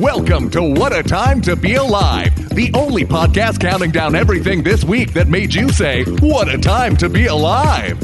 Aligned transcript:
Welcome 0.00 0.50
to 0.50 0.60
What 0.60 0.92
a 0.92 1.04
Time 1.04 1.40
to 1.42 1.54
Be 1.54 1.76
Alive, 1.76 2.34
the 2.48 2.68
only 2.74 3.04
podcast 3.04 3.60
counting 3.60 3.92
down 3.92 4.16
everything 4.16 4.64
this 4.64 4.82
week 4.82 5.12
that 5.12 5.28
made 5.28 5.54
you 5.54 5.68
say, 5.70 6.02
What 6.18 6.52
a 6.52 6.58
Time 6.58 6.96
to 6.96 7.08
Be 7.08 7.26
Alive. 7.26 8.02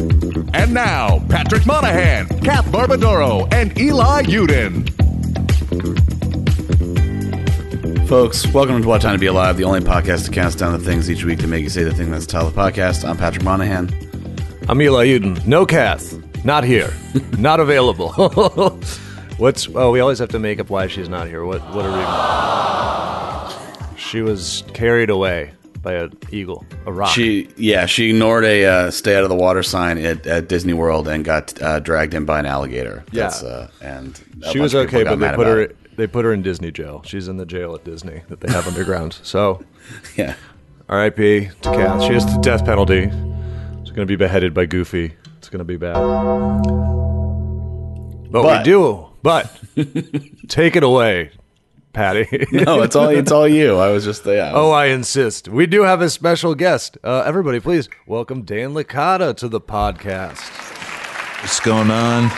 And 0.54 0.72
now, 0.72 1.18
Patrick 1.28 1.66
Monahan, 1.66 2.28
Kath 2.44 2.66
Barbadoro, 2.66 3.52
and 3.52 3.76
Eli 3.76 4.22
Yudin. 4.22 4.88
Folks, 8.08 8.46
welcome 8.52 8.80
to 8.80 8.86
What 8.86 9.00
a 9.00 9.06
Time 9.06 9.16
to 9.16 9.20
Be 9.20 9.26
Alive, 9.26 9.56
the 9.56 9.64
only 9.64 9.80
podcast 9.80 10.26
that 10.26 10.32
counts 10.32 10.54
down 10.54 10.72
the 10.72 10.78
things 10.78 11.10
each 11.10 11.24
week 11.24 11.40
to 11.40 11.48
make 11.48 11.64
you 11.64 11.70
say 11.70 11.82
the 11.82 11.92
thing 11.92 12.12
that's 12.12 12.24
the 12.24 12.30
title 12.30 12.48
of 12.48 12.54
the 12.54 12.60
podcast. 12.60 13.06
I'm 13.06 13.16
Patrick 13.16 13.42
Monahan. 13.42 13.90
I'm 14.68 14.80
Eli 14.80 15.06
Yudin. 15.08 15.44
No 15.44 15.66
Kath. 15.66 16.16
Not 16.44 16.62
here. 16.62 16.94
not 17.38 17.58
available. 17.58 18.78
What's 19.40 19.68
oh 19.74 19.90
we 19.90 20.00
always 20.00 20.18
have 20.18 20.28
to 20.30 20.38
make 20.38 20.60
up 20.60 20.68
why 20.68 20.86
she's 20.86 21.08
not 21.08 21.26
here. 21.26 21.44
What 21.46 21.62
what 21.74 21.86
are 21.86 21.92
we 23.90 23.96
She 23.96 24.20
was 24.20 24.62
carried 24.74 25.08
away 25.08 25.52
by 25.82 25.94
an 25.94 26.12
eagle, 26.30 26.66
a 26.84 26.92
rock. 26.92 27.08
She, 27.10 27.48
yeah, 27.56 27.86
she 27.86 28.10
ignored 28.10 28.44
a 28.44 28.66
uh, 28.66 28.90
stay 28.90 29.16
out 29.16 29.22
of 29.22 29.30
the 29.30 29.34
water 29.36 29.62
sign 29.62 29.96
at, 29.96 30.26
at 30.26 30.46
Disney 30.48 30.74
World 30.74 31.08
and 31.08 31.24
got 31.24 31.60
uh, 31.62 31.80
dragged 31.80 32.12
in 32.12 32.26
by 32.26 32.38
an 32.38 32.44
alligator. 32.44 33.02
Yeah. 33.12 33.28
Uh, 33.28 33.68
and 33.80 34.20
she 34.52 34.58
was 34.58 34.74
okay, 34.74 35.04
but 35.04 35.16
they 35.18 35.32
put 35.34 35.46
her 35.46 35.60
it. 35.62 35.96
they 35.96 36.06
put 36.06 36.26
her 36.26 36.34
in 36.34 36.42
Disney 36.42 36.70
jail. 36.70 37.02
She's 37.06 37.26
in 37.28 37.38
the 37.38 37.46
jail 37.46 37.74
at 37.74 37.82
Disney 37.82 38.22
that 38.28 38.40
they 38.40 38.52
have 38.52 38.66
underground. 38.72 39.18
So 39.22 39.64
Yeah, 40.16 40.34
R.I.P. 40.90 41.48
to 41.62 41.70
Kath. 41.70 42.02
She 42.02 42.12
has 42.12 42.26
the 42.26 42.38
death 42.42 42.66
penalty. 42.66 43.10
She's 43.84 43.92
gonna 43.92 44.04
be 44.04 44.16
beheaded 44.16 44.52
by 44.52 44.66
Goofy. 44.66 45.14
It's 45.38 45.48
gonna 45.48 45.64
be 45.64 45.78
bad. 45.78 45.94
But, 48.30 48.42
But- 48.42 48.58
we 48.58 48.64
do. 48.64 49.09
But 49.22 49.54
take 50.48 50.76
it 50.76 50.82
away, 50.82 51.30
Patty. 51.92 52.26
no, 52.52 52.82
it's 52.82 52.96
all 52.96 53.08
it's 53.08 53.30
all 53.30 53.46
you. 53.46 53.76
I 53.76 53.90
was 53.90 54.04
just 54.04 54.24
yeah. 54.24 54.52
Oh, 54.54 54.70
I 54.70 54.86
insist. 54.86 55.48
We 55.48 55.66
do 55.66 55.82
have 55.82 56.00
a 56.00 56.08
special 56.08 56.54
guest. 56.54 56.96
Uh, 57.04 57.22
everybody, 57.26 57.60
please 57.60 57.88
welcome 58.06 58.42
Dan 58.42 58.70
Licata 58.72 59.36
to 59.36 59.48
the 59.48 59.60
podcast. 59.60 60.40
What's 61.42 61.60
going 61.60 61.90
on? 61.90 62.30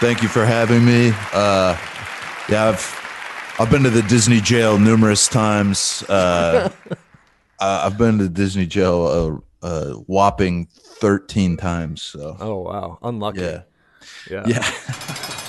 Thank 0.00 0.22
you 0.22 0.28
for 0.28 0.46
having 0.46 0.84
me. 0.86 1.12
Uh, 1.34 1.76
yeah, 2.48 2.68
I've 2.68 3.54
I've 3.58 3.70
been 3.70 3.82
to 3.82 3.90
the 3.90 4.02
Disney 4.02 4.40
jail 4.40 4.78
numerous 4.78 5.28
times. 5.28 6.02
Uh, 6.08 6.70
I- 6.90 6.96
I've 7.86 7.98
been 7.98 8.16
to 8.18 8.28
Disney 8.30 8.64
jail 8.64 9.42
a, 9.62 9.66
a 9.66 9.92
whopping 10.06 10.64
thirteen 10.72 11.58
times. 11.58 12.00
So 12.00 12.38
Oh 12.40 12.60
wow, 12.60 12.98
unlucky. 13.02 13.42
yeah, 13.42 13.62
yeah. 14.30 14.44
yeah, 14.46 14.62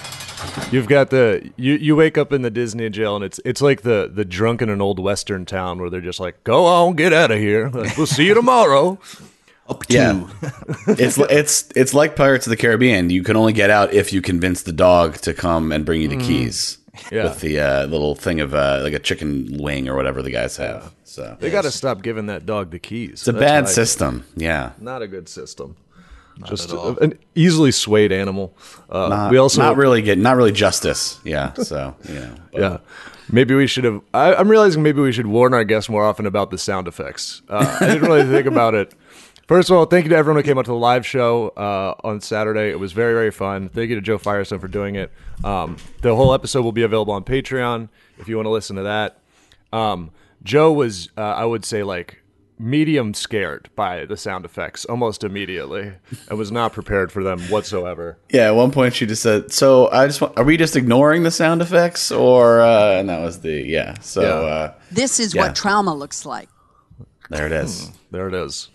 You've 0.72 0.88
got 0.88 1.10
the 1.10 1.52
you. 1.58 1.74
You 1.74 1.96
wake 1.96 2.18
up 2.18 2.32
in 2.34 2.42
the 2.42 2.50
Disney 2.50 2.90
jail, 2.90 3.16
and 3.16 3.26
it's 3.26 3.40
it's 3.46 3.62
like 3.62 3.82
the 3.82 4.10
the 4.14 4.26
drunk 4.26 4.62
in 4.62 4.70
an 4.70 4.82
old 4.82 5.00
western 5.00 5.46
town 5.46 5.80
where 5.80 5.90
they're 5.90 6.02
just 6.02 6.20
like, 6.20 6.44
"Go 6.44 6.66
on, 6.66 6.96
get 6.96 7.14
out 7.14 7.32
of 7.32 7.40
here. 7.40 7.70
Like, 7.70 7.98
we'll 7.98 8.08
see 8.08 8.28
you 8.28 8.34
tomorrow." 8.34 9.00
up 9.70 9.86
to. 9.86 9.94
Yeah. 9.94 10.28
it's 10.88 11.18
it's 11.18 11.70
it's 11.76 11.94
like 11.94 12.16
Pirates 12.16 12.46
of 12.46 12.52
the 12.52 12.58
Caribbean. 12.58 13.10
You 13.10 13.24
can 13.24 13.36
only 13.36 13.54
get 13.54 13.70
out 13.70 13.94
if 13.94 14.14
you 14.14 14.22
convince 14.22 14.64
the 14.64 14.74
dog 14.74 15.16
to 15.20 15.34
come 15.34 15.72
and 15.72 15.86
bring 15.86 16.02
you 16.02 16.08
the 16.08 16.18
keys. 16.18 16.78
Mm. 16.78 17.12
Yeah. 17.12 17.24
With 17.24 17.40
the 17.40 17.60
uh, 17.60 17.86
little 17.86 18.16
thing 18.16 18.42
of 18.42 18.54
uh, 18.54 18.82
like 18.84 18.94
a 18.94 19.00
chicken 19.00 19.58
wing 19.60 19.88
or 19.88 19.96
whatever 19.96 20.22
the 20.22 20.30
guys 20.30 20.58
have. 20.58 20.94
So 21.06 21.38
They 21.40 21.50
got 21.50 21.64
to 21.64 21.72
stop 21.72 22.02
giving 22.02 22.26
that 22.26 22.46
dog 22.46 22.72
the 22.72 22.80
keys. 22.80 23.12
it's 23.14 23.28
a 23.28 23.34
bad 23.34 23.70
system. 23.70 24.26
Yeah. 24.36 24.74
Not 24.80 25.02
a 25.02 25.08
good 25.08 25.30
system. 25.30 25.78
Just 26.46 26.72
an 26.72 27.18
easily 27.36 27.72
swayed 27.72 28.12
animal. 28.12 28.56
Uh, 28.90 29.08
Not, 29.10 29.32
we 29.32 29.38
also 29.38 29.62
not 29.62 29.78
really 29.78 30.02
get 30.02 30.18
not 30.18 30.36
really 30.36 30.52
justice. 30.52 31.20
Yeah. 31.24 31.54
So 31.54 31.96
you 32.08 32.16
know. 32.16 32.36
Yeah. 32.54 32.78
Maybe 33.34 33.56
we 33.56 33.66
should 33.66 33.86
have. 33.86 34.02
I, 34.14 34.36
I'm 34.36 34.50
realizing 34.50 34.84
maybe 34.84 35.00
we 35.00 35.14
should 35.14 35.28
warn 35.28 35.54
our 35.54 35.64
guests 35.64 35.90
more 35.90 36.04
often 36.04 36.26
about 36.26 36.52
the 36.52 36.58
sound 36.58 36.88
effects. 36.90 37.42
Uh, 37.48 37.78
I 37.80 37.88
didn't 37.88 38.02
really 38.10 38.26
think 38.26 38.46
about 38.54 38.74
it. 38.76 38.94
First 39.48 39.70
of 39.70 39.78
all, 39.78 39.86
thank 39.86 40.06
you 40.06 40.10
to 40.10 40.16
everyone 40.18 40.42
who 40.42 40.48
came 40.48 40.58
out 40.58 40.66
to 40.66 40.72
the 40.72 40.78
live 40.78 41.06
show 41.06 41.50
uh, 41.50 41.94
on 42.04 42.20
Saturday. 42.22 42.70
It 42.72 42.80
was 42.80 42.92
very, 42.92 43.14
very 43.14 43.32
fun. 43.32 43.70
Thank 43.70 43.90
you 43.90 43.96
to 43.96 44.02
Joe 44.02 44.18
Firestone 44.18 44.60
for 44.60 44.68
doing 44.68 44.96
it. 44.96 45.12
Um, 45.44 45.78
the 46.02 46.16
whole 46.16 46.34
episode 46.34 46.64
will 46.64 46.72
be 46.72 46.84
available 46.84 47.14
on 47.14 47.24
Patreon 47.24 47.90
if 48.18 48.28
you 48.28 48.36
want 48.36 48.46
to 48.46 48.52
listen 48.52 48.76
to 48.78 48.84
that. 48.84 49.20
Um, 49.74 50.12
Joe 50.44 50.72
was, 50.74 51.10
uh, 51.18 51.22
I 51.22 51.46
would 51.46 51.64
say, 51.66 51.84
like 51.84 52.21
medium 52.62 53.14
scared 53.14 53.70
by 53.76 54.06
the 54.06 54.16
sound 54.16 54.46
effects 54.46 54.86
almost 54.86 55.24
immediately 55.24 55.92
and 56.30 56.38
was 56.38 56.52
not 56.52 56.74
prepared 56.74 57.12
for 57.12 57.24
them 57.24 57.40
whatsoever. 57.50 58.18
Yeah, 58.30 58.48
at 58.48 58.56
one 58.56 58.72
point 58.72 58.94
she 58.94 59.06
just 59.06 59.24
said, 59.24 59.52
"So 59.52 59.90
I 59.92 60.06
just 60.08 60.22
want, 60.22 60.38
are 60.38 60.44
we 60.44 60.58
just 60.58 60.76
ignoring 60.76 61.24
the 61.24 61.32
sound 61.32 61.62
effects 61.62 62.12
or?" 62.12 62.62
Uh, 62.62 62.94
and 63.00 63.10
that 63.10 63.22
was 63.22 63.42
the 63.42 63.64
yeah. 63.66 63.96
So 64.02 64.22
Yeah. 64.22 64.28
Uh, 64.54 64.74
This 64.92 65.20
is 65.20 65.34
Yeah. 65.34 65.44
what 65.48 65.56
trauma 65.56 65.96
looks 65.96 66.26
like. 66.26 66.50
there 67.30 67.46
it 67.48 67.52
is. 67.54 67.90
There 68.12 68.28
it 68.28 68.34
is. 68.34 68.70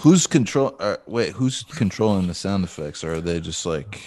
who's 0.00 0.26
control? 0.26 0.76
Uh, 0.78 0.96
wait, 1.06 1.32
who's 1.32 1.62
controlling 1.62 2.26
the 2.26 2.34
sound 2.34 2.62
effects? 2.64 3.02
Or 3.02 3.14
are 3.14 3.20
they 3.22 3.40
just 3.40 3.64
like? 3.64 4.00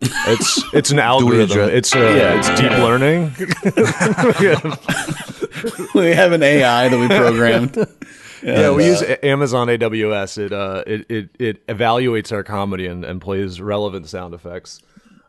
It's 0.00 0.62
it's 0.74 0.90
an 0.92 0.98
algorithm. 1.00 1.50
address- 1.50 1.70
It's 1.72 1.94
yeah, 1.94 2.38
it's 2.38 2.48
deep 2.60 2.70
learning. 2.70 3.34
we 5.94 6.08
have 6.14 6.32
an 6.32 6.42
AI 6.42 6.88
that 6.88 6.98
we 6.98 7.08
programmed. 7.08 7.76
Yeah, 8.42 8.70
we 8.72 8.86
use 8.86 9.02
Amazon 9.22 9.68
AWS. 9.68 10.38
It 10.38 10.52
uh, 10.52 10.84
it, 10.86 11.06
it 11.10 11.30
it 11.38 11.66
evaluates 11.66 12.32
our 12.32 12.42
comedy 12.42 12.86
and, 12.86 13.04
and 13.04 13.20
plays 13.20 13.60
relevant 13.60 14.08
sound 14.08 14.34
effects. 14.34 14.80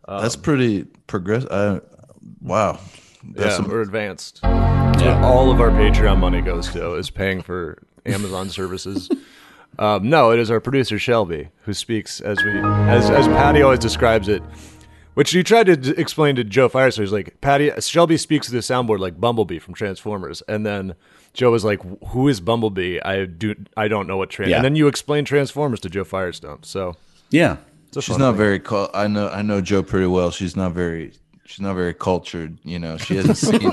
That's 0.07 0.35
pretty 0.35 0.85
progressive. 1.07 1.51
I, 1.51 1.81
wow, 2.41 2.79
Yeah, 3.35 3.61
we're 3.61 3.81
advanced. 3.81 4.41
That's 4.41 5.03
what 5.03 5.23
all 5.23 5.51
of 5.51 5.59
our 5.61 5.69
Patreon 5.69 6.19
money 6.19 6.41
goes 6.41 6.69
to 6.71 6.95
is 6.95 7.09
paying 7.09 7.41
for 7.41 7.77
Amazon 8.05 8.49
services. 8.49 9.09
Um, 9.77 10.09
no, 10.09 10.31
it 10.31 10.39
is 10.39 10.49
our 10.51 10.59
producer 10.59 10.97
Shelby 10.99 11.49
who 11.61 11.73
speaks 11.73 12.21
as 12.21 12.43
we 12.43 12.51
as 12.59 13.09
as 13.09 13.27
Patty 13.27 13.61
always 13.61 13.79
describes 13.79 14.27
it. 14.27 14.41
Which 15.15 15.33
you 15.33 15.43
tried 15.43 15.65
to 15.65 15.75
d- 15.75 15.93
explain 15.97 16.35
to 16.37 16.43
Joe 16.43 16.69
Firestone. 16.69 17.03
He's 17.05 17.11
like, 17.11 17.41
Patty, 17.41 17.71
Shelby 17.81 18.15
speaks 18.17 18.47
to 18.47 18.53
the 18.53 18.59
soundboard 18.59 18.99
like 18.99 19.19
Bumblebee 19.19 19.59
from 19.59 19.73
Transformers. 19.73 20.41
And 20.47 20.65
then 20.65 20.95
Joe 21.33 21.51
was 21.51 21.65
like, 21.65 21.81
who 22.07 22.27
is 22.29 22.39
Bumblebee? 22.39 22.99
I 23.03 23.25
do, 23.25 23.55
I 23.75 23.87
don't 23.89 24.07
know 24.07 24.17
what 24.17 24.29
Trans. 24.29 24.49
Yeah. 24.51 24.57
And 24.57 24.65
then 24.65 24.75
you 24.75 24.87
explain 24.87 25.25
Transformers 25.25 25.79
to 25.81 25.89
Joe 25.89 26.03
Firestone. 26.05 26.63
So 26.63 26.95
Yeah, 27.31 27.57
she's 27.99 28.17
not 28.17 28.35
very. 28.35 28.59
Cul- 28.59 28.91
I 28.93 29.07
know. 29.07 29.27
I 29.29 29.41
know 29.41 29.59
Joe 29.61 29.83
pretty 29.83 30.07
well. 30.07 30.31
She's 30.31 30.55
not 30.55 30.71
very. 30.73 31.11
She's 31.45 31.59
not 31.61 31.75
very 31.75 31.93
cultured. 31.95 32.57
You 32.63 32.79
know. 32.79 32.97
She 32.97 33.15
hasn't 33.17 33.37
seen. 33.61 33.71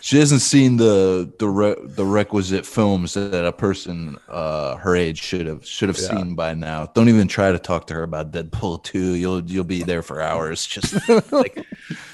She 0.00 0.18
hasn't 0.18 0.40
seen 0.40 0.76
the 0.76 1.32
the 1.38 1.48
re, 1.48 1.74
the 1.78 2.04
requisite 2.04 2.66
films 2.66 3.14
that 3.14 3.44
a 3.44 3.52
person 3.52 4.18
uh, 4.28 4.76
her 4.76 4.96
age 4.96 5.20
should 5.20 5.46
have 5.46 5.66
should 5.66 5.88
have 5.88 5.98
seen 5.98 6.34
by 6.34 6.54
now. 6.54 6.86
Don't 6.94 7.08
even 7.08 7.28
try 7.28 7.52
to 7.52 7.58
talk 7.58 7.86
to 7.88 7.94
her 7.94 8.02
about 8.02 8.32
Deadpool 8.32 8.82
two. 8.82 9.14
You'll 9.14 9.42
you'll 9.42 9.64
be 9.64 9.82
there 9.82 10.02
for 10.02 10.20
hours. 10.20 10.66
Just 10.66 11.08
like 11.32 11.64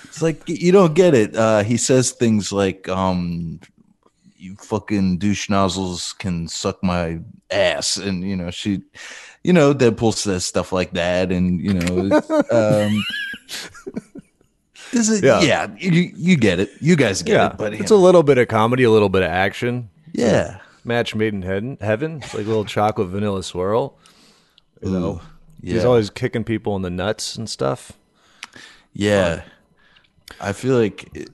it's 0.05 0.23
like 0.23 0.43
you 0.47 0.73
don't 0.73 0.95
get 0.95 1.15
it. 1.15 1.37
Uh, 1.37 1.63
he 1.63 1.77
says 1.77 2.13
things 2.13 2.53
like 2.53 2.89
um 2.89 3.61
you 4.37 4.55
fucking 4.57 5.19
douche 5.19 5.49
nozzles 5.49 6.13
can 6.15 6.47
suck 6.49 6.83
my 6.83 7.19
ass 7.51 7.97
and 7.97 8.23
you 8.23 8.37
know 8.37 8.51
she 8.51 8.83
you 9.43 9.53
know 9.53 9.73
deadpool 9.73 10.13
says 10.13 10.45
stuff 10.45 10.73
like 10.73 10.93
that 10.93 11.33
and 11.33 11.61
you 11.61 11.73
know 11.75 12.23
um 12.51 13.05
this 14.97 15.09
is, 15.09 15.23
Yeah. 15.23 15.41
yeah, 15.41 15.67
you, 15.79 16.13
you 16.17 16.37
get 16.37 16.59
it 16.61 16.71
you 16.81 16.97
guys 16.97 17.23
get 17.23 17.35
yeah, 17.35 17.51
it 17.51 17.57
but 17.59 17.75
it's 17.75 17.91
a 17.91 17.97
little 17.97 18.23
bit 18.23 18.39
of 18.39 18.49
comedy, 18.49 18.83
a 18.85 18.91
little 18.91 19.09
bit 19.09 19.23
of 19.23 19.31
action. 19.31 19.91
yeah 20.13 20.59
Match 20.85 21.15
made 21.17 21.35
in 21.35 21.43
heaven. 21.43 21.79
Heaven. 21.81 22.19
It's 22.23 22.33
like 22.33 22.45
a 22.45 22.49
little 22.49 22.65
chocolate 22.65 23.09
vanilla 23.09 23.43
swirl. 23.43 23.99
You 24.81 24.91
know, 24.91 25.21
he's 25.61 25.85
always 25.85 26.11
kicking 26.11 26.45
people 26.45 26.77
in 26.77 26.83
the 26.83 26.91
nuts 26.91 27.35
and 27.37 27.49
stuff. 27.51 27.93
yeah 28.93 29.43
i 30.41 30.53
feel 30.53 30.77
like 30.79 31.09
it- 31.15 31.31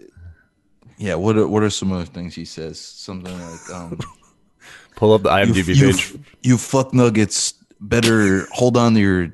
yeah 0.98 1.14
what 1.16 1.36
are, 1.36 1.48
what 1.48 1.62
are 1.62 1.70
some 1.70 1.90
other 1.92 2.04
things 2.04 2.34
he 2.34 2.44
says 2.44 2.78
something 2.80 3.32
like 3.50 3.70
um 3.74 3.98
Pull 4.96 5.14
up 5.14 5.22
the 5.22 5.30
IMDb 5.30 5.74
you, 5.74 5.92
page. 5.92 6.14
you 6.42 6.56
fuck 6.58 6.92
nuggets 6.94 7.54
better 7.80 8.46
hold 8.52 8.76
on 8.76 8.94
to 8.94 9.00
your 9.00 9.32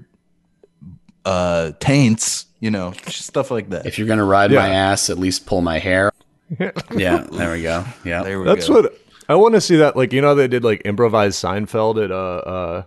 uh 1.25 1.73
taints 1.81 2.47
you 2.61 2.71
know 2.71 2.93
stuff 3.07 3.51
like 3.51 3.71
that 3.71 3.87
if 3.87 3.99
you're 3.99 4.09
gonna 4.09 4.25
ride 4.25 4.51
my 4.51 4.69
ass, 4.69 5.11
at 5.11 5.19
least 5.19 5.47
pull 5.47 5.61
my 5.61 5.79
hair. 5.79 6.13
yeah, 6.97 7.27
there 7.31 7.53
we 7.53 7.63
go. 7.63 7.85
Yeah, 8.05 8.23
there 8.23 8.39
we 8.41 8.47
That's 8.47 8.69
go. 8.69 8.75
what 8.83 8.99
I 9.29 9.35
want 9.35 9.55
to 9.55 9.61
see. 9.61 9.77
That 9.77 9.97
like 9.97 10.13
you 10.13 10.21
know 10.23 10.35
they 10.35 10.49
did 10.49 10.65
like 10.65 10.83
improvised 10.85 11.43
Seinfeld 11.43 12.03
at 12.03 12.11
uh 12.11 12.15
uh. 12.15 12.83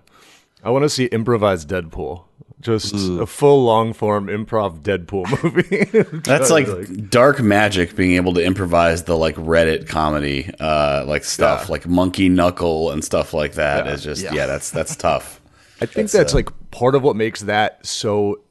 I 0.63 0.69
want 0.69 0.83
to 0.83 0.89
see 0.89 1.06
improvised 1.06 1.69
Deadpool. 1.69 2.23
Just 2.59 2.94
a 2.94 3.25
full 3.25 3.63
long 3.63 3.91
form 3.94 4.27
improv 4.27 4.81
Deadpool 4.81 5.44
movie. 5.44 6.19
That's 6.19 6.51
like, 6.51 7.09
dark 7.09 7.39
magic 7.41 7.95
being 7.95 8.12
able 8.12 8.35
to 8.35 8.44
improvise 8.44 9.03
the 9.06 9.18
like 9.18 9.35
Reddit 9.35 9.88
comedy, 9.88 10.51
uh, 10.59 11.03
like 11.07 11.23
stuff 11.23 11.62
Yeah. 11.65 11.71
like 11.71 11.88
Monkey 11.88 12.29
Knuckle 12.29 12.91
and 12.91 13.03
stuff 13.03 13.33
like 13.33 13.53
that. 13.53 13.88
Is 13.88 14.03
just 14.03 14.23
yeah. 14.23 14.33
Yeah. 14.35 14.45
that's 14.45 14.69
that's 14.69 14.95
tough. 14.95 15.41
I 15.81 15.88
think 15.88 16.12
that's, 16.12 16.35
like 16.35 16.50
part 16.69 16.94
of 16.94 17.01
what 17.01 17.15
makes 17.15 17.41
that 17.41 17.83
so 17.83 18.41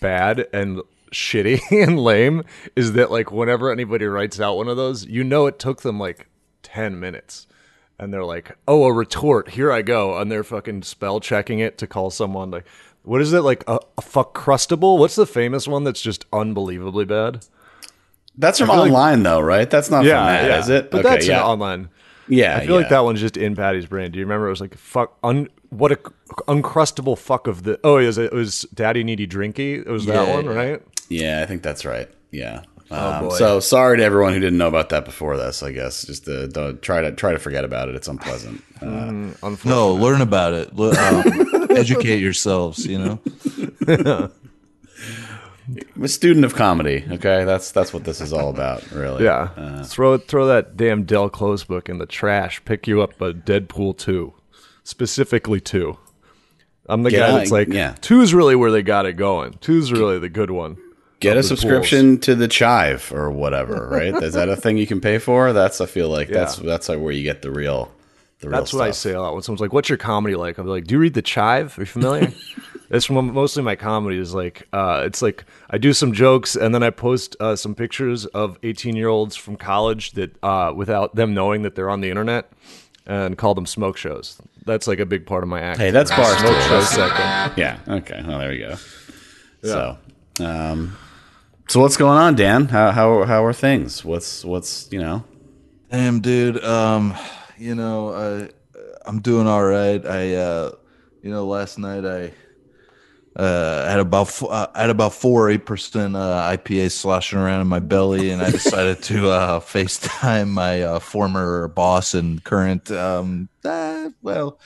bad 0.00 0.46
and 0.52 0.82
shitty 1.12 1.60
and 1.82 1.98
lame 1.98 2.44
is 2.74 2.92
that 2.92 3.10
like 3.10 3.30
whenever 3.30 3.70
anybody 3.70 4.06
writes 4.06 4.40
out 4.40 4.56
one 4.56 4.68
of 4.68 4.76
those, 4.76 5.06
you 5.06 5.24
know 5.24 5.46
it 5.46 5.58
took 5.58 5.82
them 5.82 5.98
like 5.98 6.28
ten 6.62 6.98
minutes. 6.98 7.46
And 7.98 8.12
they're 8.12 8.24
like, 8.24 8.56
"Oh, 8.66 8.84
a 8.84 8.92
retort. 8.92 9.50
Here 9.50 9.70
I 9.70 9.82
go." 9.82 10.18
And 10.18 10.32
they're 10.32 10.42
fucking 10.42 10.82
spell 10.82 11.20
checking 11.20 11.60
it 11.60 11.78
to 11.78 11.86
call 11.86 12.10
someone 12.10 12.50
like, 12.50 12.66
what 13.04 13.20
is 13.20 13.32
it 13.32 13.40
like 13.40 13.64
a, 13.68 13.80
a 13.98 14.02
fuck 14.02 14.34
crustable? 14.34 14.98
What's 14.98 15.16
the 15.16 15.26
famous 15.26 15.66
one 15.66 15.84
that's 15.84 16.00
just 16.00 16.24
unbelievably 16.32 17.04
bad? 17.06 17.44
That's 18.36 18.58
from 18.58 18.70
online 18.70 19.22
though, 19.22 19.40
right? 19.40 19.68
That's 19.68 19.90
not 19.90 20.00
from 20.00 20.08
that, 20.08 20.60
is 20.60 20.68
it? 20.68 20.90
But 20.90 21.00
Okay, 21.00 21.08
that's 21.14 21.28
uh, 21.28 21.32
yeah. 21.32 21.44
online. 21.44 21.90
Yeah, 22.28 22.56
I 22.56 22.66
feel 22.66 22.76
like 22.76 22.88
that 22.88 23.00
one's 23.04 23.20
just 23.20 23.36
in 23.36 23.54
Patty's 23.56 23.86
brain. 23.86 24.10
Do 24.10 24.18
you 24.18 24.24
remember? 24.24 24.46
It 24.46 24.50
was 24.50 24.60
like 24.60 24.76
fuck 24.76 25.18
un 25.22 25.48
what 25.72 25.92
a 25.92 25.96
uncrustable 26.48 27.16
fuck 27.18 27.46
of 27.46 27.62
the. 27.64 27.80
Oh, 27.82 27.96
it 27.98 28.06
was 28.06 28.18
it 28.18 28.32
was 28.32 28.62
Daddy 28.74 29.02
Needy 29.04 29.26
Drinky. 29.26 29.78
It 29.78 29.88
was 29.88 30.06
that 30.06 30.26
Yeah, 30.28 30.34
one, 30.34 30.46
right? 30.46 30.82
Yeah, 31.08 31.40
I 31.42 31.46
think 31.46 31.62
that's 31.62 31.84
right. 31.84 32.08
Yeah. 32.30 32.62
Um, 32.90 33.28
boy. 33.28 33.36
so 33.36 33.58
sorry 33.58 33.96
to 33.96 34.02
everyone 34.04 34.34
who 34.34 34.40
didn't 34.40 34.58
know 34.58 34.68
about 34.68 34.90
that 34.90 35.06
before 35.06 35.38
this. 35.38 35.62
I 35.62 35.72
guess 35.72 36.04
just 36.04 36.26
to, 36.26 36.46
to 36.48 36.74
try 36.74 37.00
to 37.00 37.10
try 37.12 37.32
to 37.32 37.38
forget 37.38 37.64
about 37.64 37.88
it. 37.88 37.94
It's 37.94 38.06
unpleasant. 38.08 38.62
Uh, 38.82 38.86
Unfortunately. 39.42 39.70
No, 39.70 39.94
learn 39.94 40.20
about 40.20 40.52
it. 40.52 40.76
Le- 40.76 40.90
um, 40.90 41.70
educate 41.70 42.20
yourselves. 42.20 42.84
You 42.86 42.98
know. 42.98 44.30
I'm 45.96 46.02
a 46.02 46.08
student 46.08 46.44
of 46.44 46.54
comedy. 46.54 47.04
Okay, 47.12 47.44
that's 47.44 47.70
that's 47.72 47.94
what 47.94 48.04
this 48.04 48.20
is 48.20 48.32
all 48.32 48.50
about. 48.50 48.90
Really. 48.90 49.24
Yeah, 49.24 49.48
Uh, 49.56 49.84
throw 49.84 50.18
throw 50.18 50.46
that 50.48 50.76
damn 50.76 51.04
Del 51.04 51.30
Close 51.30 51.64
book 51.64 51.88
in 51.88 51.96
the 51.98 52.06
trash. 52.06 52.62
Pick 52.64 52.86
you 52.86 53.00
up 53.00 53.18
a 53.22 53.32
Deadpool 53.32 53.96
two, 53.96 54.34
specifically 54.84 55.60
two. 55.60 55.98
I'm 56.86 57.02
the 57.02 57.10
Get 57.10 57.18
guy 57.20 57.28
out- 57.32 57.38
that's 57.38 57.50
like, 57.50 57.68
yeah. 57.68 57.94
two's 58.00 58.34
really 58.34 58.56
where 58.56 58.70
they 58.70 58.82
got 58.82 59.06
it 59.06 59.14
going. 59.14 59.54
Two's 59.60 59.92
really 59.92 60.18
the 60.18 60.28
good 60.28 60.50
one. 60.50 60.76
get 61.20 61.36
a 61.36 61.40
the 61.40 61.42
subscription 61.44 62.18
to 62.18 62.34
the 62.34 62.48
Chive 62.48 63.12
or 63.14 63.30
whatever. 63.30 63.88
Right? 63.88 64.14
is 64.22 64.34
that 64.34 64.48
a 64.48 64.56
thing 64.56 64.76
you 64.78 64.86
can 64.86 65.00
pay 65.00 65.18
for? 65.18 65.52
That's 65.52 65.80
I 65.80 65.86
feel 65.86 66.08
like 66.08 66.28
that's 66.28 66.56
that's 66.56 66.88
like 66.88 66.98
where 66.98 67.12
you 67.12 67.22
get 67.22 67.42
the 67.42 67.50
real. 67.50 67.90
The 68.40 68.48
real 68.48 68.58
That's 68.58 68.72
what 68.72 68.82
I 68.82 68.90
stuff. 68.90 68.96
say 68.96 69.12
a 69.12 69.20
lot 69.22 69.34
when 69.34 69.42
someone's 69.42 69.60
like, 69.60 69.72
"What's 69.72 69.88
your 69.88 69.98
comedy 69.98 70.34
like?" 70.34 70.58
I'm 70.58 70.66
like, 70.66 70.84
"Do 70.88 70.96
you 70.96 70.98
read 70.98 71.14
the 71.14 71.22
Chive? 71.22 71.78
Are 71.78 71.82
you 71.82 71.86
familiar?" 71.86 72.32
It's 72.90 73.06
from 73.06 73.32
mostly 73.32 73.62
my 73.62 73.74
comedy 73.74 74.18
is 74.18 74.34
like, 74.34 74.68
uh, 74.74 75.04
it's 75.06 75.22
like 75.22 75.46
I 75.70 75.78
do 75.78 75.94
some 75.94 76.12
jokes 76.12 76.56
and 76.56 76.74
then 76.74 76.82
I 76.82 76.90
post 76.90 77.36
uh, 77.40 77.56
some 77.56 77.74
pictures 77.74 78.26
of 78.26 78.58
18 78.64 78.96
year 78.96 79.08
olds 79.08 79.34
from 79.34 79.56
college 79.56 80.12
that 80.12 80.36
uh, 80.44 80.74
without 80.76 81.14
them 81.14 81.32
knowing 81.32 81.62
that 81.62 81.74
they're 81.74 81.88
on 81.88 82.02
the 82.02 82.10
internet 82.10 82.52
and 83.06 83.36
call 83.36 83.54
them 83.54 83.66
smoke 83.66 83.96
shows. 83.96 84.40
That's 84.64 84.86
like 84.86 85.00
a 85.00 85.06
big 85.06 85.26
part 85.26 85.42
of 85.42 85.48
my 85.48 85.60
act. 85.60 85.78
Hey, 85.78 85.90
that's 85.90 86.10
bar 86.10 86.24
smoke 86.38 86.60
stool. 86.60 86.80
show 86.80 86.84
second. 86.84 87.58
Yeah. 87.58 87.78
Okay. 87.88 88.22
Well, 88.26 88.38
there 88.38 88.50
we 88.50 88.58
go. 88.58 88.76
So, 89.62 89.98
um, 90.40 90.96
so 91.68 91.80
what's 91.80 91.96
going 91.96 92.18
on, 92.18 92.34
Dan? 92.34 92.66
How 92.66 92.90
how 92.90 93.24
how 93.24 93.44
are 93.44 93.52
things? 93.52 94.04
What's 94.04 94.44
what's 94.44 94.88
you 94.90 95.00
know? 95.00 95.24
Damn, 95.90 96.20
dude. 96.20 96.62
Um, 96.64 97.14
you 97.58 97.74
know, 97.74 98.12
I 98.12 98.50
I'm 99.06 99.20
doing 99.20 99.46
all 99.46 99.64
right. 99.64 100.04
I 100.04 100.34
uh, 100.34 100.72
you 101.22 101.30
know, 101.30 101.46
last 101.46 101.78
night 101.78 102.04
I 102.04 102.32
uh 103.36 103.88
had 103.88 104.00
about 104.00 104.42
uh, 104.42 104.66
had 104.74 104.90
about 104.90 105.14
four 105.14 105.50
eight 105.50 105.66
percent 105.66 106.16
uh, 106.16 106.50
IPA 106.56 106.90
sloshing 106.90 107.38
around 107.38 107.60
in 107.60 107.66
my 107.66 107.78
belly, 107.78 108.30
and 108.30 108.42
I 108.42 108.50
decided 108.50 109.02
to 109.04 109.30
uh, 109.30 109.60
FaceTime 109.60 110.48
my 110.48 110.82
uh, 110.82 110.98
former 110.98 111.68
boss 111.68 112.14
and 112.14 112.42
current. 112.44 112.90
Um, 112.90 113.48
uh, 113.64 114.10
well, 114.22 114.58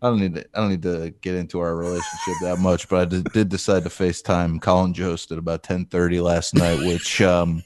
I 0.00 0.08
don't 0.08 0.20
need 0.20 0.34
to, 0.34 0.44
I 0.54 0.60
don't 0.60 0.70
need 0.70 0.82
to 0.82 1.14
get 1.20 1.36
into 1.36 1.60
our 1.60 1.76
relationship 1.76 2.34
that 2.42 2.58
much, 2.58 2.88
but 2.88 3.00
I 3.00 3.04
did, 3.04 3.24
did 3.32 3.48
decide 3.48 3.84
to 3.84 3.88
FaceTime 3.88 4.60
Colin 4.60 4.94
Jost 4.94 5.30
at 5.30 5.38
about 5.38 5.62
ten 5.62 5.86
thirty 5.86 6.20
last 6.20 6.54
night, 6.54 6.78
which 6.80 7.22
um, 7.22 7.62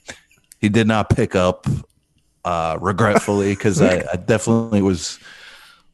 he 0.59 0.69
did 0.69 0.87
not 0.87 1.11
pick 1.11 1.35
up 1.35 1.67
uh, 2.45 2.79
regretfully 2.81 3.53
because 3.53 3.83
I, 3.83 4.05
I 4.13 4.17
definitely 4.17 4.81
was 4.81 5.19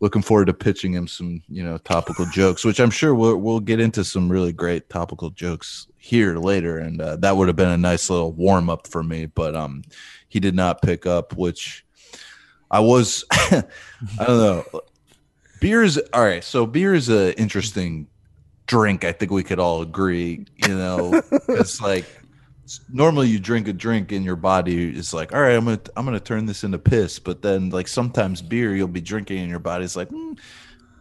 looking 0.03 0.21
forward 0.21 0.47
to 0.47 0.53
pitching 0.53 0.93
him 0.93 1.07
some 1.07 1.41
you 1.49 1.63
know 1.63 1.79
topical 1.79 2.27
jokes, 2.27 2.65
which 2.65 2.81
I'm 2.81 2.91
sure 2.91 3.15
we'll 3.15 3.39
we'll 3.39 3.61
get 3.61 3.81
into 3.81 4.05
some 4.05 4.31
really 4.31 4.53
great 4.53 4.91
topical 4.91 5.31
jokes 5.31 5.87
here 5.97 6.37
later, 6.37 6.79
and 6.79 7.01
uh, 7.01 7.17
that 7.17 7.37
would 7.37 7.49
have 7.49 7.57
been 7.57 7.71
a 7.71 7.79
nice 7.79 8.11
little 8.11 8.33
warm 8.33 8.69
up 8.69 8.87
for 8.89 9.03
me. 9.03 9.27
But 9.27 9.55
um, 9.55 9.83
he 10.29 10.41
did 10.41 10.55
not 10.55 10.83
pick 10.83 11.07
up, 11.07 11.35
which 11.37 11.87
I 12.71 12.81
was 12.81 13.25
I 13.31 13.63
don't 14.19 14.39
know. 14.39 14.65
Beer 15.61 15.85
is 15.85 16.03
all 16.13 16.25
right. 16.25 16.43
So 16.43 16.67
beer 16.67 16.93
is 16.93 17.09
a 17.09 17.39
interesting 17.39 18.09
drink. 18.67 19.05
I 19.05 19.13
think 19.13 19.31
we 19.31 19.45
could 19.45 19.61
all 19.61 19.83
agree. 19.83 20.45
You 20.57 20.77
know, 20.77 21.23
it's 21.49 21.81
like 21.81 22.05
normally 22.93 23.29
you 23.29 23.39
drink 23.41 23.69
a 23.69 23.73
drink 23.73 24.13
and 24.13 24.25
your 24.25 24.37
body 24.37 24.97
is 24.97 25.13
like, 25.13 25.33
all 25.35 25.41
right, 25.41 25.55
I'm 25.57 25.65
gonna 25.65 25.81
I'm 25.97 26.05
gonna 26.05 26.21
turn 26.21 26.47
this 26.47 26.65
into 26.65 26.79
piss. 26.79 27.19
But 27.19 27.43
then 27.43 27.71
like 27.71 27.89
sometimes 27.89 28.43
beer 28.43 28.75
you'll 28.75 28.89
be 28.89 29.01
drinking 29.01 29.39
and 29.39 29.51
your 29.51 29.59
body's 29.59 29.97
like, 29.97 30.09
hmm, 30.09 30.35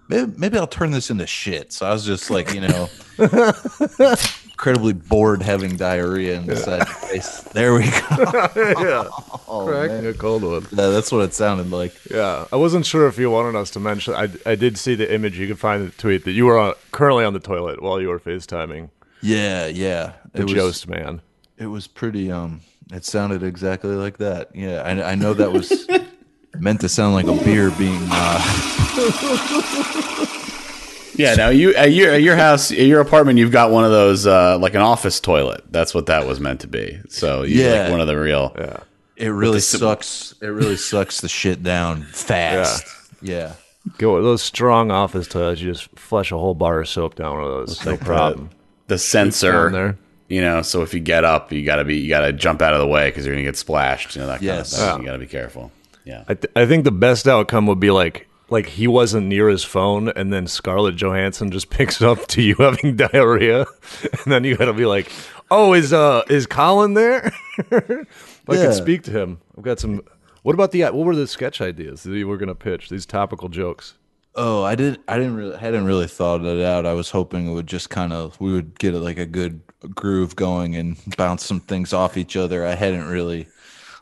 maybe, 0.07 0.31
maybe 0.37 0.57
I'll 0.57 0.67
turn 0.67 0.91
this 0.91 1.09
into 1.09 1.27
shit. 1.27 1.71
So 1.73 1.85
I 1.85 1.91
was 1.93 2.05
just 2.05 2.29
like, 2.29 2.53
you 2.53 2.61
know, 2.61 2.89
incredibly 4.45 4.93
bored 4.93 5.41
having 5.41 5.75
diarrhea 5.75 6.37
and 6.37 6.47
decided 6.47 6.87
to 6.87 6.93
face. 6.93 7.41
There 7.53 7.73
we 7.73 7.83
go. 7.83 7.89
yeah, 8.55 9.09
Oh, 9.47 9.65
cracking 9.67 10.03
man. 10.03 10.05
a 10.07 10.13
cold 10.13 10.43
one. 10.43 10.61
Yeah, 10.71 10.87
that's 10.89 11.11
what 11.11 11.21
it 11.23 11.33
sounded 11.33 11.71
like. 11.71 11.93
Yeah, 12.09 12.45
I 12.51 12.55
wasn't 12.55 12.85
sure 12.85 13.07
if 13.07 13.17
you 13.17 13.29
wanted 13.29 13.57
us 13.57 13.69
to 13.71 13.79
mention. 13.79 14.13
I, 14.13 14.29
I 14.45 14.55
did 14.55 14.77
see 14.77 14.95
the 14.95 15.11
image. 15.13 15.37
You 15.37 15.47
could 15.47 15.59
find 15.59 15.87
the 15.87 15.91
tweet 15.91 16.23
that 16.25 16.31
you 16.31 16.45
were 16.45 16.57
on, 16.57 16.73
currently 16.91 17.25
on 17.25 17.33
the 17.33 17.39
toilet 17.39 17.81
while 17.81 17.99
you 17.99 18.07
were 18.09 18.19
FaceTiming 18.19 18.89
Yeah, 19.21 19.67
yeah. 19.67 20.13
the 20.33 20.41
It 20.41 20.43
was, 20.43 20.53
Jost 20.53 20.87
man. 20.87 21.21
It 21.61 21.67
was 21.67 21.85
pretty 21.87 22.31
um 22.31 22.61
it 22.91 23.05
sounded 23.05 23.43
exactly 23.43 23.95
like 23.95 24.17
that 24.17 24.49
yeah 24.55 24.81
i, 24.81 25.11
I 25.11 25.15
know 25.15 25.33
that 25.33 25.51
was 25.51 25.87
meant 26.59 26.81
to 26.81 26.89
sound 26.89 27.13
like 27.13 27.27
a 27.27 27.43
beer 27.45 27.71
being 27.71 28.01
uh 28.09 28.41
Yeah. 31.17 31.35
Now 31.35 31.49
you 31.49 31.75
at 31.75 31.91
your 31.91 32.11
at 32.13 32.21
your 32.23 32.35
house, 32.35 32.71
at 32.71 32.79
your 32.79 32.99
apartment, 32.99 33.37
you've 33.37 33.51
got 33.51 33.69
one 33.69 33.83
of 33.83 33.91
those 33.91 34.25
uh, 34.25 34.57
like 34.57 34.73
an 34.73 34.81
office 34.81 35.19
toilet. 35.19 35.61
That's 35.69 35.93
what 35.93 36.07
that 36.07 36.25
was 36.25 36.39
meant 36.39 36.61
to 36.61 36.67
be. 36.67 36.99
So 37.09 37.43
you 37.43 37.61
Yeah. 37.63 37.83
like 37.83 37.91
one 37.91 38.01
of 38.01 38.07
the 38.07 38.17
real. 38.17 38.55
Yeah. 38.57 38.77
it 39.17 39.27
really 39.27 39.57
the 39.57 39.61
sim- 39.61 39.81
sucks 39.81 40.33
it 40.41 40.47
really 40.47 40.77
sucks 40.77 41.21
the 41.21 41.29
shit 41.29 41.61
down 41.61 42.03
fast 42.03 42.85
yeah, 43.21 43.53
Go 43.99 44.15
with 44.15 44.23
those 44.23 44.41
strong 44.41 44.89
office 44.89 45.27
toilets. 45.27 45.61
You 45.61 45.71
just 45.71 45.89
flush 45.99 46.31
a 46.31 46.37
whole 46.39 46.55
bar 46.55 46.79
of 46.81 46.87
soap 46.87 47.13
down 47.15 47.35
one 47.35 47.43
of 47.43 47.49
those. 47.51 47.85
No 47.85 47.91
like 47.91 47.99
the- 47.99 48.05
problem. 48.05 48.49
The 48.87 48.97
sensor 48.97 49.51
down 49.51 49.71
there. 49.73 49.97
You 50.31 50.41
know, 50.41 50.61
so 50.61 50.81
if 50.81 50.93
you 50.93 50.99
get 51.01 51.23
up, 51.25 51.51
you 51.51 51.65
gotta 51.65 51.83
be 51.83 51.97
you 51.97 52.07
gotta 52.09 52.31
jump 52.31 52.61
out 52.61 52.73
of 52.73 52.79
the 52.79 52.87
way 52.87 53.09
because 53.09 53.25
you're 53.25 53.35
gonna 53.35 53.43
get 53.43 53.57
splashed. 53.57 54.15
You 54.15 54.21
know 54.21 54.27
that 54.27 54.41
Yes. 54.41 54.77
kind 54.77 54.83
of 54.89 54.95
thing. 54.95 54.97
Yeah. 54.97 54.97
You 55.01 55.05
gotta 55.07 55.19
be 55.19 55.27
careful. 55.27 55.71
Yeah. 56.05 56.23
I, 56.27 56.33
th- 56.35 56.51
I 56.55 56.65
think 56.65 56.83
the 56.85 56.91
best 56.91 57.27
outcome 57.27 57.67
would 57.67 57.79
be 57.79 57.91
like 57.91 58.27
like 58.49 58.65
he 58.67 58.87
wasn't 58.87 59.27
near 59.27 59.49
his 59.49 59.63
phone, 59.63 60.09
and 60.09 60.31
then 60.33 60.47
Scarlett 60.47 60.95
Johansson 60.95 61.51
just 61.51 61.69
picks 61.77 62.01
up 62.01 62.27
to 62.27 62.41
you 62.41 62.55
having 62.59 62.95
diarrhea, 62.95 63.65
and 64.23 64.31
then 64.33 64.43
you 64.45 64.55
got 64.57 64.65
to 64.65 64.73
be 64.73 64.85
like, 64.85 65.11
"Oh, 65.51 65.73
is 65.73 65.91
uh 65.93 66.23
is 66.29 66.47
Colin 66.47 66.93
there?" 66.93 67.31
I 67.71 67.75
Yeah. 68.49 68.63
can 68.63 68.73
speak 68.73 69.03
to 69.03 69.11
him. 69.11 69.39
I've 69.57 69.63
got 69.63 69.79
some. 69.79 70.01
What 70.43 70.53
about 70.53 70.71
the 70.71 70.83
what 70.83 71.05
were 71.05 71.15
the 71.15 71.27
sketch 71.27 71.59
ideas 71.61 72.03
that 72.03 72.15
you 72.17 72.27
were 72.27 72.37
gonna 72.37 72.55
pitch? 72.55 72.89
These 72.89 73.05
topical 73.05 73.47
jokes. 73.49 73.95
oh 74.35 74.63
i 74.63 74.75
didn't, 74.75 75.01
i 75.09 75.17
didn't 75.17 75.35
really 75.35 75.55
I 75.55 75.59
hadn't 75.59 75.83
really 75.85 76.07
thought 76.07 76.45
it 76.45 76.61
out 76.65 76.85
i 76.85 76.93
was 76.93 77.09
hoping 77.11 77.47
it 77.49 77.53
would 77.53 77.67
just 77.67 77.89
kind 77.89 78.13
of 78.13 78.39
we 78.39 78.53
would 78.53 78.79
get 78.79 78.93
like 78.93 79.17
a 79.19 79.25
good 79.25 79.59
groove 79.95 80.35
going 80.35 80.75
and 80.75 80.97
bounce 81.17 81.45
some 81.45 81.59
things 81.59 81.91
off 81.93 82.17
each 82.17 82.35
other 82.37 82.65
i 82.65 82.75
hadn't 82.75 83.07
really 83.07 83.47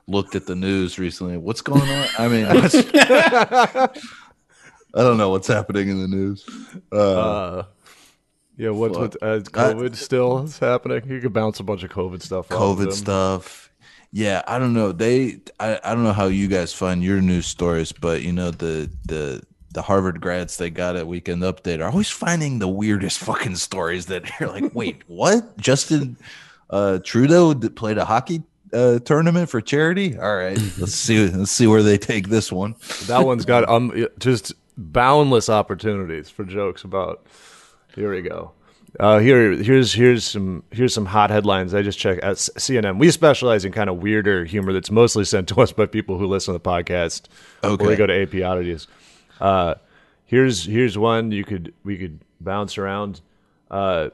looked 0.07 0.35
at 0.35 0.45
the 0.45 0.55
news 0.55 0.99
recently 0.99 1.37
what's 1.37 1.61
going 1.61 1.81
on 1.89 2.07
i 2.17 2.27
mean 2.27 2.45
i 2.49 3.89
don't 4.95 5.17
know 5.17 5.29
what's 5.29 5.47
happening 5.47 5.89
in 5.89 5.99
the 6.01 6.07
news 6.07 6.45
Uh, 6.91 7.63
yeah, 8.57 8.71
what's 8.71 8.97
Fuck. 8.97 9.13
with 9.13 9.23
uh, 9.23 9.39
COVID 9.51 9.95
still 9.95 10.39
is 10.43 10.59
happening? 10.59 11.01
You 11.07 11.21
could 11.21 11.31
bounce 11.31 11.61
a 11.61 11.63
bunch 11.63 11.83
of 11.83 11.91
COVID 11.91 12.21
stuff. 12.21 12.49
COVID 12.49 12.91
stuff. 12.91 13.71
Yeah, 14.11 14.41
I 14.47 14.59
don't 14.59 14.73
know. 14.73 14.91
They, 14.91 15.39
I, 15.61 15.79
I 15.81 15.95
don't 15.95 16.03
know 16.03 16.11
how 16.11 16.25
you 16.25 16.49
guys 16.49 16.73
find 16.73 17.01
your 17.01 17.21
news 17.21 17.45
stories, 17.45 17.93
but 17.93 18.21
you 18.21 18.33
know 18.33 18.51
the 18.51 18.89
the 19.05 19.41
the 19.71 19.81
Harvard 19.83 20.19
grads 20.21 20.57
they 20.57 20.69
got 20.69 20.95
at 20.95 21.07
Weekend 21.07 21.43
Update 21.43 21.79
are 21.79 21.89
always 21.89 22.09
finding 22.09 22.59
the 22.59 22.67
weirdest 22.67 23.19
fucking 23.25 23.55
stories 23.55 24.07
that 24.07 24.29
you're 24.39 24.49
like, 24.49 24.73
wait, 24.73 25.03
what? 25.07 25.57
Justin 25.57 26.17
uh, 26.69 26.99
Trudeau 27.03 27.53
played 27.55 27.97
a 27.97 28.05
hockey 28.05 28.43
uh, 28.73 28.99
tournament 28.99 29.49
for 29.49 29.61
charity. 29.61 30.17
All 30.17 30.35
right, 30.35 30.57
let's 30.77 30.93
see. 30.93 31.27
Let's 31.27 31.51
see 31.51 31.67
where 31.67 31.83
they 31.83 31.97
take 31.97 32.29
this 32.29 32.51
one. 32.51 32.75
That 33.07 33.25
one's 33.25 33.45
got 33.45 33.67
um 33.67 34.07
just 34.19 34.53
boundless 34.77 35.49
opportunities 35.49 36.29
for 36.29 36.43
jokes 36.45 36.83
about. 36.83 37.25
Here 37.95 38.11
we 38.11 38.21
go. 38.21 38.51
Uh, 38.99 39.19
here, 39.19 39.51
here's 39.51 39.93
here's 39.93 40.23
some 40.23 40.63
here's 40.71 40.93
some 40.93 41.05
hot 41.05 41.29
headlines. 41.29 41.73
I 41.73 41.81
just 41.81 41.99
checked 41.99 42.23
at 42.23 42.37
CNN. 42.37 42.97
We 42.97 43.11
specialize 43.11 43.65
in 43.65 43.71
kind 43.71 43.89
of 43.89 43.97
weirder 43.97 44.45
humor 44.45 44.73
that's 44.73 44.89
mostly 44.89 45.25
sent 45.25 45.47
to 45.49 45.61
us 45.61 45.71
by 45.71 45.85
people 45.85 46.17
who 46.17 46.25
listen 46.25 46.53
to 46.53 46.59
the 46.59 46.69
podcast. 46.69 47.23
Okay. 47.63 47.83
Or 47.83 47.87
they 47.87 47.95
go 47.95 48.07
to 48.07 48.21
AP 48.21 48.43
Oddities. 48.43 48.87
Uh, 49.39 49.75
here's 50.25 50.65
here's 50.65 50.97
one 50.97 51.31
you 51.31 51.43
could 51.43 51.73
we 51.83 51.97
could 51.97 52.19
bounce 52.41 52.77
around. 52.77 53.21
Uh, 53.71 54.09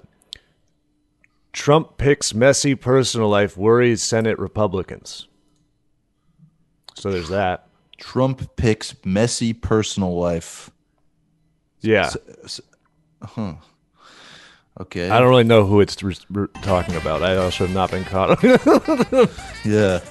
Trump 1.54 1.98
picks 1.98 2.34
messy 2.34 2.76
personal 2.76 3.30
life 3.30 3.56
worries 3.58 4.04
Senate 4.04 4.38
Republicans. 4.40 5.28
So 6.96 7.12
there's 7.12 7.30
that. 7.30 7.68
Trump 7.98 8.56
picks 8.58 8.94
messy 9.06 9.54
personal 9.54 10.18
life. 10.20 10.70
Yeah. 11.82 12.12
Okay. 14.82 15.10
I 15.10 15.20
don't 15.20 15.30
really 15.30 15.46
know 15.46 15.66
who 15.66 15.80
it's 15.80 16.02
re- 16.04 16.16
re- 16.30 16.48
talking 16.62 16.96
about. 16.96 17.24
I 17.24 17.38
also 17.38 17.66
have 17.66 17.74
not 17.74 17.92
been 17.92 18.04
caught. 18.04 18.44
Yeah. 19.66 20.02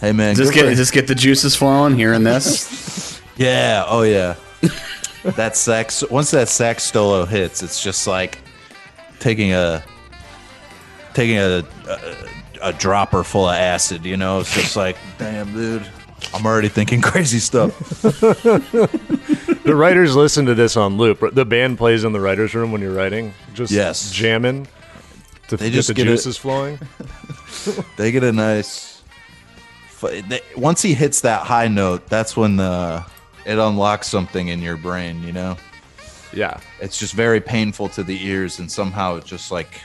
Hey 0.00 0.12
man. 0.12 0.34
Just 0.34 0.54
get 0.54 0.64
for- 0.66 0.74
just 0.74 0.92
get 0.92 1.06
the 1.06 1.14
juices 1.14 1.54
flowing 1.54 1.94
here 1.96 2.12
and 2.12 2.26
this. 2.26 3.12
Yeah. 3.36 3.84
Oh 3.86 4.02
yeah. 4.02 4.36
that 5.36 5.56
sax. 5.56 6.02
Once 6.10 6.30
that 6.32 6.48
sax 6.48 6.84
solo 6.84 7.24
hits, 7.24 7.62
it's 7.62 7.82
just 7.82 8.06
like 8.06 8.38
taking 9.20 9.52
a 9.52 9.82
taking 11.14 11.38
a, 11.38 11.62
a 11.88 12.16
a 12.62 12.72
dropper 12.72 13.24
full 13.24 13.48
of 13.48 13.54
acid. 13.54 14.04
You 14.04 14.16
know, 14.16 14.40
it's 14.40 14.54
just 14.54 14.76
like, 14.76 14.96
damn, 15.18 15.52
dude. 15.52 15.86
I'm 16.32 16.46
already 16.46 16.68
thinking 16.68 17.00
crazy 17.02 17.38
stuff. 17.38 17.78
the 18.02 19.74
writers 19.74 20.16
listen 20.16 20.46
to 20.46 20.54
this 20.54 20.76
on 20.76 20.96
loop. 20.96 21.22
The 21.34 21.44
band 21.44 21.76
plays 21.78 22.02
in 22.04 22.12
the 22.12 22.20
writers' 22.20 22.54
room 22.54 22.72
when 22.72 22.80
you're 22.80 22.94
writing, 22.94 23.34
just 23.52 23.70
Yes. 23.72 24.10
jamming 24.10 24.66
to 25.48 25.56
They 25.58 25.66
get 25.66 25.74
just 25.74 25.88
the 25.88 25.94
get 25.94 26.04
juices 26.04 26.36
flowing. 26.38 26.78
They 27.96 28.10
get 28.10 28.24
a 28.24 28.32
nice. 28.32 29.02
once 30.56 30.80
he 30.82 30.94
hits 30.94 31.20
that 31.22 31.42
high 31.46 31.68
note, 31.68 32.06
that's 32.08 32.36
when 32.36 32.56
the 32.56 33.04
it 33.44 33.58
unlocks 33.58 34.08
something 34.08 34.48
in 34.48 34.60
your 34.62 34.76
brain. 34.76 35.22
You 35.22 35.32
know, 35.32 35.56
Yeah. 36.32 36.58
it's 36.80 36.98
just 36.98 37.14
very 37.14 37.40
painful 37.40 37.88
to 37.90 38.02
the 38.02 38.24
ears, 38.26 38.58
and 38.58 38.70
somehow 38.70 39.16
it 39.16 39.24
just 39.24 39.50
like 39.52 39.80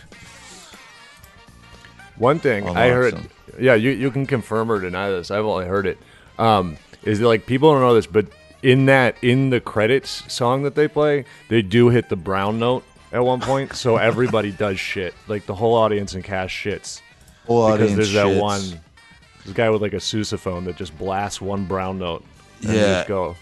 One 2.17 2.39
thing 2.39 2.67
I 2.67 2.89
heard, 2.89 3.13
them. 3.15 3.29
yeah, 3.59 3.75
you, 3.75 3.91
you 3.91 4.11
can 4.11 4.25
confirm 4.25 4.71
or 4.71 4.79
deny 4.79 5.09
this. 5.09 5.31
I've 5.31 5.45
only 5.45 5.65
heard 5.65 5.85
it. 5.87 5.97
Um, 6.37 6.77
is 7.03 7.19
that, 7.19 7.27
like 7.27 7.45
people 7.45 7.71
don't 7.71 7.81
know 7.81 7.93
this, 7.93 8.07
but 8.07 8.25
in 8.61 8.87
that 8.87 9.15
in 9.21 9.49
the 9.51 9.61
credits 9.61 10.23
song 10.31 10.63
that 10.63 10.75
they 10.75 10.87
play, 10.87 11.23
they 11.47 11.61
do 11.61 11.87
hit 11.89 12.09
the 12.09 12.17
brown 12.17 12.59
note 12.59 12.83
at 13.13 13.23
one 13.23 13.39
point, 13.39 13.73
so 13.73 13.95
everybody 14.09 14.51
does 14.51 14.79
shit. 14.79 15.13
Like 15.29 15.45
the 15.45 15.55
whole 15.55 15.75
audience 15.75 16.13
and 16.13 16.23
cast 16.23 16.53
shits 16.53 17.01
whole 17.47 17.71
because 17.71 17.95
there's 17.95 18.13
that 18.13 18.25
shits. 18.27 18.41
one 18.41 18.61
this 19.45 19.53
guy 19.53 19.69
with 19.69 19.81
like 19.81 19.93
a 19.93 19.97
sousaphone 19.97 20.65
that 20.65 20.75
just 20.75 20.95
blasts 20.97 21.39
one 21.41 21.65
brown 21.65 21.99
note. 21.99 22.23
And 22.63 22.73
Yeah. 22.73 22.81
just 22.97 23.07
go. 23.07 23.37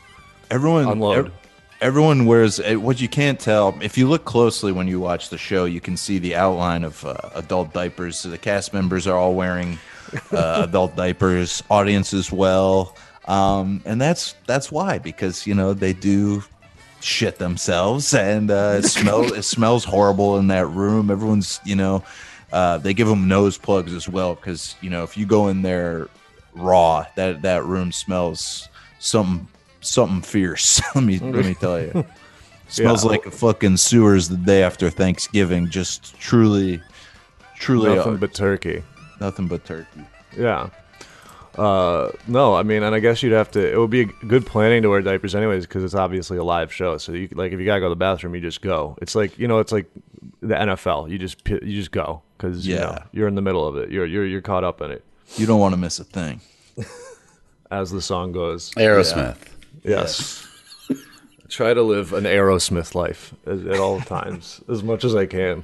Everyone 0.49 0.87
Unload. 0.87 1.25
ev- 1.27 1.31
everyone 1.81 2.25
wears 2.25 2.59
eh, 2.59 2.75
what 2.75 2.99
you 2.99 3.07
can't 3.07 3.39
tell 3.39 3.77
if 3.81 3.97
you 3.97 4.07
look 4.07 4.25
closely 4.25 4.71
when 4.71 4.87
you 4.87 4.99
watch 4.99 5.29
the 5.29 5.37
show 5.37 5.65
you 5.65 5.79
can 5.79 5.95
see 5.97 6.17
the 6.17 6.35
outline 6.35 6.83
of 6.83 7.03
uh, 7.05 7.15
adult 7.35 7.73
diapers. 7.73 8.17
So 8.19 8.29
the 8.29 8.37
cast 8.37 8.73
members 8.73 9.07
are 9.07 9.17
all 9.17 9.35
wearing 9.35 9.77
uh, 10.31 10.63
adult 10.67 10.95
diapers 10.95 11.63
audience 11.69 12.13
as 12.13 12.31
well. 12.31 12.95
Um, 13.25 13.81
and 13.85 13.99
that's 13.99 14.35
that's 14.45 14.71
why 14.71 14.99
because 14.99 15.45
you 15.45 15.53
know 15.53 15.73
they 15.73 15.93
do 15.93 16.43
shit 16.99 17.37
themselves 17.37 18.13
and 18.13 18.49
uh, 18.49 18.75
it 18.79 18.85
smells 18.85 19.31
it 19.31 19.43
smells 19.55 19.83
horrible 19.83 20.37
in 20.37 20.47
that 20.47 20.67
room. 20.67 21.11
Everyone's 21.11 21.59
you 21.65 21.75
know 21.75 22.03
uh, 22.53 22.77
they 22.77 22.93
give 22.93 23.07
them 23.07 23.27
nose 23.27 23.57
plugs 23.57 23.93
as 23.93 24.07
well 24.07 24.35
because 24.35 24.75
you 24.81 24.89
know 24.89 25.03
if 25.03 25.17
you 25.17 25.25
go 25.25 25.49
in 25.49 25.61
there 25.61 26.07
raw 26.55 27.05
that 27.15 27.43
that 27.43 27.63
room 27.65 27.91
smells 27.91 28.67
something 28.99 29.47
something 29.87 30.21
fierce 30.21 30.81
let 30.95 31.03
me 31.03 31.19
let 31.19 31.45
me 31.45 31.53
tell 31.53 31.79
you 31.81 32.05
smells 32.67 33.03
Yeah. 33.03 33.11
like 33.11 33.25
a 33.25 33.31
fucking 33.31 33.77
sewers 33.77 34.29
the 34.29 34.37
day 34.37 34.63
after 34.63 34.89
thanksgiving 34.89 35.69
just 35.69 36.17
truly 36.19 36.81
truly 37.57 37.95
Nothing 37.95 38.13
uh, 38.15 38.17
but 38.17 38.33
turkey. 38.33 38.83
nothing 39.19 39.47
but 39.47 39.65
turkey 39.65 40.01
Yeah. 40.37 40.69
Uh, 41.57 42.11
no, 42.27 42.53
I 42.53 42.61
mean, 42.61 42.83
and 42.83 42.93
I 42.93 42.99
guess 42.99 43.23
you'd 43.23 43.31
have 43.33 43.49
to. 43.53 43.73
It 43.73 43.75
would 43.79 43.89
be 43.89 44.05
good 44.05 44.45
planning 44.45 44.83
to 44.83 44.89
wear 44.89 45.01
diapers 45.01 45.33
anyways, 45.33 45.65
because 45.65 45.83
it's 45.83 45.95
obviously 45.95 46.37
a 46.37 46.43
live 46.43 46.71
show. 46.71 46.99
So 46.99 47.13
you 47.13 47.27
like, 47.31 47.51
if 47.51 47.59
you 47.59 47.65
gotta 47.65 47.79
go 47.79 47.87
to 47.87 47.89
the 47.89 47.95
bathroom, 47.95 48.35
you 48.35 48.41
just 48.41 48.61
go. 48.61 48.95
It's 49.01 49.15
like 49.15 49.39
you 49.39 49.47
know, 49.47 49.57
it's 49.57 49.71
like 49.71 49.87
the 50.41 50.53
NFL. 50.53 51.09
You 51.09 51.17
just 51.17 51.41
you 51.49 51.73
just 51.73 51.89
go 51.89 52.21
because 52.37 52.67
you 52.67 52.75
know 52.75 52.91
Yeah. 52.91 53.03
you're 53.11 53.27
in 53.27 53.33
the 53.33 53.41
middle 53.41 53.67
of 53.67 53.75
it. 53.75 53.89
You're 53.89 54.05
you're 54.05 54.23
you're 54.27 54.41
caught 54.41 54.63
up 54.63 54.81
in 54.81 54.91
it, 54.91 55.03
you 55.35 55.47
don't 55.47 55.59
want 55.59 55.73
to 55.73 55.77
miss 55.77 55.97
a 55.97 56.03
thing 56.03 56.41
as 57.71 57.89
the 57.89 58.03
song 58.03 58.33
goes. 58.33 58.71
Aerosmith. 58.75 59.37
Yes. 59.87 60.45
Try 61.49 61.73
to 61.73 61.81
live 61.81 62.11
an 62.13 62.25
Aerosmith 62.25 62.93
life 62.93 63.33
at, 63.45 63.59
at 63.67 63.79
all 63.79 63.99
times, 64.01 64.61
as 64.69 64.83
much 64.83 65.03
as 65.05 65.15
I 65.15 65.25
can. 65.25 65.63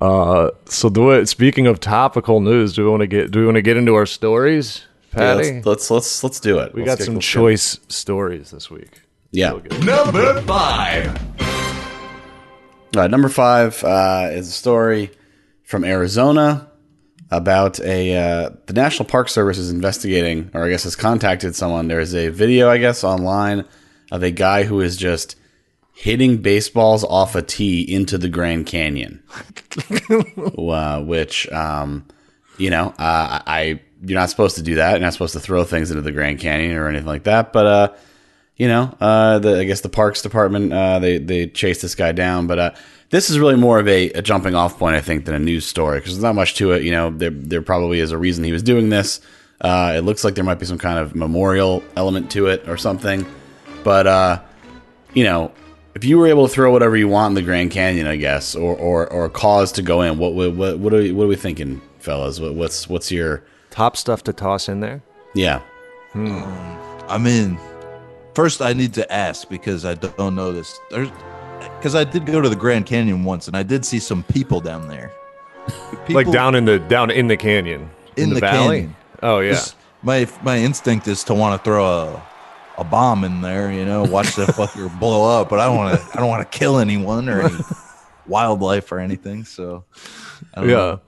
Uh, 0.00 0.50
so 0.66 0.88
do 0.90 1.10
it. 1.12 1.26
Speaking 1.26 1.66
of 1.68 1.78
topical 1.78 2.40
news, 2.40 2.74
do 2.74 2.84
we 2.84 2.90
want 2.90 3.00
to 3.02 3.06
get 3.06 3.30
do 3.30 3.38
we 3.40 3.44
want 3.46 3.54
to 3.56 3.62
get 3.62 3.76
into 3.76 3.94
our 3.94 4.06
stories, 4.06 4.82
Yeah, 5.12 5.36
Patty? 5.36 5.52
let's, 5.62 5.66
let's 5.66 5.90
let's 5.90 6.24
let's 6.24 6.40
do 6.40 6.58
it. 6.58 6.74
we 6.74 6.80
Let's 6.82 6.90
got 6.92 6.98
get- 6.98 7.04
some 7.04 7.14
let's 7.14 7.26
choice 7.26 7.78
stories 7.88 8.50
this 8.50 8.68
week. 8.70 9.02
Yeah. 9.30 9.52
Number 9.84 10.40
five. 10.42 11.16
All 12.96 13.00
right, 13.02 13.10
number 13.10 13.28
five 13.28 13.82
uh, 13.84 14.28
is 14.32 14.48
a 14.48 14.52
story 14.52 15.10
from 15.64 15.84
Arizona 15.84 16.68
about 17.36 17.80
a 17.80 18.16
uh, 18.16 18.50
the 18.66 18.72
National 18.72 19.08
Park 19.08 19.28
Service 19.28 19.58
is 19.58 19.70
investigating, 19.70 20.50
or 20.54 20.64
I 20.64 20.68
guess 20.68 20.84
has 20.84 20.96
contacted 20.96 21.54
someone. 21.54 21.88
There 21.88 22.00
is 22.00 22.14
a 22.14 22.28
video, 22.28 22.70
I 22.70 22.78
guess, 22.78 23.04
online 23.04 23.64
of 24.10 24.22
a 24.22 24.30
guy 24.30 24.64
who 24.64 24.80
is 24.80 24.96
just 24.96 25.36
hitting 25.94 26.38
baseballs 26.38 27.04
off 27.04 27.34
a 27.34 27.42
tee 27.42 27.82
into 27.82 28.18
the 28.18 28.28
Grand 28.28 28.66
Canyon, 28.66 29.22
uh, 30.58 31.02
which 31.02 31.50
um, 31.52 32.06
you 32.58 32.70
know, 32.70 32.88
uh, 32.98 33.42
I 33.46 33.80
you're 34.02 34.18
not 34.18 34.30
supposed 34.30 34.56
to 34.56 34.62
do 34.62 34.76
that. 34.76 34.92
You're 34.92 35.00
not 35.00 35.12
supposed 35.12 35.32
to 35.32 35.40
throw 35.40 35.64
things 35.64 35.90
into 35.90 36.02
the 36.02 36.12
Grand 36.12 36.38
Canyon 36.38 36.76
or 36.76 36.88
anything 36.88 37.06
like 37.06 37.24
that. 37.24 37.52
But 37.52 37.66
uh, 37.66 37.92
you 38.56 38.68
know, 38.68 38.94
uh, 39.00 39.38
the, 39.38 39.58
I 39.60 39.64
guess 39.64 39.80
the 39.80 39.88
Parks 39.88 40.22
Department 40.22 40.72
uh, 40.72 40.98
they 40.98 41.18
they 41.18 41.46
chased 41.46 41.82
this 41.82 41.94
guy 41.94 42.12
down, 42.12 42.46
but 42.46 42.58
uh, 42.58 42.70
this 43.14 43.30
is 43.30 43.38
really 43.38 43.54
more 43.54 43.78
of 43.78 43.86
a, 43.86 44.10
a 44.10 44.22
jumping 44.22 44.56
off 44.56 44.76
point, 44.76 44.96
I 44.96 45.00
think, 45.00 45.24
than 45.24 45.36
a 45.36 45.38
news 45.38 45.64
story 45.64 46.00
because 46.00 46.14
there's 46.14 46.24
not 46.24 46.34
much 46.34 46.56
to 46.56 46.72
it. 46.72 46.82
You 46.82 46.90
know, 46.90 47.10
there 47.10 47.30
there 47.30 47.62
probably 47.62 48.00
is 48.00 48.10
a 48.10 48.18
reason 48.18 48.42
he 48.42 48.50
was 48.50 48.62
doing 48.62 48.88
this. 48.88 49.20
Uh, 49.60 49.94
it 49.96 50.00
looks 50.00 50.24
like 50.24 50.34
there 50.34 50.42
might 50.42 50.58
be 50.58 50.66
some 50.66 50.78
kind 50.78 50.98
of 50.98 51.14
memorial 51.14 51.84
element 51.96 52.32
to 52.32 52.48
it 52.48 52.68
or 52.68 52.76
something, 52.76 53.24
but 53.84 54.08
uh, 54.08 54.42
you 55.14 55.22
know, 55.22 55.52
if 55.94 56.02
you 56.04 56.18
were 56.18 56.26
able 56.26 56.48
to 56.48 56.52
throw 56.52 56.72
whatever 56.72 56.96
you 56.96 57.06
want 57.06 57.30
in 57.30 57.34
the 57.36 57.42
Grand 57.42 57.70
Canyon, 57.70 58.08
I 58.08 58.16
guess, 58.16 58.56
or 58.56 58.76
or, 58.76 59.06
or 59.12 59.26
a 59.26 59.30
cause 59.30 59.70
to 59.72 59.82
go 59.82 60.02
in, 60.02 60.18
what 60.18 60.34
what 60.34 60.52
what 60.54 60.80
what 60.80 60.92
are 60.92 60.98
we, 60.98 61.12
what 61.12 61.24
are 61.24 61.28
we 61.28 61.36
thinking, 61.36 61.80
fellas? 62.00 62.40
What, 62.40 62.54
what's 62.54 62.88
what's 62.88 63.12
your 63.12 63.44
Top 63.70 63.96
stuff 63.96 64.24
to 64.24 64.32
toss 64.32 64.68
in 64.68 64.80
there. 64.80 65.02
yeah? 65.36 65.62
I 66.14 67.18
mean, 67.18 67.58
first 68.34 68.60
I 68.60 68.72
need 68.72 68.94
to 68.94 69.12
ask 69.12 69.48
because 69.48 69.84
I 69.84 69.94
don't 69.94 70.34
know 70.34 70.52
this. 70.52 70.78
There's 70.90 71.10
because 71.78 71.94
I 71.94 72.04
did 72.04 72.26
go 72.26 72.40
to 72.40 72.48
the 72.48 72.56
Grand 72.56 72.86
Canyon 72.86 73.24
once 73.24 73.46
and 73.48 73.56
I 73.56 73.62
did 73.62 73.84
see 73.84 73.98
some 73.98 74.22
people 74.24 74.60
down 74.60 74.88
there. 74.88 75.12
People 76.06 76.14
like 76.16 76.30
down 76.30 76.54
in 76.54 76.64
the 76.64 76.78
down 76.78 77.10
in 77.10 77.26
the 77.28 77.36
canyon, 77.36 77.90
In 78.16 78.30
the 78.30 78.40
valley. 78.40 78.80
canyon. 78.80 78.96
Oh 79.22 79.40
yeah, 79.40 79.52
Just- 79.52 79.76
My 80.02 80.28
my 80.42 80.58
instinct 80.58 81.08
is 81.08 81.24
to 81.24 81.34
want 81.34 81.58
to 81.60 81.64
throw 81.64 81.84
a 81.84 82.22
a 82.76 82.84
bomb 82.84 83.22
in 83.24 83.40
there, 83.40 83.70
you 83.72 83.84
know, 83.84 84.02
watch 84.04 84.34
the 84.36 84.44
fucker 84.46 84.90
blow 84.98 85.40
up, 85.40 85.48
but 85.48 85.60
I 85.60 85.66
don't 85.66 85.76
want 85.76 85.98
to 86.00 86.06
I 86.12 86.20
don't 86.20 86.28
want 86.28 86.50
to 86.50 86.58
kill 86.58 86.78
anyone 86.78 87.28
or 87.28 87.42
any 87.42 87.56
wildlife 88.26 88.90
or 88.92 88.98
anything. 88.98 89.44
So 89.44 89.84
I 90.54 90.60
don't 90.60 90.68
yeah. 90.70 90.74
know. 90.76 91.00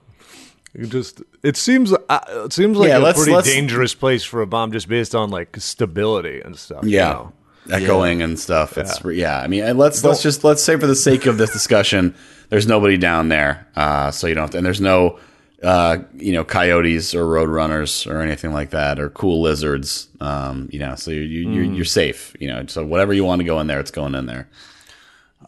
You 0.73 0.85
just 0.87 1.21
it 1.43 1.57
seems 1.57 1.91
uh, 1.93 2.19
it 2.45 2.53
seems 2.53 2.77
like 2.77 2.89
Yeah, 2.89 2.97
a 2.97 2.99
let's- 2.99 3.19
pretty 3.19 3.33
let's- 3.33 3.47
dangerous 3.47 3.93
place 3.93 4.23
for 4.23 4.41
a 4.41 4.47
bomb 4.47 4.71
just 4.71 4.87
based 4.87 5.13
on 5.13 5.29
like 5.29 5.55
stability 5.59 6.41
and 6.41 6.57
stuff. 6.57 6.83
you 6.83 6.91
Yeah. 6.91 7.09
know? 7.13 7.33
Echoing 7.71 8.21
and 8.21 8.39
stuff. 8.39 8.77
It's 8.77 9.03
yeah. 9.05 9.39
I 9.39 9.47
mean, 9.47 9.77
let's 9.77 10.03
let's 10.03 10.21
just 10.21 10.43
let's 10.43 10.63
say 10.63 10.77
for 10.77 10.87
the 10.87 10.95
sake 10.95 11.25
of 11.25 11.37
this 11.37 11.51
discussion, 11.51 12.15
there's 12.49 12.67
nobody 12.67 12.97
down 12.97 13.29
there, 13.29 13.67
uh, 13.75 14.11
so 14.11 14.27
you 14.27 14.33
don't. 14.33 14.43
Have 14.43 14.51
to, 14.51 14.57
and 14.57 14.65
there's 14.65 14.81
no, 14.81 15.19
uh, 15.63 15.97
you 16.15 16.31
know, 16.33 16.43
coyotes 16.43 17.13
or 17.13 17.27
road 17.27 17.49
runners 17.49 18.07
or 18.07 18.21
anything 18.21 18.53
like 18.53 18.69
that, 18.71 18.99
or 18.99 19.09
cool 19.09 19.41
lizards. 19.41 20.07
Um, 20.21 20.69
you 20.71 20.79
know, 20.79 20.95
so 20.95 21.11
you, 21.11 21.21
you 21.21 21.49
you're, 21.49 21.63
you're 21.65 21.85
safe. 21.85 22.35
You 22.39 22.47
know, 22.47 22.65
so 22.67 22.85
whatever 22.85 23.13
you 23.13 23.23
want 23.25 23.39
to 23.41 23.45
go 23.45 23.59
in 23.59 23.67
there, 23.67 23.79
it's 23.79 23.91
going 23.91 24.15
in 24.15 24.25
there. 24.27 24.47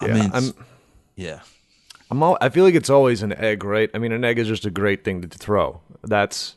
I 0.02 0.08
Yeah, 0.08 0.14
mean, 0.14 0.32
I'm- 0.34 0.54
yeah. 1.16 1.40
I'm 2.12 2.24
all, 2.24 2.40
I 2.42 2.50
feel 2.50 2.64
like 2.64 2.74
it's 2.74 2.90
always 2.90 3.22
an 3.22 3.34
egg, 3.34 3.64
right? 3.64 3.88
I 3.94 4.00
mean, 4.00 4.12
an 4.12 4.24
egg 4.26 4.40
is 4.40 4.48
just 4.48 4.66
a 4.66 4.72
great 4.72 5.04
thing 5.04 5.22
to 5.22 5.28
throw. 5.28 5.80
That's 6.04 6.56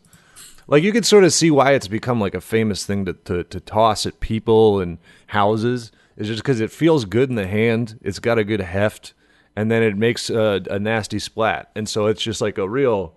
like 0.72 0.82
you 0.82 0.90
can 0.90 1.02
sort 1.02 1.22
of 1.22 1.34
see 1.34 1.50
why 1.50 1.72
it's 1.72 1.86
become 1.86 2.18
like 2.18 2.34
a 2.34 2.40
famous 2.40 2.86
thing 2.86 3.04
to 3.04 3.12
to, 3.12 3.44
to 3.44 3.60
toss 3.60 4.06
at 4.06 4.20
people 4.20 4.80
and 4.80 4.96
houses. 5.26 5.92
Is 6.16 6.28
just 6.28 6.42
because 6.42 6.60
it 6.60 6.70
feels 6.70 7.04
good 7.04 7.28
in 7.28 7.36
the 7.36 7.46
hand. 7.46 7.98
It's 8.02 8.18
got 8.18 8.38
a 8.38 8.44
good 8.44 8.60
heft, 8.60 9.12
and 9.54 9.70
then 9.70 9.82
it 9.82 9.96
makes 9.96 10.30
a, 10.30 10.62
a 10.70 10.78
nasty 10.78 11.18
splat. 11.18 11.70
And 11.74 11.86
so 11.88 12.06
it's 12.06 12.22
just 12.22 12.40
like 12.40 12.56
a 12.58 12.68
real, 12.68 13.14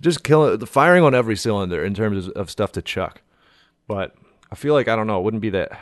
just 0.00 0.24
killing, 0.24 0.58
the 0.58 0.66
firing 0.66 1.04
on 1.04 1.14
every 1.14 1.36
cylinder 1.36 1.84
in 1.84 1.92
terms 1.94 2.26
of, 2.28 2.32
of 2.32 2.50
stuff 2.50 2.72
to 2.72 2.82
chuck. 2.82 3.20
But 3.86 4.14
I 4.50 4.54
feel 4.54 4.72
like 4.74 4.88
I 4.88 4.96
don't 4.96 5.06
know. 5.06 5.18
It 5.18 5.24
wouldn't 5.24 5.42
be 5.42 5.50
that. 5.50 5.78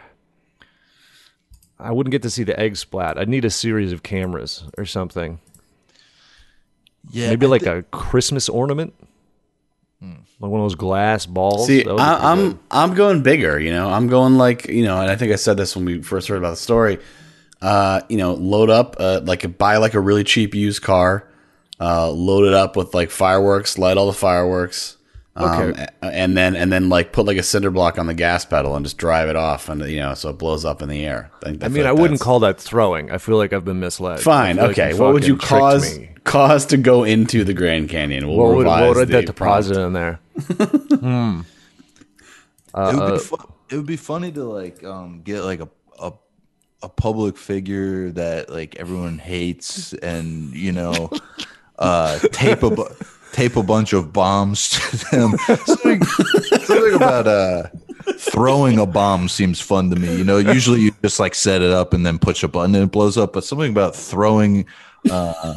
I 1.79 1.93
wouldn't 1.93 2.13
get 2.13 2.23
to 2.23 2.31
see 2.31 2.43
the 2.43 2.59
egg 2.59 2.77
splat. 2.77 3.17
I'd 3.17 3.29
need 3.29 3.45
a 3.45 3.51
series 3.51 3.93
of 3.93 4.03
cameras 4.03 4.65
or 4.77 4.87
something. 4.87 5.39
Yeah, 7.11 7.31
Maybe 7.31 7.47
like 7.47 7.63
thi- 7.63 7.71
a 7.71 7.83
Christmas 7.83 8.49
ornament, 8.49 8.95
like 10.03 10.51
one 10.51 10.61
of 10.61 10.65
those 10.65 10.75
glass 10.75 11.27
balls. 11.27 11.67
See, 11.67 11.83
That 11.83 11.89
would 11.93 11.97
be 11.97 12.03
I, 12.03 12.15
pretty 12.15 12.27
I'm 12.27 12.61
I'm 12.71 12.95
going 12.95 13.23
bigger. 13.23 13.59
You 13.59 13.71
know, 13.71 13.89
I'm 13.91 14.09
going 14.09 14.37
like 14.37 14.69
you 14.69 14.85
know, 14.85 15.01
and 15.01 15.11
I 15.11 15.17
think 15.17 15.33
I 15.33 15.37
said 15.37 15.57
this 15.57 15.75
when 15.75 15.85
we 15.85 16.03
first 16.03 16.29
heard 16.29 16.39
about 16.39 16.51
the 16.51 16.57
story. 16.57 16.99
Uh, 17.63 18.03
you 18.09 18.19
know, 18.19 18.35
load 18.35 18.69
up 18.69 18.97
uh, 19.01 19.21
like 19.25 19.57
buy 19.59 19.79
like 19.79 19.95
a 19.95 20.01
really 20.01 20.25
cheap 20.25 20.55
used 20.55 20.83
car, 20.83 21.27
uh, 21.81 22.11
load 22.11 22.47
it 22.47 22.53
up 22.53 22.77
with 22.77 22.95
like 22.95 23.11
fireworks, 23.11 23.79
light 23.79 23.97
all 23.97 24.07
the 24.07 24.13
fireworks, 24.13 24.99
um, 25.37 25.71
Okay. 25.71 25.87
and 26.03 26.37
then 26.37 26.55
and 26.55 26.71
then 26.71 26.91
like 26.91 27.13
put 27.13 27.25
like 27.25 27.39
a 27.39 27.43
cinder 27.43 27.71
block 27.71 27.99
on 27.99 28.07
the 28.07 28.15
gas 28.15 28.45
pedal 28.45 28.77
and 28.77 28.85
just 28.85 28.99
drive 28.99 29.31
it 29.31 29.37
off, 29.37 29.71
and 29.71 29.81
you 29.89 30.01
know, 30.01 30.13
so 30.13 30.29
it 30.29 30.35
blows 30.39 30.67
up 30.67 30.83
in 30.83 30.91
the 30.91 31.05
air. 31.07 31.31
I, 31.43 31.47
think- 31.47 31.65
I 31.65 31.69
mean, 31.69 31.85
like 31.85 31.89
I 31.89 31.93
wouldn't 31.93 32.21
call 32.21 32.41
that 32.41 32.61
throwing. 32.61 33.11
I 33.11 33.17
feel 33.17 33.39
like 33.39 33.55
I've 33.55 33.65
been 33.65 33.81
misled. 33.81 34.21
Fine, 34.21 34.57
feel 34.57 34.67
like 34.67 34.79
okay. 34.79 34.95
what 34.95 35.15
would 35.15 35.27
you 35.27 35.39
cause 35.39 35.99
me. 35.99 36.11
Cause 36.27 36.67
to 36.67 36.77
go 36.77 37.05
into 37.05 37.45
the 37.45 37.55
Grand 37.55 37.89
Canyon? 37.89 38.27
We'll 38.29 38.37
What 38.37 38.49
would, 38.57 38.59
revise 38.65 38.89
what 38.89 38.97
would 38.97 39.09
the 39.09 39.13
that 39.13 39.27
deposit 39.27 39.75
prompt. 39.75 39.87
in 39.87 39.93
there? 39.95 40.21
it 42.75 42.95
would 42.95 43.13
be 43.13 43.19
fu- 43.19 43.53
it 43.71 43.77
would 43.77 43.87
be 43.87 43.97
funny 43.97 44.31
to 44.33 44.45
like 44.45 44.85
um 44.85 45.23
get 45.23 45.43
like 45.43 45.61
a 45.61 45.69
a 45.99 46.13
a 46.83 46.89
public 46.89 47.37
figure 47.39 48.11
that 48.13 48.51
like 48.51 48.77
everyone 48.77 49.19
hates 49.19 49.93
and 49.95 50.53
you 50.55 50.73
know 50.73 51.11
uh 51.79 52.19
tape 52.33 52.63
a 52.63 52.71
bu- 52.71 52.95
tape 53.33 53.57
a 53.57 53.63
bunch 53.63 53.93
of 53.93 54.13
bombs 54.13 54.71
to 54.71 54.97
them 55.11 55.37
something, 55.67 56.03
something 56.05 56.95
about 56.95 57.27
uh 57.27 57.63
throwing 58.19 58.79
a 58.79 58.87
bomb 58.87 59.29
seems 59.29 59.61
fun 59.61 59.91
to 59.91 59.97
me 59.97 60.15
you 60.17 60.25
know 60.25 60.39
usually 60.39 60.81
you 60.81 60.93
just 61.03 61.19
like 61.19 61.35
set 61.35 61.63
it 61.63 61.71
up 61.71 61.93
and 61.95 62.05
then 62.07 62.19
push 62.19 62.43
a 62.43 62.49
button 62.49 62.75
and 62.75 62.85
it 62.85 62.91
blows 62.93 63.17
up 63.17 63.33
but 63.33 63.43
something 63.45 63.71
about 63.71 63.97
throwing 63.97 64.65
uh 65.11 65.55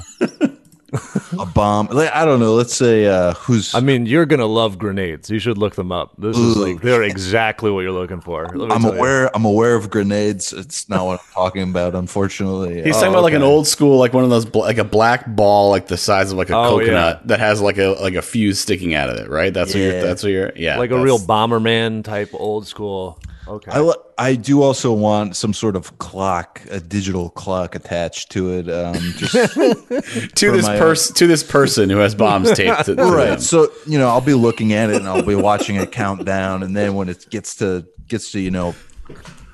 a 1.40 1.46
bomb 1.46 1.88
like 1.88 2.12
i 2.14 2.26
don't 2.26 2.40
know 2.40 2.54
let's 2.56 2.74
say 2.76 3.06
uh 3.06 3.34
who's 3.36 3.74
I 3.76 3.80
mean, 3.82 4.06
you're 4.06 4.26
gonna 4.26 4.46
love 4.46 4.78
grenades. 4.78 5.30
You 5.30 5.40
should 5.40 5.58
look 5.58 5.76
them 5.76 5.92
up. 5.92 6.14
This 6.18 6.38
is 6.38 6.58
Ooh. 6.58 6.66
like 6.66 6.82
they're 6.82 7.04
exactly 7.04 7.70
what 7.72 7.82
you're 7.82 7.92
looking 7.92 8.22
for. 8.22 8.46
I'm 8.46 8.82
tell 8.82 8.94
you. 8.94 8.98
aware. 8.98 9.36
I'm 9.36 9.46
aware 9.46 9.76
of 9.76 9.90
grenades. 9.90 10.52
It's 10.54 10.90
not 10.90 11.06
what 11.06 11.20
I'm 11.20 11.34
talking 11.34 11.64
about, 11.64 11.94
unfortunately. 11.96 12.82
He's 12.84 12.96
Uh, 12.96 13.00
talking 13.02 13.14
about 13.14 13.24
like 13.24 13.34
an 13.34 13.44
old 13.44 13.68
school, 13.68 13.98
like 14.00 14.14
one 14.14 14.24
of 14.24 14.30
those, 14.30 14.46
bl- 14.46 14.60
like 14.62 14.78
a 14.80 14.84
black 14.84 15.26
ball, 15.36 15.70
like 15.70 15.88
the 15.88 15.98
size 15.98 16.32
of 16.32 16.38
like 16.38 16.50
a 16.50 16.56
Oh, 16.58 16.80
coconut 16.80 17.28
that 17.28 17.40
has 17.40 17.62
like 17.62 17.78
a 17.78 17.96
like 18.02 18.16
a 18.16 18.22
fuse 18.22 18.60
sticking 18.60 18.94
out 18.96 19.10
of 19.10 19.18
it, 19.18 19.30
right? 19.30 19.54
That's 19.54 19.74
what 19.74 19.80
you're. 19.82 20.02
That's 20.02 20.24
what 20.24 20.32
you're. 20.32 20.52
Yeah, 20.56 20.78
like 20.80 20.92
a 20.92 21.00
real 21.00 21.20
Bomberman 21.20 22.04
type 22.04 22.30
old 22.34 22.68
school. 22.68 23.20
Okay. 23.50 23.72
I, 23.74 23.94
I 24.18 24.36
do 24.36 24.62
also 24.62 24.94
want 24.94 25.36
some 25.36 25.54
sort 25.54 25.76
of 25.76 25.98
clock, 25.98 26.62
a 26.70 26.80
digital 26.80 27.30
clock 27.32 27.74
attached 27.76 28.32
to 28.32 28.54
it. 28.54 28.70
Um, 28.70 28.94
just 29.18 29.34
to 30.36 30.52
this 30.52 30.66
my- 30.68 30.78
person 30.78 31.16
to 31.16 31.28
this 31.28 31.44
person 31.44 31.90
who 31.90 31.98
has 31.98 32.14
bombs 32.16 32.52
taped 32.52 32.78
to, 32.80 32.84
to 32.84 32.96
them. 32.96 33.12
right. 33.14 33.42
So 33.42 33.72
you 33.88 33.98
know, 33.98 34.08
I'll 34.10 34.22
be 34.22 34.34
looking 34.36 34.74
at 34.74 34.90
it 34.90 34.98
and 34.98 35.08
I'll 35.08 35.24
be 35.26 35.36
watching 35.36 35.76
it 35.78 35.92
count 35.92 36.26
down, 36.26 36.64
and 36.64 36.76
then 36.78 36.94
when 36.96 37.10
it 37.10 37.26
gets 37.30 37.56
to 37.56 37.86
gets 38.08 38.32
to 38.34 38.40
you 38.40 38.52
know, 38.52 38.76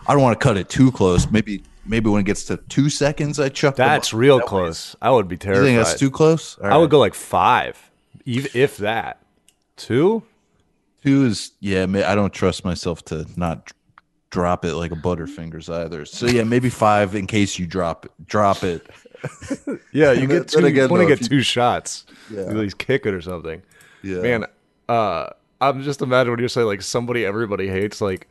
I 0.08 0.14
don't 0.14 0.22
want 0.22 0.40
to 0.40 0.44
cut 0.44 0.58
it 0.58 0.68
too 0.70 0.92
close. 0.92 1.30
Maybe 1.32 1.64
maybe 1.86 2.10
when 2.10 2.20
it 2.22 2.26
gets 2.26 2.44
to 2.46 2.58
two 2.58 2.90
seconds, 2.90 3.40
I 3.40 3.50
chuck. 3.50 3.76
the 3.78 3.84
that's 3.84 4.12
bomb. 4.12 4.20
real 4.20 4.38
That 4.40 4.46
way- 4.46 4.50
close. 4.50 4.96
I 5.02 5.12
would 5.12 5.28
be 5.28 5.36
You 5.36 5.40
terrified. 5.40 5.64
think 5.66 5.78
that's 5.78 6.00
too 6.00 6.12
close? 6.12 6.58
All 6.58 6.72
I 6.72 6.78
would 6.78 6.90
go 6.90 7.00
like 7.00 7.14
five, 7.14 7.92
even 8.26 8.52
if 8.54 8.78
that. 8.78 9.22
Two? 9.78 10.24
Two 11.04 11.26
is 11.26 11.52
yeah. 11.60 11.84
I 11.84 12.16
don't 12.16 12.34
trust 12.34 12.66
myself 12.66 13.06
to 13.06 13.28
not 13.38 13.66
dr- 13.66 13.75
drop 14.36 14.66
it 14.66 14.76
like 14.76 14.92
a 14.92 14.96
Butterfingers 14.96 15.74
either. 15.74 16.04
So 16.06 16.26
yeah, 16.28 16.44
maybe 16.44 16.70
five 16.70 17.16
in 17.16 17.26
case 17.26 17.58
you 17.58 17.66
drop 17.66 18.06
it. 18.06 18.12
Drop 18.28 18.64
it. 18.64 18.86
Yeah, 19.92 20.12
you 20.12 20.28
get 20.28 20.50
two. 20.50 20.60
again, 20.64 20.84
you 20.84 20.90
want 20.90 21.02
to 21.02 21.08
get 21.08 21.22
you- 21.22 21.28
two 21.30 21.42
shots. 21.42 22.06
Yeah. 22.30 22.42
At 22.42 22.56
least 22.56 22.78
kick 22.78 23.08
it 23.08 23.14
or 23.16 23.22
something. 23.22 23.64
Yeah. 24.04 24.20
Man, 24.20 24.46
uh, 24.88 25.30
I'm 25.60 25.82
just 25.82 26.02
imagining 26.04 26.34
when 26.34 26.42
you 26.42 26.48
say 26.48 26.62
like 26.62 26.84
somebody 26.84 27.26
everybody 27.26 27.68
hates, 27.68 28.02
like 28.02 28.28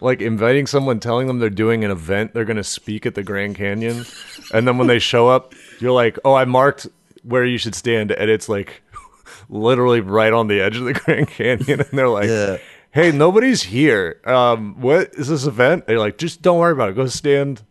like 0.00 0.20
inviting 0.20 0.66
someone, 0.66 0.98
telling 0.98 1.28
them 1.28 1.38
they're 1.38 1.50
doing 1.50 1.84
an 1.84 1.92
event, 1.92 2.34
they're 2.34 2.44
going 2.46 2.56
to 2.56 2.64
speak 2.64 3.06
at 3.06 3.14
the 3.14 3.22
Grand 3.22 3.54
Canyon, 3.54 4.04
and 4.52 4.66
then 4.66 4.76
when 4.76 4.88
they 4.88 4.98
show 5.12 5.28
up, 5.28 5.54
you're 5.78 5.92
like, 5.92 6.18
oh, 6.24 6.34
I 6.34 6.46
marked 6.46 6.88
where 7.22 7.44
you 7.44 7.58
should 7.58 7.76
stand, 7.76 8.10
and 8.10 8.28
it's 8.28 8.48
like 8.48 8.82
literally 9.48 10.00
right 10.00 10.32
on 10.32 10.48
the 10.48 10.60
edge 10.60 10.76
of 10.76 10.84
the 10.84 10.94
Grand 10.94 11.28
Canyon, 11.28 11.80
and 11.80 11.90
they're 11.92 12.08
like. 12.08 12.28
Yeah. 12.28 12.56
Hey, 12.94 13.10
nobody's 13.10 13.64
here. 13.64 14.20
Um, 14.24 14.80
what 14.80 15.14
is 15.14 15.26
this 15.26 15.46
event? 15.46 15.88
They're 15.88 15.98
like, 15.98 16.16
just 16.16 16.42
don't 16.42 16.60
worry 16.60 16.70
about 16.70 16.90
it. 16.90 16.94
Go 16.94 17.08
stand 17.08 17.64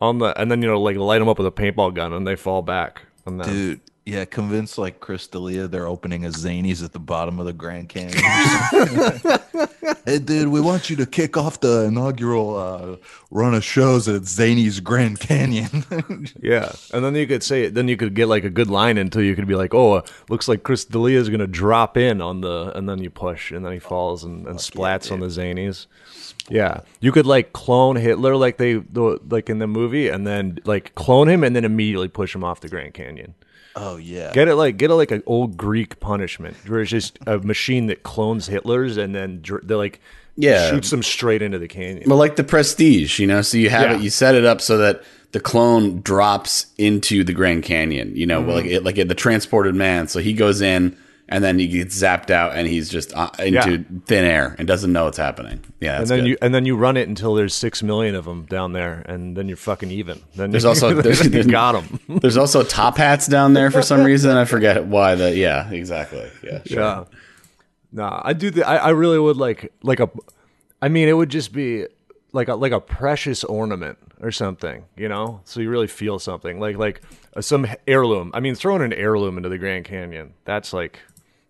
on 0.00 0.18
the, 0.18 0.36
and 0.36 0.50
then 0.50 0.60
you 0.60 0.66
know, 0.66 0.82
like 0.82 0.96
light 0.96 1.20
them 1.20 1.28
up 1.28 1.38
with 1.38 1.46
a 1.46 1.52
paintball 1.52 1.94
gun, 1.94 2.12
and 2.12 2.26
they 2.26 2.34
fall 2.34 2.60
back. 2.60 3.02
And 3.24 3.38
then, 3.38 3.48
Dude, 3.48 3.80
yeah, 4.04 4.24
convince 4.24 4.78
like 4.78 4.98
Chris 4.98 5.28
D'Elia 5.28 5.68
they're 5.68 5.86
opening 5.86 6.24
a 6.24 6.28
Zanies 6.28 6.84
at 6.84 6.92
the 6.92 6.98
bottom 6.98 7.38
of 7.38 7.46
the 7.46 7.52
Grand 7.52 7.88
Canyon. 7.88 8.20
hey, 10.04 10.18
dude, 10.18 10.48
we 10.48 10.60
want 10.60 10.90
you 10.90 10.96
to 10.96 11.06
kick 11.06 11.36
off 11.36 11.60
the 11.60 11.84
inaugural 11.84 12.56
uh, 12.56 12.96
run 13.30 13.54
of 13.54 13.62
shows 13.62 14.08
at 14.08 14.22
Zanies 14.22 14.82
Grand 14.82 15.20
Canyon. 15.20 15.84
Yeah, 16.40 16.72
and 16.92 17.04
then 17.04 17.14
you 17.14 17.26
could 17.26 17.42
say 17.42 17.64
it. 17.64 17.74
Then 17.74 17.88
you 17.88 17.96
could 17.96 18.14
get 18.14 18.26
like 18.26 18.44
a 18.44 18.50
good 18.50 18.68
line 18.68 18.98
until 18.98 19.22
you 19.22 19.36
could 19.36 19.46
be 19.46 19.54
like, 19.54 19.74
"Oh, 19.74 19.94
uh, 19.94 20.02
looks 20.28 20.48
like 20.48 20.62
Chris 20.62 20.84
D'Elia 20.84 21.18
is 21.18 21.28
gonna 21.28 21.46
drop 21.46 21.96
in 21.96 22.20
on 22.20 22.40
the," 22.40 22.72
and 22.74 22.88
then 22.88 23.02
you 23.02 23.10
push, 23.10 23.52
and 23.52 23.64
then 23.64 23.72
he 23.72 23.78
falls 23.78 24.24
and, 24.24 24.46
and 24.46 24.58
splats 24.58 25.12
on 25.12 25.20
the 25.20 25.26
zanies. 25.26 25.86
Yeah, 26.48 26.80
you 27.00 27.12
could 27.12 27.26
like 27.26 27.52
clone 27.52 27.96
Hitler 27.96 28.34
like 28.36 28.56
they 28.56 28.74
the, 28.74 29.20
like 29.28 29.48
in 29.48 29.58
the 29.58 29.66
movie, 29.66 30.08
and 30.08 30.26
then 30.26 30.58
like 30.64 30.94
clone 30.94 31.28
him, 31.28 31.44
and 31.44 31.54
then 31.54 31.64
immediately 31.64 32.08
push 32.08 32.34
him 32.34 32.42
off 32.42 32.60
the 32.60 32.68
Grand 32.68 32.94
Canyon. 32.94 33.34
Oh 33.76 33.96
yeah, 33.96 34.32
Get 34.32 34.48
it 34.48 34.54
like 34.56 34.76
get 34.76 34.90
it 34.90 34.94
like 34.94 35.10
an 35.10 35.22
old 35.26 35.56
Greek 35.56 36.00
punishment, 36.00 36.56
where 36.66 36.80
it's 36.80 36.90
just 36.90 37.18
a 37.26 37.38
machine 37.38 37.86
that 37.86 38.02
clones 38.02 38.48
Hitlers, 38.48 38.96
and 38.98 39.14
then 39.14 39.42
they 39.64 39.74
like 39.74 40.00
Yeah. 40.36 40.70
shoots 40.70 40.90
them 40.90 41.02
straight 41.02 41.42
into 41.42 41.58
the 41.58 41.68
canyon. 41.68 42.04
Well, 42.06 42.18
like 42.18 42.36
the 42.36 42.44
prestige, 42.44 43.18
you 43.18 43.26
know. 43.26 43.42
So 43.42 43.56
you 43.58 43.70
have 43.70 43.90
Yeah. 43.90 43.96
it, 43.96 44.02
you 44.02 44.10
set 44.10 44.34
it 44.34 44.44
up 44.44 44.60
so 44.60 44.78
that 44.78 45.02
the 45.32 45.40
clone 45.40 46.02
drops 46.02 46.66
into 46.78 47.24
the 47.24 47.32
Grand 47.32 47.62
Canyon. 47.62 48.12
You 48.14 48.26
know, 48.26 48.40
Mm-hmm. 48.40 48.50
like 48.50 48.64
it, 48.66 48.84
like 48.84 48.96
the 48.96 49.14
transported 49.14 49.74
man. 49.74 50.08
So 50.08 50.20
he 50.20 50.32
goes 50.34 50.60
in 50.60 50.96
and 51.28 51.42
then 51.42 51.58
he 51.58 51.66
gets 51.68 52.00
zapped 52.00 52.30
out 52.30 52.54
and 52.56 52.66
he's 52.68 52.88
just 52.90 53.14
uh, 53.16 53.30
into 53.38 53.70
Yeah. 53.78 53.78
thin 54.06 54.24
air 54.24 54.54
and 54.58 54.68
doesn't 54.68 54.92
know 54.92 55.04
what's 55.04 55.16
happening. 55.18 55.64
Yeah, 55.80 56.00
and 56.00 56.06
then 56.08 56.18
good. 56.20 56.26
you 56.28 56.36
and 56.42 56.54
then 56.54 56.66
you 56.66 56.76
run 56.76 56.96
it 56.96 57.08
until 57.08 57.34
there's 57.34 57.54
six 57.54 57.82
million 57.82 58.14
of 58.14 58.24
them 58.24 58.44
down 58.46 58.72
there, 58.72 59.02
and 59.06 59.36
then 59.36 59.48
you're 59.48 59.56
fucking 59.56 59.90
even. 59.90 60.20
Then 60.36 60.50
There's 60.50 60.64
you, 60.64 60.68
also- 60.70 60.94
there's- 61.00 61.24
you 61.24 61.44
got 61.44 61.72
them. 61.72 62.00
There's 62.20 62.36
also 62.36 62.62
top 62.62 62.96
hats 62.98 63.26
down 63.26 63.52
there 63.54 63.70
for 63.70 63.82
some 63.82 64.02
reason. 64.04 64.36
I 64.36 64.44
forget 64.54 64.84
why. 64.84 65.14
The 65.14 65.34
yeah, 65.34 65.70
exactly. 65.70 66.28
Yeah, 66.44 66.60
sure. 66.66 66.80
Yeah. 66.80 67.04
Nah, 67.92 68.20
I 68.24 68.32
do. 68.32 68.50
The, 68.50 68.66
I 68.66 68.76
I 68.76 68.90
really 68.90 69.18
would 69.18 69.36
like 69.36 69.72
like 69.82 70.00
a. 70.00 70.10
I 70.80 70.88
mean, 70.88 71.08
it 71.08 71.12
would 71.12 71.28
just 71.30 71.52
be 71.52 71.86
like 72.32 72.48
a 72.48 72.54
like 72.54 72.72
a 72.72 72.80
precious 72.80 73.44
ornament 73.44 73.98
or 74.20 74.30
something, 74.32 74.84
you 74.96 75.08
know. 75.08 75.40
So 75.44 75.60
you 75.60 75.68
really 75.70 75.86
feel 75.86 76.18
something 76.18 76.58
like 76.58 76.76
like 76.78 77.02
uh, 77.36 77.40
some 77.42 77.66
heirloom. 77.86 78.30
I 78.34 78.40
mean, 78.40 78.54
throwing 78.54 78.82
an 78.82 78.92
heirloom 78.94 79.36
into 79.36 79.48
the 79.50 79.58
Grand 79.58 79.84
Canyon. 79.84 80.32
That's 80.46 80.72
like 80.72 81.00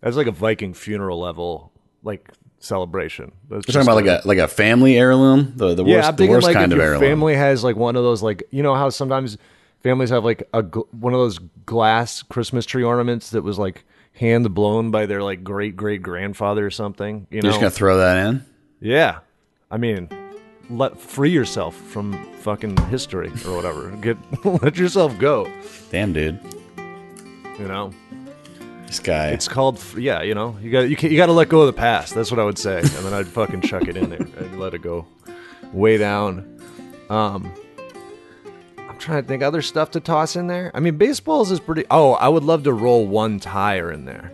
that's 0.03 0.15
like 0.17 0.27
a 0.27 0.31
Viking 0.31 0.73
funeral 0.73 1.19
level 1.19 1.71
like 2.03 2.29
celebration. 2.59 3.31
That's 3.49 3.67
You're 3.67 3.83
talking 3.83 3.87
about 3.87 3.95
like 4.05 4.23
a 4.23 4.27
like 4.27 4.37
a 4.37 4.47
family 4.47 4.97
heirloom, 4.97 5.53
the 5.55 5.73
the 5.73 5.83
yeah, 5.85 5.95
worst, 5.97 6.09
I'm 6.09 6.15
the 6.17 6.27
worst 6.27 6.43
like 6.45 6.53
kind 6.55 6.71
if 6.71 6.77
of 6.77 6.83
your 6.83 6.93
heirloom. 6.93 7.09
family 7.09 7.35
has 7.35 7.63
like 7.63 7.75
one 7.75 7.95
of 7.95 8.03
those 8.03 8.21
like 8.21 8.43
you 8.51 8.61
know 8.63 8.75
how 8.75 8.89
sometimes 8.89 9.37
families 9.81 10.09
have 10.11 10.23
like 10.23 10.47
a 10.53 10.61
one 10.61 11.13
of 11.13 11.19
those 11.19 11.39
glass 11.65 12.21
Christmas 12.23 12.65
tree 12.65 12.83
ornaments 12.83 13.31
that 13.31 13.41
was 13.41 13.57
like 13.59 13.83
hand 14.13 14.53
blown 14.53 14.91
by 14.91 15.05
their 15.05 15.23
like 15.23 15.43
great 15.43 15.75
great 15.75 16.01
grandfather 16.03 16.65
or 16.65 16.71
something. 16.71 17.27
You 17.29 17.37
You're 17.37 17.43
know, 17.43 17.49
just 17.49 17.59
gonna 17.59 17.71
throw 17.71 17.97
that 17.97 18.27
in. 18.27 18.45
yeah. 18.79 19.19
I 19.71 19.77
mean, 19.77 20.07
let 20.69 20.99
free 20.99 21.31
yourself 21.31 21.75
from 21.75 22.13
fucking 22.41 22.77
history 22.89 23.31
or 23.47 23.55
whatever. 23.55 23.89
Get 24.01 24.17
let 24.63 24.77
yourself 24.77 25.17
go. 25.17 25.51
Damn, 25.89 26.13
dude, 26.13 26.39
You 27.57 27.67
know, 27.67 27.91
this 28.93 29.05
guy. 29.05 29.27
it's 29.29 29.47
called 29.47 29.81
yeah. 29.97 30.21
You 30.21 30.35
know, 30.35 30.57
you 30.61 30.71
got 30.71 30.81
you, 30.81 31.09
you 31.09 31.17
got 31.17 31.27
to 31.27 31.33
let 31.33 31.49
go 31.49 31.61
of 31.61 31.67
the 31.67 31.73
past. 31.73 32.13
That's 32.13 32.31
what 32.31 32.39
I 32.39 32.43
would 32.43 32.57
say, 32.57 32.79
and 32.79 32.87
then 32.87 33.13
I'd 33.13 33.27
fucking 33.27 33.61
chuck 33.61 33.87
it 33.87 33.97
in 33.97 34.09
there 34.09 34.19
and 34.19 34.59
let 34.59 34.73
it 34.73 34.81
go 34.81 35.05
way 35.71 35.97
down. 35.97 36.59
Um, 37.09 37.51
I'm 38.77 38.97
trying 38.99 39.21
to 39.23 39.27
think 39.27 39.43
other 39.43 39.61
stuff 39.61 39.91
to 39.91 39.99
toss 39.99 40.35
in 40.35 40.47
there. 40.47 40.71
I 40.73 40.79
mean, 40.79 40.97
baseballs 40.97 41.51
is 41.51 41.59
pretty. 41.59 41.85
Oh, 41.89 42.13
I 42.13 42.29
would 42.29 42.43
love 42.43 42.63
to 42.63 42.73
roll 42.73 43.05
one 43.07 43.39
tire 43.39 43.91
in 43.91 44.05
there 44.05 44.31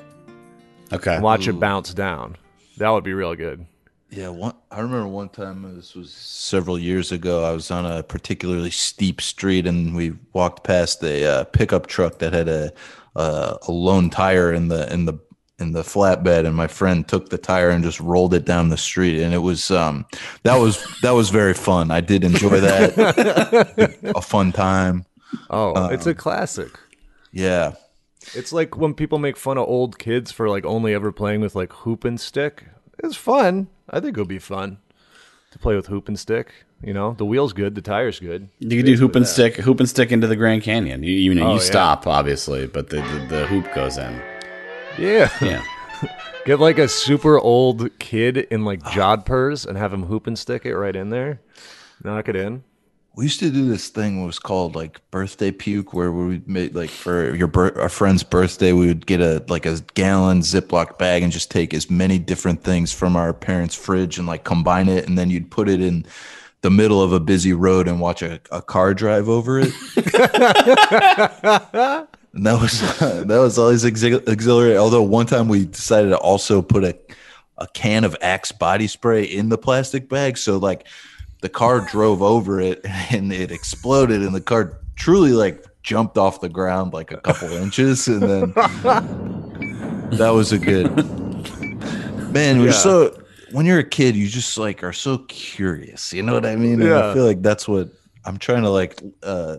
okay. 0.92 1.16
and 1.16 1.24
watch 1.24 1.48
it 1.48 1.60
bounce 1.60 1.94
down. 1.94 2.36
That 2.78 2.90
would 2.90 3.04
be 3.04 3.14
real 3.14 3.36
good. 3.36 3.66
Yeah, 4.12 4.30
one. 4.30 4.56
I 4.72 4.80
remember 4.80 5.08
one 5.08 5.30
time. 5.30 5.76
This 5.76 5.94
was 5.94 6.12
several 6.12 6.80
years 6.80 7.12
ago. 7.12 7.44
I 7.44 7.52
was 7.52 7.70
on 7.70 7.86
a 7.86 8.02
particularly 8.02 8.72
steep 8.72 9.22
street, 9.22 9.68
and 9.68 9.96
we 9.96 10.14
walked 10.34 10.64
past 10.64 11.04
a 11.04 11.26
uh, 11.26 11.44
pickup 11.46 11.86
truck 11.86 12.18
that 12.20 12.34
had 12.34 12.50
a 12.50 12.74
uh, 13.20 13.58
a 13.68 13.72
lone 13.72 14.10
tire 14.10 14.54
in 14.54 14.70
the 14.70 14.92
in 14.92 15.06
the 15.06 15.20
in 15.60 15.74
the 15.74 15.82
flatbed, 15.82 16.46
and 16.46 16.56
my 16.56 16.68
friend 16.68 17.06
took 17.06 17.30
the 17.30 17.38
tire 17.38 17.70
and 17.70 17.84
just 17.84 18.00
rolled 18.00 18.34
it 18.34 18.46
down 18.46 18.70
the 18.70 18.78
street, 18.78 19.22
and 19.22 19.34
it 19.34 19.40
was 19.40 19.70
um 19.70 20.06
that 20.44 20.56
was 20.56 20.84
that 21.02 21.12
was 21.12 21.30
very 21.30 21.54
fun. 21.54 21.92
I 21.92 22.00
did 22.02 22.24
enjoy 22.24 22.62
that. 22.62 23.98
a 24.16 24.22
fun 24.22 24.54
time. 24.54 25.06
Oh, 25.50 25.90
it's 25.90 26.08
a 26.08 26.16
classic. 26.16 26.72
Yeah. 27.32 27.74
It's 28.34 28.54
like 28.54 28.78
when 28.78 28.94
people 28.94 29.20
make 29.20 29.38
fun 29.38 29.58
of 29.58 29.68
old 29.68 30.00
kids 30.00 30.32
for 30.32 30.50
like 30.50 30.66
only 30.66 30.94
ever 30.94 31.12
playing 31.12 31.42
with 31.42 31.56
like 31.56 31.72
hoop 31.74 32.06
and 32.06 32.20
stick. 32.20 32.66
It's 33.04 33.16
fun. 33.16 33.68
I 33.90 34.00
think 34.00 34.16
it'll 34.16 34.26
be 34.26 34.40
fun 34.40 34.78
to 35.52 35.60
play 35.60 35.76
with 35.76 35.88
hoop 35.88 36.08
and 36.08 36.18
stick. 36.18 36.66
You 36.82 36.94
know, 36.94 37.14
the 37.18 37.26
wheel's 37.26 37.52
good, 37.54 37.76
the 37.76 37.82
tire's 37.82 38.20
good. 38.20 38.48
You 38.60 38.70
can 38.78 38.86
do 38.86 38.96
hoop 38.96 39.16
and 39.16 39.28
stick, 39.28 39.58
hoop 39.58 39.80
and 39.82 39.90
stick 39.90 40.12
into 40.14 40.28
the 40.28 40.36
Grand 40.38 40.64
Canyon. 40.64 41.04
You, 41.04 41.12
you 41.12 41.36
know, 41.36 41.48
Oh, 41.48 41.50
you 41.50 41.54
yeah. 41.56 41.64
stop 41.66 42.08
obviously, 42.08 42.68
but 42.68 42.90
the, 42.90 42.98
the 43.02 43.26
the 43.38 43.48
hoop 43.48 43.74
goes 43.74 43.98
in. 43.98 44.22
Yeah. 44.98 45.30
Yeah. 45.42 45.64
Get 46.46 46.60
like 46.62 46.78
a 46.80 46.88
super 46.88 47.38
old 47.38 48.00
kid 48.00 48.38
in 48.38 48.64
like 48.64 48.82
jodhpurs 48.84 49.66
and 49.66 49.78
have 49.78 49.92
him 49.94 50.04
hoop 50.04 50.26
and 50.26 50.40
stick 50.40 50.66
it 50.66 50.76
right 50.76 50.96
in 50.96 51.10
there. 51.10 51.42
Knock 52.04 52.30
it 52.30 52.36
in. 52.38 52.64
We 53.16 53.26
used 53.26 53.42
to 53.42 53.50
do 53.52 53.68
this 53.68 53.90
thing. 53.90 54.22
What 54.22 54.28
was 54.28 54.40
called 54.40 54.76
like 54.76 55.02
birthday 55.12 55.52
puke, 55.52 55.94
where 55.94 56.12
we 56.14 56.28
would 56.28 56.48
make 56.48 56.74
like 56.74 56.90
for 56.90 57.36
your 57.36 57.48
bir- 57.48 57.78
our 57.78 57.90
friend's 57.90 58.24
birthday, 58.24 58.72
we 58.72 58.88
would 58.88 59.06
get 59.06 59.20
a 59.20 59.44
like 59.50 59.66
a 59.66 59.80
gallon 59.96 60.40
Ziploc 60.40 60.98
bag 60.98 61.24
and 61.24 61.32
just 61.34 61.52
take 61.52 61.74
as 61.74 61.90
many 61.90 62.18
different 62.20 62.64
things 62.64 62.94
from 62.94 63.18
our 63.18 63.34
parents' 63.34 63.76
fridge 63.76 64.18
and 64.18 64.26
like 64.26 64.46
combine 64.46 64.88
it, 64.88 65.06
and 65.10 65.18
then 65.18 65.30
you'd 65.30 65.52
put 65.52 65.68
it 65.68 65.82
in 65.82 66.06
the 66.62 66.70
middle 66.70 67.02
of 67.02 67.14
a 67.14 67.20
busy 67.20 67.54
road 67.54 67.88
and 67.88 68.00
watch 68.02 68.22
a, 68.22 68.40
a 68.52 68.62
car 68.62 68.94
drive 68.94 69.30
over 69.30 69.60
it. 69.60 69.74
and 72.34 72.46
that 72.46 72.60
was 72.62 72.80
that 73.00 73.38
was 73.40 73.58
always 73.58 73.84
exhi- 73.84 74.28
exhilarating. 74.28 74.78
Although 74.78 75.04
one 75.04 75.26
time 75.26 75.48
we 75.48 75.66
decided 75.66 76.10
to 76.10 76.18
also 76.18 76.62
put 76.62 76.84
a 76.84 76.98
a 77.58 77.68
can 77.68 78.04
of 78.06 78.16
Axe 78.22 78.52
body 78.54 78.88
spray 78.88 79.24
in 79.24 79.50
the 79.50 79.58
plastic 79.58 80.08
bag, 80.10 80.38
so 80.38 80.58
like 80.58 80.88
the 81.42 81.50
car 81.50 81.82
drove 81.82 82.22
over 82.22 82.60
it 82.62 82.82
and 83.12 83.32
it 83.34 83.52
exploded, 83.52 84.22
and 84.22 84.34
the 84.36 84.42
car 84.42 84.80
truly 84.96 85.32
like 85.34 85.66
jumped 85.84 86.18
off 86.18 86.42
the 86.42 86.50
ground 86.50 86.94
like 86.94 87.12
a 87.12 87.18
couple 87.22 87.50
inches, 87.54 88.08
and 88.08 88.22
then 88.22 88.52
that 90.18 90.32
was 90.34 90.52
a 90.52 90.58
good 90.60 90.94
man. 92.32 92.60
We're 92.60 92.68
Yeah. 92.68 92.72
so 92.72 93.19
when 93.52 93.66
you're 93.66 93.80
a 93.80 93.84
kid, 93.88 94.16
you 94.16 94.28
just 94.28 94.58
like 94.58 94.84
are 94.84 94.94
so 94.94 95.20
curious. 95.28 96.14
You 96.14 96.24
know 96.24 96.34
what 96.34 96.46
I 96.46 96.56
mean? 96.56 96.82
And 96.82 96.90
Yeah. 96.90 97.10
I 97.10 97.14
feel 97.14 97.26
like 97.26 97.42
that's 97.42 97.68
what 97.68 97.90
I'm 98.26 98.38
trying 98.38 98.64
to 98.64 98.70
like 98.70 99.02
uh 99.24 99.58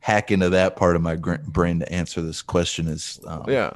hack 0.00 0.30
into 0.30 0.50
that 0.50 0.76
part 0.76 0.96
of 0.96 1.02
my 1.02 1.16
brain 1.16 1.80
to 1.80 1.92
answer 1.92 2.22
this 2.22 2.42
question. 2.42 2.88
Is 2.88 3.20
um, 3.26 3.44
Yeah. 3.48 3.70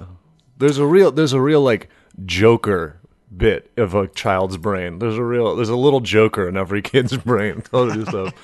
There's 0.59 0.79
a 0.79 0.87
real 0.87 1.11
there's 1.13 1.33
a 1.33 1.41
real 1.41 1.63
like 1.63 1.89
joker 2.25 3.01
bit 3.35 3.71
of 3.77 3.95
a 3.95 4.09
child's 4.09 4.57
brain. 4.57 4.99
There's 4.99 5.17
a 5.17 5.25
real 5.25 5.57
there's 5.57 5.69
a 5.69 5.77
little 5.77 6.01
joker 6.01 6.49
in 6.49 6.57
every 6.57 6.83
kid's 6.93 7.17
brain. 7.17 7.63
Tell 7.63 7.95
you 7.95 8.05
stuff. 8.05 8.35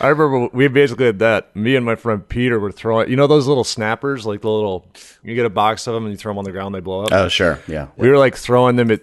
I 0.00 0.08
remember 0.08 0.48
we 0.52 0.68
basically 0.68 1.06
had 1.06 1.20
that. 1.20 1.56
Me 1.56 1.74
and 1.74 1.84
my 1.86 1.94
friend 1.96 2.26
Peter 2.28 2.60
were 2.60 2.72
throwing 2.72 3.08
you 3.08 3.16
know 3.16 3.26
those 3.26 3.46
little 3.46 3.64
snappers, 3.64 4.26
like 4.26 4.42
the 4.42 4.50
little 4.50 4.86
you 5.22 5.34
get 5.34 5.46
a 5.46 5.50
box 5.50 5.86
of 5.86 5.94
them 5.94 6.04
and 6.04 6.12
you 6.12 6.18
throw 6.18 6.32
them 6.32 6.38
on 6.38 6.44
the 6.44 6.52
ground, 6.52 6.74
they 6.74 6.80
blow 6.80 7.04
up. 7.04 7.12
Oh 7.12 7.28
sure, 7.28 7.60
yeah. 7.66 7.88
we 7.96 8.08
were 8.08 8.18
like 8.18 8.36
throwing 8.36 8.76
them 8.76 8.90
at 8.90 9.02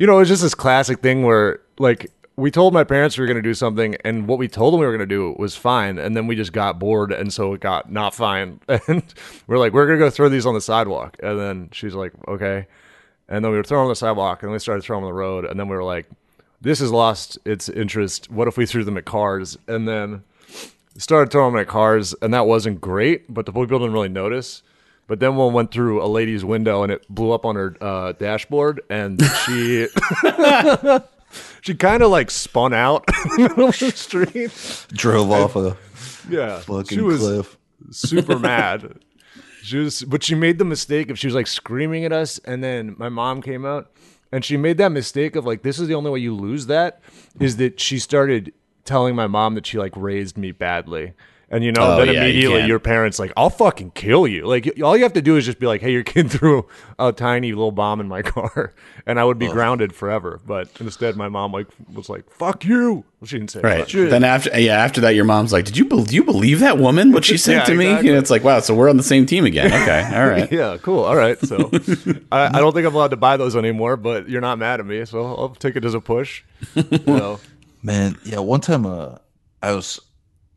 you 0.00 0.06
know 0.06 0.16
it 0.16 0.20
was 0.20 0.28
just 0.28 0.42
this 0.42 0.54
classic 0.54 1.00
thing 1.00 1.22
where 1.22 1.60
like 1.78 2.10
we 2.36 2.50
told 2.50 2.72
my 2.72 2.84
parents 2.84 3.18
we 3.18 3.22
were 3.22 3.26
going 3.26 3.36
to 3.36 3.42
do 3.42 3.54
something 3.54 3.96
and 4.04 4.26
what 4.26 4.38
we 4.38 4.48
told 4.48 4.72
them 4.72 4.80
we 4.80 4.86
were 4.86 4.96
going 4.96 5.06
to 5.08 5.14
do 5.14 5.36
was 5.38 5.54
fine 5.54 5.98
and 5.98 6.16
then 6.16 6.26
we 6.26 6.34
just 6.34 6.52
got 6.52 6.78
bored 6.78 7.12
and 7.12 7.32
so 7.32 7.52
it 7.52 7.60
got 7.60 7.92
not 7.92 8.14
fine 8.14 8.58
and 8.68 9.14
we're 9.46 9.58
like 9.58 9.72
we're 9.72 9.86
going 9.86 9.98
to 9.98 10.04
go 10.04 10.10
throw 10.10 10.28
these 10.28 10.46
on 10.46 10.54
the 10.54 10.60
sidewalk 10.60 11.16
and 11.22 11.38
then 11.38 11.68
she's 11.70 11.94
like 11.94 12.12
okay 12.26 12.66
and 13.28 13.44
then 13.44 13.52
we 13.52 13.56
were 13.56 13.62
throwing 13.62 13.84
on 13.84 13.90
the 13.90 13.94
sidewalk 13.96 14.42
and 14.42 14.50
we 14.50 14.58
started 14.58 14.82
throwing 14.82 15.04
on 15.04 15.08
the 15.08 15.14
road 15.14 15.44
and 15.44 15.60
then 15.60 15.68
we 15.68 15.76
were 15.76 15.84
like 15.84 16.06
this 16.62 16.80
has 16.80 16.90
lost 16.90 17.38
its 17.44 17.68
interest 17.68 18.30
what 18.30 18.48
if 18.48 18.56
we 18.56 18.66
threw 18.66 18.82
them 18.82 18.96
at 18.96 19.04
cars 19.04 19.56
and 19.68 19.86
then 19.86 20.24
started 21.00 21.30
throwing 21.30 21.52
them 21.52 21.60
at 21.60 21.68
cars, 21.68 22.14
and 22.20 22.32
that 22.34 22.46
wasn't 22.46 22.80
great. 22.80 23.32
But 23.32 23.46
the 23.46 23.52
people 23.52 23.78
didn't 23.78 23.92
really 23.92 24.08
notice. 24.08 24.62
But 25.10 25.18
then 25.18 25.34
one 25.34 25.52
went 25.52 25.72
through 25.72 26.04
a 26.04 26.06
lady's 26.06 26.44
window, 26.44 26.84
and 26.84 26.92
it 26.92 27.04
blew 27.08 27.32
up 27.32 27.44
on 27.44 27.56
her 27.56 27.76
uh, 27.80 28.12
dashboard, 28.12 28.80
and 28.88 29.20
she 29.44 29.88
she 31.62 31.74
kind 31.74 32.04
of 32.04 32.12
like 32.12 32.30
spun 32.30 32.72
out 32.72 33.04
in 33.24 33.30
the 33.30 33.48
middle 33.48 33.68
of 33.70 33.78
the 33.80 33.90
street. 33.90 34.86
drove 34.96 35.32
off 35.32 35.56
a 35.56 35.76
Yeah, 36.30 36.60
fucking 36.60 36.96
she 36.96 37.00
was 37.00 37.18
cliff. 37.18 37.56
super 37.90 38.38
mad. 38.38 39.00
She 39.64 39.78
was, 39.78 40.04
but 40.04 40.22
she 40.22 40.36
made 40.36 40.58
the 40.58 40.64
mistake 40.64 41.10
of 41.10 41.18
she 41.18 41.26
was 41.26 41.34
like 41.34 41.48
screaming 41.48 42.04
at 42.04 42.12
us, 42.12 42.38
and 42.44 42.62
then 42.62 42.94
my 42.96 43.08
mom 43.08 43.42
came 43.42 43.66
out, 43.66 43.90
and 44.30 44.44
she 44.44 44.56
made 44.56 44.78
that 44.78 44.92
mistake 44.92 45.34
of 45.34 45.44
like, 45.44 45.62
this 45.62 45.80
is 45.80 45.88
the 45.88 45.94
only 45.94 46.12
way 46.12 46.20
you 46.20 46.36
lose 46.36 46.66
that 46.66 47.00
is 47.40 47.56
that 47.56 47.80
she 47.80 47.98
started 47.98 48.52
telling 48.84 49.16
my 49.16 49.26
mom 49.26 49.56
that 49.56 49.66
she 49.66 49.76
like 49.76 49.92
raised 49.96 50.38
me 50.38 50.52
badly. 50.52 51.14
And 51.52 51.64
you 51.64 51.72
know, 51.72 51.94
Oh, 51.94 51.96
then 52.04 52.14
yeah, 52.14 52.22
immediately 52.22 52.58
can't. 52.58 52.68
your 52.68 52.78
parents 52.78 53.18
like, 53.18 53.32
I'll 53.36 53.50
fucking 53.50 53.90
kill 53.90 54.24
you. 54.28 54.46
Like 54.46 54.72
all 54.84 54.96
you 54.96 55.02
have 55.02 55.14
to 55.14 55.20
do 55.22 55.36
is 55.36 55.44
just 55.44 55.58
be 55.58 55.66
like, 55.66 55.80
hey, 55.80 55.90
your 55.90 56.04
kid 56.14 56.30
threw 56.30 56.68
a 56.96 57.12
tiny 57.12 57.50
little 57.50 57.72
bomb 57.72 57.98
in 58.00 58.06
my 58.06 58.22
car, 58.34 58.72
and 59.04 59.18
I 59.18 59.24
would 59.24 59.38
be 59.40 59.48
grounded 59.48 59.92
forever. 59.92 60.40
But 60.46 60.68
instead, 60.78 61.16
my 61.16 61.28
mom 61.28 61.50
like 61.52 61.66
was 61.92 62.08
like, 62.08 62.30
fuck 62.30 62.64
you. 62.64 63.04
Well, 63.20 63.26
she 63.26 63.36
didn't 63.38 63.50
say 63.50 63.60
Right. 63.62 63.80
fuck. 63.90 64.10
Then 64.10 64.22
after 64.22 64.60
yeah, 64.60 64.74
after 64.78 65.00
that, 65.02 65.16
your 65.16 65.24
mom's 65.24 65.52
like, 65.52 65.64
"Did 65.66 65.76
you 65.76 65.84
be- 65.86 66.04
do 66.04 66.14
you 66.14 66.22
believe 66.24 66.60
that 66.60 66.78
woman? 66.78 67.10
What 67.12 67.24
she 67.24 67.36
said 67.46 67.52
Yeah, 67.56 67.64
to 67.64 67.74
me?" 67.74 67.86
exactly. 67.86 68.08
And 68.10 68.18
it's 68.18 68.30
like, 68.30 68.44
"Wow, 68.44 68.60
so 68.60 68.72
we're 68.74 68.88
on 68.88 68.96
the 68.96 69.02
same 69.02 69.26
team 69.26 69.44
again." 69.44 69.66
Okay, 69.66 70.08
all 70.14 70.26
right. 70.28 70.50
Yeah, 70.52 70.76
cool. 70.80 71.00
All 71.02 71.16
right. 71.16 71.36
So 71.40 71.68
I, 72.30 72.46
I 72.46 72.60
don't 72.60 72.72
think 72.72 72.86
I'm 72.86 72.94
allowed 72.94 73.10
to 73.10 73.16
buy 73.16 73.36
those 73.36 73.56
anymore, 73.56 73.96
but 73.96 74.28
you're 74.28 74.40
not 74.40 74.58
mad 74.60 74.78
at 74.80 74.86
me, 74.86 75.04
so 75.04 75.26
I'll 75.26 75.50
take 75.50 75.74
it 75.76 75.84
as 75.84 75.94
a 75.94 76.00
push. 76.00 76.44
You 76.76 77.00
know. 77.06 77.40
Man, 77.82 78.16
yeah. 78.24 78.38
One 78.38 78.60
time, 78.60 78.86
uh, 78.86 79.16
I 79.62 79.72
was. 79.74 79.98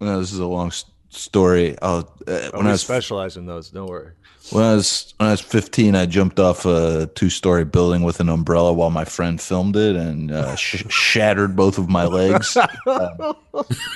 No, 0.04 0.20
this 0.20 0.32
is 0.34 0.40
a 0.40 0.46
long 0.48 0.72
story. 1.10 1.76
I'll, 1.82 2.12
uh, 2.28 2.50
when 2.54 2.68
I 2.68 2.72
was 2.72 2.82
specialize 2.82 3.38
in 3.38 3.46
those. 3.46 3.70
Don't 3.70 3.88
worry. 3.88 4.12
when 4.52 4.64
I 4.64 4.74
was 4.76 5.14
when 5.18 5.30
I 5.30 5.32
was 5.32 5.42
15, 5.42 5.96
I 5.96 6.06
jumped 6.06 6.40
off 6.40 6.66
a 6.66 7.08
two 7.16 7.30
story 7.30 7.64
building 7.66 8.04
with 8.04 8.20
an 8.20 8.30
umbrella 8.30 8.74
while 8.74 8.90
my 8.90 9.06
friend 9.06 9.40
filmed 9.40 9.76
it 9.76 9.96
and 9.96 10.32
uh, 10.32 10.56
sh- 10.56 10.84
shattered 10.90 11.56
both 11.56 11.78
of 11.78 11.90
my 11.90 12.06
legs. 12.06 12.58
Um, 12.86 13.36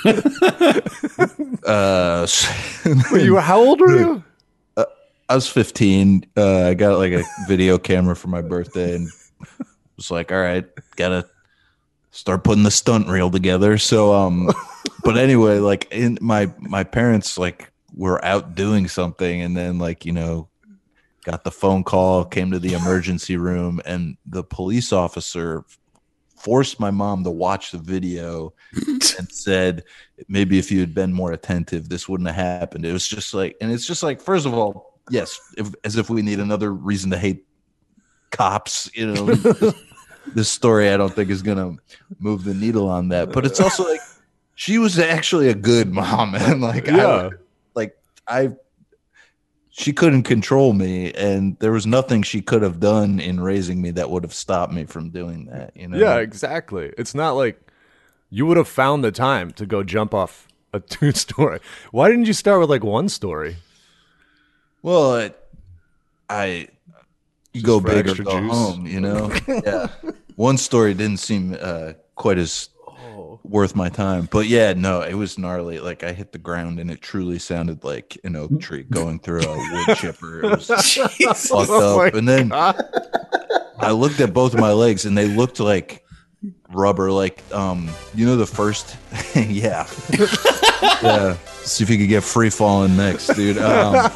uh, 1.66 2.28
You, 3.14 3.38
how 3.38 3.60
old 3.60 3.82
were 3.82 3.98
you? 4.00 4.24
I 5.30 5.36
was 5.36 5.50
15. 5.50 6.26
Uh, 6.38 6.68
I 6.68 6.74
got 6.74 6.98
like 7.00 7.12
a 7.12 7.24
video 7.50 7.78
camera 7.78 8.16
for 8.16 8.30
my 8.30 8.42
birthday 8.42 8.96
and 8.96 9.10
was 9.98 10.10
like, 10.10 10.32
all 10.32 10.40
right, 10.40 10.66
gotta 10.96 11.28
start 12.18 12.44
putting 12.44 12.64
the 12.64 12.72
stunt 12.72 13.08
reel 13.08 13.30
together. 13.30 13.78
So, 13.78 14.12
um, 14.12 14.50
but 15.04 15.18
anyway, 15.18 15.60
like 15.60 15.88
in 15.92 16.18
my, 16.20 16.52
my 16.58 16.84
parents 16.84 17.38
like 17.38 17.72
were 17.94 18.24
out 18.26 18.56
doing 18.56 18.88
something 18.88 19.42
and 19.42 19.56
then 19.56 19.78
like, 19.78 20.04
you 20.04 20.12
know, 20.12 20.50
got 21.26 21.44
the 21.44 21.52
phone 21.52 21.84
call, 21.84 22.26
came 22.26 22.50
to 22.52 22.60
the 22.60 22.74
emergency 22.74 23.38
room 23.50 23.80
and 23.86 24.18
the 24.26 24.44
police 24.44 24.92
officer 24.92 25.64
forced 26.36 26.80
my 26.80 26.90
mom 26.90 27.24
to 27.24 27.30
watch 27.30 27.72
the 27.72 27.78
video 27.78 28.52
and 28.88 29.32
said 29.32 29.84
maybe 30.28 30.58
if 30.58 30.72
you 30.72 30.80
had 30.80 30.94
been 30.94 31.12
more 31.12 31.32
attentive 31.32 31.90
this 31.90 32.08
wouldn't 32.08 32.30
have 32.30 32.36
happened 32.36 32.86
it 32.86 32.94
was 32.94 33.08
just 33.08 33.34
like 33.34 33.58
and 33.60 33.72
it's 33.72 33.88
just 33.88 34.04
like 34.04 34.22
first 34.22 34.46
of 34.46 34.54
all 34.54 35.00
yes 35.10 35.40
if, 35.58 35.74
as 35.84 35.98
if 35.98 36.12
we 36.12 36.22
need 36.22 36.40
another 36.40 36.72
reason 36.72 37.10
to 37.10 37.18
hate 37.18 37.48
cops 38.30 38.88
you 38.94 39.08
know 39.08 39.74
this, 40.34 40.50
story 40.50 40.90
i 40.90 40.98
don't 40.98 41.14
think 41.14 41.30
is 41.30 41.42
gonna 41.42 41.76
move 42.20 42.44
the 42.44 42.54
needle 42.54 42.90
on 42.90 43.10
that 43.10 43.32
but 43.32 43.46
it's 43.46 43.60
also 43.60 43.88
like 43.88 44.02
she 44.56 44.78
was 44.78 44.98
actually 45.00 45.50
a 45.50 45.56
good 45.56 45.92
mom 45.92 46.36
and 46.36 46.62
like 46.62 46.88
Yeah. 46.88 47.30
I, 47.30 47.30
like 47.76 47.98
i 48.28 48.50
she 49.70 49.94
couldn't 49.94 50.24
control 50.24 50.74
me 50.74 51.14
and 51.14 51.56
there 51.60 51.72
was 51.72 51.86
nothing 51.86 52.24
she 52.24 52.42
could 52.42 52.64
have 52.64 52.80
done 52.80 53.20
in 53.20 53.40
raising 53.40 53.82
me 53.82 53.92
that 53.92 54.10
would 54.10 54.24
have 54.24 54.34
stopped 54.34 54.74
me 54.74 54.86
from 54.86 55.10
doing 55.10 55.46
that 55.46 55.72
you 55.76 55.88
know 55.88 55.98
Yeah, 55.98 56.18
exactly. 56.18 56.92
It's 56.98 57.14
not 57.14 57.32
like 57.34 57.62
you 58.32 58.46
would 58.48 58.58
have 58.58 58.68
found 58.68 59.04
the 59.04 59.12
time 59.12 59.52
to 59.52 59.66
go 59.68 59.84
jump 59.84 60.14
off 60.14 60.48
a 60.74 60.80
two 60.96 61.12
story. 61.12 61.60
Why 61.92 62.10
didn't 62.10 62.26
you 62.26 62.34
start 62.34 62.60
with 62.60 62.70
like 62.72 62.84
one 62.84 63.08
story? 63.08 63.58
Well, 64.82 65.30
I, 66.30 66.70
I 67.60 67.62
go 67.62 67.80
big 67.80 68.08
or 68.08 68.16
go 68.24 68.40
juice? 68.40 68.52
home, 68.52 68.86
you 68.88 69.00
know. 69.02 69.32
yeah, 69.48 69.88
one 70.36 70.58
story 70.58 70.94
didn't 70.94 71.18
seem 71.20 71.56
uh, 71.60 71.94
quite 72.16 72.38
as 72.38 72.70
Oh. 73.20 73.40
worth 73.44 73.76
my 73.76 73.90
time, 73.90 74.28
but 74.32 74.46
yeah, 74.48 74.74
no, 74.74 75.02
it 75.02 75.16
was 75.16 75.38
gnarly. 75.40 75.80
Like 75.80 76.04
I 76.04 76.14
hit 76.14 76.32
the 76.32 76.38
ground, 76.38 76.80
and 76.80 76.90
it 76.92 77.02
truly 77.02 77.40
sounded 77.40 77.84
like 77.84 78.18
an 78.24 78.36
oak 78.36 78.60
tree 78.60 78.84
going 78.84 79.20
through 79.20 79.42
a 79.42 79.58
wood 79.58 79.98
chipper. 79.98 80.44
It 80.46 80.50
was 80.52 80.68
fucked 81.48 81.70
Oh 81.70 82.06
up, 82.06 82.14
and 82.14 82.28
then 82.28 82.52
I 82.52 83.92
looked 83.92 84.20
at 84.20 84.34
both 84.34 84.54
of 84.54 84.60
my 84.60 84.72
legs, 84.72 85.06
and 85.06 85.18
they 85.18 85.28
looked 85.28 85.60
like 85.60 86.04
rubber. 86.70 87.12
Like 87.12 87.44
um, 87.52 87.90
you 88.14 88.26
know, 88.28 88.36
the 88.36 88.46
first, 88.46 88.96
yeah, 89.36 89.88
yeah. 91.02 91.38
See 91.64 91.84
if 91.84 91.90
you 91.90 91.98
could 91.98 92.10
get 92.10 92.24
free 92.24 92.50
falling 92.52 92.96
next, 92.96 93.28
dude. 93.34 93.58
Um, 93.58 94.10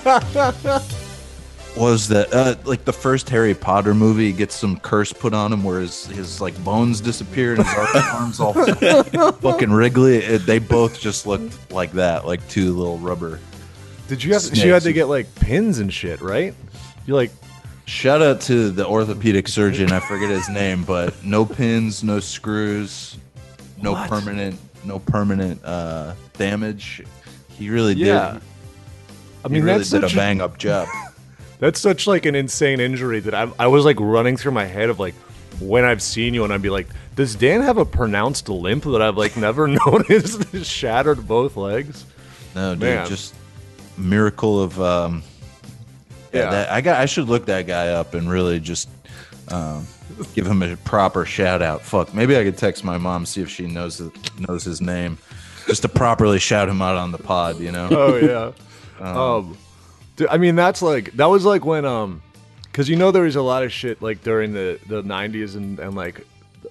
was 1.78 2.08
that 2.10 2.34
uh, 2.34 2.56
like 2.66 2.84
the 2.86 2.94
first 2.94 3.30
Harry 3.30 3.54
Potter 3.54 3.94
movie? 3.94 4.28
He 4.28 4.34
gets 4.34 4.56
some 4.56 4.78
curse 4.80 5.14
put 5.14 5.34
on 5.34 5.54
him 5.54 5.64
where 5.64 5.80
his, 5.80 6.06
his 6.08 6.42
like 6.42 6.62
bones 6.64 7.00
disappear 7.02 7.54
and 7.56 7.64
his 7.66 7.74
arms 8.14 8.40
all 8.40 8.54
fucking 9.34 9.72
wriggly. 9.72 10.18
It, 10.18 10.46
they 10.46 10.60
both 10.60 11.00
just 11.00 11.26
looked 11.26 11.72
like 11.72 11.94
that, 11.94 12.26
like 12.26 12.46
two 12.50 12.74
little 12.76 12.98
rubber 12.98 13.40
Did 14.08 14.24
you 14.24 14.34
have? 14.34 14.44
She 14.44 14.68
had 14.68 14.82
to 14.84 14.94
get 14.94 15.06
like 15.06 15.34
pins 15.36 15.80
and 15.80 15.92
shit, 15.94 16.22
right? 16.22 16.54
You 17.06 17.16
like 17.16 17.32
Shout 17.86 18.22
out 18.22 18.40
to 18.42 18.70
the 18.70 18.86
orthopedic 18.88 19.48
surgeon. 19.50 19.92
I 19.92 20.00
forget 20.00 20.30
his 20.30 20.48
name, 20.50 20.84
but 20.84 21.26
no 21.26 21.46
pins, 21.46 22.04
no 22.04 22.20
screws, 22.22 23.18
no 23.82 23.94
What? 23.94 24.10
permanent, 24.10 24.58
no 24.86 25.00
permanent 25.00 25.64
uh, 25.66 26.14
damage. 26.38 27.04
He 27.58 27.70
really 27.70 27.94
Yeah. 27.94 28.34
did. 28.34 28.42
I 29.44 29.48
He 29.48 29.54
mean, 29.56 29.64
really 29.64 29.78
that's 29.80 29.90
did 29.90 30.04
a 30.06 30.10
bang 30.10 30.40
up 30.40 30.58
job. 30.58 30.88
That's 31.62 31.80
such 31.80 32.08
like 32.08 32.26
an 32.26 32.36
insane 32.36 32.80
injury 32.82 33.22
that 33.22 33.34
I, 33.36 33.50
I 33.58 33.68
was 33.68 33.86
like 33.86 33.98
running 34.00 34.36
through 34.36 34.52
my 34.52 34.66
head 34.66 34.90
of 34.90 35.00
like 35.00 35.14
when 35.60 35.86
I've 35.86 36.02
seen 36.02 36.34
you 36.34 36.44
and 36.44 36.52
I'd 36.52 36.62
be 36.62 36.72
like, 36.72 36.88
does 37.16 37.36
Dan 37.36 37.62
have 37.62 37.78
a 37.78 37.86
pronounced 37.86 38.50
limp 38.50 38.84
that 38.86 39.02
I've 39.02 39.16
like 39.16 39.38
never 39.38 39.68
noticed? 39.86 40.66
Shattered 40.66 41.28
both 41.28 41.56
legs. 41.56 42.06
No, 42.56 42.74
dude, 42.74 42.82
Man. 42.82 43.08
just 43.08 43.36
miracle 43.98 44.62
of. 44.62 44.82
Um, 44.82 45.24
yeah, 46.34 46.40
Yeah. 46.40 46.50
That, 46.50 46.72
I 46.72 46.82
got. 46.82 47.00
I 47.00 47.06
should 47.06 47.30
look 47.30 47.46
that 47.46 47.68
guy 47.68 47.90
up 47.90 48.16
and 48.16 48.30
really 48.30 48.60
just 48.60 48.90
um, 49.50 49.86
give 50.34 50.48
him 50.48 50.64
a 50.64 50.76
proper 50.78 51.26
shout 51.26 51.62
out. 51.62 51.82
Fuck, 51.82 52.14
maybe 52.14 52.36
I 52.36 52.44
could 52.44 52.58
text 52.58 52.84
my 52.84 52.98
mom 52.98 53.26
see 53.26 53.42
if 53.42 53.50
she 53.50 53.68
knows 53.68 54.02
knows 54.40 54.64
his 54.64 54.82
name, 54.82 55.18
just 55.68 55.84
to 55.84 55.90
properly 55.90 56.40
shout 56.40 56.68
him 56.70 56.82
out 56.82 56.98
on 56.98 57.12
the 57.12 57.18
pod. 57.20 57.60
You 57.60 57.72
know. 57.72 57.88
Oh 57.92 58.16
yeah. 58.16 58.52
um, 59.06 59.58
dude, 60.16 60.28
I 60.30 60.38
mean 60.38 60.56
that's 60.56 60.82
like 60.82 61.12
that 61.14 61.26
was 61.26 61.46
like 61.46 61.66
when 61.66 61.86
um, 61.86 62.22
because 62.64 62.90
you 62.90 62.96
know 62.96 63.12
there 63.12 63.24
was 63.24 63.36
a 63.36 63.42
lot 63.42 63.64
of 63.64 63.72
shit 63.72 64.02
like 64.02 64.24
during 64.24 64.54
the 64.54 64.80
the 64.88 65.04
'90s 65.04 65.56
and 65.56 65.80
and 65.80 65.96
like 65.96 66.26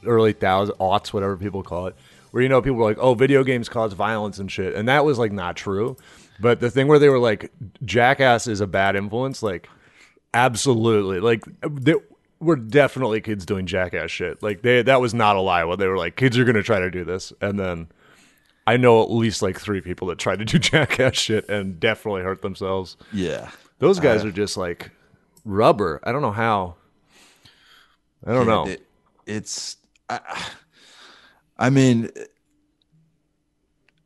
early 0.07 0.33
thousands 0.33 0.79
aughts 0.79 1.13
whatever 1.13 1.37
people 1.37 1.63
call 1.63 1.87
it, 1.87 1.97
where 2.31 2.43
you 2.43 2.49
know 2.49 2.63
people 2.63 2.79
were 2.79 2.85
like, 2.85 2.99
oh, 2.99 3.15
video 3.15 3.45
games 3.45 3.69
cause 3.69 3.93
violence 3.93 4.39
and 4.39 4.51
shit, 4.51 4.75
and 4.75 4.89
that 4.89 5.05
was 5.05 5.19
like 5.19 5.33
not 5.33 5.57
true. 5.57 5.97
But 6.41 6.61
the 6.61 6.71
thing 6.71 6.89
where 6.89 6.99
they 6.99 7.11
were 7.11 7.19
like, 7.19 7.53
Jackass 7.85 8.47
is 8.47 8.61
a 8.61 8.67
bad 8.67 8.97
influence, 8.97 9.43
like 9.43 9.69
absolutely, 10.33 11.21
like 11.21 11.43
there 11.63 11.97
were 12.41 12.57
definitely 12.57 13.21
kids 13.21 13.45
doing 13.45 13.67
Jackass 13.67 14.11
shit. 14.11 14.43
Like 14.43 14.63
they 14.63 14.83
that 14.83 15.01
was 15.01 15.13
not 15.13 15.37
a 15.37 15.41
lie. 15.41 15.65
When 15.65 15.79
they 15.79 15.87
were 15.87 15.99
like, 15.99 16.17
kids 16.17 16.39
are 16.39 16.45
gonna 16.45 16.63
try 16.63 16.81
to 16.81 16.91
do 16.91 17.05
this, 17.05 17.33
and 17.41 17.59
then. 17.59 17.89
I 18.71 18.77
know 18.77 19.03
at 19.03 19.11
least 19.11 19.43
like 19.43 19.59
three 19.59 19.81
people 19.81 20.07
that 20.09 20.19
tried 20.19 20.39
to 20.39 20.45
do 20.45 20.59
jackass 20.71 21.17
shit 21.17 21.49
and 21.49 21.81
definitely 21.81 22.23
hurt 22.23 22.41
themselves. 22.43 22.97
Yeah. 23.13 23.51
Those 23.81 23.99
guys 23.99 24.25
are 24.25 24.31
just 24.31 24.57
like 24.57 24.91
rubber. 25.45 25.99
I 26.05 26.13
don't 26.13 26.23
know 26.23 26.31
how. 26.31 26.77
I 28.25 28.33
don't 28.33 28.47
Yeah, 28.47 28.53
know. 28.55 28.67
it- 28.69 28.87
it's. 29.27 29.77
I, 30.09 30.21
I 31.59 31.71
mean, 31.71 32.11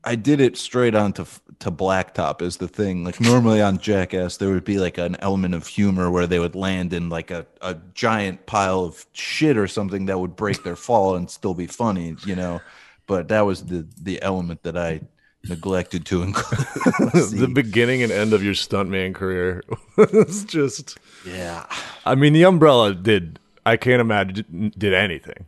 I 0.02 0.16
did 0.16 0.40
it 0.40 0.56
straight 0.56 0.94
on 0.94 1.12
to 1.14 1.26
to 1.60 1.70
blacktop 1.70 2.42
is 2.42 2.56
the 2.58 2.68
thing. 2.68 3.04
Like 3.04 3.20
normally 3.20 3.60
on 3.62 3.78
Jackass, 3.78 4.36
there 4.38 4.50
would 4.50 4.64
be 4.64 4.78
like 4.78 4.98
an 4.98 5.16
element 5.20 5.54
of 5.54 5.66
humor 5.66 6.10
where 6.10 6.26
they 6.26 6.38
would 6.38 6.54
land 6.54 6.92
in 6.92 7.08
like 7.08 7.30
a, 7.30 7.46
a 7.62 7.76
giant 7.94 8.44
pile 8.46 8.80
of 8.80 9.06
shit 9.12 9.56
or 9.56 9.66
something 9.68 10.06
that 10.06 10.18
would 10.20 10.36
break 10.36 10.62
their 10.62 10.76
fall 10.76 11.14
and 11.16 11.30
still 11.30 11.54
be 11.54 11.66
funny, 11.66 12.16
you 12.26 12.34
know. 12.36 12.60
But 13.06 13.28
that 13.28 13.42
was 13.42 13.64
the 13.66 13.86
the 14.00 14.20
element 14.22 14.62
that 14.62 14.76
I 14.76 15.00
neglected 15.48 16.06
to 16.06 16.22
include. 16.26 16.60
the 17.38 17.50
beginning 17.54 18.02
and 18.02 18.10
end 18.10 18.32
of 18.32 18.42
your 18.42 18.54
stuntman 18.54 19.14
career 19.14 19.62
was 19.96 20.44
just. 20.44 20.98
yeah. 21.26 21.66
I 22.06 22.14
mean, 22.14 22.32
the 22.32 22.44
umbrella 22.44 22.94
did. 22.94 23.38
I 23.66 23.76
can't 23.76 24.00
imagine 24.00 24.72
did 24.76 24.92
anything. 24.92 25.46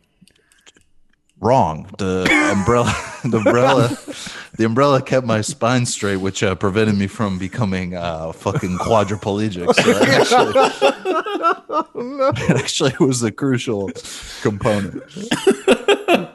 Wrong. 1.39 1.89
The 1.97 2.27
umbrella, 2.51 2.93
the 3.23 3.37
umbrella, 3.37 3.97
the 4.57 4.65
umbrella 4.65 5.01
kept 5.01 5.25
my 5.25 5.41
spine 5.41 5.85
straight, 5.85 6.17
which 6.17 6.43
uh, 6.43 6.55
prevented 6.55 6.97
me 6.97 7.07
from 7.07 7.37
becoming 7.37 7.95
uh, 7.95 8.31
fucking 8.31 8.77
quadriplegic. 8.77 9.73
So 9.75 9.89
it 9.89 10.09
actually, 10.09 10.53
it 12.43 12.57
actually 12.57 12.93
was 12.99 13.23
a 13.23 13.31
crucial 13.31 13.91
component. 14.41 15.03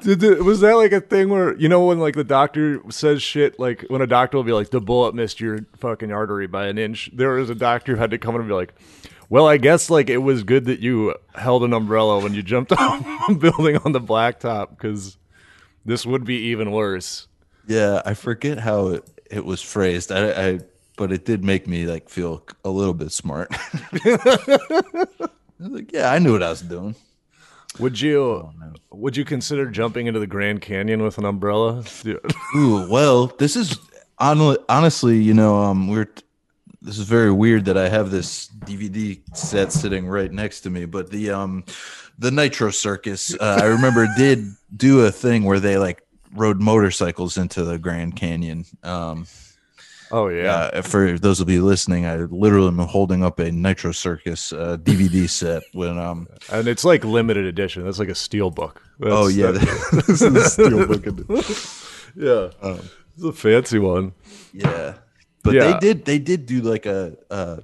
Did 0.02 0.42
was 0.42 0.60
that 0.60 0.74
like 0.74 0.92
a 0.92 1.00
thing 1.00 1.28
where 1.28 1.56
you 1.56 1.68
know 1.68 1.86
when 1.86 1.98
like 1.98 2.14
the 2.14 2.24
doctor 2.24 2.82
says 2.90 3.22
shit 3.22 3.58
like 3.58 3.84
when 3.88 4.02
a 4.02 4.06
doctor 4.06 4.36
will 4.36 4.44
be 4.44 4.52
like 4.52 4.70
the 4.70 4.80
bullet 4.80 5.14
missed 5.14 5.40
your 5.40 5.60
fucking 5.76 6.12
artery 6.12 6.46
by 6.46 6.66
an 6.66 6.78
inch? 6.78 7.10
There 7.12 7.30
was 7.30 7.50
a 7.50 7.54
doctor 7.54 7.92
who 7.92 7.98
had 7.98 8.10
to 8.10 8.18
come 8.18 8.34
in 8.34 8.42
and 8.42 8.48
be 8.48 8.54
like, 8.54 8.74
"Well, 9.32 9.48
I 9.48 9.56
guess 9.56 9.88
like 9.88 10.10
it 10.10 10.18
was 10.18 10.42
good 10.42 10.66
that 10.66 10.80
you 10.80 11.14
held 11.34 11.64
an 11.64 11.72
umbrella 11.72 12.20
when 12.22 12.34
you 12.34 12.42
jumped 12.42 12.70
off 12.78 13.30
a 13.30 13.34
building 13.34 13.78
on 13.78 13.92
the 13.92 14.00
blacktop 14.00 14.76
because 14.76 15.16
this 15.86 16.04
would 16.04 16.24
be 16.26 16.36
even 16.50 16.70
worse." 16.70 17.28
Yeah, 17.66 18.02
I 18.04 18.12
forget 18.12 18.58
how 18.58 18.88
it, 18.88 19.08
it 19.30 19.46
was 19.46 19.62
phrased. 19.62 20.12
I, 20.12 20.48
I, 20.48 20.60
but 20.98 21.12
it 21.12 21.24
did 21.24 21.44
make 21.44 21.66
me 21.66 21.86
like 21.86 22.10
feel 22.10 22.44
a 22.62 22.68
little 22.68 22.92
bit 22.92 23.10
smart. 23.10 23.48
I 24.04 25.28
was 25.58 25.70
like, 25.70 25.92
yeah, 25.92 26.12
I 26.12 26.18
knew 26.18 26.32
what 26.32 26.42
I 26.42 26.50
was 26.50 26.60
doing. 26.60 26.94
Would 27.78 28.02
you 28.02 28.50
would 28.90 29.16
you 29.16 29.24
consider 29.24 29.70
jumping 29.70 30.08
into 30.08 30.20
the 30.20 30.26
Grand 30.26 30.60
Canyon 30.60 31.02
with 31.02 31.16
an 31.16 31.24
umbrella? 31.24 31.84
Ooh, 32.54 32.86
well, 32.90 33.28
this 33.38 33.56
is 33.56 33.78
honestly, 34.18 35.22
you 35.22 35.32
know, 35.32 35.56
um, 35.56 35.88
we're 35.88 36.10
this 36.82 36.98
is 36.98 37.04
very 37.06 37.30
weird 37.32 37.64
that 37.66 37.78
I 37.78 37.88
have 37.88 38.10
this 38.10 38.48
DVD 38.66 39.20
set 39.36 39.72
sitting 39.72 40.06
right 40.06 40.30
next 40.32 40.60
to 40.62 40.70
me, 40.70 40.84
but 40.84 41.10
the 41.10 41.30
um, 41.30 41.64
the 42.18 42.30
Nitro 42.30 42.70
Circus, 42.70 43.34
uh, 43.40 43.60
I 43.62 43.66
remember 43.66 44.06
did 44.16 44.44
do 44.76 45.00
a 45.06 45.10
thing 45.12 45.44
where 45.44 45.60
they 45.60 45.78
like 45.78 46.02
rode 46.34 46.60
motorcycles 46.60 47.38
into 47.38 47.64
the 47.64 47.78
Grand 47.78 48.16
Canyon. 48.16 48.64
Um, 48.82 49.26
Oh 50.14 50.28
yeah. 50.28 50.54
uh, 50.74 50.82
for 50.82 51.18
those 51.18 51.40
of 51.40 51.48
you 51.48 51.64
listening, 51.64 52.04
I 52.04 52.16
literally 52.16 52.68
am 52.68 52.76
holding 52.78 53.24
up 53.24 53.38
a 53.38 53.50
Nitro 53.50 53.92
Circus 53.92 54.52
uh, 54.52 54.76
DVD 54.76 55.26
set 55.26 55.62
when 55.72 55.96
um. 55.98 56.28
And 56.50 56.68
it's 56.68 56.84
like 56.84 57.02
limited 57.02 57.46
edition. 57.46 57.84
That's 57.84 57.98
like 57.98 58.10
a 58.10 58.14
steel 58.14 58.50
book. 58.50 58.82
That's, 58.98 59.12
Oh 59.14 59.28
yeah, 59.28 59.52
that- 59.52 60.04
this 60.06 60.20
is 60.20 60.34
a 60.34 60.48
steel 60.50 60.86
book 60.86 61.06
yeah. 62.14 62.50
it's 63.16 63.24
a 63.24 63.32
fancy 63.32 63.78
one. 63.78 64.12
Yeah, 64.52 64.96
but 65.42 65.54
Yeah. 65.54 65.72
they 65.72 65.78
did 65.78 66.04
they 66.04 66.18
did 66.18 66.46
do 66.46 66.60
like 66.62 66.86
a. 66.86 67.16
Uh, 67.30 67.58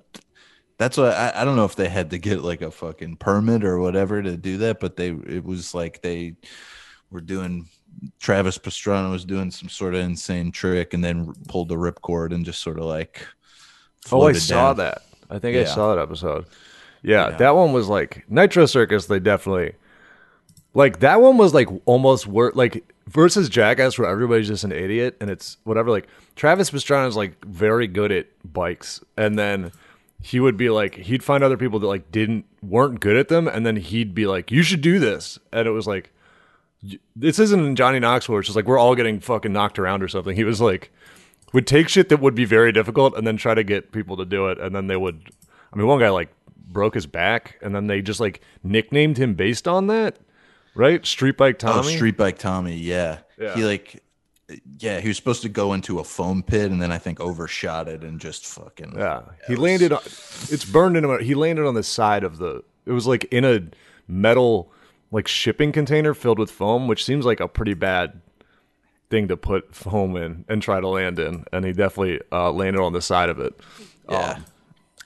that's 0.78 0.96
why 0.96 1.08
I, 1.10 1.42
I 1.42 1.44
don't 1.44 1.56
know 1.56 1.64
if 1.64 1.74
they 1.74 1.88
had 1.88 2.10
to 2.10 2.18
get 2.18 2.42
like 2.42 2.62
a 2.62 2.70
fucking 2.70 3.16
permit 3.16 3.64
or 3.64 3.78
whatever 3.80 4.22
to 4.22 4.36
do 4.36 4.58
that, 4.58 4.78
but 4.80 4.96
they 4.96 5.08
it 5.08 5.44
was 5.44 5.74
like 5.74 6.02
they 6.02 6.34
were 7.10 7.20
doing. 7.20 7.68
Travis 8.20 8.58
Pastrana 8.58 9.10
was 9.10 9.24
doing 9.24 9.50
some 9.50 9.68
sort 9.68 9.94
of 9.96 10.00
insane 10.02 10.52
trick 10.52 10.94
and 10.94 11.02
then 11.02 11.32
pulled 11.48 11.68
the 11.68 11.74
ripcord 11.74 12.32
and 12.32 12.44
just 12.44 12.60
sort 12.62 12.78
of 12.78 12.84
like. 12.84 13.26
Oh, 14.12 14.28
I 14.28 14.32
saw 14.34 14.68
down. 14.72 14.76
that. 14.76 15.02
I 15.28 15.38
think 15.40 15.56
I 15.56 15.64
saw 15.64 15.94
that 15.94 16.00
episode. 16.00 16.46
Yeah, 17.02 17.30
that 17.30 17.54
one 17.56 17.72
was 17.72 17.88
like 17.88 18.24
Nitro 18.28 18.66
Circus. 18.66 19.06
They 19.06 19.18
definitely 19.18 19.72
like 20.74 21.00
that 21.00 21.20
one 21.20 21.37
was 21.37 21.54
like 21.54 21.68
almost 21.85 22.26
worth 22.26 22.54
like 22.54 22.85
versus 23.07 23.48
Jackass, 23.48 23.98
where 23.98 24.09
everybody's 24.09 24.48
just 24.48 24.64
an 24.64 24.72
idiot 24.72 25.16
and 25.20 25.31
it's 25.31 25.57
whatever. 25.64 25.90
Like 25.90 26.09
Travis 26.37 26.70
Pastrana 26.70 27.09
is 27.09 27.16
like 27.16 27.44
very 27.44 27.87
good 27.87 28.12
at 28.12 28.26
bikes, 28.44 29.02
and 29.16 29.38
then 29.38 29.72
he 30.22 30.40
would 30.40 30.57
be 30.57 30.70
like 30.70 30.94
he'd 30.94 31.22
find 31.22 31.42
other 31.42 31.57
people 31.57 31.78
that 31.81 31.87
like 31.87 32.11
didn't 32.11 32.46
weren't 32.62 33.00
good 33.00 33.16
at 33.16 33.28
them, 33.28 33.48
and 33.48 33.64
then 33.64 33.76
he'd 33.76 34.14
be 34.14 34.26
like, 34.26 34.50
"You 34.50 34.62
should 34.62 34.81
do 34.81 34.98
this," 34.98 35.38
and 35.52 35.66
it 35.66 35.72
was 35.72 35.87
like. 35.87 36.12
This 37.16 37.40
isn't 37.40 37.74
Johnny 37.74 37.98
Knoxville. 37.98 38.38
It's 38.38 38.46
just 38.46 38.54
like 38.54 38.66
we're 38.66 38.78
all 38.78 38.94
getting 38.94 39.18
fucking 39.18 39.52
knocked 39.52 39.81
around 39.81 40.00
or 40.00 40.07
something. 40.07 40.37
He 40.37 40.44
was 40.44 40.61
like, 40.61 40.92
would 41.52 41.66
take 41.66 41.88
shit 41.88 42.09
that 42.09 42.20
would 42.20 42.35
be 42.35 42.44
very 42.44 42.72
difficult 42.72 43.16
and 43.16 43.26
then 43.26 43.37
try 43.37 43.54
to 43.54 43.64
get 43.64 43.92
people 43.92 44.16
to 44.16 44.24
do 44.24 44.48
it 44.48 44.59
and 44.59 44.74
then 44.74 44.87
they 44.87 44.96
would 44.96 45.31
i 45.72 45.76
mean 45.76 45.87
one 45.87 45.98
guy 45.98 46.09
like 46.09 46.33
broke 46.66 46.94
his 46.94 47.07
back 47.07 47.59
and 47.62 47.74
then 47.74 47.87
they 47.87 48.02
just 48.02 48.20
like 48.20 48.40
nicknamed 48.62 49.16
him 49.16 49.35
based 49.35 49.66
on 49.66 49.87
that 49.87 50.18
right 50.74 51.04
street 51.07 51.37
bike 51.37 51.57
Oh, 51.64 51.72
tommy 51.83 51.94
Street 51.96 52.16
Bike 52.16 52.38
Tommy, 52.38 52.76
yeah. 52.76 53.18
Yeah. 53.38 53.54
He 53.54 53.64
like, 53.64 54.02
yeah, 54.78 55.00
he 55.00 55.09
was 55.09 55.16
supposed 55.16 55.42
to 55.42 55.48
go 55.48 55.72
into 55.74 55.98
a 55.98 56.04
foam 56.04 56.42
pit 56.42 56.70
and 56.70 56.81
then 56.81 56.90
I 56.90 56.98
think 56.98 57.20
overshot 57.20 57.87
it 57.88 58.02
and 58.02 58.20
just 58.20 58.46
fucking. 58.46 58.94
yeah 58.96 59.22
he 59.46 59.52
was- 59.54 59.61
landed 59.61 59.92
on 59.92 60.00
it's 60.04 60.64
burned 60.64 60.96
in 60.96 61.04
him 61.04 61.20
he 61.22 61.35
landed 61.35 61.66
on 61.66 61.74
the 61.74 61.83
side 61.83 62.24
of 62.24 62.38
the 62.38 62.62
it 62.87 62.92
was 62.92 63.07
like 63.07 63.24
in 63.26 63.44
a 63.44 63.61
metal 64.07 64.72
like 65.11 65.28
shipping 65.28 65.72
container 65.72 66.14
filled 66.14 66.38
with 66.38 66.50
foam 66.50 66.87
which 66.88 67.04
seems 67.04 67.24
like 67.26 67.40
a 67.40 67.48
pretty 67.48 67.74
bad 67.74 68.20
thing 69.11 69.28
to 69.28 69.37
put 69.37 69.74
foam 69.74 70.16
in 70.16 70.44
and 70.48 70.62
try 70.62 70.81
to 70.81 70.88
land 70.88 71.18
in 71.18 71.44
and 71.52 71.64
he 71.64 71.72
definitely 71.72 72.20
uh, 72.33 72.50
landed 72.52 72.81
on 72.81 72.92
the 72.92 73.02
side 73.02 73.28
of 73.28 73.38
it 73.38 73.54
Yeah. 74.09 74.38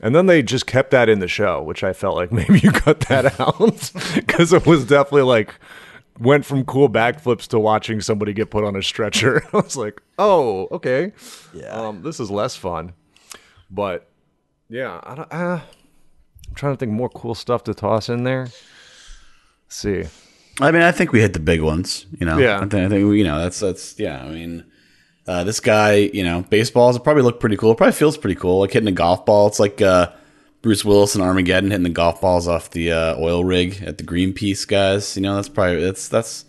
And 0.02 0.14
then 0.16 0.26
they 0.26 0.42
just 0.42 0.66
kept 0.66 0.90
that 0.90 1.08
in 1.08 1.20
the 1.20 1.28
show, 1.28 1.62
which 1.62 1.84
I 1.84 1.92
felt 1.92 2.16
like 2.16 2.32
maybe 2.40 2.58
you 2.58 2.72
cut 2.72 3.00
that 3.02 3.38
out 3.40 3.92
because 4.14 4.52
it 4.52 4.66
was 4.66 4.84
definitely 4.84 5.22
like 5.22 5.54
went 6.18 6.44
from 6.44 6.64
cool 6.64 6.88
backflips 6.90 7.46
to 7.48 7.58
watching 7.58 8.00
somebody 8.00 8.32
get 8.32 8.50
put 8.50 8.64
on 8.64 8.76
a 8.76 8.82
stretcher. 8.82 9.42
I 9.52 9.56
was 9.58 9.76
like, 9.76 10.02
oh, 10.18 10.68
okay, 10.72 11.12
Yeah. 11.54 11.68
um, 11.70 12.02
this 12.02 12.18
is 12.20 12.30
less 12.30 12.56
fun. 12.56 12.92
But 13.70 14.10
yeah, 14.68 15.00
I 15.04 15.14
don't, 15.14 15.32
uh, 15.32 15.60
I'm 16.48 16.54
trying 16.54 16.74
to 16.74 16.78
think 16.78 16.92
more 16.92 17.08
cool 17.08 17.34
stuff 17.34 17.64
to 17.64 17.74
toss 17.74 18.08
in 18.08 18.24
there. 18.24 18.42
Let's 18.42 18.56
see, 19.68 20.04
I 20.60 20.70
mean, 20.70 20.82
I 20.82 20.92
think 20.92 21.12
we 21.12 21.20
hit 21.20 21.32
the 21.32 21.40
big 21.40 21.62
ones. 21.62 22.04
You 22.18 22.26
know, 22.26 22.38
Yeah. 22.38 22.56
I 22.56 22.60
think, 22.60 22.74
I 22.74 22.88
think 22.88 23.08
we, 23.08 23.18
you 23.18 23.24
know 23.24 23.38
that's 23.38 23.60
that's 23.60 23.98
yeah. 23.98 24.22
I 24.22 24.28
mean, 24.28 24.64
Uh, 25.26 25.44
this 25.44 25.60
guy, 25.60 25.94
you 25.94 26.24
know, 26.24 26.42
baseballs 26.50 26.96
it 26.96 27.04
probably 27.04 27.22
look 27.22 27.38
pretty 27.38 27.56
cool. 27.56 27.72
It 27.72 27.76
probably 27.76 27.92
feels 27.92 28.16
pretty 28.16 28.34
cool, 28.40 28.60
like 28.60 28.72
hitting 28.72 28.88
a 28.88 28.92
golf 28.92 29.24
ball. 29.24 29.46
It's 29.46 29.60
like 29.60 29.80
uh, 29.80 30.10
Bruce 30.62 30.84
Willis 30.84 31.14
and 31.14 31.22
Armageddon 31.22 31.70
hitting 31.70 31.84
the 31.84 31.90
golf 31.90 32.20
balls 32.20 32.48
off 32.48 32.70
the 32.70 32.90
uh, 32.92 33.16
oil 33.18 33.44
rig 33.44 33.82
at 33.86 33.98
the 33.98 34.04
Greenpeace 34.04 34.66
guys. 34.66 35.16
You 35.16 35.22
know, 35.22 35.36
that's 35.36 35.48
probably 35.48 35.80
that's 35.82 36.08
that's 36.08 36.44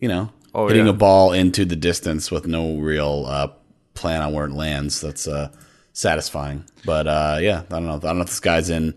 you 0.00 0.08
know 0.08 0.30
Oh, 0.54 0.68
hitting 0.68 0.86
yeah. 0.86 0.90
a 0.92 0.94
ball 0.94 1.32
into 1.32 1.64
the 1.66 1.76
distance 1.76 2.30
with 2.30 2.46
no 2.46 2.76
real 2.78 3.26
uh, 3.28 3.48
plan 3.94 4.22
on 4.22 4.32
where 4.32 4.46
it 4.46 4.52
lands. 4.52 5.00
That's 5.02 5.28
uh, 5.28 5.50
satisfying. 5.92 6.64
But 6.84 7.06
uh, 7.06 7.38
yeah, 7.40 7.62
I 7.70 7.74
don't 7.74 7.86
know. 7.86 7.96
I 7.96 7.98
don't 7.98 8.16
know 8.16 8.22
if 8.22 8.28
this 8.30 8.40
guy's 8.40 8.70
in 8.70 8.94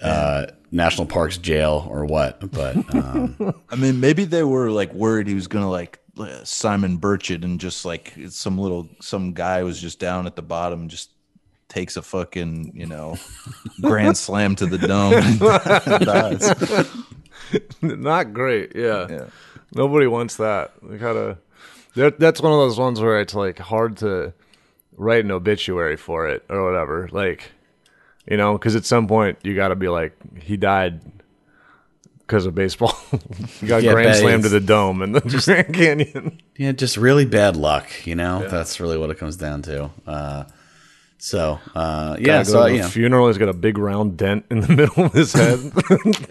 uh, 0.00 0.46
national 0.70 1.06
parks 1.06 1.36
jail 1.38 1.86
or 1.90 2.04
what. 2.04 2.50
But 2.50 2.76
um, 2.94 3.54
I 3.70 3.76
mean, 3.76 4.00
maybe 4.00 4.24
they 4.24 4.42
were 4.42 4.70
like 4.70 4.92
worried 4.92 5.26
he 5.28 5.34
was 5.34 5.46
gonna 5.46 5.70
like 5.70 5.98
Simon 6.44 6.98
Burchett 6.98 7.44
and 7.44 7.58
just 7.58 7.84
like 7.84 8.14
some 8.28 8.58
little 8.58 8.88
some 9.00 9.32
guy 9.32 9.62
was 9.62 9.80
just 9.80 9.98
down 9.98 10.26
at 10.26 10.36
the 10.36 10.42
bottom 10.42 10.88
just 10.88 11.10
takes 11.68 11.96
a 11.96 12.02
fucking 12.02 12.72
you 12.74 12.86
know 12.86 13.16
grand 13.80 14.16
slam 14.16 14.54
to 14.56 14.66
the 14.66 14.78
dome. 14.78 15.38
Not 17.82 18.32
great. 18.32 18.72
Yeah. 18.74 19.06
Yeah. 19.08 19.26
Nobody 19.74 20.06
wants 20.06 20.36
that. 20.36 20.72
They 20.82 20.98
gotta. 20.98 21.38
That, 21.96 22.18
that's 22.18 22.40
one 22.40 22.52
of 22.52 22.58
those 22.58 22.78
ones 22.78 23.00
where 23.00 23.20
it's 23.20 23.34
like 23.34 23.58
hard 23.58 23.96
to 23.98 24.32
write 24.96 25.24
an 25.24 25.30
obituary 25.30 25.96
for 25.96 26.28
it 26.28 26.44
or 26.48 26.64
whatever. 26.64 27.08
Like, 27.12 27.52
you 28.26 28.36
know, 28.36 28.54
because 28.54 28.74
at 28.74 28.84
some 28.84 29.06
point 29.06 29.38
you 29.42 29.54
got 29.54 29.68
to 29.68 29.76
be 29.76 29.88
like, 29.88 30.16
he 30.42 30.56
died 30.56 31.00
because 32.26 32.46
of 32.46 32.54
baseball. 32.54 32.96
he 33.60 33.66
got 33.66 33.82
Yeah, 33.82 33.92
grand 33.92 34.08
but 34.08 34.16
slam 34.16 34.42
to 34.42 34.48
the 34.48 34.60
dome 34.60 35.02
in 35.02 35.12
the 35.12 35.20
Grand 35.44 35.74
Canyon. 35.74 36.40
yeah, 36.56 36.72
just 36.72 36.96
really 36.96 37.24
bad 37.24 37.56
luck. 37.56 37.88
You 38.06 38.14
know, 38.14 38.48
that's 38.48 38.80
really 38.80 38.96
what 38.98 39.10
it 39.10 39.18
comes 39.18 39.36
down 39.36 39.62
to. 39.62 39.90
Uh, 40.06 40.44
so 41.18 41.58
uh, 41.74 42.16
yeah, 42.18 42.42
Gotta 42.42 42.44
go 42.44 42.52
so 42.52 42.66
to 42.66 42.72
the 42.72 42.78
know, 42.80 42.88
funeral. 42.88 43.26
He's 43.28 43.38
got 43.38 43.48
a 43.48 43.52
big 43.54 43.78
round 43.78 44.16
dent 44.16 44.44
in 44.50 44.60
the 44.60 44.68
middle 44.76 45.04
of 45.06 45.12
his 45.12 45.32
head. 45.32 45.60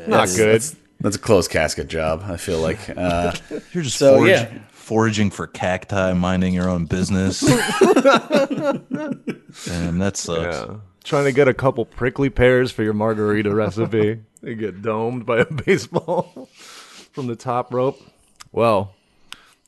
Not 0.08 0.30
good. 0.36 0.56
That's, 0.56 0.76
that's 1.00 1.16
a 1.16 1.20
closed 1.20 1.50
casket 1.52 1.88
job. 1.88 2.24
I 2.26 2.38
feel 2.38 2.60
like. 2.60 2.80
Uh, 2.96 3.34
You're 3.74 3.84
just 3.84 3.98
So, 3.98 4.20
forag- 4.22 4.28
yeah. 4.30 4.60
foraging 4.70 5.32
for 5.32 5.48
cacti, 5.48 6.14
minding 6.14 6.54
your 6.54 6.70
own 6.70 6.86
business. 6.86 7.42
and 9.68 10.02
that 10.02 10.14
sucks. 10.16 10.56
Yeah. 10.58 10.76
Trying 11.04 11.26
to 11.26 11.32
get 11.34 11.48
a 11.48 11.54
couple 11.54 11.86
prickly 11.86 12.30
pears 12.30 12.72
for 12.72 12.84
your 12.84 12.94
margarita 12.94 13.54
recipe. 13.54 14.22
You 14.44 14.56
get 14.56 14.82
domed 14.82 15.26
by 15.26 15.40
a 15.40 15.46
baseball 15.66 16.50
from 17.12 17.28
the 17.28 17.36
top 17.36 17.74
rope. 17.74 18.00
Well, 18.52 18.94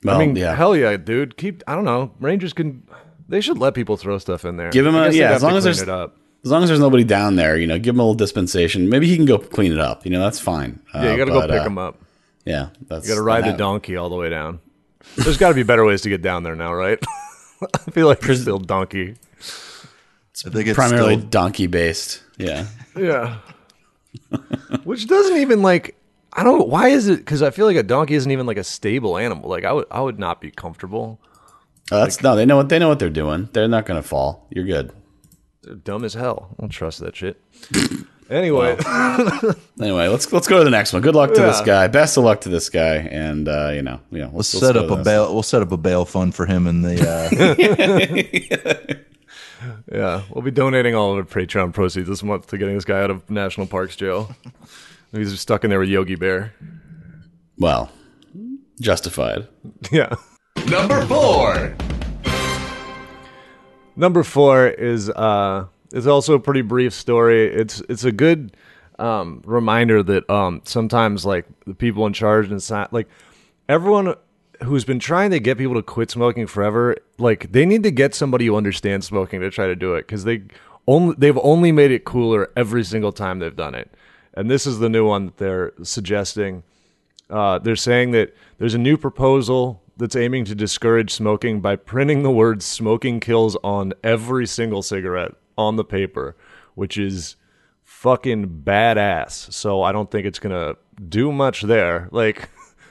well, 0.04 0.16
I 0.16 0.20
mean, 0.26 0.36
yeah. 0.36 0.54
hell 0.56 0.76
yeah, 0.76 0.98
dude. 0.98 1.38
Keep. 1.38 1.64
I 1.68 1.76
don't 1.76 1.86
know. 1.86 2.12
Rangers 2.20 2.54
can. 2.54 2.86
They 3.28 3.42
should 3.42 3.58
let 3.58 3.74
people 3.74 3.98
throw 3.98 4.18
stuff 4.20 4.46
in 4.46 4.58
there. 4.58 4.70
Give 4.70 4.86
'em 4.86 4.96
I 4.96 5.08
a- 5.08 5.10
a 5.10 5.14
yeah, 5.14 5.32
as 5.32 5.42
long 5.42 5.56
as 5.56 5.64
there's- 5.64 5.82
it 5.82 5.90
up. 5.90 6.18
as 6.44 6.52
long 6.52 6.62
as 6.62 6.70
there's 6.70 6.80
nobody 6.80 7.04
down 7.04 7.38
there, 7.38 7.58
you 7.58 7.66
know, 7.66 7.80
give 7.80 7.96
him 7.96 8.00
a 8.00 8.04
little 8.04 8.14
dispensation. 8.14 8.88
Maybe 8.90 9.08
he 9.08 9.16
can 9.16 9.26
go 9.26 9.40
clean 9.40 9.72
it 9.72 9.80
up. 9.80 10.06
You 10.06 10.12
know, 10.12 10.20
that's 10.20 10.40
fine. 10.40 10.80
Yeah, 10.94 11.12
you 11.12 11.18
got 11.18 11.26
to 11.26 11.32
go 11.32 11.42
pick 11.42 11.62
uh, 11.62 11.64
them 11.64 11.78
up. 11.80 11.98
Yeah, 12.46 12.70
that's 12.88 13.08
You 13.08 13.14
got 13.14 13.18
to 13.18 13.24
ride 13.24 13.46
the 13.46 13.52
that- 13.52 13.58
donkey 13.58 13.96
all 13.96 14.10
the 14.10 14.16
way 14.16 14.30
down. 14.30 14.60
There's 15.16 15.38
got 15.38 15.50
to 15.50 15.56
be 15.56 15.64
better 15.64 15.86
ways 15.86 16.02
to 16.02 16.10
get 16.10 16.22
down 16.22 16.44
there 16.44 16.56
now, 16.56 16.74
right? 16.74 17.00
I 17.74 17.92
feel 17.92 18.06
like 18.08 18.22
it's 18.30 18.42
still 18.42 18.60
donkey. 18.60 19.16
I 20.46 20.50
think 20.50 20.68
it's 20.68 20.76
Primarily 20.76 21.16
still- 21.18 21.30
donkey 21.30 21.66
based. 21.68 22.22
Yeah. 22.38 22.68
Yeah. 22.96 23.38
Which 24.84 25.08
doesn't 25.08 25.38
even 25.38 25.62
like 25.62 25.96
I 26.34 26.44
don't 26.44 26.68
why 26.68 26.90
is 26.90 27.08
it 27.08 27.26
cuz 27.26 27.42
I 27.42 27.50
feel 27.52 27.66
like 27.66 27.78
a 27.78 27.84
donkey 27.84 28.16
isn't 28.16 28.32
even 28.32 28.46
like 28.46 28.58
a 28.58 28.64
stable 28.64 29.18
animal. 29.18 29.50
Like 29.50 29.66
I 29.66 29.72
would 29.72 29.86
I 29.92 30.02
would 30.02 30.20
not 30.20 30.42
be 30.42 30.52
comfortable. 30.52 31.20
Oh, 31.92 32.00
that's 32.00 32.22
no. 32.24 32.36
They 32.36 32.46
know 32.46 32.58
what 32.58 32.70
they 32.70 32.80
know 32.80 32.90
what 32.90 33.00
they're 33.00 33.10
doing. 33.10 33.50
They're 33.54 33.68
not 33.68 33.86
going 33.86 34.02
to 34.02 34.08
fall. 34.08 34.48
You're 34.50 34.66
good. 34.66 34.92
They're 35.62 35.76
dumb 35.76 36.04
as 36.04 36.16
hell. 36.16 36.50
I 36.58 36.64
don't 36.64 36.70
trust 36.70 37.00
that 37.00 37.16
shit. 37.16 37.42
Anyway, 38.28 38.76
Anyway, 39.80 40.08
let's 40.08 40.34
let's 40.34 40.48
go 40.48 40.58
to 40.58 40.64
the 40.64 40.72
next 40.72 40.94
one. 40.94 41.04
Good 41.04 41.14
luck 41.14 41.36
to 41.36 41.42
this 41.42 41.62
guy. 41.62 41.88
Best 41.88 42.18
of 42.18 42.24
luck 42.24 42.42
to 42.42 42.50
this 42.50 42.70
guy. 42.70 42.96
And 42.96 43.48
uh, 43.48 43.70
you 43.72 43.84
know, 43.84 44.00
you 44.10 44.18
know, 44.18 44.32
Let's 44.34 44.52
let's, 44.52 44.66
set 44.66 44.76
let's 44.76 44.92
up 44.92 45.00
a 45.00 45.04
bail. 45.04 45.32
We'll 45.32 45.44
set 45.44 45.62
up 45.62 45.72
a 45.72 45.78
bail 45.78 46.06
fund 46.06 46.34
for 46.34 46.48
him 46.48 46.66
and 46.66 46.84
the. 46.84 47.08
Uh, 47.08 48.96
yeah, 49.92 50.24
we'll 50.30 50.44
be 50.44 50.52
donating 50.52 50.96
all 50.96 51.12
of 51.12 51.18
our 51.18 51.24
Patreon 51.24 51.74
proceeds 51.74 52.08
this 52.08 52.24
month 52.24 52.48
to 52.48 52.58
getting 52.58 52.76
this 52.76 52.86
guy 52.86 53.02
out 53.02 53.12
of 53.12 53.30
National 53.30 53.68
Parks 53.68 53.96
jail. 53.96 54.36
He's 55.12 55.32
just 55.32 55.42
stuck 55.44 55.64
in 55.64 55.70
there 55.70 55.80
with 55.80 55.90
Yogi 55.90 56.16
Bear. 56.16 56.54
Well, 57.58 57.92
justified. 58.82 59.48
Yeah. 59.92 60.16
Number 60.68 61.06
four. 61.06 61.76
Number 63.96 64.24
four 64.24 64.68
is 64.68 65.10
uh 65.10 65.68
is 65.94 66.08
also 66.08 66.34
a 66.34 66.40
pretty 66.40 66.62
brief 66.62 66.94
story. 66.94 67.48
It's 67.48 67.82
it's 67.88 68.04
a 68.04 68.12
good 68.12 68.56
um 69.00 69.42
reminder 69.46 70.04
that 70.04 70.30
um 70.30 70.62
sometimes 70.66 71.26
like 71.26 71.46
the 71.66 71.74
people 71.76 72.06
in 72.06 72.14
charge 72.14 72.50
and 72.52 72.62
si- 72.62 72.86
like 72.92 73.08
everyone 73.70 74.16
who's 74.64 74.86
been 74.86 75.00
trying 75.00 75.32
to 75.32 75.40
get 75.40 75.58
people 75.58 75.76
to 75.76 75.84
quit 75.84 76.12
smoking 76.12 76.48
forever, 76.48 76.96
like 77.18 77.52
they 77.52 77.66
need 77.66 77.84
to 77.84 77.92
get 77.92 78.16
somebody 78.16 78.46
who 78.46 78.56
understands 78.56 79.08
smoking 79.08 79.42
to 79.42 79.50
try 79.50 79.68
to 79.68 79.76
do 79.76 79.96
it 79.96 80.08
because 80.08 80.24
they 80.24 80.44
only 80.88 81.16
they've 81.18 81.38
only 81.40 81.72
made 81.72 81.92
it 81.92 82.06
cooler 82.06 82.52
every 82.56 82.84
single 82.84 83.12
time 83.12 83.40
they've 83.40 83.56
done 83.56 83.76
it. 83.76 83.92
And 84.34 84.52
this 84.52 84.68
is 84.68 84.80
the 84.80 84.90
new 84.90 85.08
one 85.08 85.28
that 85.28 85.38
they're 85.38 85.72
suggesting. 85.84 86.64
Uh, 87.30 87.58
they're 87.58 87.76
saying 87.76 88.12
that 88.12 88.36
there's 88.58 88.74
a 88.74 88.80
new 88.80 88.98
proposal 88.98 89.82
that's 89.98 90.16
aiming 90.16 90.46
to 90.46 90.56
discourage 90.56 91.12
smoking 91.12 91.62
by 91.62 91.76
printing 91.76 92.24
the 92.24 92.32
words 92.32 92.66
smoking 92.66 93.20
kills 93.20 93.56
on 93.64 93.94
every 94.04 94.46
single 94.46 94.82
cigarette 94.82 95.34
on 95.58 95.78
the 95.78 95.86
paper, 95.86 96.36
which 96.76 96.98
is 96.98 97.38
fucking 97.84 98.62
badass. 98.66 99.52
So 99.54 99.82
I 99.82 99.92
don't 99.92 100.12
think 100.12 100.26
it's 100.26 100.40
to 100.52 100.78
do 101.08 101.32
much 101.32 101.62
there. 101.62 102.10
Like, 102.12 102.50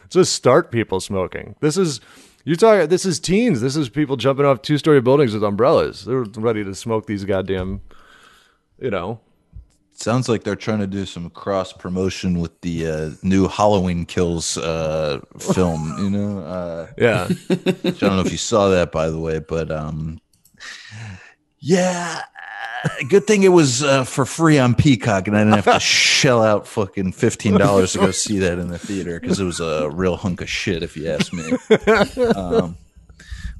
just 0.09 0.33
start 0.33 0.71
people 0.71 1.01
smoking. 1.01 1.57
This 1.61 1.77
is. 1.77 2.01
You 2.47 2.57
talk. 2.57 2.91
This 2.91 3.07
is 3.07 3.19
teens. 3.19 3.63
This 3.63 3.75
is 3.75 3.89
people 3.89 4.17
jumping 4.17 4.45
off 4.45 4.61
two-story 4.61 5.01
buildings 5.01 5.33
with 5.33 5.43
umbrellas. 5.43 6.05
They're 6.05 6.25
ready 6.37 6.63
to 6.63 6.75
smoke 6.75 7.07
these 7.07 7.25
goddamn, 7.25 7.81
you 8.79 8.91
know, 8.91 9.19
sounds 9.95 10.29
like 10.29 10.45
they're 10.45 10.57
trying 10.57 10.81
to 10.81 10.87
do 10.87 11.07
some 11.07 11.31
cross 11.31 11.73
promotion 11.73 12.41
with 12.41 12.61
the 12.61 12.87
uh, 12.87 13.11
new 13.23 13.49
Halloween 13.49 14.05
Kills 14.05 14.59
uh, 14.59 15.21
film. 15.39 15.95
You 15.99 16.11
know, 16.11 16.39
uh, 16.41 16.89
yeah. 16.99 17.29
I 17.51 17.91
don't 17.91 18.03
know 18.03 18.21
if 18.21 18.33
you 18.33 18.39
saw 18.39 18.69
that, 18.69 18.93
by 18.93 19.09
the 19.09 19.19
way, 19.19 19.39
but 19.39 19.71
um, 19.71 20.21
yeah. 21.65 22.21
Good 23.09 23.27
thing 23.27 23.43
it 23.43 23.49
was 23.49 23.83
uh, 23.83 24.05
for 24.05 24.27
free 24.27 24.59
on 24.59 24.75
Peacock, 24.75 25.27
and 25.27 25.35
I 25.35 25.45
didn't 25.45 25.65
have 25.65 25.75
to 25.75 25.81
shell 25.85 26.43
out 26.43 26.67
fucking 26.67 27.13
fifteen 27.13 27.55
dollars 27.55 27.93
to 27.93 27.99
go 28.01 28.11
see 28.11 28.39
that 28.41 28.59
in 28.59 28.69
the 28.69 28.79
theater 28.79 29.19
because 29.19 29.41
it 29.41 29.45
was 29.45 29.61
a 29.61 29.89
real 29.89 30.17
hunk 30.17 30.43
of 30.43 30.51
shit, 30.51 30.83
if 30.83 30.95
you 30.97 31.09
ask 31.09 31.33
me. 31.33 31.45
Um, 32.37 32.77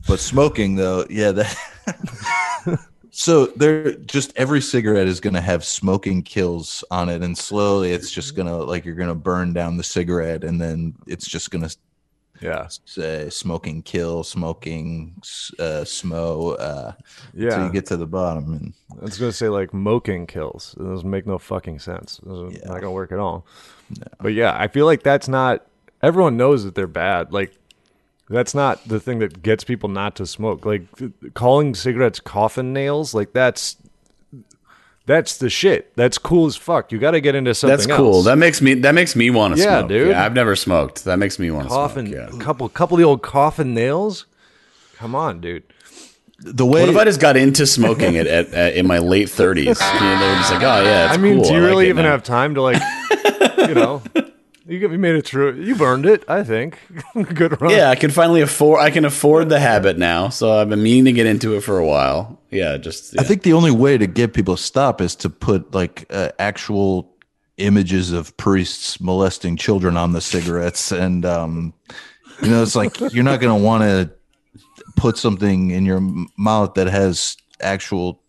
but 0.07 0.21
smoking, 0.21 0.75
though, 0.75 1.07
yeah, 1.09 1.33
that. 1.33 2.89
so 3.11 3.47
they're 3.47 3.95
just 3.95 4.37
every 4.37 4.61
cigarette 4.61 5.07
is 5.07 5.21
going 5.21 5.35
to 5.35 5.41
have 5.41 5.65
smoking 5.65 6.23
kills 6.23 6.85
on 6.91 7.09
it, 7.09 7.23
and 7.23 7.39
slowly 7.39 7.93
it's 7.93 8.11
just 8.11 8.37
gonna 8.37 8.59
like 8.59 8.85
you're 8.85 8.95
gonna 8.95 9.15
burn 9.15 9.55
down 9.55 9.79
the 9.79 9.83
cigarette, 9.83 10.45
and 10.45 10.61
then 10.61 10.95
it's 11.07 11.27
just 11.27 11.51
gonna 11.51 11.71
Yeah. 12.45 12.69
say 12.85 13.29
smoking 13.31 13.83
kill, 13.83 14.23
smoking 14.23 15.15
uh, 15.59 15.85
smo, 15.85 16.57
uh, 16.61 16.93
Yeah. 17.35 17.51
till 17.57 17.67
you 17.67 17.73
get 17.73 17.87
to 17.87 17.97
the 17.97 18.07
bottom. 18.07 18.53
And 18.53 18.75
I 19.01 19.05
was 19.05 19.19
gonna 19.19 19.33
say 19.33 19.49
like 19.49 19.73
moking 19.73 20.27
kills. 20.27 20.75
It 20.79 20.83
doesn't 20.85 21.09
make 21.11 21.27
no 21.27 21.39
fucking 21.39 21.79
sense. 21.79 22.21
It 22.23 22.29
doesn't- 22.29 22.53
Yeah. 22.53 22.69
Not 22.69 22.81
gonna 22.81 22.93
work 22.93 23.13
at 23.13 23.19
all. 23.19 23.47
But 24.21 24.35
yeah, 24.35 24.55
I 24.59 24.69
feel 24.69 24.87
like 24.87 25.03
that's 25.03 25.29
not. 25.29 25.67
Everyone 26.03 26.37
knows 26.37 26.65
that 26.65 26.75
they're 26.75 26.87
bad. 26.87 27.33
Like 27.33 27.57
that's 28.29 28.55
not 28.55 28.87
the 28.89 29.01
thing 29.01 29.19
that 29.19 29.43
gets 29.43 29.65
people 29.65 29.89
not 29.89 30.17
to 30.17 30.27
smoke. 30.27 30.65
Like 30.67 30.83
calling 31.35 31.75
cigarettes 31.75 32.21
coffin 32.21 32.73
nails. 32.73 33.15
Like 33.15 33.33
that's 33.33 33.77
that's 35.07 35.37
the 35.39 35.51
shit. 35.51 35.95
That's 35.97 36.17
cool 36.19 36.47
as 36.47 36.57
fuck. 36.57 36.91
You 36.93 36.99
got 36.99 37.11
to 37.13 37.21
get 37.21 37.35
into 37.35 37.55
something 37.55 37.77
That's 37.77 37.87
cool. 37.87 38.15
else. 38.17 38.25
That 38.25 38.39
makes 38.39 38.61
me 38.63 38.75
that 38.75 38.95
makes 38.95 39.15
me 39.15 39.31
want 39.31 39.57
to 39.57 39.61
Yeah, 39.63 39.81
smoke. 39.81 39.89
dude. 39.89 40.13
I've 40.13 40.35
never 40.35 40.57
smoked. 40.57 41.05
That 41.05 41.19
makes 41.19 41.39
me 41.39 41.51
want 41.51 41.65
to 41.69 41.69
coffin. 41.69 42.07
smoke. 42.07 42.33
Yeah. 42.33 42.39
Couple 42.39 42.69
couple 42.69 42.97
of 42.97 42.99
the 43.01 43.05
old 43.05 43.23
coffin 43.23 43.75
nails. 43.75 44.27
Come 44.97 45.15
on, 45.15 45.41
dude. 45.41 45.65
the 46.39 46.65
way 46.65 46.81
What 46.81 46.89
if 46.89 46.97
I 46.97 47.05
just 47.05 47.21
got 47.21 47.37
into 47.37 47.67
smoking 47.79 48.15
it 48.15 48.27
at, 48.27 48.53
at, 48.55 48.75
in 48.77 48.87
my 48.87 48.99
late 48.99 49.29
thirties? 49.29 49.79
You 49.81 50.01
know, 50.01 50.19
they 50.21 50.29
were 50.29 50.35
just 50.37 50.53
like, 50.53 50.63
oh 50.63 50.83
yeah, 50.83 51.07
it's 51.07 51.15
I 51.15 51.17
mean, 51.19 51.35
cool. 51.37 51.45
do 51.45 51.55
you 51.55 51.61
I 51.65 51.67
really 51.69 51.87
it 51.87 51.91
even 51.91 52.05
now." 52.05 52.11
have 52.13 52.23
time 52.23 52.55
to 52.55 52.63
like, 52.63 52.81
you 53.69 53.75
know? 53.75 54.03
You 54.67 54.79
you 54.79 54.99
made 54.99 55.15
it 55.15 55.27
through. 55.27 55.61
You've 55.61 55.83
earned 55.83 56.07
it, 56.07 56.25
I 56.29 56.43
think. 56.43 56.79
Good 57.35 57.61
run. 57.61 57.71
Yeah, 57.71 57.91
I 57.91 57.97
can 57.97 58.11
finally 58.11 58.41
afford. 58.41 58.81
I 58.81 58.91
can 58.91 59.05
afford 59.05 59.49
the 59.49 59.61
habit 59.61 59.99
now, 59.99 60.31
so 60.31 60.53
I've 60.59 60.69
been 60.71 60.83
meaning 60.83 61.05
to 61.05 61.13
get 61.13 61.27
into 61.27 61.55
it 61.55 61.61
for 61.61 61.79
a 61.79 61.87
while. 61.87 62.41
Yeah, 62.51 62.77
just 62.79 63.19
I 63.19 63.25
think 63.25 63.43
the 63.43 63.53
only 63.53 63.71
way 63.71 63.99
to 63.99 64.07
get 64.07 64.33
people 64.33 64.57
to 64.57 64.63
stop 64.63 65.01
is 65.01 65.15
to 65.17 65.29
put 65.31 65.75
like 65.75 66.07
uh, 66.11 66.31
actual 66.39 67.15
images 67.59 68.11
of 68.13 68.37
priests 68.37 69.01
molesting 69.01 69.57
children 69.57 69.97
on 69.97 70.13
the 70.13 70.21
cigarettes, 70.21 70.93
and 70.93 71.27
um, 71.27 71.75
you 72.43 72.49
know, 72.49 72.63
it's 72.63 72.77
like 72.77 72.99
you're 73.13 73.23
not 73.25 73.41
going 73.41 73.57
to 73.57 73.63
want 73.65 73.83
to 73.83 74.11
put 74.97 75.19
something 75.19 75.71
in 75.73 75.85
your 75.85 75.99
m- 75.99 76.29
mouth 76.39 76.75
that 76.75 76.87
has 76.87 77.37
actual 77.61 78.23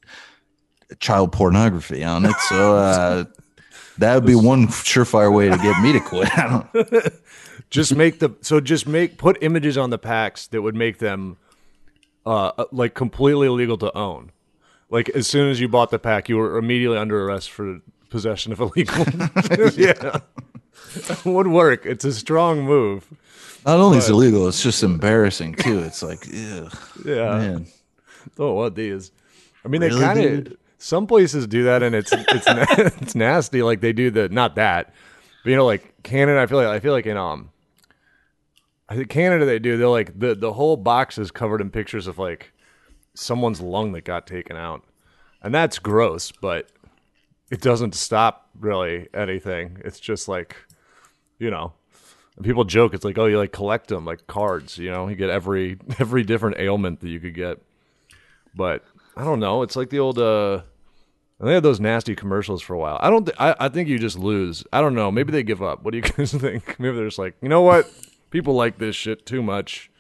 child 1.00 1.32
pornography 1.32 2.04
on 2.04 2.26
it. 2.26 2.36
So 2.50 2.76
uh, 2.76 3.24
that 4.00 4.16
would 4.16 4.26
be 4.26 4.36
one 4.36 4.68
surefire 4.68 5.34
way 5.34 5.50
to 5.50 5.58
get 5.58 5.82
me 5.82 5.94
to 5.94 6.00
quit. 6.00 6.30
I 6.38 6.66
don't. 6.74 7.14
just 7.70 7.96
make 7.96 8.20
the 8.20 8.32
so 8.42 8.60
just 8.60 8.88
make 8.88 9.18
put 9.18 9.38
images 9.42 9.78
on 9.78 9.90
the 9.90 9.98
packs 9.98 10.48
that 10.48 10.62
would 10.62 10.76
make 10.76 11.00
them 11.00 11.38
uh 12.26 12.66
like 12.72 12.94
completely 12.94 13.48
illegal 13.48 13.78
to 13.78 13.96
own. 13.98 14.32
Like 14.90 15.10
as 15.10 15.28
soon 15.28 15.50
as 15.50 15.60
you 15.60 15.68
bought 15.68 15.92
the 15.92 16.00
pack, 16.00 16.30
you 16.30 16.38
were 16.38 16.58
immediately 16.58 16.98
under 16.98 17.24
arrest 17.24 17.52
for 17.52 17.80
possession 18.10 18.52
of 18.52 18.60
illegal. 18.60 19.06
yeah, 19.76 20.20
would 21.26 21.48
work. 21.48 21.86
It's 21.86 22.06
a 22.06 22.14
strong 22.14 22.64
move. 22.64 23.08
Not 23.66 23.80
only 23.80 23.98
is 23.98 24.10
it 24.10 24.12
illegal, 24.14 24.48
it's 24.48 24.62
just 24.62 24.84
embarrassing 24.84 25.56
too. 25.56 25.80
It's 25.80 26.04
like, 26.04 26.28
ew, 26.28 26.70
Yeah. 27.04 27.38
man. 27.38 27.68
Oh, 28.38 28.54
what 28.54 28.76
these? 28.76 29.12
I 29.64 29.68
mean, 29.70 29.82
Really, 29.82 29.96
they 30.00 30.06
kind 30.06 30.48
of? 30.48 30.58
Some 30.86 31.08
places 31.08 31.48
do 31.48 31.64
that, 31.64 31.82
and 31.82 31.96
it's 31.96 32.12
it's 32.16 32.46
it's 33.02 33.16
nasty. 33.16 33.64
Like 33.64 33.82
they 33.82 33.92
do 33.92 34.12
the 34.12 34.30
not 34.30 34.54
that, 34.56 34.94
but 35.44 35.50
you 35.50 35.56
know, 35.56 35.66
like 35.66 35.96
Canada. 36.04 36.40
I 36.40 36.46
feel 36.46 36.60
like 36.60 36.68
I 36.68 36.80
feel 36.80 36.94
like 36.94 37.08
in 37.08 37.18
um, 37.18 37.50
I 38.88 38.96
think 38.96 39.10
Canada 39.10 39.46
they 39.46 39.58
do. 39.58 39.78
They're 39.78 39.88
like 39.88 40.18
the 40.18 40.36
the 40.36 40.54
whole 40.54 40.78
box 40.78 41.18
is 41.18 41.32
covered 41.32 41.60
in 41.60 41.72
pictures 41.72 42.06
of 42.06 42.20
like 42.20 42.54
someone's 43.16 43.62
lung 43.62 43.94
that 43.94 44.04
got 44.04 44.28
taken 44.28 44.56
out, 44.56 44.84
and 45.42 45.56
that's 45.56 45.80
gross. 45.80 46.32
But 46.32 46.70
it 47.50 47.62
doesn't 47.62 47.96
stop 47.96 48.48
really 48.60 49.08
anything. 49.12 49.82
It's 49.84 50.00
just 50.00 50.28
like, 50.28 50.56
you 51.40 51.50
know. 51.50 51.74
And 52.36 52.46
people 52.46 52.64
joke 52.64 52.94
it's 52.94 53.06
like, 53.06 53.18
oh, 53.18 53.26
you 53.26 53.40
like 53.40 53.54
collect 53.54 53.88
them 53.88 54.06
like 54.06 54.28
cards, 54.28 54.78
you 54.78 54.92
know. 54.92 55.08
You 55.08 55.16
get 55.16 55.32
every 55.32 55.80
every 56.00 56.24
different 56.24 56.58
ailment 56.60 57.00
that 57.00 57.10
you 57.10 57.20
could 57.20 57.34
get. 57.34 57.58
But 58.54 58.84
I 59.18 59.24
don't 59.24 59.40
know. 59.40 59.64
It's 59.64 59.76
like 59.76 59.90
the 59.90 59.98
old. 59.98 60.20
uh 60.20 60.62
And 61.40 61.50
they 61.50 61.54
had 61.54 61.64
those 61.64 61.80
nasty 61.82 62.16
commercials 62.16 62.62
for 62.62 62.74
a 62.74 62.78
while. 62.78 62.98
I 63.02 63.10
don't. 63.10 63.26
Th- 63.26 63.36
I, 63.40 63.56
I 63.60 63.70
think 63.70 63.90
you 63.90 64.00
just 64.00 64.18
lose. 64.18 64.64
I 64.72 64.80
don't 64.82 64.96
know. 64.96 65.12
Maybe 65.12 65.32
they 65.32 65.44
give 65.44 65.62
up. 65.62 65.84
What 65.84 65.92
do 65.92 65.98
you 65.98 66.04
guys 66.18 66.34
think? 66.34 66.80
Maybe 66.80 66.96
they're 66.96 67.08
just 67.08 67.20
like, 67.20 67.36
you 67.42 67.50
know 67.50 67.62
what? 67.62 67.90
People 68.32 68.54
like 68.54 68.78
this 68.78 68.96
shit 68.96 69.26
too 69.26 69.44
much. 69.44 69.92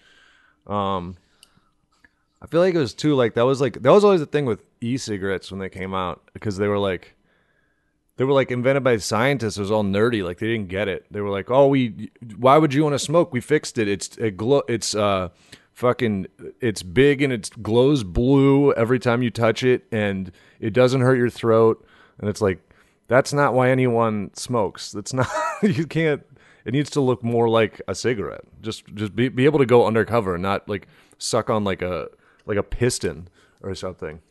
Um, 0.65 1.17
I 2.41 2.47
feel 2.47 2.61
like 2.61 2.73
it 2.73 2.79
was 2.79 2.93
too 2.93 3.15
like 3.15 3.33
that 3.33 3.45
was 3.45 3.59
like 3.59 3.81
that 3.81 3.91
was 3.91 4.03
always 4.03 4.21
the 4.21 4.25
thing 4.25 4.45
with 4.45 4.63
e-cigarettes 4.81 5.51
when 5.51 5.59
they 5.59 5.69
came 5.69 5.93
out 5.93 6.21
because 6.33 6.57
they 6.57 6.67
were 6.67 6.79
like 6.79 7.15
they 8.17 8.23
were 8.23 8.33
like 8.33 8.51
invented 8.51 8.83
by 8.83 8.97
scientists. 8.97 9.57
It 9.57 9.61
was 9.61 9.71
all 9.71 9.83
nerdy. 9.83 10.23
Like 10.23 10.39
they 10.39 10.47
didn't 10.47 10.69
get 10.69 10.87
it. 10.87 11.05
They 11.11 11.21
were 11.21 11.29
like, 11.29 11.51
"Oh, 11.51 11.67
we. 11.67 12.11
Why 12.37 12.57
would 12.57 12.73
you 12.73 12.83
want 12.83 12.93
to 12.93 12.99
smoke? 12.99 13.33
We 13.33 13.41
fixed 13.41 13.77
it. 13.77 13.87
It's 13.89 14.17
it 14.17 14.37
glow. 14.37 14.63
It's 14.69 14.95
uh, 14.95 15.29
fucking. 15.75 16.25
It's 16.59 16.81
big 16.81 17.21
and 17.21 17.31
it 17.31 17.51
glows 17.61 18.03
blue 18.03 18.73
every 18.73 18.97
time 18.97 19.21
you 19.21 19.29
touch 19.29 19.63
it, 19.63 19.85
and 19.91 20.31
it 20.59 20.73
doesn't 20.73 21.01
hurt 21.01 21.17
your 21.17 21.29
throat. 21.29 21.85
And 22.17 22.27
it's 22.29 22.41
like, 22.41 22.59
that's 23.07 23.31
not 23.33 23.53
why 23.53 23.69
anyone 23.69 24.31
smokes. 24.33 24.91
That's 24.91 25.13
not. 25.13 25.27
you 25.61 25.85
can't. 25.85 26.23
It 26.65 26.73
needs 26.73 26.89
to 26.91 27.01
look 27.01 27.23
more 27.23 27.47
like 27.47 27.79
a 27.87 27.93
cigarette. 27.93 28.41
Just 28.61 28.87
just 28.95 29.15
be 29.15 29.29
be 29.29 29.45
able 29.45 29.59
to 29.59 29.65
go 29.67 29.85
undercover 29.85 30.33
and 30.33 30.41
not 30.41 30.67
like 30.67 30.87
suck 31.19 31.49
on 31.51 31.63
like 31.63 31.83
a 31.83 32.07
like 32.47 32.57
a 32.57 32.63
piston 32.63 33.27
or 33.61 33.75
something. 33.75 34.21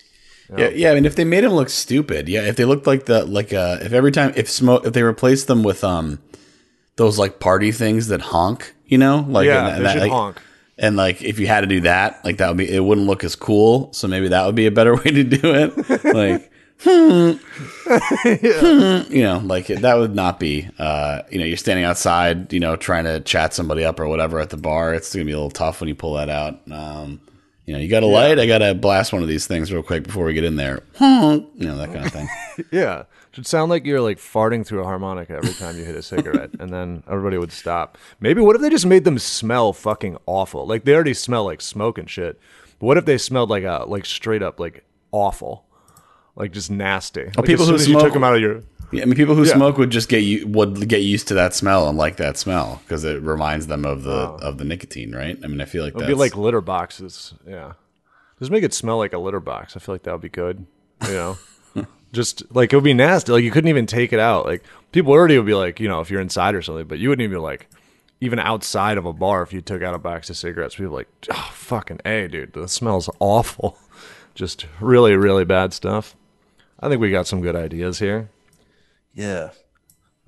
Yeah, 0.59 0.69
yeah. 0.71 0.91
I 0.91 0.95
mean, 0.95 1.07
if 1.07 1.15
they 1.17 1.25
made 1.25 1.45
them 1.45 1.53
look 1.53 1.71
stupid, 1.71 2.29
yeah. 2.29 2.43
If 2.43 2.57
they 2.57 2.65
looked 2.65 2.87
like 2.87 3.07
the 3.07 3.25
like 3.25 3.53
uh, 3.53 3.79
if 3.81 3.93
every 3.93 4.11
time 4.11 4.33
if 4.37 4.51
smoke 4.51 4.85
if 4.85 4.93
they 4.93 5.03
replaced 5.03 5.47
them 5.47 5.63
with 5.63 5.85
um 5.85 6.19
those 6.97 7.19
like 7.19 7.39
party 7.39 7.71
things 7.73 8.09
that 8.09 8.21
honk, 8.21 8.75
you 8.87 8.99
know, 8.99 9.25
like 9.29 9.47
Yeah, 9.47 9.69
and 9.69 9.79
they 9.79 9.83
that, 9.85 9.93
should 9.93 10.03
like- 10.03 10.11
honk. 10.13 10.43
And 10.79 10.97
like 10.97 11.23
if 11.23 11.39
you 11.39 11.47
had 11.47 11.61
to 11.61 11.67
do 11.67 11.81
that, 11.81 12.25
like 12.25 12.39
that 12.39 12.49
would 12.49 12.57
be 12.57 12.69
it 12.69 12.81
wouldn't 12.81 13.07
look 13.07 13.25
as 13.25 13.37
cool. 13.37 13.93
So 13.93 14.09
maybe 14.09 14.29
that 14.29 14.45
would 14.47 14.55
be 14.55 14.67
a 14.67 14.71
better 14.71 14.95
way 15.05 15.05
to 15.05 15.25
do 15.25 15.41
it. 15.43 16.05
like. 16.15 16.51
hmm, 16.81 17.31
hmm, 17.87 19.13
you 19.13 19.23
know, 19.23 19.39
like 19.45 19.69
that 19.69 19.95
would 19.95 20.15
not 20.15 20.41
be. 20.41 20.69
Uh, 20.77 21.23
you 21.31 21.39
know, 21.39 21.45
you're 21.45 21.57
standing 21.57 21.85
outside, 21.85 22.53
you 22.53 22.59
know, 22.59 22.75
trying 22.75 23.05
to 23.05 23.21
chat 23.21 23.55
somebody 23.55 23.85
up 23.85 24.01
or 24.01 24.09
whatever 24.09 24.41
at 24.41 24.51
the 24.51 24.57
bar. 24.57 24.93
It's 24.93 25.15
gonna 25.15 25.25
be 25.25 25.31
a 25.31 25.37
little 25.37 25.51
tough 25.51 25.81
when 25.81 25.89
you 25.89 25.95
pull 25.95 26.15
that 26.15 26.29
out. 26.29 26.61
Um, 26.71 27.21
you 27.67 27.75
know, 27.75 27.81
you 27.81 27.89
got 27.89 28.03
a 28.03 28.07
light. 28.07 28.39
I 28.39 28.47
got 28.47 28.59
to 28.59 28.75
blast 28.75 29.13
one 29.13 29.23
of 29.23 29.29
these 29.29 29.47
things 29.47 29.73
real 29.73 29.83
quick 29.83 30.05
before 30.05 30.27
we 30.27 30.35
get 30.35 30.45
in 30.45 30.57
there. 30.57 30.83
You 31.01 31.69
know, 31.69 31.79
that 31.79 31.93
kind 31.93 32.05
of 32.07 32.13
thing. 32.13 32.29
Yeah. 32.71 33.05
Should 33.33 33.47
sound 33.47 33.69
like 33.71 33.85
you're 33.85 34.01
like 34.01 34.19
farting 34.19 34.65
through 34.65 34.81
a 34.81 34.85
harmonica 34.85 35.33
every 35.35 35.53
time 35.55 35.77
you 35.77 35.85
hit 35.85 35.97
a 35.97 36.03
cigarette, 36.03 36.51
and 36.61 36.73
then 36.73 37.03
everybody 37.09 37.37
would 37.37 37.51
stop. 37.51 37.99
Maybe 38.21 38.41
what 38.41 38.55
if 38.55 38.63
they 38.63 38.71
just 38.71 38.87
made 38.87 39.03
them 39.05 39.19
smell 39.19 39.73
fucking 39.73 40.19
awful? 40.27 40.67
Like 40.67 40.85
they 40.85 40.95
already 40.95 41.15
smell 41.15 41.45
like 41.45 41.61
smoke 41.61 41.99
and 41.99 42.09
shit. 42.09 42.39
But 42.79 42.87
what 42.87 42.97
if 42.97 43.07
they 43.07 43.19
smelled 43.19 43.51
like 43.51 43.65
a 43.65 43.85
like 43.89 44.07
straight 44.07 44.43
up 44.43 44.61
like 44.61 44.85
awful, 45.11 45.65
like 46.37 46.53
just 46.53 46.71
nasty? 46.71 47.23
Oh, 47.23 47.31
like, 47.37 47.45
people 47.47 47.67
who 47.67 47.75
as 47.75 47.87
you 47.87 47.95
smoke- 47.95 48.05
took 48.05 48.13
them 48.15 48.25
out 48.25 48.35
of 48.35 48.41
your 48.41 48.63
Yeah, 48.93 49.03
I 49.03 49.05
mean, 49.07 49.15
people 49.17 49.35
who 49.35 49.45
Yeah. 49.45 49.55
smoke 49.55 49.79
would 49.79 49.91
just 49.91 50.09
get 50.09 50.19
you 50.23 50.47
would 50.49 50.89
get 50.89 51.03
used 51.03 51.29
to 51.29 51.35
that 51.35 51.55
smell 51.55 51.89
and 51.89 51.99
like 51.99 52.17
that 52.17 52.37
smell 52.37 52.81
because 52.85 53.03
it 53.05 53.21
reminds 53.23 53.67
them 53.67 53.85
of 53.85 54.03
the 54.05 54.17
of 54.17 54.59
the 54.59 54.65
nicotine, 54.65 55.13
right? 55.15 55.39
I 55.43 55.47
mean, 55.47 55.61
I 55.61 55.65
feel 55.65 55.83
like 55.83 55.95
that'd 55.95 56.09
be 56.09 56.15
like 56.15 56.37
litter 56.37 56.61
boxes. 56.61 57.35
Yeah, 57.47 57.73
just 58.39 58.51
make 58.51 58.63
it 58.63 58.75
smell 58.75 58.99
like 58.99 59.13
a 59.13 59.19
litter 59.19 59.41
box. 59.41 59.77
I 59.77 59.81
feel 59.81 59.95
like 59.95 60.03
that 60.05 60.13
would 60.13 60.21
be 60.21 60.29
good. 60.29 60.67
You 61.07 61.13
know. 61.13 61.39
Just 62.13 62.45
like 62.55 62.73
it 62.73 62.77
would 62.77 62.85
be 62.85 62.95
nasty. 62.95 63.33
Like 63.33 63.43
you 63.43 63.51
couldn't 63.51 63.69
even 63.71 63.87
take 63.87 64.13
it 64.13 64.21
out. 64.21 64.47
Like 64.47 64.63
people 64.93 65.11
already 65.13 65.37
would 65.37 65.47
be 65.47 65.55
like, 65.55 65.81
you 65.81 65.89
know, 65.89 66.01
if 66.01 66.11
you're 66.13 66.21
inside 66.21 66.55
or 66.55 66.63
something, 66.63 66.87
but 66.87 67.01
you 67.01 67.09
wouldn't 67.09 67.25
even 67.25 67.39
be 67.39 67.41
like, 67.43 67.67
even 68.21 68.39
outside 68.39 68.97
of 68.99 69.05
a 69.05 69.13
bar, 69.13 69.43
if 69.43 69.53
you 69.53 69.61
took 69.61 69.83
out 69.83 69.95
a 69.95 69.99
box 69.99 70.31
of 70.31 70.37
cigarettes, 70.37 70.77
people 70.77 70.93
like, 70.93 71.09
oh, 71.33 71.51
fucking 71.53 71.99
a, 72.05 72.29
dude, 72.29 72.53
the 72.53 72.69
smells 72.69 73.11
awful. 73.19 73.77
Just 74.37 74.67
really, 74.81 75.17
really 75.17 75.45
bad 75.45 75.73
stuff. 75.73 76.15
I 76.81 76.89
think 76.89 77.01
we 77.01 77.11
got 77.11 77.27
some 77.27 77.41
good 77.41 77.57
ideas 77.57 77.99
here. 77.99 78.31
Yeah. 79.15 79.51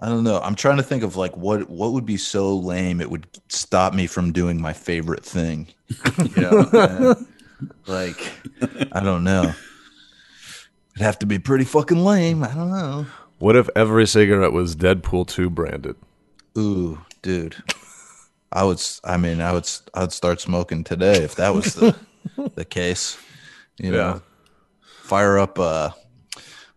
I 0.00 0.08
don't 0.08 0.24
know. 0.24 0.40
I'm 0.40 0.54
trying 0.54 0.76
to 0.76 0.82
think 0.82 1.02
of 1.02 1.16
like 1.16 1.36
what 1.36 1.70
what 1.70 1.92
would 1.92 2.04
be 2.04 2.18
so 2.18 2.54
lame 2.56 3.00
it 3.00 3.10
would 3.10 3.26
stop 3.48 3.94
me 3.94 4.06
from 4.06 4.32
doing 4.32 4.60
my 4.60 4.72
favorite 4.72 5.24
thing. 5.24 5.68
You 6.36 6.42
know? 6.42 7.16
Like 7.86 8.32
I 8.92 9.00
don't 9.00 9.24
know. 9.24 9.54
It'd 10.94 11.04
have 11.04 11.18
to 11.20 11.26
be 11.26 11.38
pretty 11.38 11.64
fucking 11.64 12.04
lame. 12.04 12.44
I 12.44 12.54
don't 12.54 12.70
know. 12.70 13.06
What 13.38 13.56
if 13.56 13.68
every 13.74 14.06
cigarette 14.06 14.52
was 14.52 14.76
Deadpool 14.76 15.26
2 15.28 15.50
branded? 15.50 15.96
Ooh, 16.56 17.00
dude. 17.22 17.56
I 18.52 18.64
would 18.64 18.82
I 19.04 19.16
mean, 19.16 19.40
I 19.40 19.52
would 19.52 19.68
I'd 19.94 20.12
start 20.12 20.40
smoking 20.40 20.84
today 20.84 21.22
if 21.22 21.36
that 21.36 21.54
was 21.54 21.74
the 21.74 21.96
the 22.54 22.64
case. 22.64 23.18
You 23.78 23.92
know. 23.92 23.98
Yeah. 23.98 24.18
Fire 25.02 25.38
up 25.38 25.58
uh 25.58 25.90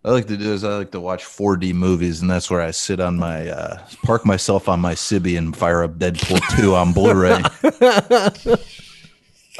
I 0.06 0.12
like 0.12 0.28
to 0.28 0.38
do 0.38 0.54
is 0.54 0.64
I 0.64 0.78
like 0.78 0.92
to 0.92 1.00
watch 1.02 1.26
4D 1.26 1.74
movies, 1.74 2.22
and 2.22 2.30
that's 2.30 2.50
where 2.50 2.62
I 2.62 2.72
sit 2.72 3.02
on 3.02 3.18
my 3.18 3.50
uh, 3.50 3.86
park 4.06 4.26
myself 4.26 4.70
on 4.70 4.80
my 4.80 4.94
Sibby 4.94 5.38
and 5.38 5.56
fire 5.56 5.84
up 5.84 5.98
Deadpool 6.00 6.40
2 6.58 6.74
on 6.74 6.94
Blu-ray. 6.94 7.42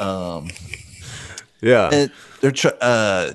Yeah. 1.60 1.90
And 1.92 2.10
they're 2.40 2.52
tr- 2.52 2.68
uh, 2.80 3.32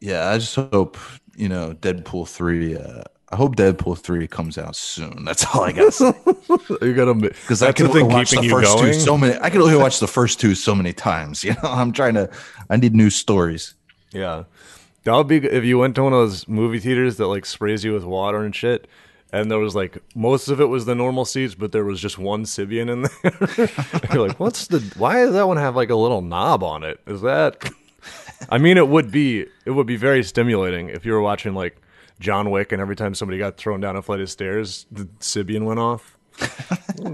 yeah. 0.00 0.30
I 0.30 0.38
just 0.38 0.54
hope 0.54 0.96
you 1.36 1.48
know 1.48 1.74
Deadpool 1.74 2.28
3. 2.28 2.76
Uh, 2.76 3.02
I 3.30 3.36
hope 3.36 3.56
Deadpool 3.56 3.98
3 3.98 4.26
comes 4.28 4.56
out 4.56 4.76
soon. 4.76 5.24
That's 5.24 5.44
all 5.54 5.64
I 5.64 5.72
got 5.72 5.92
to 5.92 5.92
say. 5.92 6.14
you 6.86 6.94
gotta 6.94 7.12
Because 7.14 7.62
I 7.62 7.72
can 7.72 7.88
only 7.88 8.04
watch 8.04 8.30
the 8.30 8.48
first 8.48 8.74
going. 8.76 8.92
two 8.92 9.00
so 9.00 9.18
many. 9.18 9.38
I 9.40 9.50
can 9.50 9.60
only 9.60 9.76
watch 9.76 9.98
the 9.98 10.06
first 10.06 10.40
two 10.40 10.54
so 10.54 10.74
many 10.74 10.92
times. 10.92 11.44
You 11.44 11.52
know, 11.62 11.68
I'm 11.70 11.92
trying 11.92 12.14
to. 12.14 12.30
I 12.70 12.76
need 12.76 12.94
new 12.94 13.10
stories. 13.10 13.74
Yeah. 14.12 14.44
That 15.06 15.14
would 15.14 15.28
be 15.28 15.36
if 15.36 15.62
you 15.62 15.78
went 15.78 15.94
to 15.94 16.02
one 16.02 16.12
of 16.12 16.18
those 16.18 16.48
movie 16.48 16.80
theaters 16.80 17.16
that 17.18 17.28
like 17.28 17.46
sprays 17.46 17.84
you 17.84 17.92
with 17.92 18.02
water 18.02 18.42
and 18.42 18.52
shit. 18.52 18.88
And 19.32 19.48
there 19.48 19.60
was 19.60 19.76
like 19.76 19.98
most 20.16 20.48
of 20.48 20.60
it 20.60 20.64
was 20.64 20.84
the 20.84 20.96
normal 20.96 21.24
seats, 21.24 21.54
but 21.54 21.70
there 21.70 21.84
was 21.84 22.00
just 22.00 22.18
one 22.18 22.42
Sybian 22.42 22.90
in 22.90 23.02
there. 23.22 23.68
You're 24.12 24.26
like, 24.26 24.40
what's 24.40 24.66
the? 24.66 24.80
Why 24.98 25.24
does 25.24 25.34
that 25.34 25.46
one 25.46 25.58
have 25.58 25.76
like 25.76 25.90
a 25.90 25.94
little 25.94 26.22
knob 26.22 26.64
on 26.64 26.82
it? 26.82 26.98
Is 27.06 27.20
that? 27.20 27.70
I 28.50 28.58
mean, 28.58 28.76
it 28.78 28.88
would 28.88 29.12
be 29.12 29.46
it 29.64 29.70
would 29.70 29.86
be 29.86 29.94
very 29.94 30.24
stimulating 30.24 30.88
if 30.88 31.06
you 31.06 31.12
were 31.12 31.20
watching 31.20 31.54
like 31.54 31.80
John 32.18 32.50
Wick, 32.50 32.72
and 32.72 32.82
every 32.82 32.96
time 32.96 33.14
somebody 33.14 33.38
got 33.38 33.58
thrown 33.58 33.80
down 33.80 33.94
a 33.94 34.02
flight 34.02 34.18
of 34.18 34.28
stairs, 34.28 34.86
the 34.90 35.04
Sybian 35.20 35.66
went 35.66 35.78
off. 35.78 36.18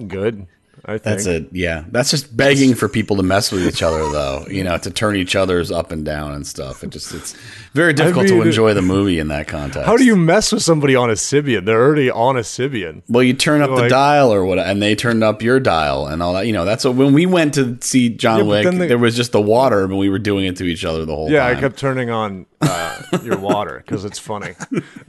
Good, 0.09 0.47
I 0.85 0.93
think. 0.93 1.05
That's 1.05 1.27
it. 1.27 1.49
Yeah, 1.53 1.85
that's 1.93 2.11
just 2.11 2.37
begging 2.37 2.75
for 2.75 2.89
people 2.89 3.17
to 3.19 3.23
mess 3.23 3.53
with 3.53 3.65
each 3.67 3.83
other, 3.85 4.01
though. 4.11 4.45
You 4.51 4.65
know, 4.65 4.77
to 4.79 4.91
turn 4.91 5.15
each 5.15 5.37
other's 5.37 5.71
up 5.71 5.93
and 5.93 6.05
down 6.05 6.33
and 6.33 6.45
stuff. 6.45 6.83
It 6.83 6.91
just 6.91 7.15
it's 7.15 7.37
very 7.73 7.93
difficult 7.93 8.27
mean, 8.27 8.41
to 8.41 8.43
enjoy 8.43 8.75
the 8.75 8.83
movie 8.83 9.21
in 9.21 9.29
that 9.29 9.47
context. 9.47 9.87
How 9.87 9.97
do 9.97 10.05
you 10.05 10.17
mess 10.17 10.51
with 10.51 10.63
somebody 10.63 10.97
on 10.97 11.09
a 11.09 11.13
Sybian? 11.15 11.67
They're 11.67 11.81
already 11.81 12.11
on 12.11 12.37
a 12.37 12.41
Sybian. 12.41 13.03
Well, 13.09 13.23
you 13.23 13.33
turn 13.33 13.63
up 13.63 13.71
the 13.77 13.89
dial 13.89 14.33
or 14.35 14.45
what, 14.45 14.59
and 14.59 14.83
they 14.83 14.97
turned 14.97 15.23
up 15.23 15.41
your 15.41 15.61
dial 15.61 16.09
and 16.09 16.21
all 16.21 16.33
that. 16.35 16.47
You 16.47 16.53
know, 16.53 16.65
that's 16.65 16.85
what 16.85 16.97
when 16.97 17.13
we 17.13 17.27
went 17.27 17.55
to 17.55 17.79
see 17.81 18.09
John 18.09 18.39
Yeah, 18.39 18.45
Wick. 18.45 18.65
they- 18.77 18.89
there 18.89 18.99
was 18.99 19.15
just 19.15 19.31
the 19.31 19.41
water, 19.41 19.87
but 19.87 19.97
we 19.97 20.09
were 20.09 20.19
doing 20.19 20.47
it 20.47 20.57
to 20.57 20.65
each 20.65 20.85
other 20.85 21.05
the 21.05 21.15
whole 21.15 21.27
time. 21.27 21.35
Yeah, 21.35 21.47
time. 21.47 21.57
I 21.57 21.61
kept 21.61 21.79
turning 21.79 22.11
on 22.11 22.47
uh, 22.61 23.03
your 23.23 23.39
water 23.39 23.83
because 23.87 24.05
it's 24.05 24.19
funny. 24.19 24.55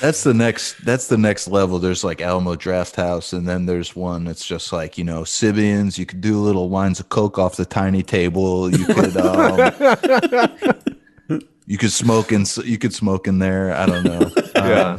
That's 0.00 0.22
the 0.24 0.34
next. 0.34 0.84
That's 0.84 1.08
the 1.08 1.18
next 1.18 1.48
level. 1.48 1.78
There's 1.78 2.04
like 2.04 2.20
Alamo 2.20 2.54
Drafthouse, 2.54 3.32
and 3.32 3.48
then 3.48 3.66
there's 3.66 3.94
one 3.96 4.25
and 4.26 4.32
it's 4.32 4.44
just 4.44 4.72
like 4.72 4.98
you 4.98 5.04
know 5.04 5.22
Sybians. 5.22 5.98
You 5.98 6.04
could 6.04 6.20
do 6.20 6.40
little 6.40 6.68
lines 6.68 6.98
of 6.98 7.10
coke 7.10 7.38
off 7.38 7.56
the 7.56 7.64
tiny 7.64 8.02
table. 8.02 8.68
You 8.68 8.84
could 8.84 9.16
um, 11.30 11.40
you 11.66 11.78
could 11.78 11.92
smoke 11.92 12.32
in 12.32 12.44
you 12.64 12.76
could 12.76 12.92
smoke 12.92 13.28
in 13.28 13.38
there. 13.38 13.72
I 13.72 13.86
don't 13.86 14.04
know. 14.04 14.30
Yeah. 14.56 14.98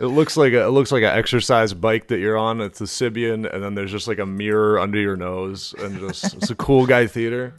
It 0.00 0.06
looks 0.06 0.36
like 0.36 0.54
a, 0.54 0.64
it 0.64 0.70
looks 0.70 0.90
like 0.90 1.04
an 1.04 1.16
exercise 1.16 1.72
bike 1.72 2.08
that 2.08 2.18
you're 2.18 2.36
on. 2.36 2.60
It's 2.60 2.80
a 2.80 2.84
Sybian, 2.84 3.52
and 3.52 3.62
then 3.62 3.74
there's 3.74 3.92
just 3.92 4.08
like 4.08 4.18
a 4.18 4.26
mirror 4.26 4.80
under 4.80 4.98
your 4.98 5.14
nose, 5.14 5.72
and 5.78 6.00
just 6.00 6.34
it's 6.34 6.50
a 6.50 6.56
cool 6.56 6.86
guy 6.86 7.06
theater. 7.06 7.54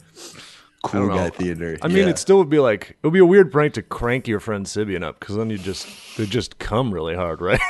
Cool 0.82 1.06
know. 1.08 1.14
guy 1.14 1.30
theater. 1.30 1.78
I 1.80 1.88
mean, 1.88 1.98
Yeah. 1.98 2.08
it 2.08 2.18
still 2.18 2.38
would 2.38 2.50
be 2.50 2.58
like 2.58 2.90
it 2.90 2.96
would 3.06 3.12
be 3.12 3.20
a 3.20 3.24
weird 3.24 3.52
prank 3.52 3.74
to 3.74 3.82
crank 3.82 4.26
your 4.26 4.40
friend 4.40 4.66
Sybian 4.66 5.04
up 5.04 5.20
because 5.20 5.36
then 5.36 5.48
you 5.48 5.56
just 5.58 5.86
they 6.16 6.26
just 6.26 6.58
come 6.58 6.92
really 6.92 7.14
hard, 7.14 7.40
right? 7.40 7.60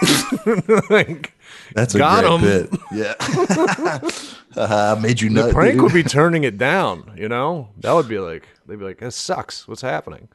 like, 0.90 1.34
that's 1.74 1.94
a 1.94 1.98
got 1.98 2.24
great 2.24 2.32
'em. 2.32 2.40
bit. 2.70 2.80
Yeah, 2.92 3.14
Haha, 4.54 5.00
made 5.00 5.20
you 5.20 5.28
Nut, 5.28 5.48
the 5.48 5.52
prank 5.52 5.74
dude. 5.74 5.82
would 5.82 5.92
be 5.92 6.02
turning 6.02 6.44
it 6.44 6.56
down. 6.56 7.12
You 7.16 7.28
know, 7.28 7.68
that 7.80 7.92
would 7.92 8.08
be 8.08 8.18
like 8.18 8.48
they'd 8.66 8.78
be 8.78 8.84
like, 8.84 8.98
"This 9.00 9.14
sucks. 9.16 9.68
What's 9.68 9.82
happening?" 9.82 10.28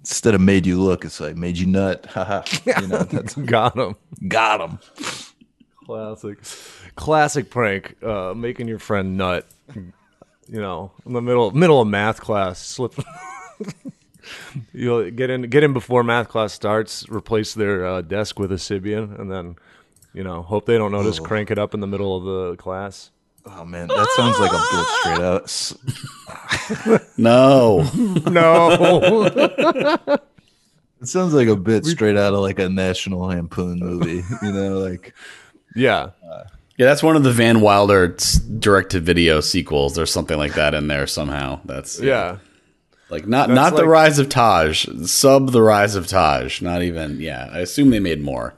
instead 0.00 0.34
of 0.36 0.40
made 0.40 0.64
you 0.66 0.80
look, 0.80 1.04
it's 1.04 1.18
like 1.20 1.36
made 1.36 1.58
you 1.58 1.66
nut. 1.66 2.06
You 2.66 2.86
know, 2.88 3.02
that's 3.04 3.34
Got 3.34 3.76
him. 3.76 3.96
got 4.28 4.60
him. 4.60 4.78
Classic, 5.84 6.38
classic 6.96 7.50
prank. 7.50 7.96
Uh, 8.02 8.34
making 8.34 8.66
your 8.68 8.78
friend 8.80 9.16
nut. 9.16 9.46
You 10.48 10.60
know, 10.60 10.92
in 11.04 11.12
the 11.12 11.20
middle 11.22 11.50
middle 11.50 11.80
of 11.80 11.88
math 11.88 12.20
class, 12.20 12.64
slip. 12.64 12.94
You'll 14.72 15.10
get 15.10 15.30
in 15.30 15.42
get 15.42 15.62
in 15.62 15.72
before 15.72 16.02
math 16.02 16.28
class 16.28 16.52
starts. 16.52 17.08
Replace 17.08 17.54
their 17.54 17.86
uh, 17.86 18.02
desk 18.02 18.38
with 18.38 18.52
a 18.52 18.56
Sybian, 18.56 19.18
and 19.18 19.30
then 19.30 19.56
you 20.12 20.22
know 20.24 20.42
hope 20.42 20.66
they 20.66 20.78
don't 20.78 20.92
notice. 20.92 21.18
Crank 21.18 21.50
it 21.50 21.58
up 21.58 21.74
in 21.74 21.80
the 21.80 21.86
middle 21.86 22.16
of 22.16 22.24
the 22.24 22.56
class. 22.56 23.10
Oh 23.44 23.64
man, 23.64 23.88
that 23.88 24.08
sounds 24.16 24.38
like 24.40 24.52
a 24.52 24.58
bit 24.72 24.86
straight 24.98 25.20
out. 25.20 27.02
No. 27.18 27.82
No, 28.30 29.24
It 31.00 31.08
sounds 31.08 31.34
like 31.34 31.48
a 31.48 31.56
bit 31.56 31.84
straight 31.84 32.16
out 32.16 32.34
of 32.34 32.40
like 32.40 32.58
a 32.58 32.68
National 32.68 33.20
Lampoon 33.20 33.78
movie. 33.78 34.22
You 34.42 34.52
know, 34.52 34.78
like 34.78 35.14
yeah, 35.76 36.10
Yeah, 36.78 36.86
that's 36.86 37.02
one 37.02 37.16
of 37.16 37.22
the 37.22 37.32
Van 37.32 37.60
Wilder 37.60 38.16
direct 38.58 38.90
to 38.90 39.00
video 39.00 39.40
sequels. 39.40 39.94
There's 39.94 40.12
something 40.12 40.36
like 40.36 40.54
that 40.54 40.74
in 40.74 40.88
there 40.88 41.06
somehow. 41.06 41.60
That's 41.64 41.98
yeah. 42.00 42.38
Like 43.08 43.26
not 43.26 43.48
not 43.50 43.76
the 43.76 43.86
rise 43.86 44.18
of 44.18 44.28
Taj, 44.28 44.86
sub 45.08 45.52
the 45.52 45.62
rise 45.62 45.94
of 45.94 46.06
Taj. 46.06 46.60
Not 46.60 46.82
even. 46.82 47.20
Yeah, 47.20 47.48
I 47.52 47.60
assume 47.60 47.90
they 47.90 48.00
made 48.00 48.20
more. 48.20 48.54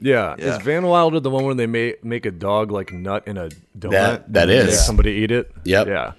Yeah. 0.00 0.36
Yeah. 0.38 0.56
Is 0.56 0.62
Van 0.62 0.86
Wilder 0.86 1.20
the 1.20 1.28
one 1.28 1.44
where 1.44 1.54
they 1.54 1.66
make 1.66 2.02
make 2.04 2.24
a 2.24 2.30
dog 2.30 2.70
like 2.70 2.92
nut 2.92 3.24
in 3.26 3.36
a 3.36 3.50
donut? 3.78 3.90
That- 3.90 4.32
that 4.32 4.48
and 4.48 4.66
make 4.68 4.74
somebody 4.76 5.10
eat 5.12 5.30
it. 5.30 5.50
Yep. 5.64 5.88
Yeah. 5.88 6.12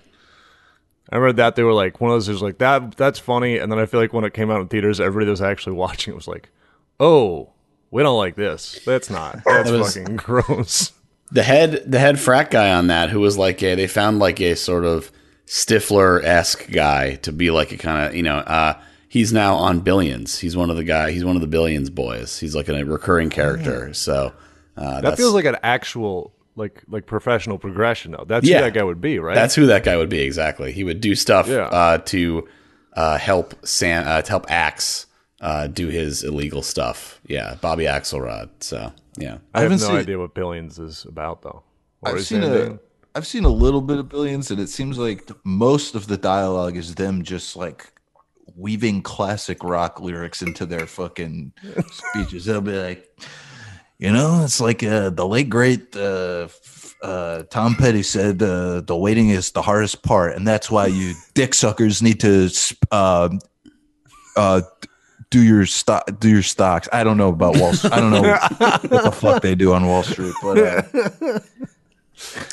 I 1.09 1.15
remember 1.17 1.33
that 1.37 1.55
they 1.55 1.63
were 1.63 1.73
like 1.73 1.99
one 1.99 2.11
of 2.11 2.15
those 2.15 2.29
was 2.29 2.41
like 2.41 2.59
that 2.59 2.95
that's 2.97 3.19
funny, 3.19 3.57
and 3.57 3.71
then 3.71 3.79
I 3.79 3.85
feel 3.85 3.99
like 3.99 4.13
when 4.13 4.25
it 4.25 4.33
came 4.33 4.51
out 4.51 4.61
in 4.61 4.67
theaters, 4.67 4.99
everybody 4.99 5.25
that 5.25 5.31
was 5.31 5.41
actually 5.41 5.75
watching 5.77 6.13
it 6.13 6.15
was 6.17 6.27
like, 6.27 6.49
oh, 6.99 7.49
we 7.89 8.03
don't 8.03 8.17
like 8.17 8.35
this. 8.35 8.79
That's 8.85 9.09
not. 9.09 9.39
That's 9.45 9.71
That 9.71 9.79
was- 9.79 9.95
fucking 9.97 10.15
gross. 10.17 10.91
The 11.31 11.43
head 11.43 11.83
the 11.89 11.99
head 11.99 12.19
frat 12.19 12.51
guy 12.51 12.73
on 12.73 12.87
that, 12.87 13.09
who 13.09 13.19
was 13.19 13.37
like 13.37 13.61
a 13.63 13.75
they 13.75 13.87
found 13.87 14.19
like 14.19 14.39
a 14.41 14.55
sort 14.55 14.85
of 14.85 15.11
Stifler 15.47 16.23
esque 16.23 16.69
guy 16.71 17.15
to 17.15 17.31
be 17.31 17.51
like 17.51 17.71
a 17.71 17.77
kind 17.77 18.07
of 18.07 18.15
you 18.15 18.23
know. 18.23 18.37
uh 18.37 18.79
He's 19.09 19.33
now 19.33 19.55
on 19.55 19.81
Billions. 19.81 20.39
He's 20.39 20.55
one 20.55 20.69
of 20.69 20.77
the 20.77 20.85
guy. 20.85 21.11
He's 21.11 21.25
one 21.25 21.35
of 21.35 21.41
the 21.41 21.47
Billions 21.47 21.89
boys. 21.89 22.39
He's 22.39 22.55
like 22.55 22.69
a 22.69 22.85
recurring 22.85 23.29
character. 23.29 23.93
So 23.93 24.31
uh, 24.77 25.01
That 25.01 25.17
feels 25.17 25.33
like 25.33 25.43
an 25.43 25.57
actual 25.63 26.31
like 26.55 26.81
like 26.87 27.07
professional 27.07 27.57
progression 27.57 28.13
though. 28.13 28.23
That's 28.25 28.47
Yeah. 28.47 28.59
who 28.59 28.63
that 28.63 28.73
guy 28.73 28.83
would 28.83 29.01
be, 29.01 29.19
right? 29.19 29.35
That's 29.35 29.53
who 29.53 29.65
that 29.65 29.83
guy 29.83 29.97
would 29.97 30.07
be 30.07 30.21
exactly. 30.21 30.71
He 30.71 30.85
would 30.85 31.01
do 31.01 31.13
stuff 31.15 31.49
Yeah. 31.49 31.63
uh, 31.65 31.97
to 31.97 32.47
uh, 32.95 33.17
help 33.17 33.53
Sam 33.67 34.07
uh, 34.07 34.21
to 34.21 34.29
help 34.29 34.45
Axe 34.49 35.07
uh, 35.41 35.67
do 35.67 35.89
his 35.89 36.23
illegal 36.23 36.61
stuff. 36.61 37.19
Yeah, 37.27 37.55
Bobby 37.59 37.83
Axelrod. 37.83 38.47
So 38.61 38.93
yeah, 39.21 39.37
I 39.53 39.61
have 39.61 39.69
no 39.69 39.75
haven't 39.75 39.79
seen- 39.79 39.95
idea 39.95 40.19
what 40.19 40.33
Billions 40.33 40.79
is 40.79 41.05
about 41.05 41.41
though. 41.41 41.63
Or 42.01 42.15
I've 42.15 42.25
seen 42.25 42.41
it 42.43 42.51
a, 42.51 42.55
anything? 42.55 42.79
I've 43.13 43.27
seen 43.27 43.43
a 43.45 43.49
little 43.49 43.81
bit 43.81 43.97
of 43.99 44.09
Billions, 44.09 44.51
and 44.51 44.59
it 44.59 44.69
seems 44.69 44.97
like 44.97 45.29
most 45.43 45.95
of 45.95 46.07
the 46.07 46.17
dialogue 46.17 46.77
is 46.77 46.95
them 46.95 47.23
just 47.23 47.55
like 47.55 47.91
weaving 48.55 49.01
classic 49.01 49.63
rock 49.63 49.99
lyrics 50.01 50.41
into 50.41 50.65
their 50.65 50.87
fucking 50.87 51.53
speeches. 51.91 52.45
They'll 52.45 52.61
be 52.61 52.71
like, 52.77 53.07
you 53.99 54.11
know, 54.11 54.41
it's 54.43 54.59
like 54.59 54.81
uh, 54.83 55.09
the 55.11 55.27
late 55.27 55.49
great 55.49 55.95
uh, 55.95 56.47
uh, 57.03 57.43
Tom 57.49 57.75
Petty 57.75 58.03
said, 58.03 58.41
uh, 58.41 58.81
"The 58.81 58.95
waiting 58.97 59.29
is 59.29 59.51
the 59.51 59.61
hardest 59.61 60.03
part, 60.03 60.35
and 60.35 60.47
that's 60.47 60.71
why 60.71 60.87
you 60.87 61.13
dick 61.33 61.53
suckers 61.53 62.01
need 62.01 62.19
to 62.21 62.49
sp- 62.49 62.85
uh, 62.91 63.29
uh, 64.35 64.61
do 65.31 65.41
your 65.41 65.65
stock, 65.65 66.07
do 66.19 66.29
your 66.29 66.43
stocks." 66.43 66.87
I 66.93 67.03
don't 67.03 67.17
know 67.17 67.29
about 67.29 67.57
Wall. 67.57 67.73
Street. 67.73 67.91
I 67.93 67.99
don't 67.99 68.11
know 68.11 68.21
what 68.57 69.03
the 69.03 69.11
fuck 69.11 69.41
they 69.41 69.55
do 69.55 69.73
on 69.73 69.87
Wall 69.87 70.03
Street, 70.03 70.33
but 70.43 70.57
uh, 70.59 70.81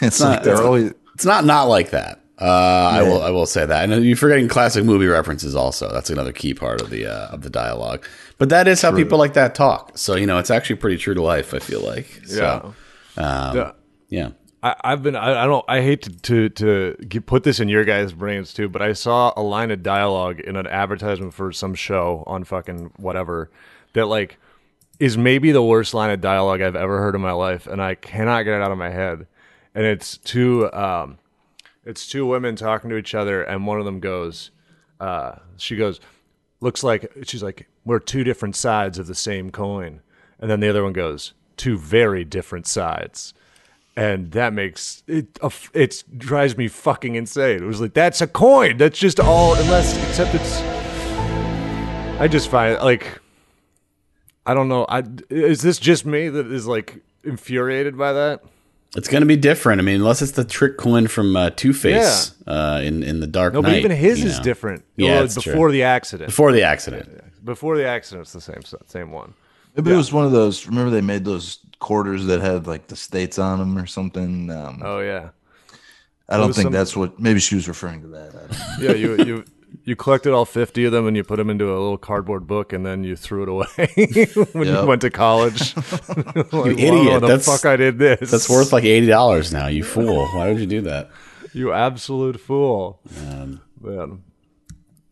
it's 0.01 0.21
like 0.21 0.37
not- 0.37 0.45
they're 0.45 0.55
it's- 0.55 0.65
always. 0.67 0.93
it's 1.15 1.25
not 1.27 1.45
not 1.45 1.65
like 1.65 1.91
that. 1.91 2.21
Uh, 2.41 2.45
I 2.93 3.03
will 3.03 3.21
I 3.21 3.31
will 3.31 3.47
say 3.47 3.67
that. 3.67 3.91
And 3.91 4.05
you're 4.05 4.17
forgetting 4.17 4.47
classic 4.47 4.85
movie 4.85 5.07
references 5.09 5.57
also. 5.57 5.91
That's 5.93 6.09
another 6.09 6.31
key 6.33 6.55
part 6.55 6.81
of 6.81 6.89
the 6.91 7.05
uh, 7.07 7.27
of 7.35 7.43
the 7.43 7.51
dialogue. 7.51 8.07
But 8.39 8.49
that 8.51 8.69
is 8.69 8.81
how 8.81 8.95
people 8.95 9.19
like 9.19 9.33
that 9.33 9.57
talk. 9.57 9.99
So 9.99 10.15
you 10.15 10.25
know, 10.25 10.39
it's 10.39 10.51
actually 10.51 10.77
pretty 10.77 10.99
true 10.99 11.15
to 11.15 11.23
life. 11.23 11.53
I 11.53 11.59
feel 11.59 11.81
like. 11.81 12.07
So, 12.27 12.75
um, 13.17 13.57
Yeah. 13.57 13.73
yeah. 14.09 14.29
I, 14.69 14.93
I've 14.93 15.03
been 15.03 15.17
I, 15.17 15.45
I 15.45 15.47
don't 15.47 15.65
I 15.69 15.81
hate 15.81 16.03
to 16.03 16.11
to, 16.11 16.49
to 16.51 16.97
get, 17.09 17.27
put 17.27 17.45
this 17.45 17.61
in 17.61 17.69
your 17.69 17.85
guys' 17.85 18.13
brains 18.13 18.53
too, 18.53 18.69
but 18.69 18.83
I 18.83 18.93
saw 18.93 19.33
a 19.37 19.43
line 19.43 19.71
of 19.71 19.83
dialogue 19.83 20.41
in 20.41 20.57
an 20.57 20.67
advertisement 20.67 21.35
for 21.35 21.53
some 21.53 21.75
show 21.75 22.25
on 22.27 22.45
fucking 22.45 22.93
whatever 22.97 23.51
that 23.95 24.07
like 24.07 24.39
is 25.01 25.17
maybe 25.17 25.53
the 25.53 25.63
worst 25.63 25.95
line 25.95 26.11
of 26.11 26.21
dialogue 26.21 26.61
I've 26.61 26.77
ever 26.77 26.99
heard 26.99 27.15
in 27.15 27.21
my 27.21 27.33
life, 27.33 27.67
and 27.67 27.81
I 27.81 27.95
cannot 27.95 28.43
get 28.43 28.55
it 28.55 28.63
out 28.63 28.73
of 28.73 28.79
my 28.79 28.91
head. 28.91 29.27
And 29.75 29.87
it's 29.87 30.19
two 30.19 30.71
um, 30.73 31.19
it's 31.85 32.07
two 32.07 32.27
women 32.27 32.57
talking 32.57 32.91
to 32.91 32.97
each 32.97 33.15
other, 33.15 33.43
and 33.43 33.67
one 33.67 33.79
of 33.79 33.85
them 33.85 34.01
goes, 34.01 34.51
uh, 35.01 35.37
she 35.57 35.77
goes, 35.77 36.01
looks 36.61 36.83
like 36.83 37.11
she's 37.25 37.43
like 37.43 37.69
we're 37.85 38.01
two 38.01 38.25
different 38.25 38.57
sides 38.57 38.99
of 38.99 39.07
the 39.07 39.15
same 39.15 39.51
coin, 39.51 40.03
and 40.39 40.51
then 40.51 40.61
the 40.61 40.69
other 40.69 40.83
one 40.83 40.93
goes, 40.93 41.33
two 41.57 41.79
very 41.79 42.25
different 42.25 42.67
sides 42.67 43.33
and 43.99 44.31
that 44.33 44.53
makes 44.53 45.03
it 45.09 45.39
a 45.43 45.47
f- 45.47 45.71
it 45.75 46.05
drives 46.17 46.57
me 46.57 46.69
fucking 46.69 47.17
insane. 47.17 47.63
It 47.63 47.67
was 47.67 47.81
like 47.81 47.95
that's 47.95 48.21
a 48.21 48.27
coin. 48.29 48.77
That's 48.77 48.99
just 48.99 49.19
all 49.19 49.55
unless 49.55 49.97
except 50.09 50.35
it's. 50.35 50.61
I 52.21 52.29
just 52.29 52.49
find 52.51 52.79
like 52.81 53.21
I 54.47 54.55
don't 54.55 54.69
know. 54.69 54.87
I 54.89 55.03
is 55.31 55.63
this 55.63 55.79
just 55.79 56.07
me 56.07 56.29
that 56.29 56.47
is 56.47 56.67
like 56.67 57.01
infuriated 57.25 57.99
by 57.99 58.13
that? 58.13 58.43
It's 58.97 59.09
going 59.09 59.21
to 59.21 59.27
be 59.27 59.37
different. 59.37 59.81
I 59.81 59.85
mean, 59.85 59.97
unless 59.97 60.23
it's 60.23 60.33
the 60.33 60.45
trick 60.45 60.79
coin 60.79 61.09
from 61.09 61.37
uh, 61.37 61.51
Two 61.51 61.73
Face 61.75 62.35
uh, 62.47 62.81
in 62.83 63.03
in 63.03 63.21
the 63.21 63.27
Dark 63.27 63.53
No, 63.55 63.61
Knight. 63.61 63.69
but 63.71 63.79
even 63.79 63.91
his 63.91 64.25
is 64.25 64.39
know. 64.39 64.45
different. 64.45 64.85
Yeah, 64.97 65.17
Well, 65.17 65.25
it's 65.25 65.43
true. 65.43 65.53
before 65.53 65.71
the 65.73 65.83
accident. 65.83 66.29
before 66.31 66.53
the 66.53 66.63
accident. 66.63 67.45
Before 67.45 67.77
the 67.77 67.87
accident, 67.87 68.23
it's 68.23 68.33
the 68.33 68.41
same 68.41 68.63
same 68.87 69.11
one. 69.13 69.35
Maybe 69.77 69.93
it 69.93 69.97
was 69.97 70.13
one 70.13 70.25
of 70.25 70.33
those. 70.33 70.67
Remember 70.67 70.91
they 70.91 71.03
made 71.03 71.25
those 71.25 71.59
quarters 71.79 72.27
that 72.27 72.41
had 72.41 72.67
like 72.67 72.89
the 72.89 72.97
states 72.97 73.39
on 73.39 73.59
them 73.59 73.79
or 73.79 73.87
something. 73.87 74.51
Um, 74.51 74.83
Oh 74.85 75.01
yeah, 75.01 75.31
I 76.29 76.37
don't 76.37 76.53
think 76.53 76.65
some- 76.67 76.73
that's 76.73 76.97
what. 76.97 77.19
Maybe 77.21 77.41
she 77.41 77.55
was 77.55 77.69
referring 77.69 78.03
to 78.03 78.09
that. 78.09 78.29
I 78.35 78.39
don't 78.39 78.51
know. 78.51 78.89
yeah. 78.89 78.93
You 78.93 79.25
you. 79.25 79.45
You 79.85 79.97
collected 79.97 80.33
all 80.33 80.47
fifty 80.47 80.85
of 80.87 80.93
them 80.93 81.07
and 81.07 81.15
you 81.17 81.23
put 81.25 81.37
them 81.37 81.51
into 81.51 81.67
a 81.67 81.77
little 81.77 81.99
cardboard 81.99 82.47
book 82.47 82.73
and 82.73 82.87
then 82.87 83.05
you 83.05 83.17
threw 83.17 83.43
it 83.43 83.49
away 83.51 84.27
when 84.53 84.67
you 84.67 84.87
went 84.87 85.03
to 85.03 85.11
college. 85.11 85.75
Like, 86.39 86.53
"Whoa, 86.53 86.67
idiot. 86.67 87.21
The 87.21 87.27
That's- 87.27 87.45
fuck 87.47 87.67
I 87.67 87.77
did 87.77 87.99
this. 87.99 88.31
That's 88.31 88.49
worth 88.49 88.73
like 88.73 88.85
eighty 88.85 89.07
dollars 89.07 89.53
now. 89.53 89.67
You 89.67 89.85
fool! 89.85 90.27
Why 90.29 90.49
would 90.49 90.59
you 90.61 90.67
do 90.67 90.81
that? 90.83 91.11
You 91.53 91.73
absolute 91.75 92.41
fool. 92.41 93.01
Man. 93.81 94.23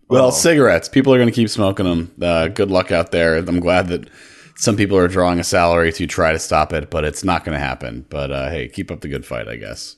Well, 0.08 0.30
cigarettes. 0.32 0.88
People 0.88 1.12
are 1.12 1.18
going 1.18 1.28
to 1.28 1.34
keep 1.34 1.48
smoking 1.50 1.84
them. 1.86 2.12
Uh, 2.20 2.48
good 2.48 2.70
luck 2.70 2.92
out 2.92 3.10
there. 3.10 3.36
I'm 3.36 3.60
glad 3.60 3.88
that 3.88 4.08
some 4.56 4.76
people 4.76 4.96
are 4.96 5.08
drawing 5.08 5.38
a 5.38 5.44
salary 5.44 5.92
to 5.92 6.06
try 6.06 6.32
to 6.32 6.38
stop 6.38 6.72
it, 6.72 6.90
but 6.90 7.04
it's 7.04 7.22
not 7.22 7.44
going 7.44 7.54
to 7.54 7.64
happen. 7.64 8.06
But 8.08 8.30
uh, 8.30 8.50
hey, 8.50 8.68
keep 8.68 8.90
up 8.90 9.00
the 9.00 9.08
good 9.08 9.24
fight, 9.24 9.48
I 9.48 9.56
guess. 9.56 9.96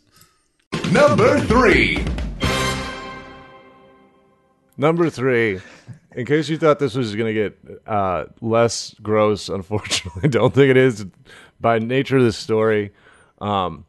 Number 0.93 1.39
three. 1.41 2.05
Number 4.77 5.11
three, 5.11 5.61
in 6.15 6.27
case 6.27 6.49
you 6.49 6.57
thought 6.57 6.79
this 6.79 6.95
was 6.95 7.15
going 7.17 7.35
to 7.35 7.35
get 7.35 7.59
uh, 7.87 8.27
less 8.41 8.95
gross, 9.03 9.49
unfortunately, 9.49 10.23
I 10.25 10.29
don't 10.29 10.55
think 10.55 10.71
it 10.71 10.77
is. 10.77 11.07
By 11.61 11.81
nature 11.81 12.19
of 12.19 12.25
the 12.25 12.33
story, 12.33 12.93
um, 13.41 13.85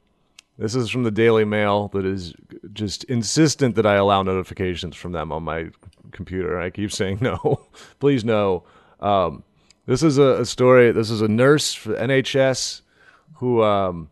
this 0.57 0.73
is 0.73 0.89
from 0.89 1.03
the 1.03 1.11
Daily 1.11 1.45
Mail 1.45 1.89
that 1.89 2.05
is 2.05 2.33
just 2.73 3.03
insistent 3.03 3.75
that 3.75 3.85
I 3.85 3.95
allow 3.95 4.23
notifications 4.23 4.95
from 4.95 5.11
them 5.11 5.31
on 5.31 5.43
my 5.43 5.69
computer. 6.11 6.59
I 6.59 6.71
keep 6.71 6.91
saying 6.91 7.19
no, 7.21 7.67
please 7.99 8.25
no. 8.25 8.63
Um, 8.99 9.43
this 9.89 10.03
is 10.03 10.19
a, 10.19 10.41
a 10.41 10.45
story. 10.45 10.91
This 10.91 11.09
is 11.09 11.23
a 11.23 11.27
nurse 11.27 11.73
for 11.73 11.95
NHS 11.95 12.81
who 13.37 13.63
um, 13.63 14.07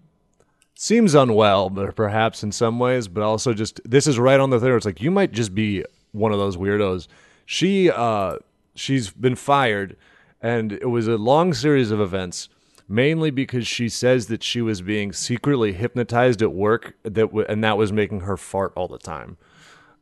seems 0.74 1.14
unwell, 1.14 1.70
perhaps 1.70 2.42
in 2.42 2.52
some 2.52 2.80
ways, 2.80 3.08
but 3.08 3.22
also 3.22 3.54
just 3.54 3.80
this 3.86 4.08
is 4.08 4.18
right 4.18 4.40
on 4.40 4.50
the 4.50 4.60
thing. 4.60 4.74
It's 4.74 4.88
like 4.88 5.02
you 5.02 5.12
might 5.12 5.34
just 5.34 5.54
be 5.54 5.86
one 6.14 6.32
of 6.32 6.40
those 6.40 6.58
weirdos. 6.58 7.08
She 7.46 7.92
uh 7.92 8.38
she's 8.74 9.12
been 9.12 9.36
fired, 9.36 9.96
and 10.42 10.74
it 10.74 10.90
was 10.90 11.08
a 11.08 11.16
long 11.16 11.54
series 11.54 11.92
of 11.92 12.02
events. 12.02 12.50
Mainly 12.90 13.30
because 13.30 13.68
she 13.68 13.88
says 13.90 14.28
that 14.28 14.42
she 14.42 14.62
was 14.62 14.82
being 14.82 15.12
secretly 15.12 15.74
hypnotized 15.74 16.42
at 16.42 16.54
work, 16.54 16.96
that 17.04 17.28
w- 17.28 17.46
and 17.48 17.64
that 17.64 17.78
was 17.78 17.92
making 17.92 18.22
her 18.22 18.38
fart 18.38 18.72
all 18.78 18.88
the 18.88 18.98
time. 18.98 19.38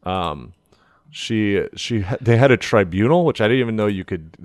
Um, 0.04 0.54
she 1.10 1.66
she 1.76 2.06
they 2.22 2.38
had 2.38 2.52
a 2.52 2.58
tribunal, 2.58 3.26
which 3.26 3.42
I 3.42 3.48
didn't 3.50 3.60
even 3.60 3.76
know 3.76 3.88
you 3.88 4.06
could 4.06 4.38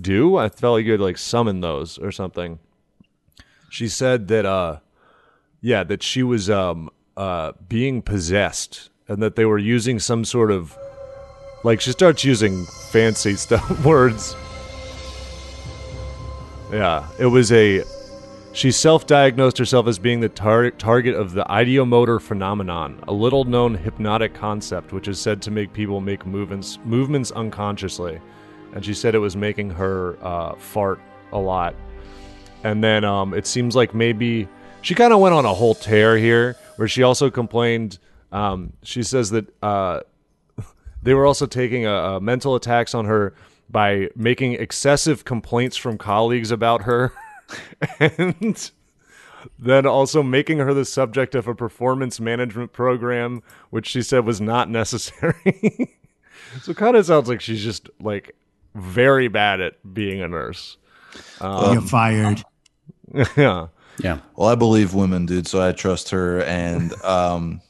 do. 0.00 0.36
I 0.36 0.48
felt 0.48 0.74
like 0.74 0.86
you 0.86 0.92
had 0.92 1.00
like 1.00 1.18
summon 1.18 1.60
those 1.60 1.98
or 1.98 2.12
something. 2.12 2.58
She 3.70 3.88
said 3.88 4.28
that 4.28 4.46
uh 4.46 4.78
yeah, 5.60 5.84
that 5.84 6.02
she 6.02 6.22
was 6.22 6.50
um 6.50 6.90
uh 7.16 7.52
being 7.68 8.02
possessed 8.02 8.90
and 9.08 9.22
that 9.22 9.36
they 9.36 9.44
were 9.44 9.58
using 9.58 9.98
some 9.98 10.24
sort 10.24 10.50
of 10.50 10.76
like 11.64 11.80
she 11.80 11.92
starts 11.92 12.24
using 12.24 12.64
fancy 12.90 13.34
stuff 13.36 13.84
words. 13.84 14.36
Yeah, 16.72 17.08
it 17.18 17.26
was 17.26 17.52
a 17.52 17.84
she 18.52 18.70
self-diagnosed 18.70 19.58
herself 19.58 19.88
as 19.88 19.98
being 19.98 20.20
the 20.20 20.28
tar- 20.28 20.70
target 20.70 21.16
of 21.16 21.32
the 21.32 21.44
ideomotor 21.46 22.20
phenomenon, 22.20 23.02
a 23.08 23.12
little-known 23.12 23.74
hypnotic 23.74 24.32
concept 24.32 24.92
which 24.92 25.08
is 25.08 25.20
said 25.20 25.42
to 25.42 25.50
make 25.50 25.72
people 25.72 26.00
make 26.00 26.24
movements 26.24 26.78
movements 26.84 27.32
unconsciously. 27.32 28.20
And 28.74 28.84
she 28.84 28.92
said 28.92 29.14
it 29.14 29.20
was 29.20 29.36
making 29.36 29.70
her 29.70 30.18
uh, 30.20 30.56
fart 30.56 31.00
a 31.32 31.38
lot. 31.38 31.74
And 32.64 32.84
then 32.84 33.04
um, 33.04 33.32
it 33.32 33.46
seems 33.46 33.74
like 33.74 33.94
maybe 33.94 34.48
she 34.82 34.94
kind 34.94 35.12
of 35.12 35.20
went 35.20 35.34
on 35.34 35.46
a 35.46 35.54
whole 35.54 35.74
tear 35.74 36.18
here, 36.18 36.56
where 36.76 36.88
she 36.88 37.02
also 37.02 37.30
complained. 37.30 37.98
Um, 38.32 38.72
she 38.82 39.02
says 39.02 39.30
that 39.30 39.46
uh, 39.62 40.00
they 41.02 41.14
were 41.14 41.24
also 41.24 41.46
taking 41.46 41.86
a, 41.86 41.92
a 41.92 42.20
mental 42.20 42.54
attacks 42.54 42.94
on 42.94 43.06
her 43.06 43.34
by 43.70 44.08
making 44.14 44.54
excessive 44.54 45.24
complaints 45.24 45.76
from 45.76 45.96
colleagues 45.96 46.50
about 46.50 46.82
her, 46.82 47.12
and 48.00 48.70
then 49.58 49.86
also 49.86 50.22
making 50.22 50.58
her 50.58 50.74
the 50.74 50.84
subject 50.84 51.34
of 51.34 51.48
a 51.48 51.54
performance 51.54 52.20
management 52.20 52.72
program, 52.72 53.42
which 53.70 53.86
she 53.86 54.02
said 54.02 54.24
was 54.24 54.40
not 54.40 54.68
necessary. 54.68 55.96
so 56.62 56.72
it 56.72 56.76
kind 56.76 56.96
of 56.96 57.06
sounds 57.06 57.28
like 57.28 57.40
she's 57.40 57.62
just 57.62 57.88
like 58.00 58.34
very 58.74 59.28
bad 59.28 59.60
at 59.60 59.94
being 59.94 60.20
a 60.22 60.28
nurse. 60.28 60.76
You're 61.40 61.80
fired. 61.82 62.42
yeah. 63.36 63.68
Yeah. 63.98 64.18
Well, 64.34 64.48
I 64.48 64.56
believe 64.56 64.94
women, 64.94 65.26
dude, 65.26 65.46
so 65.46 65.66
I 65.66 65.72
trust 65.72 66.10
her. 66.10 66.42
And 66.42 66.92
um, 67.04 67.60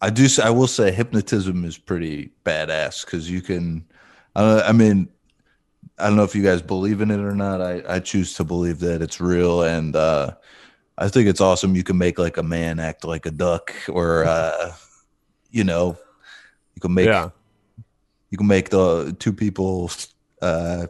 I 0.00 0.10
do. 0.10 0.26
I 0.42 0.50
will 0.50 0.66
say, 0.66 0.90
hypnotism 0.90 1.64
is 1.64 1.76
pretty 1.76 2.30
badass 2.44 3.04
because 3.04 3.30
you 3.30 3.42
can. 3.42 3.84
Uh, 4.34 4.62
I 4.64 4.72
mean, 4.72 5.08
I 5.98 6.06
don't 6.06 6.16
know 6.16 6.24
if 6.24 6.34
you 6.34 6.42
guys 6.42 6.62
believe 6.62 7.00
in 7.00 7.10
it 7.10 7.20
or 7.20 7.34
not. 7.34 7.60
I, 7.60 7.82
I 7.86 8.00
choose 8.00 8.34
to 8.34 8.44
believe 8.44 8.80
that 8.80 9.02
it's 9.02 9.20
real, 9.20 9.62
and 9.62 9.94
uh, 9.94 10.32
I 10.96 11.08
think 11.08 11.28
it's 11.28 11.40
awesome. 11.40 11.76
You 11.76 11.84
can 11.84 11.98
make 11.98 12.18
like 12.18 12.38
a 12.38 12.42
man 12.42 12.80
act 12.80 13.04
like 13.04 13.26
a 13.26 13.30
duck, 13.30 13.74
or 13.88 14.24
uh, 14.24 14.72
you 15.50 15.64
know, 15.64 15.98
you 16.74 16.80
can 16.80 16.94
make 16.94 17.06
Yeah. 17.06 17.30
you 18.30 18.38
can 18.38 18.46
make 18.46 18.70
the 18.70 19.14
two 19.18 19.32
people 19.32 19.90
uh, 20.42 20.86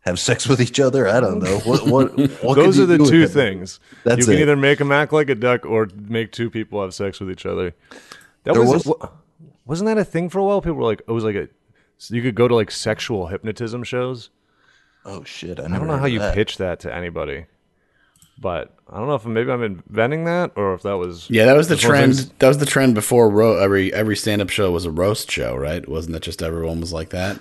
have 0.00 0.18
sex 0.18 0.48
with 0.48 0.60
each 0.60 0.80
other. 0.80 1.06
I 1.08 1.20
don't 1.20 1.38
know 1.42 1.58
what 1.60 1.86
what. 1.86 2.16
what 2.42 2.54
Those 2.56 2.78
are 2.80 2.86
the 2.86 2.98
two 2.98 3.26
things. 3.28 3.78
That's 4.04 4.20
you 4.20 4.24
can 4.26 4.34
it. 4.34 4.40
either 4.42 4.56
make 4.56 4.78
them 4.78 4.90
act 4.92 5.12
like 5.12 5.30
a 5.30 5.34
duck 5.34 5.64
or 5.64 5.88
make 6.08 6.32
two 6.32 6.50
people 6.50 6.82
have 6.82 6.94
sex 6.94 7.20
with 7.20 7.30
each 7.30 7.46
other. 7.46 7.74
That 8.44 8.54
There 8.54 8.62
was, 8.62 8.84
was 8.86 9.08
wasn't 9.64 9.86
that 9.88 9.98
a 9.98 10.04
thing 10.04 10.28
for 10.28 10.38
a 10.40 10.44
while? 10.44 10.60
People 10.60 10.78
were 10.78 10.84
like, 10.84 11.02
it 11.06 11.12
was 11.12 11.24
like 11.24 11.36
a 11.36 11.48
so 11.98 12.14
you 12.14 12.22
could 12.22 12.34
go 12.34 12.48
to 12.48 12.54
like 12.54 12.70
sexual 12.72 13.28
hypnotism 13.28 13.84
shows. 13.84 14.30
Oh 15.04 15.22
shit! 15.24 15.60
I, 15.60 15.64
I 15.64 15.68
don't 15.68 15.86
know 15.86 15.96
how 15.98 16.06
you 16.06 16.18
that. 16.18 16.34
pitch 16.34 16.58
that 16.58 16.80
to 16.80 16.92
anybody, 16.94 17.46
but 18.38 18.74
I 18.90 18.96
don't 18.98 19.06
know 19.08 19.14
if 19.14 19.24
maybe 19.24 19.50
I'm 19.52 19.62
inventing 19.62 20.24
that 20.24 20.52
or 20.56 20.74
if 20.74 20.82
that 20.82 20.96
was 20.96 21.28
Yeah, 21.30 21.44
that 21.46 21.56
was 21.56 21.68
the 21.68 21.74
That's 21.76 21.84
one 21.84 21.92
of 21.94 21.98
trend. 22.00 22.12
those- 22.14 22.28
That 22.38 22.48
was 22.48 22.58
the 22.58 22.66
trend 22.66 22.94
before 22.94 23.28
ro- 23.30 23.58
every 23.58 23.92
every 23.92 24.16
stand 24.16 24.42
up 24.42 24.50
show 24.50 24.70
was 24.72 24.84
a 24.84 24.90
roast 24.90 25.30
show, 25.30 25.54
right? 25.56 25.88
Wasn't 25.88 26.12
that 26.12 26.22
just 26.22 26.42
everyone 26.42 26.80
was 26.80 26.92
like 26.92 27.10
that? 27.10 27.40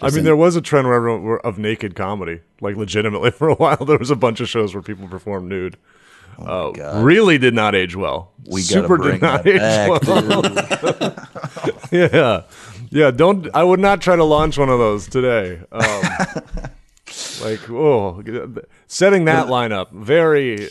I 0.00 0.10
mean, 0.10 0.24
there 0.24 0.36
was 0.36 0.54
a 0.56 0.60
trend 0.60 0.86
where 0.86 0.96
everyone 0.96 1.22
were 1.22 1.44
of 1.44 1.58
naked 1.58 1.94
comedy, 1.96 2.40
like 2.60 2.76
legitimately 2.76 3.30
for 3.32 3.48
a 3.48 3.54
while. 3.54 3.84
There 3.84 3.98
was 3.98 4.10
a 4.10 4.16
bunch 4.16 4.40
of 4.40 4.48
shows 4.48 4.74
where 4.74 4.82
people 4.82 5.08
performed 5.08 5.48
nude. 5.48 5.76
Oh, 6.40 6.72
God. 6.72 7.04
really 7.04 7.36
did 7.36 7.52
not 7.52 7.74
age 7.74 7.96
well. 7.96 8.30
We 8.46 8.60
Super 8.60 8.96
did 8.96 9.20
not 9.20 9.42
that 9.42 9.50
age 9.50 9.58
back, 9.58 10.02
well. 11.02 11.88
yeah, 11.90 12.42
yeah. 12.90 13.10
Don't. 13.10 13.48
I 13.54 13.64
would 13.64 13.80
not 13.80 14.00
try 14.00 14.14
to 14.14 14.22
launch 14.22 14.56
one 14.56 14.68
of 14.68 14.78
those 14.78 15.08
today. 15.08 15.60
Um, 15.72 15.80
like, 17.42 17.68
oh, 17.70 18.22
setting 18.86 19.24
that 19.24 19.48
lineup 19.48 19.90
very. 19.90 20.70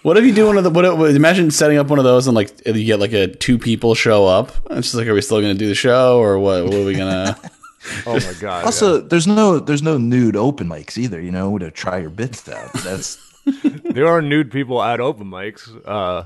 What 0.00 0.16
if 0.16 0.24
you 0.24 0.32
do 0.32 0.46
one 0.46 0.56
of 0.56 0.64
the? 0.64 0.70
What 0.70 0.86
if- 0.86 1.14
imagine 1.14 1.50
setting 1.50 1.76
up 1.76 1.88
one 1.88 1.98
of 1.98 2.06
those 2.06 2.26
and 2.26 2.34
like 2.34 2.50
you 2.66 2.84
get 2.86 2.98
like 2.98 3.12
a 3.12 3.26
two 3.28 3.58
people 3.58 3.94
show 3.94 4.26
up. 4.26 4.50
It's 4.70 4.88
just 4.88 4.94
like, 4.94 5.06
are 5.08 5.14
we 5.14 5.20
still 5.20 5.42
going 5.42 5.52
to 5.54 5.58
do 5.58 5.68
the 5.68 5.74
show 5.74 6.20
or 6.20 6.38
what? 6.38 6.64
What 6.64 6.74
are 6.74 6.84
we 6.86 6.94
gonna? 6.94 7.36
Oh 8.06 8.14
my 8.14 8.34
god. 8.40 8.64
Also, 8.64 9.00
there's 9.00 9.26
no 9.26 9.58
there's 9.58 9.82
no 9.82 9.98
nude 9.98 10.36
open 10.36 10.68
mics 10.68 10.96
either. 10.98 11.20
You 11.20 11.30
know, 11.32 11.58
to 11.58 11.70
try 11.70 11.98
your 11.98 12.10
bits 12.10 12.48
out. 12.48 12.72
That's 12.74 13.18
there 13.64 14.06
are 14.06 14.22
nude 14.22 14.50
people 14.52 14.82
at 14.82 15.00
open 15.00 15.26
mics. 15.28 15.68
Uh, 15.84 16.24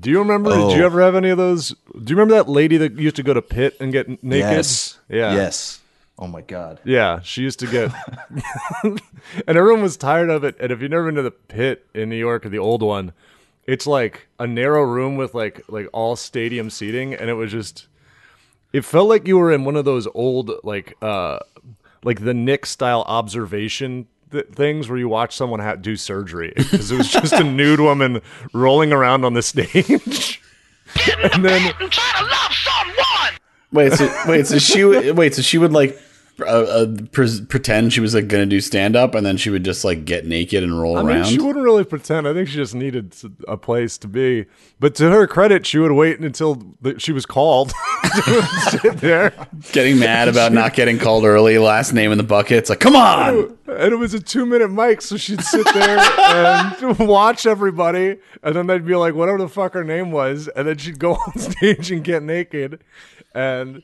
do 0.00 0.10
you 0.10 0.18
remember? 0.18 0.50
Did 0.50 0.58
Oh. 0.60 0.74
you 0.76 0.84
ever 0.84 1.00
have 1.02 1.14
any 1.14 1.28
of 1.30 1.38
those? 1.38 1.68
Do 1.92 2.10
you 2.12 2.16
remember 2.16 2.34
that 2.34 2.48
lady 2.48 2.76
that 2.78 2.98
used 2.98 3.16
to 3.16 3.22
go 3.22 3.34
to 3.34 3.42
Pit 3.42 3.76
and 3.80 3.92
get 3.92 4.08
naked? 4.22 4.50
yes, 4.50 4.98
Yeah. 5.08 5.34
yes. 5.34 5.80
Oh 6.20 6.26
my 6.26 6.40
god. 6.40 6.80
Yeah, 6.84 7.20
she 7.22 7.42
used 7.42 7.60
to 7.60 7.68
get, 7.68 7.92
and 8.82 9.00
everyone 9.46 9.82
was 9.82 9.96
tired 9.96 10.30
of 10.30 10.42
it. 10.44 10.56
And 10.58 10.72
if 10.72 10.80
you've 10.82 10.90
never 10.90 11.06
been 11.06 11.14
to 11.14 11.22
the 11.22 11.30
pit 11.30 11.86
in 11.94 12.08
New 12.08 12.16
York 12.16 12.44
or 12.44 12.48
the 12.48 12.58
old 12.58 12.82
one, 12.82 13.12
it's 13.66 13.86
like 13.86 14.26
a 14.38 14.46
narrow 14.46 14.82
room 14.82 15.16
with 15.16 15.34
like 15.34 15.62
like 15.68 15.88
all 15.92 16.16
stadium 16.16 16.70
seating, 16.70 17.14
and 17.14 17.30
it 17.30 17.34
was 17.34 17.52
just, 17.52 17.86
it 18.72 18.84
felt 18.84 19.08
like 19.08 19.26
you 19.26 19.38
were 19.38 19.52
in 19.52 19.64
one 19.64 19.76
of 19.76 19.84
those 19.84 20.06
old 20.14 20.50
like 20.62 20.96
uh 21.02 21.38
like 22.04 22.24
the 22.24 22.34
Knick 22.34 22.66
style 22.66 23.04
observation 23.06 24.06
th- 24.30 24.46
things 24.48 24.88
where 24.88 24.98
you 24.98 25.08
watch 25.08 25.36
someone 25.36 25.60
ha- 25.60 25.76
do 25.76 25.96
surgery 25.96 26.52
because 26.56 26.90
it 26.90 26.96
was 26.98 27.08
just 27.08 27.32
a 27.32 27.44
nude 27.44 27.80
woman 27.80 28.20
rolling 28.52 28.92
around 28.92 29.24
on 29.24 29.34
the 29.34 29.42
stage, 29.42 30.42
and 31.32 31.44
then 31.44 31.74
and 31.80 31.92
try 31.92 32.12
to 32.18 32.24
love 32.24 32.52
someone. 32.52 33.38
Wait, 33.70 33.92
so, 33.92 34.22
wait, 34.26 34.46
so 34.46 34.58
she 34.58 34.84
would 34.84 35.16
wait, 35.16 35.34
so 35.34 35.42
she 35.42 35.58
would 35.58 35.72
like 35.72 36.00
uh, 36.40 36.44
uh, 36.44 36.86
pre- 37.12 37.44
pretend 37.48 37.92
she 37.92 38.00
was 38.00 38.14
like 38.14 38.28
going 38.28 38.42
to 38.42 38.46
do 38.48 38.60
stand 38.60 38.94
up, 38.96 39.14
and 39.14 39.26
then 39.26 39.36
she 39.36 39.50
would 39.50 39.64
just 39.64 39.84
like 39.84 40.04
get 40.04 40.26
naked 40.26 40.62
and 40.62 40.80
roll 40.80 40.96
I 40.96 41.02
mean, 41.02 41.16
around. 41.16 41.26
she 41.26 41.38
wouldn't 41.38 41.64
really 41.64 41.84
pretend. 41.84 42.28
I 42.28 42.32
think 42.34 42.48
she 42.48 42.54
just 42.56 42.74
needed 42.74 43.14
a 43.46 43.56
place 43.56 43.98
to 43.98 44.08
be. 44.08 44.46
But 44.78 44.94
to 44.96 45.10
her 45.10 45.26
credit, 45.26 45.66
she 45.66 45.78
would 45.78 45.92
wait 45.92 46.20
until 46.20 46.62
the, 46.80 46.98
she 46.98 47.12
was 47.12 47.26
called 47.26 47.72
to 48.24 48.42
sit 48.70 48.98
there. 48.98 49.32
getting 49.72 49.98
mad 49.98 50.28
about 50.28 50.52
not 50.52 50.74
getting 50.74 50.98
called 50.98 51.24
early. 51.24 51.58
Last 51.58 51.92
name 51.92 52.12
in 52.12 52.18
the 52.18 52.24
bucket. 52.24 52.58
It's 52.58 52.70
like, 52.70 52.80
come 52.80 52.96
on. 52.96 53.56
And 53.66 53.92
it 53.92 53.96
was 53.96 54.14
a 54.14 54.20
two 54.20 54.46
minute 54.46 54.70
mic, 54.70 55.02
so 55.02 55.16
she'd 55.16 55.42
sit 55.42 55.66
there 55.74 55.98
and 55.98 56.98
watch 57.00 57.46
everybody. 57.46 58.18
And 58.42 58.54
then 58.54 58.66
they'd 58.66 58.86
be 58.86 58.94
like, 58.94 59.14
whatever 59.14 59.38
the 59.38 59.48
fuck 59.48 59.74
her 59.74 59.84
name 59.84 60.10
was. 60.12 60.48
And 60.48 60.68
then 60.68 60.78
she'd 60.78 60.98
go 60.98 61.14
on 61.14 61.38
stage 61.38 61.90
and 61.90 62.02
get 62.04 62.22
naked. 62.22 62.80
And 63.34 63.82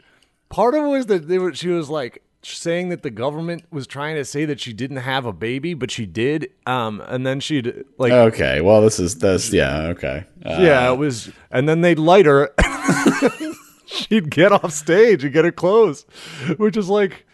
part 0.48 0.74
of 0.74 0.84
it 0.84 0.88
was 0.88 1.06
that 1.06 1.28
they 1.28 1.38
were, 1.38 1.52
she 1.54 1.68
was 1.68 1.90
like, 1.90 2.22
saying 2.52 2.90
that 2.90 3.02
the 3.02 3.10
government 3.10 3.64
was 3.70 3.86
trying 3.86 4.16
to 4.16 4.24
say 4.24 4.44
that 4.44 4.60
she 4.60 4.72
didn't 4.72 4.98
have 4.98 5.24
a 5.24 5.32
baby 5.32 5.72
but 5.74 5.90
she 5.90 6.04
did 6.06 6.48
um 6.66 7.02
and 7.08 7.26
then 7.26 7.40
she'd 7.40 7.84
like 7.98 8.12
Okay, 8.12 8.60
well, 8.60 8.80
this 8.82 9.00
is 9.00 9.18
this. 9.18 9.52
Yeah, 9.52 9.82
okay. 9.88 10.24
Uh, 10.44 10.58
Yeah, 10.60 10.90
it 10.92 10.96
was, 10.98 11.30
and 11.50 11.68
then 11.68 11.80
they'd 11.80 11.98
light 11.98 12.26
her. 12.26 12.52
She'd 13.86 14.30
get 14.30 14.50
off 14.50 14.72
stage 14.72 15.24
and 15.24 15.32
get 15.32 15.44
her 15.44 15.52
clothes, 15.52 16.04
which 16.56 16.76
is 16.76 16.88
like, 16.88 17.26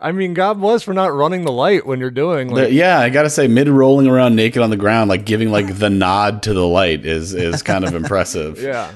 I 0.00 0.12
mean, 0.12 0.32
God 0.34 0.54
bless 0.60 0.82
for 0.82 0.94
not 0.94 1.12
running 1.12 1.42
the 1.44 1.52
light 1.52 1.86
when 1.86 2.00
you're 2.00 2.10
doing 2.10 2.48
like, 2.48 2.68
the- 2.68 2.72
yeah, 2.72 2.98
I 2.98 3.10
gotta 3.10 3.28
say, 3.30 3.46
mid 3.48 3.68
rolling 3.68 4.06
around 4.06 4.34
naked 4.34 4.62
on 4.62 4.70
the 4.70 4.76
ground, 4.78 5.10
like 5.10 5.24
giving 5.26 5.50
like 5.52 5.76
the 5.78 5.90
nod 5.90 6.42
to 6.44 6.54
the 6.54 6.66
light 6.66 7.04
is 7.04 7.34
is 7.34 7.62
kind 7.62 7.84
of 7.84 7.94
impressive. 7.94 8.60
yeah. 8.62 8.92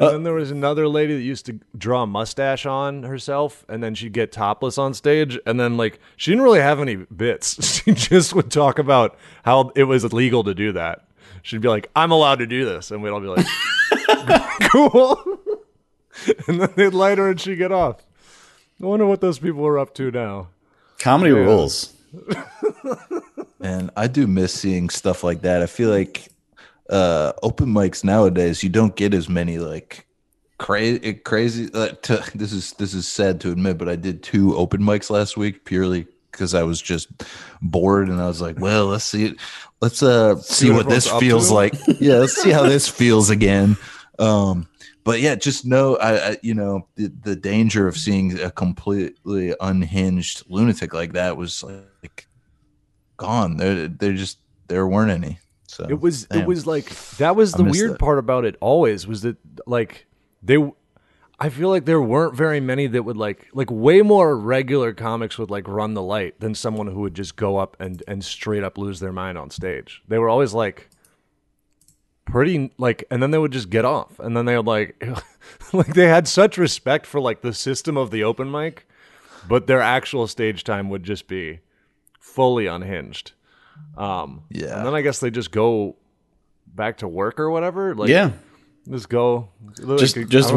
Uh, 0.00 0.06
and 0.06 0.14
then 0.14 0.22
there 0.22 0.32
was 0.34 0.50
another 0.50 0.88
lady 0.88 1.14
that 1.14 1.22
used 1.22 1.46
to 1.46 1.60
draw 1.76 2.02
a 2.02 2.06
mustache 2.06 2.66
on 2.66 3.02
herself, 3.02 3.64
and 3.68 3.82
then 3.82 3.94
she'd 3.94 4.12
get 4.12 4.32
topless 4.32 4.78
on 4.78 4.94
stage, 4.94 5.38
and 5.46 5.60
then 5.60 5.76
like 5.76 6.00
she 6.16 6.30
didn't 6.30 6.44
really 6.44 6.60
have 6.60 6.80
any 6.80 6.96
bits. 6.96 7.58
She 7.82 7.92
just 7.92 8.34
would 8.34 8.50
talk 8.50 8.78
about 8.78 9.16
how 9.44 9.72
it 9.74 9.84
was 9.84 10.04
illegal 10.04 10.44
to 10.44 10.54
do 10.54 10.72
that. 10.72 11.04
She'd 11.42 11.60
be 11.60 11.68
like, 11.68 11.90
"I'm 11.96 12.12
allowed 12.12 12.36
to 12.36 12.46
do 12.46 12.64
this," 12.64 12.90
and 12.90 13.02
we'd 13.02 13.10
all 13.10 13.20
be 13.20 13.26
like, 13.26 13.46
"Cool." 14.70 15.40
and 16.46 16.60
then 16.60 16.70
they'd 16.76 16.94
light 16.94 17.18
her, 17.18 17.30
and 17.30 17.40
she'd 17.40 17.56
get 17.56 17.72
off. 17.72 18.04
I 18.80 18.86
wonder 18.86 19.06
what 19.06 19.20
those 19.20 19.38
people 19.38 19.66
are 19.66 19.78
up 19.78 19.94
to 19.96 20.10
now. 20.10 20.48
Comedy 20.98 21.32
rules. 21.32 21.92
And 23.60 23.90
I 23.96 24.08
do 24.08 24.26
miss 24.26 24.52
seeing 24.52 24.90
stuff 24.90 25.22
like 25.22 25.42
that. 25.42 25.62
I 25.62 25.66
feel 25.66 25.90
like 25.90 26.31
uh, 26.92 27.32
open 27.42 27.68
mics 27.68 28.04
nowadays, 28.04 28.62
you 28.62 28.68
don't 28.68 28.94
get 28.94 29.14
as 29.14 29.28
many 29.28 29.58
like 29.58 30.06
crazy 30.58 31.14
crazy. 31.14 31.70
Uh, 31.72 31.88
to, 31.88 32.22
this 32.34 32.52
is 32.52 32.74
this 32.74 32.94
is 32.94 33.08
sad 33.08 33.40
to 33.40 33.50
admit, 33.50 33.78
but 33.78 33.88
I 33.88 33.96
did 33.96 34.22
two 34.22 34.56
open 34.56 34.82
mics 34.82 35.10
last 35.10 35.36
week 35.36 35.64
purely 35.64 36.06
because 36.30 36.54
I 36.54 36.62
was 36.62 36.80
just 36.80 37.08
bored 37.60 38.08
and 38.08 38.20
I 38.20 38.26
was 38.26 38.40
like, 38.40 38.60
well, 38.60 38.86
let's 38.86 39.04
see 39.04 39.24
it. 39.26 39.36
Let's 39.80 40.02
uh 40.02 40.36
see 40.36 40.70
what 40.70 40.86
what 40.86 40.88
this 40.88 41.10
feels 41.10 41.50
like. 41.50 41.74
Yeah, 42.00 42.16
let's 42.16 42.40
see 42.40 42.50
how 42.50 42.64
this 42.64 42.88
feels 42.88 43.30
again. 43.30 43.76
Um, 44.18 44.68
but 45.04 45.20
yeah, 45.20 45.34
just 45.34 45.64
know 45.64 45.96
I, 45.96 46.30
I 46.30 46.36
you 46.42 46.54
know 46.54 46.86
the, 46.96 47.08
the 47.22 47.36
danger 47.36 47.88
of 47.88 47.96
seeing 47.96 48.38
a 48.38 48.50
completely 48.50 49.54
unhinged 49.60 50.44
lunatic 50.48 50.92
like 50.92 51.14
that 51.14 51.36
was 51.36 51.62
like 51.62 52.26
gone. 53.16 53.56
There, 53.56 53.88
there 53.88 54.12
just 54.12 54.38
there 54.68 54.86
weren't 54.86 55.10
any. 55.10 55.38
So 55.72 55.86
It 55.88 56.02
was 56.02 56.26
it 56.30 56.46
was 56.46 56.66
like 56.66 56.90
that 57.16 57.34
was 57.34 57.52
the 57.52 57.64
weird 57.64 57.98
part 57.98 58.18
about 58.18 58.44
it 58.44 58.56
always 58.60 59.06
was 59.06 59.22
that 59.22 59.36
like 59.66 60.06
they 60.42 60.58
I 61.40 61.48
feel 61.48 61.70
like 61.70 61.86
there 61.86 62.02
weren't 62.02 62.36
very 62.36 62.60
many 62.60 62.86
that 62.88 63.04
would 63.04 63.16
like 63.16 63.48
like 63.54 63.70
way 63.70 64.02
more 64.02 64.36
regular 64.36 64.92
comics 64.92 65.38
would 65.38 65.50
like 65.50 65.66
run 65.66 65.94
the 65.94 66.02
light 66.02 66.38
than 66.40 66.54
someone 66.54 66.88
who 66.88 67.00
would 67.00 67.14
just 67.14 67.36
go 67.36 67.56
up 67.56 67.74
and 67.80 68.02
and 68.06 68.22
straight 68.22 68.62
up 68.62 68.76
lose 68.76 69.00
their 69.00 69.12
mind 69.12 69.38
on 69.38 69.48
stage. 69.48 70.02
They 70.08 70.18
were 70.18 70.28
always 70.28 70.52
like 70.52 70.90
pretty 72.26 72.70
like 72.76 73.04
and 73.10 73.22
then 73.22 73.30
they 73.30 73.38
would 73.38 73.52
just 73.52 73.70
get 73.70 73.86
off. 73.86 74.18
And 74.20 74.36
then 74.36 74.44
they 74.44 74.56
would 74.58 74.66
like 74.66 75.02
like 75.72 75.94
they 75.94 76.08
had 76.08 76.28
such 76.28 76.58
respect 76.58 77.06
for 77.06 77.18
like 77.18 77.40
the 77.40 77.54
system 77.54 77.96
of 77.96 78.10
the 78.10 78.22
open 78.22 78.50
mic 78.50 78.86
but 79.48 79.66
their 79.66 79.80
actual 79.80 80.26
stage 80.26 80.62
time 80.64 80.88
would 80.90 81.02
just 81.02 81.26
be 81.26 81.60
fully 82.20 82.66
unhinged 82.66 83.32
um 83.96 84.42
Yeah. 84.50 84.78
and 84.78 84.86
then 84.86 84.94
i 84.94 85.02
guess 85.02 85.20
they 85.20 85.30
just 85.30 85.50
go 85.50 85.96
back 86.66 86.98
to 86.98 87.08
work 87.08 87.38
or 87.38 87.50
whatever 87.50 87.94
like 87.94 88.08
yeah. 88.08 88.30
just 88.90 89.08
go 89.08 89.48
Just 89.98 90.16
I 90.16 90.24
just 90.24 90.54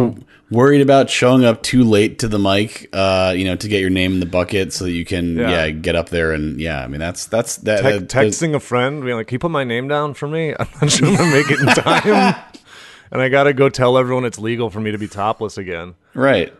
worried 0.49 0.82
about 0.82 1.09
showing 1.09 1.43
up 1.43 1.61
too 1.61 1.84
late 1.84 2.19
to 2.19 2.28
the 2.30 2.39
mic, 2.39 2.89
uh, 2.93 3.34
you 3.36 3.43
know, 3.45 3.55
to 3.57 3.67
get 3.67 3.82
your 3.82 3.89
name 3.89 4.13
in 4.13 4.19
the 4.21 4.26
bucket 4.26 4.71
so 4.73 4.86
that 4.86 4.91
you 4.91 5.03
can 5.05 5.36
Yeah. 5.38 5.49
yeah, 5.65 5.69
get 5.71 5.95
up 5.95 6.09
there 6.09 6.32
and 6.32 6.59
yeah, 6.59 6.82
I 6.82 6.88
mean 6.88 6.99
that's 7.01 7.26
that's 7.28 7.57
that, 7.57 7.82
Te- 7.84 7.99
that- 7.99 8.07
texting 8.09 8.55
a 8.55 8.59
friend 8.59 9.03
being 9.03 9.17
like 9.17 9.28
can 9.28 9.36
you 9.36 9.39
put 9.39 9.51
my 9.51 9.63
name 9.65 9.88
down 9.89 10.13
for 10.13 10.28
me 10.28 10.53
i'm 10.59 10.67
not 10.82 10.89
sure 10.91 11.07
i'm 11.09 11.15
gonna 11.17 11.32
make 11.32 11.51
it 11.51 11.59
in 11.59 11.67
time 11.67 12.36
and 13.11 13.21
i 13.21 13.28
gotta 13.30 13.53
go 13.53 13.67
tell 13.69 13.97
everyone 13.97 14.23
it's 14.26 14.39
legal 14.39 14.69
for 14.69 14.80
me 14.80 14.91
to 14.91 14.97
be 14.97 15.07
topless 15.07 15.57
again 15.57 15.95
right. 16.13 16.53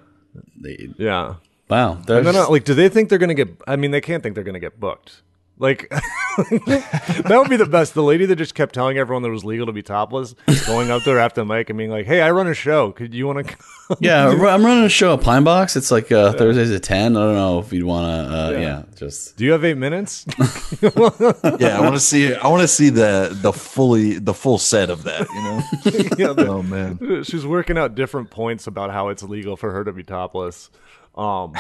Yeah 0.98 1.36
wow. 1.70 1.94
And 2.08 2.28
then, 2.28 2.36
like, 2.50 2.64
do 2.66 2.74
they 2.74 2.90
think 2.90 3.10
they're 3.10 3.18
gonna 3.18 3.34
get? 3.34 3.50
I 3.68 3.76
mean, 3.76 3.92
they 3.92 4.02
can't 4.02 4.22
think 4.22 4.36
they're 4.36 4.44
gonna 4.44 4.60
get 4.60 4.80
booked. 4.80 5.22
Like, 5.58 5.88
that 5.90 7.26
would 7.40 7.50
be 7.50 7.56
the 7.56 7.66
best. 7.66 7.94
The 7.94 8.04
lady 8.04 8.26
that 8.26 8.36
just 8.36 8.56
kept 8.56 8.74
telling 8.76 8.98
everyone 8.98 9.24
that 9.24 9.30
it 9.30 9.32
was 9.34 9.46
legal 9.46 9.66
to 9.68 9.72
be 9.72 9.82
topless, 9.82 10.36
going 10.66 10.92
up 10.92 11.04
there 11.04 11.18
after 11.18 11.40
the 11.42 11.46
mic 11.46 11.70
and 11.70 11.78
being 11.78 11.90
like, 11.90 12.06
"Hey, 12.06 12.22
I 12.22 12.32
run 12.32 12.48
a 12.48 12.54
show. 12.54 12.92
Could 12.92 13.14
you 13.14 13.26
want 13.28 13.48
to?" 13.48 13.56
yeah, 14.02 14.28
I'm 14.50 14.66
running 14.66 14.84
a 14.84 14.90
show 14.90 15.14
at 15.14 15.22
Pine 15.22 15.46
Box. 15.46 15.78
It's 15.78 15.92
like 15.92 16.12
uh, 16.12 16.34
Thursdays 16.34 16.72
at 16.72 16.84
ten. 16.84 17.16
I 17.16 17.22
don't 17.22 17.36
know 17.36 17.60
if 17.60 17.72
you'd 17.72 17.86
want 17.86 18.06
to. 18.30 18.36
Uh, 18.38 18.50
Yeah. 18.52 18.60
yeah. 18.60 18.84
just 18.98 19.38
Do 19.38 19.46
you 19.46 19.54
have 19.54 19.64
eight 19.64 19.78
minutes? 19.78 20.26
yeah. 20.82 21.78
I 21.78 21.80
want 21.80 21.96
to 21.96 22.00
see. 22.02 22.34
I 22.36 22.48
want 22.50 22.62
to 22.62 22.68
see 22.68 22.90
the 22.90 23.30
the 23.42 23.54
fully 23.54 24.20
the 24.20 24.34
full 24.34 24.58
set 24.58 24.90
of 24.90 25.04
that. 25.04 25.28
You 25.30 25.42
know. 25.42 26.18
yeah, 26.28 26.34
the- 26.34 26.48
oh 26.50 26.64
man. 26.64 27.24
she's 27.24 27.46
working 27.46 27.78
out 27.78 27.96
different 27.96 28.30
points 28.30 28.68
about 28.68 28.92
how 28.92 29.08
it's 29.08 29.24
legal 29.24 29.56
for 29.56 29.72
her 29.72 29.84
to 29.86 29.94
be 29.94 30.04
topless. 30.04 30.70
Um, 31.16 31.54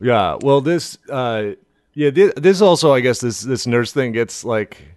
yeah. 0.00 0.38
Well, 0.40 0.62
this, 0.62 0.96
uh, 1.10 1.50
yeah, 1.94 2.10
this, 2.10 2.32
this 2.36 2.60
also, 2.60 2.92
I 2.92 3.00
guess, 3.00 3.20
this 3.20 3.40
this 3.42 3.66
nurse 3.66 3.92
thing 3.92 4.12
gets 4.12 4.44
like. 4.44 4.96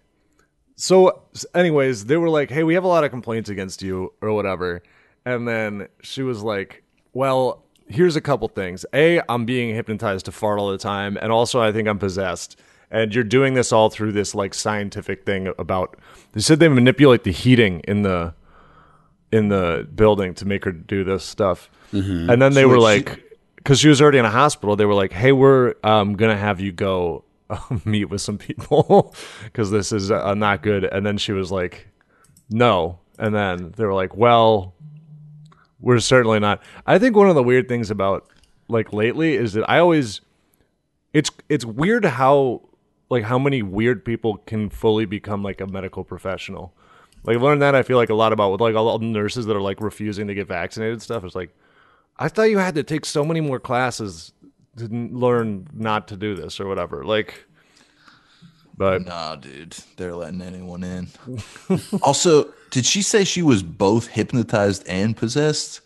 So, 0.76 1.22
anyways, 1.54 2.06
they 2.06 2.18
were 2.18 2.30
like, 2.30 2.50
"Hey, 2.50 2.64
we 2.64 2.74
have 2.74 2.84
a 2.84 2.88
lot 2.88 3.04
of 3.04 3.12
complaints 3.12 3.50
against 3.50 3.82
you, 3.82 4.14
or 4.22 4.34
whatever," 4.34 4.82
and 5.26 5.48
then 5.48 5.88
she 6.02 6.24
was 6.24 6.42
like, 6.42 6.84
"Well." 7.14 7.60
Here's 7.86 8.16
a 8.16 8.22
couple 8.22 8.48
things. 8.48 8.86
A, 8.94 9.22
I'm 9.28 9.44
being 9.44 9.76
hypnotized 9.76 10.26
to 10.26 10.32
fart 10.32 10.58
all 10.58 10.72
the 10.72 10.78
time, 10.78 11.18
and 11.22 11.34
also 11.34 11.62
I 11.62 11.74
think 11.74 11.90
I'm 11.90 12.00
possessed. 12.00 12.58
And 12.90 13.14
you're 13.14 13.26
doing 13.26 13.56
this 13.56 13.74
all 13.74 13.90
through 13.90 14.14
this 14.14 14.34
like 14.34 14.54
scientific 14.54 15.26
thing 15.26 15.54
about. 15.60 16.00
They 16.32 16.40
said 16.40 16.60
they 16.60 16.70
manipulate 16.70 17.26
the 17.26 17.34
heating 17.34 17.82
in 17.82 18.04
the 18.04 18.34
in 19.34 19.50
the 19.50 19.88
building 19.96 20.34
to 20.36 20.46
make 20.46 20.64
her 20.64 20.72
do 20.72 21.04
this 21.04 21.26
stuff. 21.26 21.70
Mm-hmm. 21.92 22.30
And 22.30 22.42
then 22.42 22.54
they 22.54 22.66
were 22.66 22.80
like, 22.80 23.23
because 23.64 23.80
she 23.80 23.88
was 23.88 24.02
already 24.02 24.18
in 24.18 24.26
a 24.26 24.30
hospital, 24.30 24.76
they 24.76 24.86
were 24.86 24.94
like, 24.94 25.14
hey, 25.14 25.32
we're 25.32 25.76
um, 25.84 26.18
to 26.18 26.36
have 26.36 26.60
you 26.60 26.74
go 26.74 27.24
uh, 27.50 27.60
meet 27.86 28.06
with 28.06 28.22
some 28.22 28.38
people 28.38 29.16
because 29.46 29.72
this 29.72 29.92
is 29.92 30.12
uh, 30.12 30.34
not 30.34 30.62
good. 30.62 30.84
And 30.84 31.06
then 31.06 31.18
she 31.18 31.32
was 31.32 31.52
like, 31.52 31.88
no. 32.50 33.00
And 33.18 33.34
then 33.34 33.74
they 33.78 33.86
were 33.86 33.94
like, 33.94 34.18
well, 34.18 34.74
we're 35.80 36.00
certainly 36.00 36.40
not. 36.40 36.62
I 36.86 37.00
think 37.00 37.16
one 37.16 37.30
of 37.30 37.36
the 37.36 37.44
weird 37.44 37.70
things 37.70 37.90
about 37.90 38.28
like 38.68 38.92
lately 38.92 39.36
is 39.36 39.54
that 39.54 39.70
I 39.70 39.80
always, 39.80 40.22
it's 41.14 41.30
it's 41.48 41.64
weird 41.64 42.06
how 42.06 42.62
like 43.10 43.24
how 43.24 43.38
many 43.38 43.62
weird 43.62 44.04
people 44.04 44.38
can 44.38 44.70
fully 44.70 45.06
become 45.06 45.44
like 45.44 45.62
a 45.62 45.68
medical 45.68 46.04
professional. 46.04 46.74
Like 47.24 47.36
I've 47.38 47.44
learned 47.44 47.62
that 47.62 47.76
I 47.76 47.84
feel 47.84 47.98
like 47.98 48.10
a 48.10 48.16
lot 48.16 48.34
about 48.34 48.52
with 48.52 48.62
like 48.62 48.76
all 48.76 48.98
the 48.98 49.06
nurses 49.06 49.46
that 49.46 49.56
are 49.56 49.62
like 49.62 49.80
refusing 49.80 50.28
to 50.28 50.34
get 50.34 50.48
vaccinated 50.48 51.02
stuff. 51.02 51.24
It's 51.24 51.36
like 51.36 51.56
I 52.18 52.28
thought 52.28 52.44
you 52.44 52.58
had 52.60 52.76
to 52.76 52.84
take 52.84 53.06
so 53.06 53.24
many 53.26 53.42
more 53.42 53.60
classes 53.60 54.32
to 54.78 54.88
learn 54.88 55.68
not 55.74 56.08
to 56.10 56.18
do 56.18 56.36
this 56.36 56.60
or 56.60 56.68
whatever. 56.68 57.04
Like, 57.04 57.46
but 58.78 59.06
Nah, 59.06 59.36
dude, 59.36 59.76
they're 59.98 60.16
letting 60.16 60.42
anyone 60.42 60.84
in. 60.84 61.08
also, 62.02 62.52
did 62.72 62.86
she 62.86 63.02
say 63.02 63.24
she 63.24 63.42
was 63.42 63.62
both 63.64 64.08
hypnotized 64.08 64.88
and 64.88 65.16
possessed? 65.16 65.82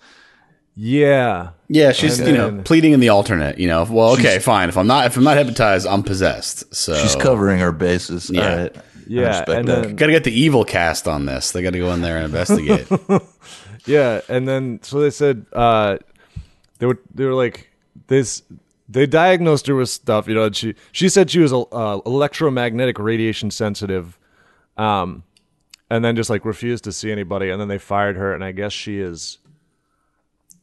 yeah, 0.80 1.50
yeah, 1.70 1.92
she's 1.92 2.20
you 2.20 2.32
know 2.34 2.62
pleading 2.64 2.94
in 2.94 3.00
the 3.00 3.10
alternate. 3.10 3.58
You 3.58 3.68
know, 3.68 3.84
well, 3.90 4.12
okay, 4.12 4.38
fine. 4.40 4.70
If 4.70 4.78
I'm 4.78 4.86
not 4.88 5.08
if 5.08 5.18
I'm 5.18 5.24
not 5.24 5.36
hypnotized, 5.38 5.88
I'm 5.88 6.04
possessed. 6.04 6.74
So 6.76 6.96
She's 6.96 7.16
covering 7.16 7.60
her 7.60 7.72
bases. 7.72 8.30
Yeah. 8.30 8.50
All 8.52 8.58
right. 8.58 8.76
Yeah, 9.08 9.44
and 9.48 9.68
then- 9.68 9.96
Got 9.96 10.08
to 10.08 10.12
get 10.12 10.24
the 10.26 10.38
evil 10.38 10.66
cast 10.66 11.08
on 11.08 11.26
this. 11.26 11.52
They 11.52 11.62
got 11.64 11.72
to 11.72 11.80
go 11.80 11.92
in 11.94 12.02
there 12.02 12.18
and 12.18 12.26
investigate. 12.26 12.88
yeah. 13.86 14.20
And 14.30 14.48
then 14.48 14.80
so 14.84 15.00
they 15.00 15.10
said 15.12 15.46
uh, 15.54 15.98
they 16.80 16.86
were 16.86 17.00
they 17.14 17.26
were 17.26 17.34
like 17.34 17.72
this. 18.08 18.44
They 18.90 19.06
diagnosed 19.06 19.68
her 19.68 19.76
with 19.76 19.90
stuff, 19.90 20.28
you 20.28 20.36
know. 20.36 20.44
And 20.44 20.56
she 20.56 20.76
she 20.92 21.10
said 21.10 21.30
she 21.30 21.40
was 21.40 21.52
uh, 21.54 22.00
electromagnetic 22.06 23.00
radiation 23.00 23.52
sensitive, 23.52 24.18
um, 24.78 25.24
and 25.90 26.06
then 26.06 26.16
just 26.16 26.30
like 26.30 26.46
refused 26.46 26.84
to 26.86 26.92
see 26.92 27.12
anybody. 27.12 27.50
And 27.50 27.60
then 27.60 27.68
they 27.68 27.80
fired 27.80 28.16
her, 28.16 28.34
and 28.34 28.44
I 28.44 28.52
guess 28.52 28.72
she 28.72 29.00
is. 29.00 29.40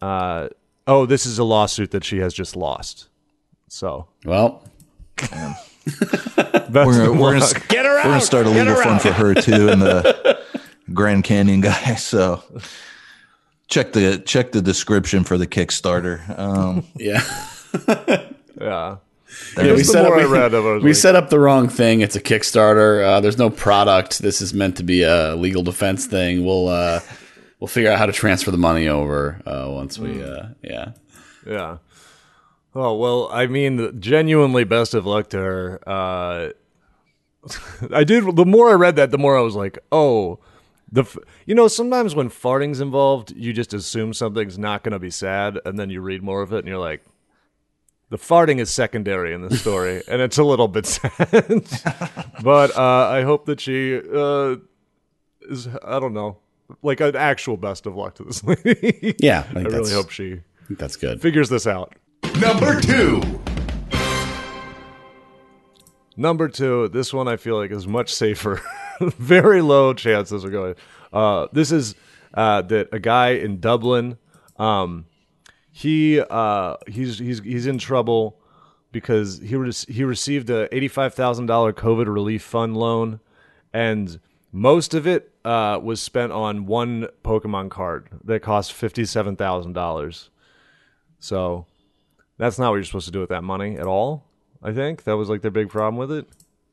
Uh, 0.00 0.48
oh, 0.86 1.06
this 1.06 1.26
is 1.26 1.38
a 1.38 1.44
lawsuit 1.44 1.90
that 1.92 2.04
she 2.04 2.18
has 2.18 2.32
just 2.34 2.56
lost. 2.56 3.08
So 3.68 4.08
well, 4.24 4.62
that's 5.16 5.60
We're 6.70 7.06
gonna, 7.06 7.12
we're, 7.12 7.38
luck. 7.38 7.68
gonna, 7.68 7.88
we're 7.88 8.02
gonna 8.02 8.20
start 8.20 8.46
a 8.46 8.50
legal 8.50 8.74
fund 8.76 9.00
for 9.02 9.12
her 9.12 9.34
too, 9.34 9.68
and 9.68 9.82
the 9.82 10.40
Grand 10.92 11.24
Canyon 11.24 11.60
guy. 11.60 11.94
So 11.98 12.42
check 13.74 13.92
the 13.92 14.18
check 14.18 14.52
the 14.52 14.62
description 14.62 15.24
for 15.24 15.36
the 15.36 15.46
Kickstarter. 15.46 16.38
Um, 16.38 16.84
yeah. 16.96 17.22
yeah. 18.60 18.96
Yeah, 19.56 19.74
we 19.74 19.82
set 19.82 20.04
up, 20.04 20.12
I 20.12 20.22
read 20.22 20.54
of 20.54 20.64
it, 20.64 20.68
I 20.68 20.72
was 20.74 20.82
we 20.84 20.90
like- 20.90 20.96
set 20.96 21.16
up 21.16 21.28
the 21.28 21.40
wrong 21.40 21.68
thing. 21.68 22.02
It's 22.02 22.14
a 22.14 22.20
Kickstarter. 22.20 23.04
Uh, 23.04 23.20
there's 23.20 23.36
no 23.36 23.50
product. 23.50 24.20
This 24.20 24.40
is 24.40 24.54
meant 24.54 24.76
to 24.76 24.84
be 24.84 25.02
a 25.02 25.34
legal 25.34 25.64
defense 25.64 26.06
thing. 26.06 26.44
We'll 26.44 26.68
uh, 26.68 27.00
we'll 27.58 27.66
figure 27.66 27.90
out 27.90 27.98
how 27.98 28.06
to 28.06 28.12
transfer 28.12 28.52
the 28.52 28.58
money 28.58 28.86
over 28.86 29.42
uh, 29.44 29.66
once 29.70 29.98
we. 29.98 30.22
Uh, 30.22 30.50
yeah. 30.62 30.92
Yeah. 31.44 31.78
Oh 32.76 32.94
well, 32.96 33.28
I 33.32 33.46
mean, 33.46 34.00
genuinely, 34.00 34.62
best 34.62 34.94
of 34.94 35.04
luck 35.04 35.30
to 35.30 35.38
her. 35.38 35.80
Uh, 35.84 36.50
I 37.92 38.04
did. 38.04 38.36
The 38.36 38.46
more 38.46 38.70
I 38.70 38.74
read 38.74 38.94
that, 38.96 39.10
the 39.10 39.18
more 39.18 39.36
I 39.36 39.42
was 39.42 39.56
like, 39.56 39.78
oh, 39.90 40.38
the. 40.94 41.02
F-. 41.02 41.18
You 41.46 41.54
know, 41.54 41.68
sometimes 41.68 42.14
when 42.14 42.28
farting's 42.28 42.80
involved, 42.80 43.32
you 43.36 43.52
just 43.52 43.74
assume 43.74 44.14
something's 44.14 44.58
not 44.58 44.82
going 44.82 44.92
to 44.92 44.98
be 44.98 45.10
sad, 45.10 45.58
and 45.64 45.78
then 45.78 45.90
you 45.90 46.00
read 46.00 46.22
more 46.22 46.40
of 46.40 46.52
it, 46.52 46.58
and 46.58 46.68
you're 46.68 46.78
like, 46.78 47.02
the 48.10 48.18
farting 48.18 48.60
is 48.60 48.70
secondary 48.70 49.34
in 49.34 49.42
the 49.42 49.56
story, 49.56 50.02
and 50.08 50.22
it's 50.22 50.38
a 50.38 50.44
little 50.44 50.68
bit 50.68 50.86
sad. 50.86 51.64
but 52.42 52.76
uh, 52.76 53.08
I 53.08 53.22
hope 53.22 53.46
that 53.46 53.60
she 53.60 53.96
uh, 53.96 54.56
is. 55.42 55.68
I 55.84 55.98
don't 56.00 56.14
know. 56.14 56.38
Like 56.82 57.00
an 57.00 57.14
actual 57.14 57.56
best 57.56 57.86
of 57.86 57.94
luck 57.94 58.14
to 58.14 58.24
this 58.24 58.42
lady. 58.42 59.14
Yeah, 59.18 59.44
I 59.54 59.58
I, 59.58 59.62
really 59.62 59.92
hope 59.92 60.10
she. 60.10 60.40
that's 60.70 60.96
good. 60.96 61.20
figures 61.20 61.48
this 61.48 61.66
out. 61.66 61.94
Number 62.40 62.80
two. 62.80 63.20
Number 66.16 66.48
two, 66.48 66.88
this 66.88 67.12
one 67.12 67.26
I 67.28 67.36
feel 67.36 67.56
like 67.56 67.70
is 67.70 67.86
much 67.86 68.12
safer. 68.14 68.60
Very 69.00 69.60
low 69.62 69.94
chances 69.94 70.44
of 70.44 70.52
going. 70.52 70.74
Uh, 71.12 71.48
this 71.52 71.72
is 71.72 71.94
uh, 72.34 72.62
that 72.62 72.88
a 72.92 72.98
guy 72.98 73.30
in 73.30 73.58
Dublin, 73.60 74.18
um, 74.56 75.06
he 75.70 76.20
uh, 76.20 76.76
he's 76.86 77.18
he's 77.18 77.40
he's 77.40 77.66
in 77.66 77.78
trouble 77.78 78.40
because 78.92 79.40
he 79.40 79.56
re- 79.56 79.72
he 79.88 80.04
received 80.04 80.50
a 80.50 80.72
eighty 80.74 80.86
five 80.88 81.14
thousand 81.14 81.46
dollar 81.46 81.72
COVID 81.72 82.06
relief 82.06 82.42
fund 82.42 82.76
loan, 82.76 83.18
and 83.72 84.20
Most 84.56 84.94
of 84.94 85.04
it 85.04 85.32
uh, 85.44 85.80
was 85.82 86.00
spent 86.00 86.30
on 86.30 86.64
one 86.66 87.08
Pokemon 87.24 87.70
card 87.70 88.08
that 88.22 88.40
cost 88.40 88.72
fifty-seven 88.72 89.34
thousand 89.34 89.72
dollars. 89.72 90.30
So 91.18 91.66
that's 92.38 92.56
not 92.56 92.70
what 92.70 92.76
you're 92.76 92.84
supposed 92.84 93.06
to 93.06 93.10
do 93.10 93.18
with 93.18 93.30
that 93.30 93.42
money 93.42 93.76
at 93.76 93.86
all. 93.88 94.26
I 94.64 94.72
think 94.72 95.04
that 95.04 95.16
was 95.16 95.28
like 95.28 95.42
their 95.42 95.50
big 95.50 95.68
problem 95.68 95.96
with 95.96 96.10
it. 96.10 96.26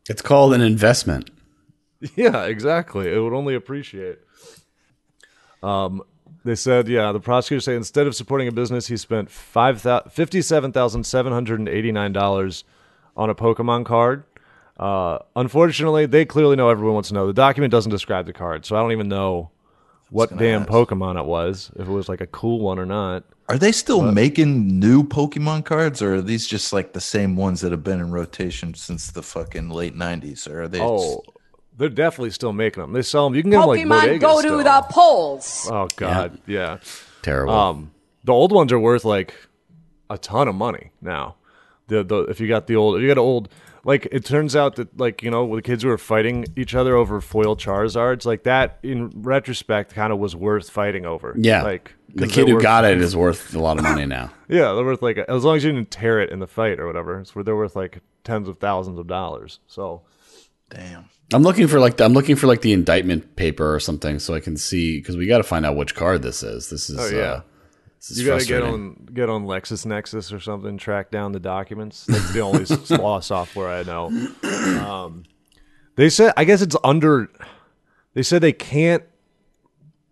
It's 0.09 0.21
called 0.21 0.53
an 0.53 0.61
investment. 0.61 1.29
Yeah, 2.15 2.45
exactly. 2.45 3.13
It 3.13 3.19
would 3.19 3.31
only 3.31 3.53
appreciate. 3.53 4.17
Um, 5.61 6.01
they 6.43 6.55
said, 6.55 6.87
yeah, 6.87 7.11
the 7.11 7.19
prosecutors 7.19 7.65
say 7.65 7.75
instead 7.75 8.07
of 8.07 8.15
supporting 8.15 8.47
a 8.47 8.51
business, 8.51 8.87
he 8.87 8.97
spent 8.97 9.29
five 9.29 9.85
fifty-seven 10.11 10.71
thousand 10.71 11.03
seven 11.05 11.31
hundred 11.31 11.59
and 11.59 11.69
eighty-nine 11.69 12.11
dollars 12.11 12.63
on 13.15 13.29
a 13.29 13.35
Pokemon 13.35 13.85
card. 13.85 14.23
Uh, 14.79 15.19
unfortunately, 15.35 16.07
they 16.07 16.25
clearly 16.25 16.55
know 16.55 16.69
everyone 16.69 16.95
wants 16.95 17.09
to 17.09 17.13
know. 17.13 17.27
The 17.27 17.33
document 17.33 17.69
doesn't 17.69 17.91
describe 17.91 18.25
the 18.25 18.33
card, 18.33 18.65
so 18.65 18.75
I 18.75 18.79
don't 18.79 18.93
even 18.93 19.07
know 19.07 19.51
what 20.11 20.37
damn 20.37 20.65
Pokemon 20.65 21.17
it 21.17 21.25
was. 21.25 21.71
If 21.77 21.87
it 21.87 21.91
was 21.91 22.09
like 22.09 22.19
a 22.19 22.27
cool 22.27 22.59
one 22.59 22.77
or 22.77 22.85
not. 22.85 23.23
Are 23.47 23.57
they 23.57 23.71
still 23.71 24.01
making 24.01 24.79
new 24.79 25.03
Pokemon 25.03 25.65
cards, 25.65 26.01
or 26.01 26.15
are 26.15 26.21
these 26.21 26.45
just 26.45 26.71
like 26.73 26.93
the 26.93 27.01
same 27.01 27.35
ones 27.35 27.61
that 27.61 27.71
have 27.71 27.83
been 27.83 27.99
in 27.99 28.11
rotation 28.11 28.73
since 28.73 29.11
the 29.11 29.23
fucking 29.23 29.69
late 29.69 29.95
'90s? 29.95 30.49
Or 30.49 30.63
are 30.63 30.67
they? 30.67 30.81
Oh, 30.81 31.23
they're 31.77 31.89
definitely 31.89 32.31
still 32.31 32.53
making 32.53 32.81
them. 32.81 32.93
They 32.93 33.01
sell 33.01 33.25
them. 33.25 33.35
You 33.35 33.41
can 33.41 33.51
get 33.51 33.59
them 33.59 33.69
like 33.69 33.85
Pokemon 33.85 34.01
bodegas 34.01 34.19
go 34.19 34.39
still. 34.39 34.57
to 34.57 34.63
the 34.63 34.85
polls. 34.89 35.69
Oh 35.71 35.87
god, 35.95 36.39
yeah. 36.45 36.79
Terrible. 37.21 37.53
Um, 37.53 37.91
the 38.23 38.33
old 38.33 38.51
ones 38.51 38.71
are 38.73 38.79
worth 38.79 39.05
like 39.05 39.33
a 40.09 40.17
ton 40.17 40.47
of 40.49 40.55
money 40.55 40.91
now. 41.01 41.35
The 41.87 42.03
the 42.03 42.23
if 42.23 42.39
you 42.39 42.49
got 42.49 42.67
the 42.67 42.75
old, 42.75 42.97
if 42.97 43.01
you 43.01 43.07
got 43.07 43.17
old. 43.17 43.49
Like 43.83 44.07
it 44.11 44.23
turns 44.25 44.55
out 44.55 44.75
that 44.75 44.99
like 44.99 45.23
you 45.23 45.31
know 45.31 45.55
the 45.55 45.61
kids 45.61 45.81
who 45.83 45.89
were 45.89 45.97
fighting 45.97 46.45
each 46.55 46.75
other 46.75 46.95
over 46.95 47.19
foil 47.19 47.55
Charizards, 47.55 48.25
like 48.25 48.43
that 48.43 48.77
in 48.83 49.09
retrospect 49.15 49.93
kind 49.95 50.13
of 50.13 50.19
was 50.19 50.35
worth 50.35 50.69
fighting 50.69 51.05
over. 51.05 51.33
yeah. 51.37 51.63
like 51.63 51.95
the 52.13 52.27
kid 52.27 52.47
who 52.47 52.55
worth- 52.55 52.63
got 52.63 52.83
it 52.85 52.99
is 53.01 53.15
worth 53.15 53.55
a 53.55 53.59
lot 53.59 53.77
of 53.77 53.83
money 53.83 54.05
now. 54.05 54.31
Yeah, 54.49 54.73
they're 54.73 54.83
worth 54.83 55.01
like 55.01 55.17
as 55.17 55.45
long 55.45 55.55
as 55.55 55.63
you 55.63 55.71
didn't 55.71 55.91
tear 55.91 56.19
it 56.19 56.29
in 56.29 56.39
the 56.39 56.47
fight 56.47 56.77
or 56.79 56.85
whatever. 56.85 57.19
It's 57.21 57.33
where 57.33 57.43
they're 57.43 57.55
worth 57.55 57.75
like 57.75 58.01
tens 58.25 58.47
of 58.49 58.59
thousands 58.59 58.99
of 58.99 59.07
dollars. 59.07 59.59
So 59.67 60.01
Damn. 60.69 61.05
I'm 61.33 61.43
looking 61.43 61.67
for 61.67 61.79
like 61.79 61.97
the, 61.97 62.03
I'm 62.05 62.13
looking 62.13 62.35
for 62.35 62.47
like 62.47 62.61
the 62.61 62.73
indictment 62.73 63.35
paper 63.37 63.73
or 63.73 63.79
something 63.79 64.19
so 64.19 64.33
I 64.33 64.41
can 64.41 64.57
see 64.57 64.97
because 64.99 65.15
we 65.17 65.25
got 65.25 65.37
to 65.37 65.43
find 65.43 65.65
out 65.65 65.75
which 65.77 65.95
card 65.95 66.21
this 66.21 66.43
is. 66.43 66.69
This 66.69 66.89
is 66.89 66.99
Oh, 66.99 67.07
yeah. 67.07 67.21
uh, 67.23 67.35
this 67.35 67.39
is 67.39 67.50
you 68.09 68.25
gotta 68.25 68.45
get 68.45 68.63
on 68.63 69.07
get 69.13 69.29
on 69.29 69.45
LexisNexis 69.45 70.33
or 70.33 70.39
something, 70.39 70.77
track 70.77 71.11
down 71.11 71.31
the 71.31 71.39
documents. 71.39 72.05
That's 72.05 72.33
the 72.33 72.39
only 72.39 72.65
law 73.01 73.19
software 73.19 73.69
I 73.69 73.83
know. 73.83 74.07
Um, 74.83 75.23
they 75.95 76.09
said, 76.09 76.33
I 76.37 76.43
guess 76.45 76.61
it's 76.61 76.75
under. 76.83 77.29
They 78.13 78.23
said 78.23 78.41
they 78.41 78.53
can't 78.53 79.03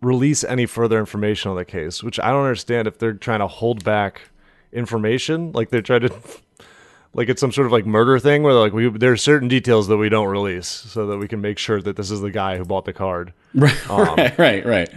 release 0.01 0.43
any 0.43 0.65
further 0.65 0.99
information 0.99 1.51
on 1.51 1.57
the 1.57 1.65
case, 1.65 2.03
which 2.03 2.19
I 2.19 2.29
don't 2.31 2.43
understand. 2.43 2.87
If 2.87 2.99
they're 2.99 3.13
trying 3.13 3.39
to 3.39 3.47
hold 3.47 3.83
back 3.83 4.21
information, 4.71 5.51
like 5.53 5.69
they're 5.69 5.81
trying 5.81 6.01
to, 6.01 6.13
like 7.13 7.27
it's 7.27 7.41
some 7.41 7.51
sort 7.51 7.65
of 7.65 7.71
like 7.71 7.85
murder 7.85 8.19
thing 8.19 8.43
where 8.43 8.53
like 8.53 8.71
we 8.71 8.89
there 8.89 9.11
are 9.11 9.17
certain 9.17 9.47
details 9.47 9.87
that 9.87 9.97
we 9.97 10.09
don't 10.09 10.27
release 10.27 10.67
so 10.67 11.07
that 11.07 11.17
we 11.17 11.27
can 11.27 11.41
make 11.41 11.57
sure 11.57 11.81
that 11.81 11.95
this 11.95 12.11
is 12.11 12.21
the 12.21 12.31
guy 12.31 12.57
who 12.57 12.65
bought 12.65 12.85
the 12.85 12.93
card. 12.93 13.33
Right, 13.55 13.89
Um, 13.89 14.15
right, 14.15 14.37
right, 14.37 14.65
right. 14.65 14.89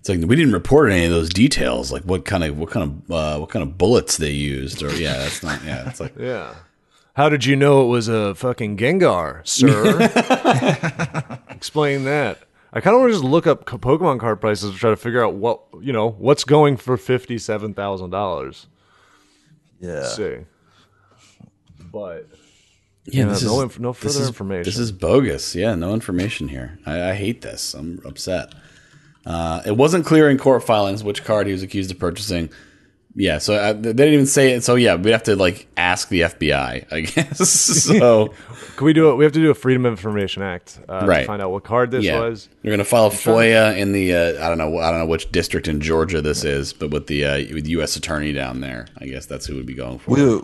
It's 0.00 0.08
like 0.08 0.18
we 0.20 0.34
didn't 0.34 0.54
report 0.54 0.90
any 0.90 1.04
of 1.04 1.10
those 1.10 1.28
details, 1.28 1.92
like 1.92 2.02
what 2.04 2.24
kind 2.24 2.42
of 2.42 2.56
what 2.58 2.70
kind 2.70 3.04
of 3.06 3.10
uh, 3.12 3.38
what 3.38 3.50
kind 3.50 3.62
of 3.62 3.76
bullets 3.76 4.16
they 4.16 4.30
used, 4.30 4.82
or 4.82 4.90
yeah, 4.94 5.18
that's 5.18 5.42
not 5.42 5.62
yeah. 5.64 5.88
It's 5.88 6.00
like 6.00 6.16
Yeah. 6.18 6.54
How 7.14 7.28
did 7.28 7.44
you 7.44 7.54
know 7.54 7.82
it 7.84 7.88
was 7.88 8.08
a 8.08 8.34
fucking 8.34 8.78
Gengar, 8.78 9.46
sir? 9.46 9.98
Explain 11.50 12.04
that. 12.04 12.38
I 12.72 12.80
kind 12.80 12.94
of 12.94 13.00
want 13.00 13.10
to 13.10 13.14
just 13.14 13.24
look 13.24 13.46
up 13.46 13.66
Pokemon 13.66 14.20
card 14.20 14.40
prices 14.40 14.72
to 14.72 14.78
try 14.78 14.90
to 14.90 14.96
figure 14.96 15.22
out 15.24 15.34
what 15.34 15.60
you 15.82 15.92
know 15.92 16.10
what's 16.10 16.44
going 16.44 16.76
for 16.78 16.96
fifty 16.96 17.36
seven 17.36 17.74
thousand 17.74 18.08
dollars. 18.10 18.68
Yeah. 19.80 20.04
See, 20.06 20.36
but 21.92 22.26
yeah, 23.04 23.24
Yeah, 23.24 23.28
this 23.30 23.42
no 23.42 23.56
is, 23.58 23.62
inf- 23.64 23.80
no 23.80 23.92
this 23.92 24.00
further 24.14 24.22
is- 24.22 24.28
information. 24.28 24.62
This 24.64 24.78
is 24.78 24.92
bogus. 24.92 25.54
Yeah, 25.54 25.74
no 25.74 25.92
information 25.92 26.48
here. 26.48 26.78
I, 26.86 27.10
I 27.10 27.14
hate 27.14 27.42
this. 27.42 27.74
I'm 27.74 28.00
upset. 28.06 28.54
Uh, 29.26 29.60
it 29.66 29.76
wasn't 29.76 30.06
clear 30.06 30.30
in 30.30 30.38
court 30.38 30.64
filings 30.64 31.04
which 31.04 31.24
card 31.24 31.46
he 31.46 31.52
was 31.52 31.62
accused 31.62 31.90
of 31.90 31.98
purchasing. 31.98 32.50
Yeah, 33.16 33.38
so 33.38 33.54
uh, 33.54 33.72
they 33.72 33.92
didn't 33.92 34.14
even 34.14 34.26
say 34.26 34.52
it. 34.52 34.62
So 34.62 34.76
yeah, 34.76 34.94
we'd 34.94 35.10
have 35.10 35.24
to 35.24 35.34
like 35.34 35.66
ask 35.76 36.08
the 36.08 36.20
FBI, 36.22 36.86
I 36.92 37.00
guess. 37.00 37.48
so 37.50 38.28
can 38.76 38.84
we 38.84 38.92
do 38.92 39.10
it? 39.10 39.16
We 39.16 39.24
have 39.24 39.32
to 39.32 39.40
do 39.40 39.50
a 39.50 39.54
Freedom 39.54 39.84
of 39.84 39.92
Information 39.92 40.42
Act 40.44 40.78
uh, 40.88 41.00
to 41.00 41.06
Right. 41.06 41.26
find 41.26 41.42
out 41.42 41.50
what 41.50 41.64
card 41.64 41.90
this 41.90 42.04
yeah, 42.04 42.20
was. 42.20 42.48
you're 42.62 42.72
gonna 42.72 42.84
file 42.84 43.10
FOIA 43.10 43.76
in 43.76 43.90
the 43.92 44.14
uh, 44.14 44.46
I 44.46 44.48
don't 44.48 44.58
know 44.58 44.78
I 44.78 44.90
don't 44.92 45.00
know 45.00 45.06
which 45.06 45.30
district 45.32 45.66
in 45.66 45.80
Georgia 45.80 46.22
this 46.22 46.44
is, 46.44 46.72
but 46.72 46.90
with 46.92 47.08
the 47.08 47.24
uh, 47.24 47.36
with 47.52 47.66
U.S. 47.66 47.96
attorney 47.96 48.32
down 48.32 48.60
there, 48.60 48.86
I 48.98 49.06
guess 49.06 49.26
that's 49.26 49.44
who 49.44 49.56
would 49.56 49.66
be 49.66 49.74
going 49.74 49.98
for. 49.98 50.16
it. 50.16 50.22
We 50.22 50.42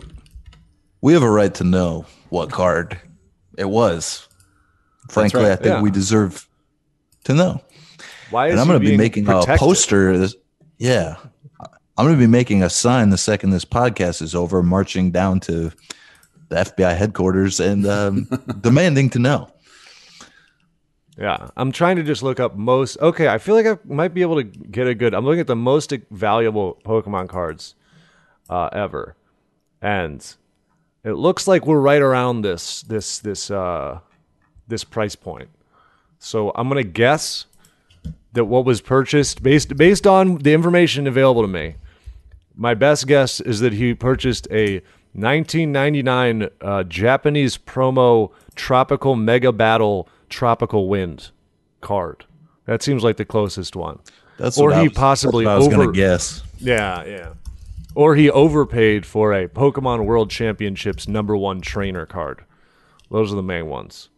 we 1.01 1.13
have 1.13 1.23
a 1.23 1.31
right 1.31 1.53
to 1.55 1.63
know 1.63 2.05
what 2.29 2.51
card 2.51 2.99
it 3.57 3.69
was. 3.69 4.27
Frankly, 5.09 5.43
right. 5.43 5.51
I 5.53 5.55
think 5.55 5.67
Yeah. 5.67 5.81
we 5.81 5.89
deserve 5.89 6.47
to 7.23 7.33
know. 7.33 7.61
Why 8.29 8.47
is 8.47 8.51
and 8.53 8.59
I'm 8.61 8.67
going 8.67 8.81
to 8.81 8.85
be 8.85 8.97
making 8.97 9.25
protected? 9.25 9.55
a 9.55 9.57
poster. 9.57 10.17
This, 10.17 10.35
yeah, 10.77 11.15
I'm 11.97 12.05
going 12.05 12.15
to 12.15 12.19
be 12.19 12.27
making 12.27 12.63
a 12.63 12.69
sign 12.69 13.09
the 13.09 13.17
second 13.17 13.51
this 13.51 13.65
podcast 13.65 14.21
is 14.21 14.35
over, 14.35 14.61
marching 14.61 15.11
down 15.11 15.39
to 15.41 15.71
the 16.49 16.55
FBI 16.55 16.95
headquarters 16.95 17.59
and 17.59 17.85
um, 17.85 18.27
demanding 18.61 19.09
to 19.11 19.19
know. 19.19 19.51
Yeah, 21.17 21.49
I'm 21.57 21.71
trying 21.71 21.95
to 21.95 22.03
just 22.03 22.21
look 22.21 22.39
up 22.39 22.55
most. 22.55 22.99
Okay, 22.99 23.27
I 23.27 23.39
feel 23.39 23.55
like 23.55 23.65
I 23.65 23.77
might 23.85 24.13
be 24.13 24.21
able 24.21 24.35
to 24.35 24.43
get 24.43 24.85
a 24.85 24.93
good. 24.93 25.15
I'm 25.15 25.25
looking 25.25 25.39
at 25.39 25.47
the 25.47 25.55
most 25.55 25.91
valuable 26.11 26.79
Pokemon 26.85 27.27
cards 27.29 27.73
uh, 28.51 28.69
ever, 28.71 29.15
and 29.81 30.23
it 31.03 31.13
looks 31.13 31.47
like 31.47 31.65
we're 31.65 31.79
right 31.79 32.03
around 32.03 32.43
this 32.43 32.83
this 32.83 33.17
this 33.17 33.49
uh, 33.49 33.99
this 34.67 34.83
price 34.83 35.15
point. 35.15 35.49
So 36.19 36.51
I'm 36.53 36.67
gonna 36.67 36.83
guess 36.83 37.46
that 38.33 38.45
what 38.45 38.65
was 38.65 38.81
purchased 38.81 39.41
based 39.43 39.75
based 39.77 40.05
on 40.07 40.37
the 40.39 40.53
information 40.53 41.07
available 41.07 41.41
to 41.41 41.47
me. 41.47 41.75
My 42.55 42.73
best 42.73 43.07
guess 43.07 43.39
is 43.39 43.59
that 43.59 43.73
he 43.73 43.93
purchased 43.93 44.47
a 44.51 44.81
1999 45.13 46.49
uh, 46.61 46.83
Japanese 46.83 47.57
promo 47.57 48.31
Tropical 48.55 49.15
Mega 49.15 49.51
Battle 49.51 50.07
Tropical 50.29 50.87
Wind 50.89 51.31
card. 51.81 52.25
That 52.65 52.81
seems 52.83 53.03
like 53.03 53.17
the 53.17 53.25
closest 53.25 53.75
one. 53.75 53.99
That's 54.37 54.59
or 54.59 54.69
what 54.69 54.77
I 54.77 54.81
he 54.81 54.87
was- 54.89 54.97
possibly 54.97 55.45
I 55.45 55.55
was 55.55 55.67
over. 55.67 55.75
going 55.77 55.87
to 55.93 55.95
guess. 55.95 56.43
Yeah, 56.59 57.03
yeah. 57.05 57.33
Or 57.95 58.15
he 58.15 58.29
overpaid 58.29 59.05
for 59.05 59.33
a 59.33 59.47
Pokemon 59.47 60.05
World 60.05 60.29
Championships 60.29 61.07
number 61.07 61.35
one 61.35 61.61
trainer 61.61 62.05
card. 62.05 62.43
Those 63.09 63.31
are 63.31 63.35
the 63.35 63.41
main 63.43 63.67
ones. 63.67 64.09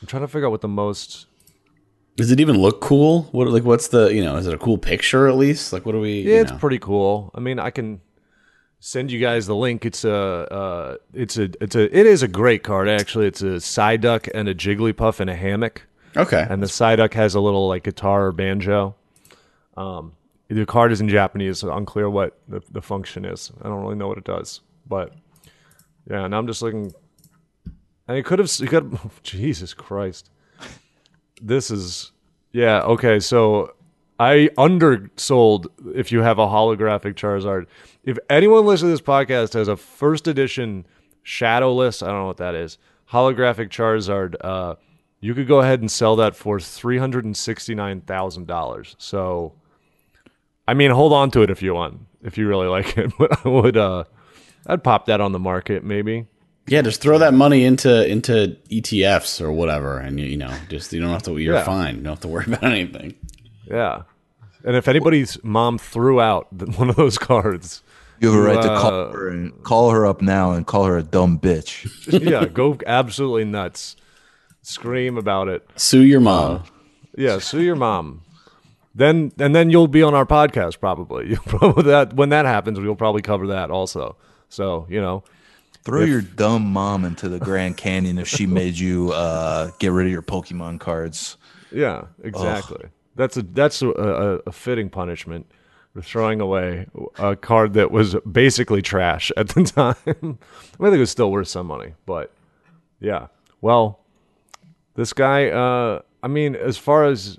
I'm 0.00 0.06
trying 0.06 0.22
to 0.22 0.28
figure 0.28 0.46
out 0.46 0.50
what 0.52 0.60
the 0.60 0.68
most. 0.68 1.26
Does 2.16 2.30
it 2.30 2.40
even 2.40 2.58
look 2.58 2.80
cool? 2.80 3.24
What 3.32 3.48
like 3.48 3.64
what's 3.64 3.88
the 3.88 4.08
you 4.08 4.22
know? 4.22 4.36
Is 4.36 4.46
it 4.46 4.54
a 4.54 4.58
cool 4.58 4.78
picture 4.78 5.28
at 5.28 5.36
least? 5.36 5.72
Like 5.72 5.86
what 5.86 5.92
do 5.92 6.00
we? 6.00 6.20
Yeah, 6.20 6.40
it's 6.42 6.52
know? 6.52 6.58
pretty 6.58 6.78
cool. 6.78 7.30
I 7.34 7.40
mean, 7.40 7.58
I 7.58 7.70
can 7.70 8.00
send 8.82 9.12
you 9.12 9.20
guys 9.20 9.46
the 9.46 9.54
link. 9.54 9.86
It's 9.86 10.04
a, 10.04 10.12
uh, 10.12 10.96
it's 11.14 11.38
a, 11.38 11.44
it's 11.62 11.76
a, 11.76 11.96
it 11.96 12.04
is 12.04 12.24
a 12.24 12.28
great 12.28 12.64
card 12.64 12.88
actually. 12.88 13.28
It's 13.28 13.40
a 13.40 13.56
Psyduck 13.56 14.28
and 14.34 14.48
a 14.48 14.54
Jigglypuff 14.54 15.20
and 15.20 15.30
a 15.30 15.36
hammock, 15.36 15.86
okay. 16.16 16.44
and 16.50 16.60
the 16.60 16.66
Psyduck 16.66 17.14
has 17.14 17.34
a 17.34 17.40
little 17.40 17.68
like 17.68 17.84
guitar 17.84 18.26
or 18.26 18.32
banjo. 18.32 18.96
Um, 19.76 20.14
the 20.48 20.66
card 20.66 20.92
is 20.92 21.00
in 21.00 21.08
Japanese, 21.08 21.60
so 21.60 21.72
unclear 21.72 22.10
what 22.10 22.36
the, 22.48 22.60
the 22.70 22.82
function 22.82 23.24
is. 23.24 23.52
I 23.62 23.68
don't 23.68 23.80
really 23.80 23.94
know 23.94 24.08
what 24.08 24.18
it 24.18 24.24
does, 24.24 24.60
but 24.86 25.14
yeah. 26.10 26.24
And 26.24 26.34
I'm 26.34 26.46
just 26.46 26.60
looking, 26.60 26.92
and 28.08 28.18
it 28.18 28.24
could 28.24 28.40
have, 28.40 28.50
it 28.60 28.68
could, 28.68 28.98
Jesus 29.22 29.72
Christ, 29.74 30.28
this 31.42 31.70
is, 31.70 32.12
yeah, 32.52 32.80
okay. 32.82 33.20
So 33.20 33.74
I 34.18 34.50
undersold 34.56 35.66
if 35.94 36.12
you 36.12 36.20
have 36.20 36.38
a 36.38 36.46
holographic 36.46 37.14
Charizard. 37.14 37.66
If 38.04 38.18
anyone 38.30 38.64
listening 38.64 38.90
to 38.90 38.92
this 38.94 39.00
podcast 39.00 39.54
has 39.54 39.68
a 39.68 39.76
first 39.76 40.28
edition 40.28 40.86
Shadowless, 41.24 42.02
I 42.02 42.06
don't 42.06 42.20
know 42.20 42.26
what 42.26 42.36
that 42.38 42.54
is, 42.54 42.78
holographic 43.10 43.68
Charizard, 43.68 44.34
uh, 44.40 44.74
you 45.20 45.34
could 45.34 45.46
go 45.46 45.60
ahead 45.60 45.80
and 45.80 45.90
sell 45.90 46.16
that 46.16 46.34
for 46.34 46.58
three 46.58 46.98
hundred 46.98 47.24
and 47.24 47.36
sixty 47.36 47.74
nine 47.74 48.00
thousand 48.00 48.46
dollars. 48.46 48.96
So, 48.98 49.54
I 50.66 50.74
mean, 50.74 50.90
hold 50.90 51.12
on 51.12 51.30
to 51.32 51.42
it 51.42 51.50
if 51.50 51.62
you 51.62 51.74
want, 51.74 52.00
if 52.22 52.36
you 52.36 52.48
really 52.48 52.66
like 52.66 52.98
it. 52.98 53.12
But 53.18 53.44
I 53.44 53.48
would, 53.48 53.76
uh, 53.76 54.04
I'd 54.66 54.82
pop 54.82 55.06
that 55.06 55.20
on 55.20 55.32
the 55.32 55.38
market 55.38 55.84
maybe. 55.84 56.26
Yeah, 56.68 56.82
just 56.82 57.00
throw 57.00 57.18
that 57.18 57.34
money 57.34 57.64
into 57.64 58.06
into 58.06 58.56
ETFs 58.70 59.40
or 59.40 59.50
whatever, 59.52 59.98
and 59.98 60.18
you, 60.20 60.26
you 60.26 60.36
know, 60.36 60.54
just 60.68 60.92
you 60.92 61.00
don't 61.00 61.10
have 61.10 61.22
to. 61.24 61.36
You're 61.38 61.56
Yeah. 61.56 61.64
fine. 61.64 61.96
You 61.96 62.02
don't 62.02 62.12
have 62.12 62.20
to 62.20 62.28
worry 62.28 62.44
about 62.48 62.62
anything. 62.64 63.14
Yeah. 63.68 64.02
And 64.64 64.76
if 64.76 64.86
anybody's 64.86 65.42
mom 65.42 65.78
threw 65.78 66.20
out 66.20 66.46
one 66.78 66.88
of 66.88 66.94
those 66.96 67.18
cards, 67.18 67.82
You 68.20 68.30
have 68.30 68.38
a 68.38 68.42
right 68.42 68.62
to 68.62 68.72
Uh, 68.72 68.80
call 68.80 69.12
her 69.12 69.28
and 69.28 69.62
call 69.64 69.90
her 69.90 70.06
up 70.06 70.22
now 70.22 70.52
and 70.52 70.64
call 70.64 70.84
her 70.84 70.96
a 70.96 71.02
dumb 71.02 71.38
bitch. 71.40 71.90
yeah, 72.30 72.44
go 72.46 72.78
absolutely 72.86 73.44
nuts. 73.44 73.96
scream 74.62 75.18
about 75.18 75.48
it. 75.48 75.68
Sue 75.74 76.02
your 76.02 76.20
mom. 76.20 76.62
Yeah, 77.16 77.38
sue 77.40 77.62
your 77.62 77.74
mom. 77.74 78.22
Then 78.94 79.32
and 79.40 79.52
then 79.56 79.70
you'll 79.70 79.88
be 79.88 80.02
on 80.04 80.14
our 80.14 80.26
podcast 80.26 80.78
probably. 80.78 81.28
You'll 81.30 81.38
probably 81.58 81.82
that 81.84 82.12
when 82.14 82.28
that 82.28 82.44
happens, 82.46 82.78
we'll 82.78 82.94
probably 82.94 83.22
cover 83.22 83.48
that 83.48 83.70
also. 83.72 84.14
So 84.48 84.86
you 84.88 85.00
know, 85.00 85.24
Throw 85.84 86.02
your 86.02 86.20
dumb 86.20 86.64
mom 86.64 87.04
into 87.04 87.28
the 87.28 87.40
Grand 87.40 87.76
Canyon 87.76 88.18
if 88.18 88.28
she 88.28 88.46
made 88.46 88.78
you 88.78 89.10
uh, 89.12 89.70
get 89.78 89.88
rid 89.90 90.06
of 90.06 90.12
your 90.12 90.22
Pokemon 90.22 90.78
cards. 90.78 91.36
yeah, 91.72 92.04
exactly. 92.22 92.88
That's 93.16 93.36
a 93.36 93.42
that's 93.42 93.82
a, 93.82 93.88
a, 93.88 94.36
a 94.46 94.52
fitting 94.52 94.88
punishment 94.88 95.46
for 95.92 96.00
throwing 96.02 96.40
away 96.40 96.86
a 97.18 97.36
card 97.36 97.74
that 97.74 97.90
was 97.90 98.14
basically 98.30 98.80
trash 98.80 99.30
at 99.36 99.48
the 99.48 99.64
time. 100.04 100.38
I 100.80 100.84
think 100.84 100.94
it 100.94 100.98
was 100.98 101.10
still 101.10 101.30
worth 101.30 101.48
some 101.48 101.66
money, 101.66 101.94
but 102.06 102.32
yeah. 103.00 103.26
Well, 103.60 104.00
this 104.94 105.12
guy. 105.12 105.48
Uh, 105.48 106.00
I 106.22 106.28
mean, 106.28 106.54
as 106.54 106.78
far 106.78 107.04
as 107.06 107.38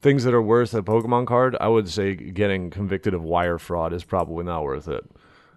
things 0.00 0.24
that 0.24 0.34
are 0.34 0.42
worth 0.42 0.74
a 0.74 0.82
Pokemon 0.82 1.26
card, 1.28 1.56
I 1.60 1.68
would 1.68 1.88
say 1.88 2.14
getting 2.16 2.70
convicted 2.70 3.14
of 3.14 3.22
wire 3.22 3.58
fraud 3.58 3.92
is 3.92 4.02
probably 4.02 4.44
not 4.44 4.64
worth 4.64 4.88
it. 4.88 5.04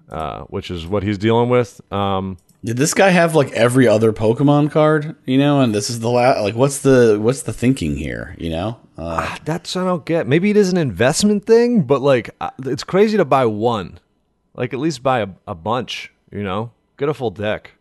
Uh, 0.10 0.41
which 0.43 0.70
is 0.70 0.86
what 0.86 1.01
he's 1.01 1.18
dealing 1.18 1.49
with. 1.49 1.82
Um, 1.91 2.38
Did 2.64 2.78
this 2.78 2.93
guy 2.93 3.10
have 3.10 3.34
like 3.34 3.51
every 3.53 3.88
other 3.88 4.14
Pokemon 4.14 4.72
card? 4.72 5.16
You 5.26 5.39
know, 5.39 5.62
and 5.62 5.74
this 5.74 5.89
is 5.89 5.99
the 5.99 6.12
last. 6.12 6.41
Like, 6.41 6.56
what's 6.56 6.80
the 6.80 7.18
what's 7.20 7.41
the 7.41 7.53
thinking 7.53 7.97
here? 7.97 8.36
You 8.38 8.51
know, 8.51 8.80
uh, 8.97 9.36
that's 9.45 9.76
I 9.76 9.84
don't 9.84 10.06
get. 10.06 10.28
Maybe 10.28 10.51
it 10.51 10.58
is 10.58 10.70
an 10.72 10.78
investment 10.78 11.45
thing, 11.45 11.82
but 11.82 12.01
like 12.01 12.30
uh, 12.39 12.51
it's 12.66 12.84
crazy 12.84 13.18
to 13.18 13.26
buy 13.26 13.45
one. 13.45 13.99
Like 14.53 14.74
at 14.74 14.80
least 14.80 15.01
buy 15.01 15.22
a, 15.22 15.28
a 15.47 15.56
bunch. 15.56 16.12
You 16.32 16.43
know, 16.43 16.72
get 16.97 17.10
a 17.10 17.14
full 17.14 17.32
deck. 17.32 17.72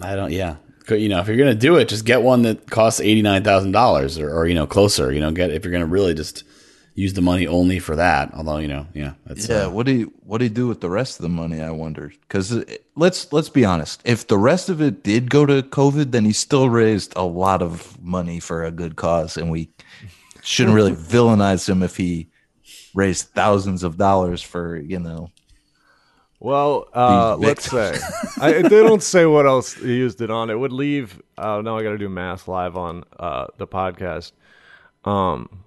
I 0.00 0.16
don't. 0.16 0.32
Yeah, 0.32 0.56
you 0.88 1.08
know, 1.08 1.20
if 1.20 1.28
you're 1.28 1.36
gonna 1.36 1.54
do 1.54 1.76
it, 1.76 1.88
just 1.88 2.04
get 2.04 2.22
one 2.22 2.42
that 2.42 2.68
costs 2.68 3.00
eighty 3.00 3.22
nine 3.22 3.44
thousand 3.44 3.72
dollars, 3.72 4.18
or 4.18 4.30
or 4.30 4.46
you 4.46 4.54
know, 4.54 4.66
closer. 4.66 5.12
You 5.12 5.20
know, 5.20 5.30
get 5.30 5.50
if 5.50 5.64
you're 5.64 5.72
gonna 5.72 5.86
really 5.86 6.14
just 6.14 6.42
use 6.94 7.14
the 7.14 7.22
money 7.22 7.46
only 7.46 7.78
for 7.78 7.96
that. 7.96 8.32
Although 8.34 8.58
you 8.58 8.68
know, 8.68 8.86
yeah, 8.94 9.14
that's 9.26 9.48
Yeah, 9.48 9.66
uh, 9.66 9.70
what 9.70 9.86
do 9.86 9.92
you 9.92 10.12
what 10.24 10.38
do 10.38 10.44
you 10.44 10.50
do 10.50 10.66
with 10.66 10.80
the 10.80 10.90
rest 10.90 11.18
of 11.18 11.22
the 11.22 11.28
money? 11.28 11.60
I 11.60 11.70
wonder 11.70 12.12
because 12.22 12.64
let's 12.96 13.32
let's 13.32 13.48
be 13.48 13.64
honest. 13.64 14.00
If 14.04 14.26
the 14.26 14.38
rest 14.38 14.68
of 14.68 14.80
it 14.80 15.02
did 15.02 15.30
go 15.30 15.46
to 15.46 15.62
COVID, 15.62 16.10
then 16.10 16.24
he 16.24 16.32
still 16.32 16.68
raised 16.68 17.12
a 17.16 17.24
lot 17.24 17.62
of 17.62 18.00
money 18.02 18.40
for 18.40 18.64
a 18.64 18.70
good 18.70 18.96
cause, 18.96 19.36
and 19.36 19.50
we 19.50 19.70
shouldn't 20.42 20.74
really 20.74 20.92
villainize 21.14 21.68
him 21.68 21.82
if 21.82 21.96
he 21.96 22.28
raised 22.94 23.28
thousands 23.28 23.82
of 23.82 23.96
dollars 23.96 24.42
for 24.42 24.76
you 24.76 24.98
know. 24.98 25.30
Well, 26.42 26.88
uh, 26.94 27.36
let's 27.36 27.70
say 27.70 27.98
I, 28.40 28.62
they 28.62 28.82
don't 28.82 29.02
say 29.02 29.26
what 29.26 29.44
else 29.44 29.74
he 29.74 29.94
used 29.94 30.22
it 30.22 30.30
on. 30.30 30.48
It 30.48 30.58
would 30.58 30.72
leave. 30.72 31.20
Uh, 31.36 31.60
now 31.62 31.76
I 31.76 31.82
got 31.82 31.90
to 31.90 31.98
do 31.98 32.08
math 32.08 32.48
live 32.48 32.78
on 32.78 33.04
uh, 33.18 33.48
the 33.58 33.66
podcast. 33.66 34.32
Um, 35.04 35.59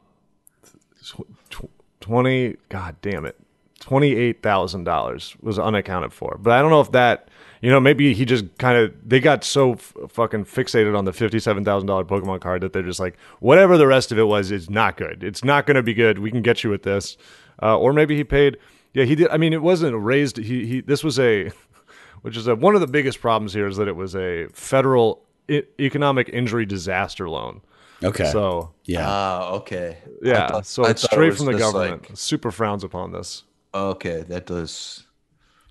tw- 1.49 1.69
twenty. 1.99 2.57
God 2.69 2.95
damn 3.01 3.25
it, 3.25 3.37
twenty 3.79 4.15
eight 4.15 4.41
thousand 4.41 4.83
dollars 4.83 5.35
was 5.41 5.57
unaccounted 5.59 6.13
for. 6.13 6.37
But 6.41 6.53
I 6.53 6.61
don't 6.61 6.71
know 6.71 6.81
if 6.81 6.91
that. 6.91 7.29
You 7.61 7.69
know, 7.69 7.79
maybe 7.79 8.13
he 8.13 8.25
just 8.25 8.43
kind 8.57 8.77
of 8.77 8.93
they 9.07 9.21
got 9.21 9.45
so 9.45 9.73
f- 9.75 9.93
fucking 10.09 10.43
fixated 10.43 10.97
on 10.97 11.05
the 11.05 11.13
fifty-seven 11.13 11.63
thousand 11.63 11.87
dollar 11.87 12.03
Pokemon 12.03 12.41
card 12.41 12.59
that 12.61 12.73
they're 12.73 12.83
just 12.83 12.99
like, 12.99 13.17
whatever 13.39 13.77
the 13.77 13.87
rest 13.87 14.11
of 14.11 14.19
it 14.19 14.23
was, 14.23 14.51
is 14.51 14.69
not 14.69 14.97
good. 14.97 15.23
It's 15.23 15.45
not 15.45 15.65
going 15.65 15.75
to 15.75 15.81
be 15.83 15.93
good. 15.93 16.19
We 16.19 16.29
can 16.29 16.41
get 16.41 16.65
you 16.65 16.69
with 16.69 16.83
this, 16.83 17.15
uh, 17.61 17.77
or 17.77 17.93
maybe 17.93 18.17
he 18.17 18.25
paid. 18.25 18.57
Yeah, 18.93 19.05
he 19.05 19.15
did. 19.15 19.29
I 19.29 19.37
mean, 19.37 19.53
it 19.53 19.61
wasn't 19.61 19.95
raised. 20.03 20.35
He 20.35 20.65
he. 20.65 20.81
This 20.81 21.05
was 21.05 21.17
a, 21.19 21.51
which 22.21 22.35
is 22.35 22.47
a, 22.47 22.55
one 22.55 22.75
of 22.75 22.81
the 22.81 22.87
biggest 22.87 23.21
problems 23.21 23.53
here 23.53 23.65
is 23.67 23.77
that 23.77 23.87
it 23.87 23.95
was 23.95 24.13
a 24.13 24.47
federal 24.51 25.23
e- 25.47 25.61
economic 25.79 26.27
injury 26.33 26.65
disaster 26.65 27.29
loan. 27.29 27.61
Okay. 28.03 28.31
So 28.31 28.71
yeah, 28.85 29.05
Ah, 29.07 29.49
okay. 29.55 29.97
yeah, 30.21 30.47
thought- 30.47 30.65
so 30.65 30.85
I 30.85 30.91
it's 30.91 31.01
thought 31.01 31.11
it 31.11 31.15
straight 31.15 31.35
from 31.37 31.45
the 31.47 31.57
government. 31.59 32.09
like- 32.09 32.17
Super 32.17 32.51
frowns 32.51 32.83
upon 32.83 33.11
this. 33.11 33.43
Okay, 33.73 34.23
that 34.29 34.45
does. 34.45 35.03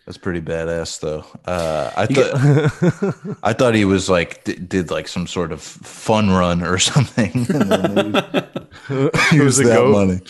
That's 0.07 0.19
pretty 0.19 0.41
badass, 0.41 0.99
though. 0.99 1.25
Uh, 1.47 1.93
I 1.97 2.07
thought 2.07 3.39
I 3.45 3.53
thought 3.53 3.75
he 3.77 3.85
was 3.85 4.11
like 4.11 4.43
d- 4.43 4.57
did 4.57 4.91
like 4.91 5.07
some 5.07 5.29
sort 5.29 5.53
of 5.53 5.63
fun 5.63 6.31
run 6.31 6.63
or 6.63 6.79
something. 6.81 7.47
and 7.49 7.71
then 7.71 8.25
he 9.31 9.41
was 9.41 9.61
a 9.61 9.65
that 9.65 9.77
go. 9.77 9.93
money. 9.93 10.21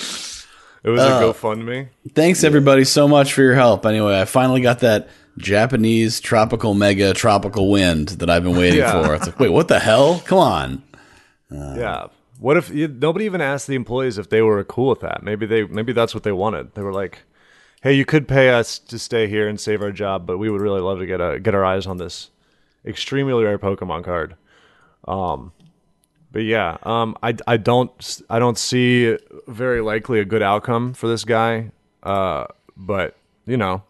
It 0.85 0.91
was 0.91 1.01
a 1.01 1.05
GoFundMe. 1.11 1.89
thanks 2.15 2.43
everybody 2.45 2.85
so 2.85 3.07
much 3.09 3.33
for 3.33 3.41
your 3.43 3.55
help. 3.55 3.87
Anyway, 3.87 4.21
I 4.21 4.25
finally 4.27 4.61
got 4.61 4.81
that 4.81 5.09
Japanese 5.39 6.21
tropical 6.21 6.75
mega 6.75 7.15
tropical 7.15 7.71
wind 7.71 8.09
that 8.09 8.29
I've 8.29 8.43
been 8.43 8.57
waiting 8.59 8.81
Yeah. 8.81 9.07
for. 9.07 9.15
It's 9.15 9.27
like, 9.27 9.39
wait, 9.41 9.51
what 9.51 9.69
the 9.69 9.79
hell? 9.79 10.19
Come 10.27 10.39
on. 10.39 10.83
Yeah. 11.53 12.07
What 12.39 12.57
if 12.57 12.71
you, 12.71 12.89
nobody 12.89 13.25
even 13.25 13.41
asked 13.41 13.67
the 13.67 13.75
employees 13.75 14.19
if 14.19 14.29
they 14.29 14.43
were 14.43 14.63
cool 14.65 14.89
with 14.89 15.01
that? 15.01 15.23
Maybe 15.23 15.47
they 15.47 15.65
maybe 15.65 15.93
that's 15.93 16.15
what 16.15 16.25
they 16.25 16.33
wanted. 16.33 16.75
They 16.75 16.83
were 16.83 16.93
like, 16.93 17.23
"Hey, 17.83 17.93
you 17.93 18.05
could 18.05 18.27
pay 18.27 18.51
us 18.51 18.79
to 18.81 18.99
stay 18.99 19.29
here 19.29 19.49
and 19.49 19.61
save 19.61 19.83
our 19.83 19.93
job, 19.93 20.27
but 20.27 20.39
we 20.39 20.51
would 20.51 20.61
really 20.61 20.81
love 20.81 20.99
to 20.99 21.07
get 21.07 21.21
a 21.21 21.39
get 21.39 21.55
our 21.55 21.65
eyes 21.65 21.87
on 21.87 21.99
this 21.99 22.31
extremely 22.85 23.45
rare 23.45 23.59
Pokemon 23.59 24.05
card." 24.05 24.35
Um, 25.07 25.53
but 26.33 26.43
yeah, 26.43 26.79
um, 26.83 27.17
I 27.23 27.37
I 27.47 27.59
don't 27.59 28.23
I 28.31 28.39
don't 28.39 28.59
see 28.59 29.17
very 29.47 29.81
likely 29.81 30.19
a 30.19 30.25
good 30.25 30.43
outcome 30.43 30.95
for 30.95 31.07
this 31.07 31.25
guy. 31.25 31.71
Uh, 32.03 32.47
but 32.77 33.17
you 33.47 33.57
know, 33.57 33.83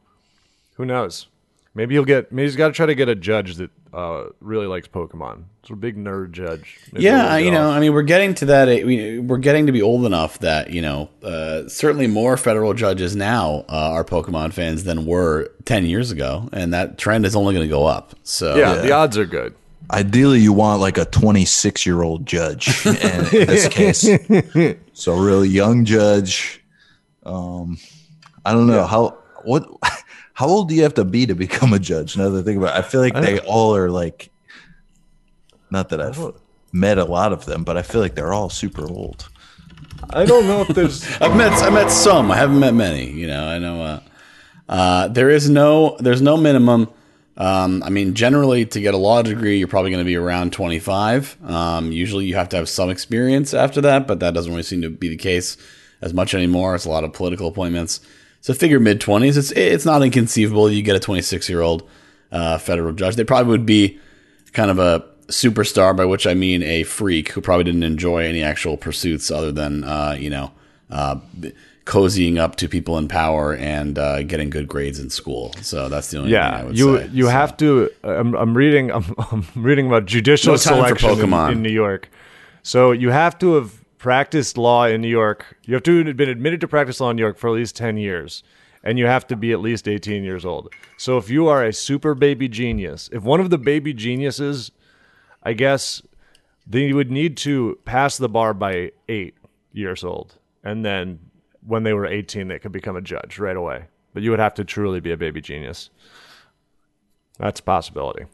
who 0.74 0.84
knows? 0.84 1.28
Maybe 1.74 1.94
he'll 1.94 2.04
get. 2.04 2.32
Maybe 2.32 2.46
he's 2.46 2.56
got 2.56 2.68
to 2.68 2.72
try 2.74 2.86
to 2.86 2.94
get 2.94 3.08
a 3.08 3.14
judge 3.14 3.56
that 3.56 3.70
uh, 3.92 4.24
really 4.40 4.66
likes 4.66 4.88
Pokemon. 4.88 5.44
It's 5.60 5.70
a 5.70 5.76
big 5.76 5.96
nerd 5.96 6.32
judge. 6.32 6.78
Maybe 6.92 7.04
Yeah, 7.04 7.36
you 7.36 7.50
know, 7.50 7.68
off. 7.68 7.76
I 7.76 7.80
mean, 7.80 7.92
we're 7.92 8.02
getting 8.02 8.34
to 8.34 8.46
that. 8.46 8.68
We're 8.68 9.38
getting 9.38 9.66
to 9.66 9.72
be 9.72 9.82
old 9.82 10.06
enough 10.06 10.38
that 10.40 10.70
you 10.70 10.82
know, 10.82 11.10
uh, 11.22 11.68
certainly 11.68 12.06
more 12.06 12.36
federal 12.36 12.74
judges 12.74 13.14
now 13.14 13.64
uh, 13.68 13.90
are 13.92 14.04
Pokemon 14.04 14.52
fans 14.52 14.84
than 14.84 15.06
were 15.06 15.52
ten 15.64 15.84
years 15.86 16.10
ago, 16.10 16.48
and 16.52 16.72
that 16.72 16.98
trend 16.98 17.26
is 17.26 17.36
only 17.36 17.54
going 17.54 17.66
to 17.66 17.70
go 17.70 17.86
up. 17.86 18.14
So 18.22 18.56
yeah, 18.56 18.76
the 18.76 18.92
odds 18.92 19.18
are 19.18 19.26
good. 19.26 19.54
Ideally, 19.90 20.40
you 20.40 20.54
want 20.54 20.80
like 20.80 20.96
a 20.96 21.04
26 21.04 21.84
year 21.84 22.02
old 22.02 22.24
judge 22.24 22.86
in, 22.86 22.96
in 22.96 23.46
this 23.46 23.68
case. 23.68 24.08
So, 24.94 25.12
a 25.12 25.22
really 25.22 25.48
young 25.48 25.84
judge. 25.84 26.62
Um, 27.24 27.78
I 28.44 28.52
don't 28.52 28.66
know 28.68 28.86
how 28.86 29.18
what 29.44 29.68
how 30.42 30.48
old 30.48 30.68
do 30.68 30.74
you 30.74 30.82
have 30.82 30.94
to 30.94 31.04
be 31.04 31.24
to 31.24 31.36
become 31.36 31.72
a 31.72 31.78
judge? 31.78 32.16
Now 32.16 32.28
that 32.28 32.40
I 32.40 32.42
think 32.42 32.58
about, 32.58 32.74
it, 32.74 32.78
I 32.80 32.82
feel 32.82 33.00
like 33.00 33.14
they 33.14 33.38
all 33.38 33.76
are 33.76 33.90
like. 33.90 34.28
Not 35.70 35.90
that 35.90 36.00
I've 36.00 36.18
met 36.72 36.98
a 36.98 37.04
lot 37.04 37.32
of 37.32 37.44
them, 37.44 37.62
but 37.62 37.76
I 37.76 37.82
feel 37.82 38.00
like 38.00 38.16
they're 38.16 38.32
all 38.32 38.50
super 38.50 38.84
old. 38.84 39.28
I 40.10 40.24
don't 40.24 40.48
know 40.48 40.62
if 40.62 40.68
there's. 40.68 41.04
I've 41.20 41.36
met 41.36 41.52
I 41.62 41.70
met 41.70 41.92
some. 41.92 42.32
I 42.32 42.36
haven't 42.36 42.58
met 42.58 42.74
many. 42.74 43.08
You 43.08 43.28
know, 43.28 43.46
I 43.46 43.58
know. 43.60 43.82
Uh, 43.82 44.00
uh, 44.68 45.08
there 45.08 45.30
is 45.30 45.48
no 45.48 45.96
there's 46.00 46.20
no 46.20 46.36
minimum. 46.36 46.88
Um, 47.36 47.84
I 47.84 47.90
mean, 47.90 48.14
generally, 48.14 48.66
to 48.66 48.80
get 48.80 48.94
a 48.94 48.98
law 48.98 49.22
degree, 49.22 49.58
you're 49.58 49.68
probably 49.68 49.92
going 49.92 50.04
to 50.04 50.08
be 50.08 50.16
around 50.16 50.52
25. 50.52 51.38
Um, 51.48 51.92
usually, 51.92 52.24
you 52.24 52.34
have 52.34 52.48
to 52.48 52.56
have 52.56 52.68
some 52.68 52.90
experience 52.90 53.54
after 53.54 53.80
that, 53.82 54.08
but 54.08 54.18
that 54.18 54.34
doesn't 54.34 54.50
really 54.50 54.64
seem 54.64 54.82
to 54.82 54.90
be 54.90 55.08
the 55.08 55.16
case 55.16 55.56
as 56.00 56.12
much 56.12 56.34
anymore. 56.34 56.74
It's 56.74 56.84
a 56.84 56.90
lot 56.90 57.04
of 57.04 57.12
political 57.12 57.46
appointments. 57.46 58.00
So, 58.42 58.52
figure 58.52 58.78
mid 58.80 59.00
20s. 59.00 59.36
It's 59.38 59.50
it's 59.52 59.84
not 59.86 60.02
inconceivable 60.02 60.70
you 60.70 60.82
get 60.82 60.96
a 60.96 61.00
26 61.00 61.48
year 61.48 61.60
old 61.62 61.88
uh, 62.30 62.58
federal 62.58 62.92
judge. 62.92 63.16
They 63.16 63.24
probably 63.24 63.50
would 63.50 63.64
be 63.64 63.98
kind 64.52 64.70
of 64.70 64.78
a 64.78 65.04
superstar, 65.28 65.96
by 65.96 66.04
which 66.04 66.26
I 66.26 66.34
mean 66.34 66.62
a 66.62 66.82
freak 66.82 67.30
who 67.30 67.40
probably 67.40 67.64
didn't 67.64 67.84
enjoy 67.84 68.24
any 68.24 68.42
actual 68.42 68.76
pursuits 68.76 69.30
other 69.30 69.52
than 69.52 69.84
uh, 69.84 70.16
you 70.18 70.28
know 70.28 70.50
uh, 70.90 71.16
cozying 71.84 72.38
up 72.38 72.56
to 72.56 72.68
people 72.68 72.98
in 72.98 73.08
power 73.08 73.54
and 73.54 73.98
uh, 73.98 74.22
getting 74.24 74.50
good 74.50 74.68
grades 74.68 74.98
in 74.98 75.10
school. 75.10 75.52
So 75.62 75.88
that's 75.88 76.10
the 76.10 76.18
only 76.18 76.30
thing 76.32 76.40
I 76.40 76.58
Yeah, 76.60 76.64
would 76.64 76.78
you 76.78 76.98
say. 76.98 77.10
you 77.12 77.24
So- 77.26 77.30
have 77.30 77.56
to. 77.58 77.90
I'm, 78.02 78.34
I'm 78.34 78.56
reading. 78.56 78.90
I'm, 78.96 79.14
I'm 79.30 79.46
reading 79.54 79.86
about 79.86 80.06
judicial 80.06 80.52
No 80.52 80.56
selection 80.56 81.10
in, 81.20 81.32
in 81.52 81.62
New 81.62 81.70
York. 81.72 82.08
So 82.64 82.92
you 82.92 83.10
have 83.10 83.38
to 83.38 83.54
have 83.54 83.81
practiced 84.02 84.58
law 84.58 84.84
in 84.84 85.00
New 85.00 85.06
York. 85.06 85.56
You 85.62 85.74
have 85.74 85.84
to 85.84 86.04
have 86.04 86.16
been 86.16 86.28
admitted 86.28 86.60
to 86.62 86.68
practice 86.68 86.98
law 86.98 87.10
in 87.10 87.16
New 87.16 87.22
York 87.22 87.38
for 87.38 87.46
at 87.46 87.54
least 87.54 87.76
ten 87.76 87.96
years, 87.96 88.42
and 88.82 88.98
you 88.98 89.06
have 89.06 89.28
to 89.28 89.36
be 89.36 89.52
at 89.52 89.60
least 89.60 89.86
18 89.86 90.24
years 90.24 90.44
old. 90.44 90.74
So 90.98 91.18
if 91.18 91.30
you 91.30 91.46
are 91.46 91.64
a 91.64 91.72
super 91.72 92.16
baby 92.16 92.48
genius, 92.48 93.08
if 93.12 93.22
one 93.22 93.38
of 93.38 93.50
the 93.50 93.58
baby 93.58 93.94
geniuses, 93.94 94.72
I 95.44 95.52
guess, 95.52 96.02
they 96.66 96.92
would 96.92 97.12
need 97.12 97.36
to 97.38 97.78
pass 97.84 98.16
the 98.16 98.28
bar 98.28 98.52
by 98.52 98.90
eight 99.08 99.36
years 99.72 100.02
old, 100.02 100.34
and 100.64 100.84
then 100.84 101.20
when 101.64 101.84
they 101.84 101.92
were 101.92 102.06
18, 102.06 102.48
they 102.48 102.58
could 102.58 102.72
become 102.72 102.96
a 102.96 103.00
judge 103.00 103.38
right 103.38 103.56
away. 103.56 103.84
But 104.12 104.24
you 104.24 104.30
would 104.30 104.40
have 104.40 104.54
to 104.54 104.64
truly 104.64 104.98
be 104.98 105.12
a 105.12 105.16
baby 105.16 105.40
genius. 105.40 105.90
That's 107.38 107.60
a 107.60 107.62
possibility. 107.62 108.24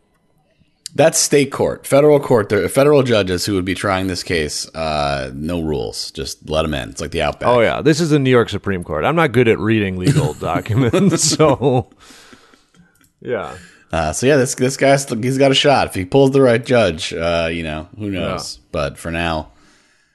That's 0.95 1.19
state 1.19 1.53
court, 1.53 1.87
federal 1.87 2.19
court. 2.19 2.49
There 2.49 2.65
are 2.65 2.69
federal 2.69 3.03
judges 3.03 3.45
who 3.47 3.55
would 3.55 3.65
be 3.65 3.75
trying 3.75 4.07
this 4.07 4.23
case. 4.23 4.69
Uh, 4.75 5.31
no 5.35 5.61
rules, 5.61 6.11
just 6.13 6.49
let 6.49 6.63
them 6.63 6.75
in. 6.75 6.89
It's 6.91 7.01
like 7.01 7.11
the 7.11 7.23
Outback. 7.23 7.49
Oh 7.49 7.61
yeah, 7.61 7.83
this 7.83 8.01
is 8.01 8.11
the 8.11 8.19
New 8.19 8.31
York 8.31 8.49
Supreme 8.49 8.83
Court. 8.83 9.05
I'm 9.05 9.17
not 9.17 9.33
good 9.33 9.49
at 9.49 9.59
reading 9.59 9.97
legal 9.99 10.35
documents, 10.41 11.23
so 11.23 11.91
yeah. 13.21 13.57
Uh, 13.93 14.13
so 14.13 14.27
yeah, 14.27 14.37
this 14.37 14.55
this 14.55 14.77
guy's 14.77 15.09
he's 15.09 15.39
got 15.39 15.51
a 15.51 15.55
shot 15.55 15.87
if 15.87 15.95
he 15.95 16.05
pulls 16.05 16.31
the 16.33 16.43
right 16.43 16.65
judge. 16.65 17.13
Uh, 17.13 17.49
you 17.51 17.63
know, 17.63 17.89
who 17.99 18.11
knows? 18.11 18.59
But 18.73 18.99
for 18.99 19.11
now, 19.11 19.51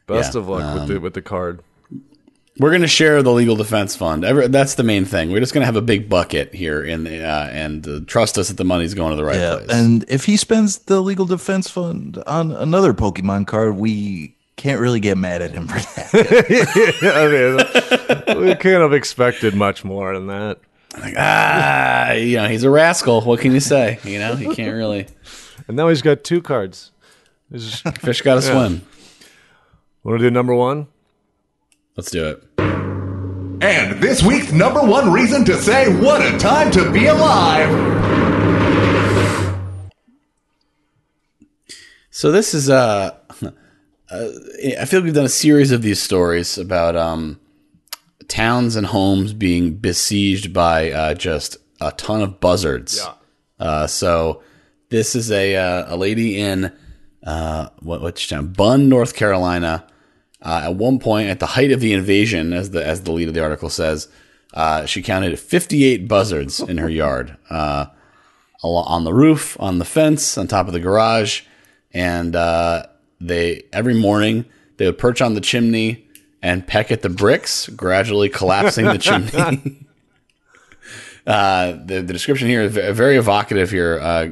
Best 0.05 0.34
Yeah, 0.34 0.41
of 0.41 0.47
luck 0.49 0.76
with 0.76 0.88
the 0.88 0.99
with 0.99 1.13
the 1.13 1.21
card. 1.21 1.61
We're 2.59 2.71
gonna 2.71 2.87
share 2.87 3.23
the 3.23 3.31
legal 3.31 3.55
defense 3.55 3.95
fund. 3.95 4.23
Ever, 4.23 4.47
that's 4.47 4.75
the 4.75 4.83
main 4.83 5.05
thing. 5.05 5.31
We're 5.31 5.39
just 5.39 5.53
gonna 5.53 5.65
have 5.65 5.75
a 5.75 5.81
big 5.81 6.07
bucket 6.09 6.53
here, 6.53 6.83
in 6.83 7.03
the, 7.03 7.23
uh, 7.23 7.47
and 7.47 7.87
uh, 7.87 7.99
trust 8.05 8.37
us 8.37 8.47
that 8.49 8.57
the 8.57 8.63
money's 8.63 8.93
going 8.93 9.11
to 9.11 9.15
the 9.15 9.23
right 9.23 9.37
Yeah, 9.37 9.57
place. 9.57 9.69
and 9.71 10.05
if 10.07 10.25
he 10.25 10.37
spends 10.37 10.77
the 10.79 11.01
legal 11.01 11.25
defense 11.25 11.69
fund 11.69 12.21
on 12.27 12.51
another 12.51 12.93
Pokemon 12.93 13.47
card, 13.47 13.75
we 13.77 14.35
can't 14.55 14.79
really 14.79 14.99
get 14.99 15.17
mad 15.17 15.41
at 15.41 15.51
him 15.51 15.67
for 15.67 15.79
that. 15.79 16.09
I 18.27 18.27
mean, 18.37 18.45
we 18.47 18.55
couldn't 18.55 18.81
have 18.81 18.93
expected 18.93 19.55
much 19.55 19.83
more 19.83 20.13
than 20.13 20.27
that. 20.27 20.59
like, 20.99 21.15
ah, 21.17 22.11
you 22.11 22.37
know, 22.37 22.47
he's 22.47 22.63
a 22.63 22.69
rascal. 22.69 23.21
What 23.21 23.39
can 23.39 23.51
you 23.53 23.59
say? 23.59 23.97
You 24.03 24.19
know, 24.19 24.35
he 24.35 24.53
can't 24.53 24.75
really. 24.75 25.07
And 25.67 25.75
now 25.75 25.87
he's 25.87 26.03
got 26.03 26.23
two 26.23 26.39
cards. 26.41 26.91
Fish 27.51 28.21
got 28.21 28.35
to 28.35 28.41
swim. 28.43 28.83
Want 30.03 30.19
to 30.19 30.25
do 30.25 30.29
number 30.29 30.53
one? 30.53 30.87
Let's 31.95 32.09
do 32.09 32.25
it. 32.25 32.43
And 32.57 34.01
this 34.01 34.23
week's 34.23 34.51
number 34.51 34.81
one 34.81 35.11
reason 35.11 35.45
to 35.45 35.61
say 35.61 35.93
what 36.01 36.21
a 36.21 36.37
time 36.37 36.71
to 36.71 36.91
be 36.91 37.05
alive. 37.05 37.69
So 42.09 42.31
this 42.31 42.53
is 42.53 42.69
uh, 42.69 43.15
uh, 43.41 44.27
I 44.79 44.85
feel 44.85 44.99
like 44.99 45.03
we've 45.05 45.13
done 45.13 45.25
a 45.25 45.29
series 45.29 45.71
of 45.71 45.81
these 45.81 46.01
stories 46.01 46.57
about 46.57 46.95
um, 46.95 47.39
towns 48.27 48.75
and 48.75 48.87
homes 48.87 49.33
being 49.33 49.75
besieged 49.75 50.53
by 50.53 50.91
uh, 50.91 51.13
just 51.13 51.57
a 51.79 51.91
ton 51.91 52.21
of 52.21 52.39
buzzards. 52.39 53.01
Yeah. 53.03 53.13
Uh, 53.59 53.87
so 53.87 54.41
this 54.89 55.15
is 55.15 55.31
a 55.31 55.55
uh, 55.55 55.93
a 55.93 55.97
lady 55.97 56.39
in 56.39 56.71
uh, 57.23 57.69
what 57.79 58.01
which 58.01 58.29
town? 58.29 58.47
Bunn, 58.47 58.89
North 58.89 59.15
Carolina. 59.15 59.85
Uh, 60.43 60.61
at 60.65 60.75
one 60.75 60.99
point, 60.99 61.29
at 61.29 61.39
the 61.39 61.45
height 61.47 61.71
of 61.71 61.79
the 61.79 61.93
invasion, 61.93 62.51
as 62.53 62.71
the 62.71 62.85
as 62.85 63.01
the 63.01 63.11
lead 63.11 63.29
of 63.29 63.33
the 63.33 63.41
article 63.41 63.69
says, 63.69 64.09
uh, 64.53 64.85
she 64.85 65.01
counted 65.01 65.39
58 65.39 66.07
buzzards 66.07 66.59
in 66.59 66.77
her 66.77 66.89
yard. 66.89 67.37
Uh, 67.49 67.85
on 68.61 69.03
the 69.03 69.13
roof, 69.13 69.57
on 69.59 69.79
the 69.79 69.85
fence, 69.85 70.37
on 70.37 70.47
top 70.47 70.67
of 70.67 70.73
the 70.73 70.79
garage, 70.79 71.41
and 71.91 72.35
uh, 72.35 72.85
they 73.19 73.63
every 73.73 73.93
morning 73.93 74.45
they 74.77 74.85
would 74.85 74.97
perch 74.97 75.21
on 75.21 75.33
the 75.33 75.41
chimney 75.41 76.07
and 76.41 76.65
peck 76.67 76.91
at 76.91 77.01
the 77.01 77.09
bricks, 77.09 77.67
gradually 77.69 78.29
collapsing 78.29 78.85
the 78.85 78.97
chimney. 78.97 79.31
uh, 81.27 81.71
the, 81.71 82.01
the 82.01 82.13
description 82.13 82.47
here 82.47 82.61
is 82.61 82.73
very 82.73 83.17
evocative. 83.17 83.71
Here, 83.71 83.99
uh, 84.01 84.29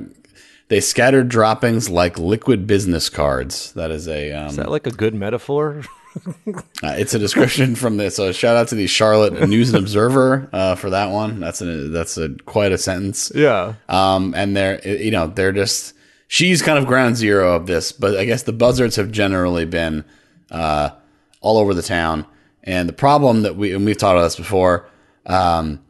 they 0.68 0.80
scattered 0.80 1.30
droppings 1.30 1.90
like 1.90 2.18
liquid 2.18 2.68
business 2.68 3.10
cards. 3.10 3.74
That 3.74 3.92
is 3.92 4.08
a 4.08 4.32
um, 4.32 4.48
Is 4.48 4.56
that 4.58 4.70
like 4.70 4.88
a 4.88 4.92
good 4.92 5.14
metaphor? 5.14 5.84
uh, 6.84 6.96
it's 6.98 7.14
a 7.14 7.20
description 7.20 7.76
from 7.76 7.98
this. 7.98 8.16
So 8.16 8.32
shout 8.32 8.58
out 8.58 8.68
to 8.70 8.76
the 8.76 8.88
Charlotte 8.88 9.48
News 9.48 9.74
and 9.74 9.78
Observer 9.78 10.50
uh, 10.52 10.76
for 10.76 10.90
that 10.90 11.12
one. 11.12 11.40
That's 11.40 11.62
a 11.62 11.88
that's 11.90 12.18
a 12.18 12.30
quite 12.46 12.72
a 12.72 12.78
sentence. 12.78 13.32
yeah. 13.34 13.76
Um, 13.88 14.34
and 14.36 14.56
they're 14.56 14.86
you 14.88 15.12
know 15.12 15.28
they're 15.28 15.52
just 15.52 15.94
she's 16.28 16.62
kind 16.62 16.78
of 16.80 16.86
ground 16.86 17.18
zero 17.18 17.56
of 17.56 17.68
this, 17.68 17.92
but 17.92 18.18
I 18.18 18.26
guess 18.26 18.44
the 18.44 18.54
buzzards 18.54 18.96
have 18.96 19.12
generally 19.12 19.66
been 19.66 20.06
uh, 20.50 20.92
all 21.42 21.58
over 21.58 21.74
the 21.74 21.82
town. 21.82 22.26
And 22.64 22.88
the 22.88 22.94
problem 22.94 23.42
that 23.42 23.56
we 23.56 23.74
and 23.74 23.86
we've 23.86 23.98
talked 23.98 24.16
about 24.16 24.24
this 24.24 24.36
before, 24.36 24.88
um, 25.26 25.82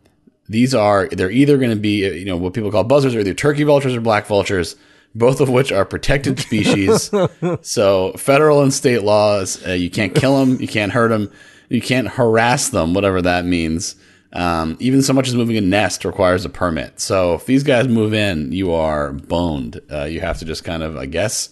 these 0.47 0.74
are 0.74 1.07
they're 1.09 1.32
either 1.32 1.57
going 1.57 1.72
to 1.72 1.76
be 1.76 2.07
you 2.17 2.26
know 2.26 2.38
what 2.38 2.53
people 2.53 2.72
call 2.72 2.84
buzzards, 2.84 3.15
are 3.15 3.19
either 3.19 3.34
turkey 3.34 3.63
vultures 3.63 3.95
or 3.95 4.01
black 4.01 4.26
vultures, 4.26 4.76
both 5.14 5.41
of 5.41 5.49
which 5.49 5.72
are 5.72 5.86
protected 5.86 6.39
species. 6.39 7.12
so 7.62 8.14
federal 8.14 8.62
and 8.62 8.74
state 8.74 9.03
laws, 9.03 9.66
uh, 9.68 9.72
you 9.72 9.89
can't 9.89 10.16
kill 10.16 10.39
them, 10.39 10.59
you 10.62 10.68
can't 10.68 10.91
hurt 10.91 11.09
them, 11.09 11.32
you 11.70 11.82
can't 11.82 12.07
harass 12.07 12.70
them, 12.70 12.93
whatever 12.93 13.22
that 13.22 13.45
means. 13.45 13.95
Um, 14.34 14.78
even 14.80 15.01
so 15.01 15.14
much 15.14 15.28
as 15.28 15.36
moving 15.36 15.57
a 15.57 15.62
nest 15.62 16.05
requires 16.05 16.45
a 16.45 16.49
permit. 16.49 17.01
So 17.01 17.34
if 17.34 17.45
these 17.45 17.64
guys 17.64 17.88
move 17.88 18.14
in, 18.14 18.51
you 18.53 18.72
are 18.72 19.12
boned. 19.12 19.82
Uh, 19.91 20.05
you 20.05 20.22
have 20.22 20.39
to 20.39 20.45
just 20.45 20.64
kind 20.64 20.84
of, 20.84 20.95
I 20.95 21.05
guess, 21.05 21.49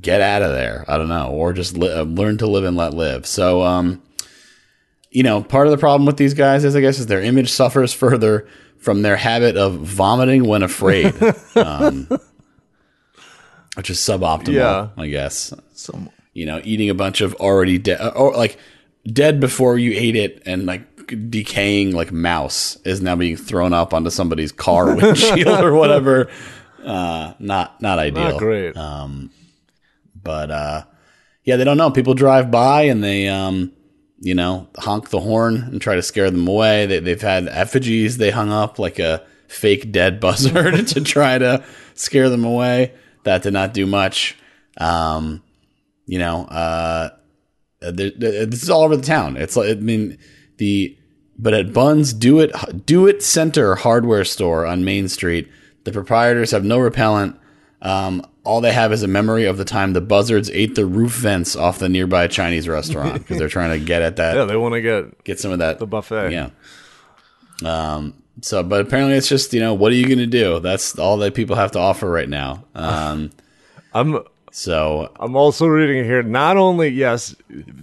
get 0.00 0.20
out 0.20 0.42
of 0.42 0.52
there. 0.52 0.84
I 0.86 0.96
don't 0.96 1.08
know, 1.08 1.30
or 1.30 1.52
just 1.52 1.76
li- 1.76 1.92
uh, 1.92 2.02
learn 2.04 2.38
to 2.38 2.46
live 2.46 2.64
and 2.64 2.76
let 2.76 2.94
live. 2.94 3.26
So, 3.26 3.62
um, 3.62 4.00
you 5.10 5.22
know, 5.22 5.42
part 5.42 5.66
of 5.66 5.70
the 5.72 5.78
problem 5.78 6.06
with 6.06 6.18
these 6.18 6.34
guys 6.34 6.64
is, 6.64 6.76
I 6.76 6.80
guess, 6.80 6.98
is 6.98 7.06
their 7.06 7.22
image 7.22 7.50
suffers 7.50 7.92
further 7.92 8.46
from 8.78 9.02
their 9.02 9.16
habit 9.16 9.56
of 9.56 9.74
vomiting 9.80 10.44
when 10.44 10.62
afraid, 10.62 11.14
um, 11.56 12.08
which 13.78 13.90
is 13.90 13.98
suboptimal. 13.98 14.52
Yeah. 14.52 14.88
I 14.96 15.06
guess. 15.08 15.54
Some, 15.72 16.10
You 16.34 16.46
know, 16.46 16.60
eating 16.64 16.90
a 16.90 16.94
bunch 16.94 17.20
of 17.20 17.34
already 17.36 17.78
dead, 17.78 18.00
or 18.14 18.32
like 18.32 18.58
dead 19.06 19.40
before 19.40 19.78
you 19.78 19.92
ate 19.92 20.16
it, 20.16 20.42
and 20.44 20.66
like 20.66 21.30
decaying 21.30 21.92
like 21.92 22.12
mouse 22.12 22.76
is 22.84 23.00
now 23.00 23.16
being 23.16 23.36
thrown 23.36 23.72
up 23.72 23.94
onto 23.94 24.10
somebody's 24.10 24.52
car 24.52 24.94
windshield 24.96 25.64
or 25.64 25.74
whatever. 25.74 26.28
Uh, 26.84 27.32
not 27.38 27.80
not 27.80 27.98
ideal. 27.98 28.30
Not 28.30 28.38
great. 28.38 28.76
But 30.22 30.50
uh, 30.50 30.84
yeah, 31.44 31.56
they 31.56 31.64
don't 31.64 31.76
know. 31.78 31.90
People 31.90 32.14
drive 32.14 32.50
by 32.50 32.82
and 32.82 33.02
they, 33.02 33.28
um, 33.28 33.72
you 34.18 34.34
know, 34.34 34.68
honk 34.76 35.10
the 35.10 35.20
horn 35.20 35.56
and 35.56 35.80
try 35.80 35.94
to 35.94 36.02
scare 36.02 36.30
them 36.30 36.46
away. 36.46 36.86
They, 36.86 36.98
they've 36.98 37.22
had 37.22 37.48
effigies 37.48 38.18
they 38.18 38.30
hung 38.30 38.50
up 38.50 38.78
like 38.78 38.98
a 38.98 39.24
fake 39.46 39.92
dead 39.92 40.20
buzzard 40.26 40.86
to 40.88 41.00
try 41.00 41.38
to 41.38 41.64
scare 41.94 42.28
them 42.28 42.44
away. 42.44 42.92
That 43.24 43.42
did 43.42 43.52
not 43.52 43.74
do 43.74 43.86
much. 43.86 44.36
Um, 44.78 45.42
you 46.06 46.18
know, 46.18 46.44
uh, 46.46 47.10
there, 47.80 48.10
there- 48.16 48.46
this 48.46 48.62
is 48.62 48.70
all 48.70 48.82
over 48.82 48.96
the 48.96 49.02
town. 49.02 49.36
It's 49.36 49.56
like 49.56 49.70
I 49.70 49.74
mean 49.74 50.18
the 50.58 50.96
but 51.38 51.54
at 51.54 51.72
Bunn's 51.72 52.12
Do 52.12 52.40
It 52.40 52.52
Do 52.86 53.06
It 53.06 53.22
Center 53.22 53.76
hardware 53.76 54.24
store 54.24 54.66
on 54.66 54.84
Main 54.84 55.08
Street, 55.08 55.48
the 55.84 55.92
proprietors 55.92 56.50
have 56.50 56.64
no 56.64 56.78
repellent. 56.78 57.36
Um, 57.80 58.26
all 58.42 58.60
they 58.60 58.72
have 58.72 58.92
is 58.92 59.02
a 59.04 59.08
memory 59.08 59.44
of 59.44 59.56
the 59.58 59.64
time 59.64 59.92
the 59.92 60.00
buzzards 60.00 60.50
ate 60.50 60.74
the 60.74 60.86
roof 60.86 61.12
vents 61.12 61.54
off 61.54 61.78
the 61.78 61.88
nearby 61.88 62.26
Chinese 62.26 62.66
restaurant 62.66 63.14
because 63.14 63.38
they're 63.38 63.48
trying 63.48 63.78
to 63.78 63.84
get 63.84 64.02
at 64.02 64.16
that, 64.16 64.34
yeah, 64.36 64.44
they 64.46 64.56
want 64.56 64.72
to 64.74 64.80
get 64.80 65.22
get 65.24 65.38
some 65.38 65.52
of 65.52 65.58
that 65.60 65.78
the 65.78 65.86
buffet. 65.86 66.32
Yeah. 66.32 66.50
Um. 67.64 68.14
So, 68.42 68.62
but 68.62 68.80
apparently, 68.80 69.16
it's 69.16 69.28
just 69.28 69.52
you 69.52 69.60
know 69.60 69.74
what 69.74 69.92
are 69.92 69.96
you 69.96 70.06
going 70.06 70.18
to 70.18 70.26
do? 70.26 70.60
That's 70.60 70.98
all 70.98 71.16
that 71.18 71.34
people 71.34 71.56
have 71.56 71.72
to 71.72 71.78
offer 71.78 72.10
right 72.10 72.28
now. 72.28 72.64
Um. 72.74 73.30
I'm 73.94 74.18
So 74.52 75.12
I'm 75.18 75.34
also 75.34 75.66
reading 75.66 76.04
here. 76.04 76.22
Not 76.22 76.56
only 76.56 76.88
yes, 76.88 77.34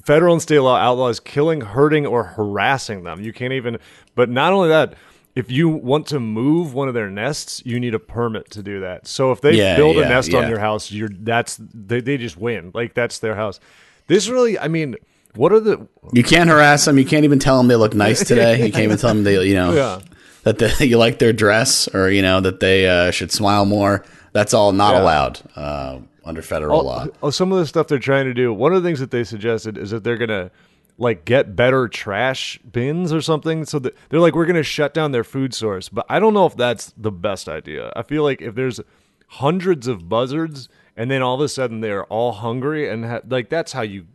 federal 0.04 0.34
and 0.34 0.42
state 0.42 0.60
law 0.60 0.78
outlaws 0.78 1.20
killing, 1.20 1.62
hurting, 1.62 2.06
or 2.06 2.24
harassing 2.24 3.04
them. 3.04 3.22
You 3.22 3.34
can't 3.34 3.54
even. 3.54 3.80
But 4.14 4.30
not 4.30 4.54
only 4.54 4.70
that, 4.70 4.94
if 5.36 5.52
you 5.52 5.68
want 5.68 6.08
to 6.08 6.20
move 6.20 6.74
one 6.74 6.88
of 6.88 6.94
their 6.94 7.10
nests, 7.10 7.62
you 7.66 7.80
need 7.80 7.94
a 7.94 8.00
permit 8.00 8.50
to 8.52 8.64
do 8.64 8.80
that. 8.82 9.08
So 9.08 9.32
if 9.32 9.42
they 9.42 9.56
Yeah, 9.56 9.76
build 9.76 9.98
yeah, 9.98 10.04
a 10.04 10.10
nest 10.10 10.30
yeah. 10.32 10.40
on 10.40 10.50
your 10.50 10.60
house, 10.60 10.92
you're 10.92 11.10
that's 11.10 11.58
they, 11.60 12.02
they 12.02 12.18
just 12.18 12.38
win. 12.38 12.72
Like 12.74 12.94
that's 12.94 13.20
their 13.20 13.36
house. 13.36 13.60
This 14.08 14.30
really, 14.30 14.58
I 14.58 14.68
mean, 14.68 14.96
what 15.34 15.52
are 15.52 15.60
the 15.60 15.88
You 16.14 16.24
can't 16.24 16.50
harass 16.50 16.86
them. 16.86 16.98
You 16.98 17.06
can't 17.06 17.26
even 17.26 17.40
tell 17.40 17.58
them 17.58 17.68
they 17.68 17.76
look 17.76 17.94
nice 17.96 18.24
today. 18.24 18.64
You 18.66 18.72
can't 18.72 18.84
even 18.84 18.98
tell 18.98 19.10
them 19.10 19.24
they, 19.24 19.44
you 19.46 19.56
know, 19.56 19.74
Yeah. 19.76 20.00
That 20.46 20.58
they, 20.58 20.74
you 20.86 20.98
like 20.98 21.20
their 21.20 21.34
dress 21.34 21.88
or 21.94 22.10
you 22.10 22.22
know 22.22 22.40
that 22.40 22.62
they 22.62 22.88
uh, 22.88 23.12
should 23.12 23.32
smile 23.32 23.66
more. 23.66 24.04
That's 24.32 24.54
all 24.54 24.72
not 24.72 24.96
Yeah. 24.96 25.02
allowed 25.04 25.42
uh, 25.56 26.00
under 26.24 26.42
federal 26.42 26.84
law. 26.84 27.08
Oh, 27.22 27.30
some 27.30 27.52
of 27.52 27.58
the 27.60 27.66
stuff 27.68 27.88
they're 27.88 28.00
trying 28.00 28.26
to 28.26 28.34
do. 28.34 28.54
One 28.54 28.74
of 28.74 28.82
the 28.82 28.88
things 28.88 29.00
that 29.00 29.12
they 29.12 29.24
suggested 29.24 29.78
is 29.78 29.92
that 29.92 30.04
they're 30.04 30.18
gonna 30.18 30.50
like 30.98 31.26
get 31.26 31.56
better 31.56 31.88
trash 31.90 32.58
bins 32.60 33.12
or 33.14 33.22
something. 33.22 33.66
So 33.66 33.80
that 33.80 33.96
they're 34.10 34.20
like, 34.22 34.34
we're 34.36 34.46
gonna 34.46 34.64
shut 34.64 34.94
down 34.94 35.12
their 35.12 35.24
food 35.24 35.54
source. 35.54 35.90
But 35.90 36.06
I 36.10 36.20
don't 36.20 36.34
know 36.34 36.46
if 36.46 36.56
that's 36.56 36.94
the 36.98 37.12
best 37.12 37.48
idea. 37.50 37.92
I 37.96 38.02
feel 38.04 38.24
like 38.24 38.42
if 38.42 38.56
there's 38.56 38.80
hundreds 39.28 39.88
of 39.88 40.08
buzzards 40.08 40.70
and 40.98 41.10
then 41.12 41.22
all 41.22 41.36
of 41.36 41.42
a 41.42 41.50
sudden 41.50 41.82
they're 41.82 42.06
all 42.06 42.32
hungry 42.34 42.90
and 42.90 43.04
ha- 43.06 43.22
like 43.28 43.50
that's 43.50 43.72
how 43.74 43.82
you 43.82 44.06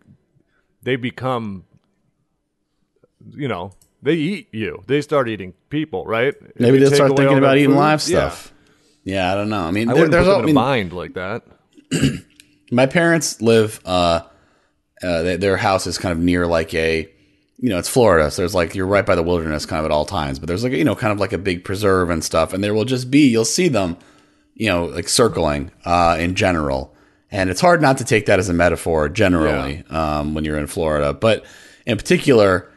they 0.83 0.97
become. 0.97 1.65
You 3.35 3.49
know, 3.49 3.73
they 4.03 4.15
eat 4.15 4.49
you. 4.53 4.83
They 4.87 5.01
start 5.03 5.29
eating 5.29 5.55
people, 5.69 6.05
right? 6.05 6.35
If 6.35 6.61
Maybe 6.61 6.79
they'll 6.79 6.93
start 6.93 7.17
thinking 7.17 7.39
about 7.39 7.57
eating 7.57 7.71
food, 7.71 7.77
live 7.77 8.03
stuff. 8.03 8.53
Yeah, 9.05 9.33
I 9.33 9.35
don't 9.35 9.49
know. 9.49 9.63
I 9.63 9.71
mean, 9.71 9.89
I 9.89 9.95
there, 9.95 10.09
there's 10.09 10.27
put 10.27 10.35
all, 10.35 10.43
I 10.43 10.47
mean, 10.47 10.55
bind 10.55 10.93
like 10.93 11.15
that. 11.15 11.43
my 12.71 12.87
parents 12.87 13.41
live 13.43 13.81
uh, 13.85 14.23
uh 15.03 15.23
they, 15.23 15.37
their 15.37 15.57
house 15.57 15.87
is 15.87 15.99
kind 15.99 16.13
of 16.13 16.19
near 16.19 16.47
like 16.47 16.73
a 16.75 17.09
you 17.59 17.69
know 17.69 17.79
it's 17.79 17.89
florida 17.89 18.31
so 18.31 18.43
there's 18.43 18.55
like 18.55 18.75
you're 18.75 18.87
right 18.87 19.07
by 19.07 19.15
the 19.15 19.23
wilderness 19.23 19.67
kind 19.67 19.81
of 19.81 19.85
at 19.85 19.91
all 19.91 20.07
times 20.07 20.39
but 20.39 20.47
there's 20.47 20.63
like 20.63 20.73
you 20.73 20.85
know 20.85 20.95
kind 20.95 21.13
of 21.13 21.19
like 21.19 21.33
a 21.33 21.39
big 21.39 21.65
preserve 21.65 22.11
and 22.11 22.25
stuff 22.25 22.53
and 22.53 22.63
there 22.63 22.75
will 22.75 22.85
just 22.85 23.11
be 23.11 23.29
you'll 23.29 23.45
see 23.45 23.69
them 23.69 23.97
you 24.55 24.69
know 24.69 24.87
like 24.87 25.09
circling 25.09 25.71
uh 25.85 26.17
in 26.19 26.35
general 26.35 26.95
and 27.31 27.51
it's 27.51 27.61
hard 27.61 27.83
not 27.83 27.99
to 27.99 28.05
take 28.05 28.27
that 28.27 28.39
as 28.39 28.49
a 28.49 28.55
metaphor 28.55 29.09
generally 29.09 29.85
um 29.91 30.35
when 30.35 30.45
you're 30.45 30.59
in 30.59 30.67
florida 30.67 31.13
but 31.13 31.45
in 31.87 31.97
particular 31.97 32.71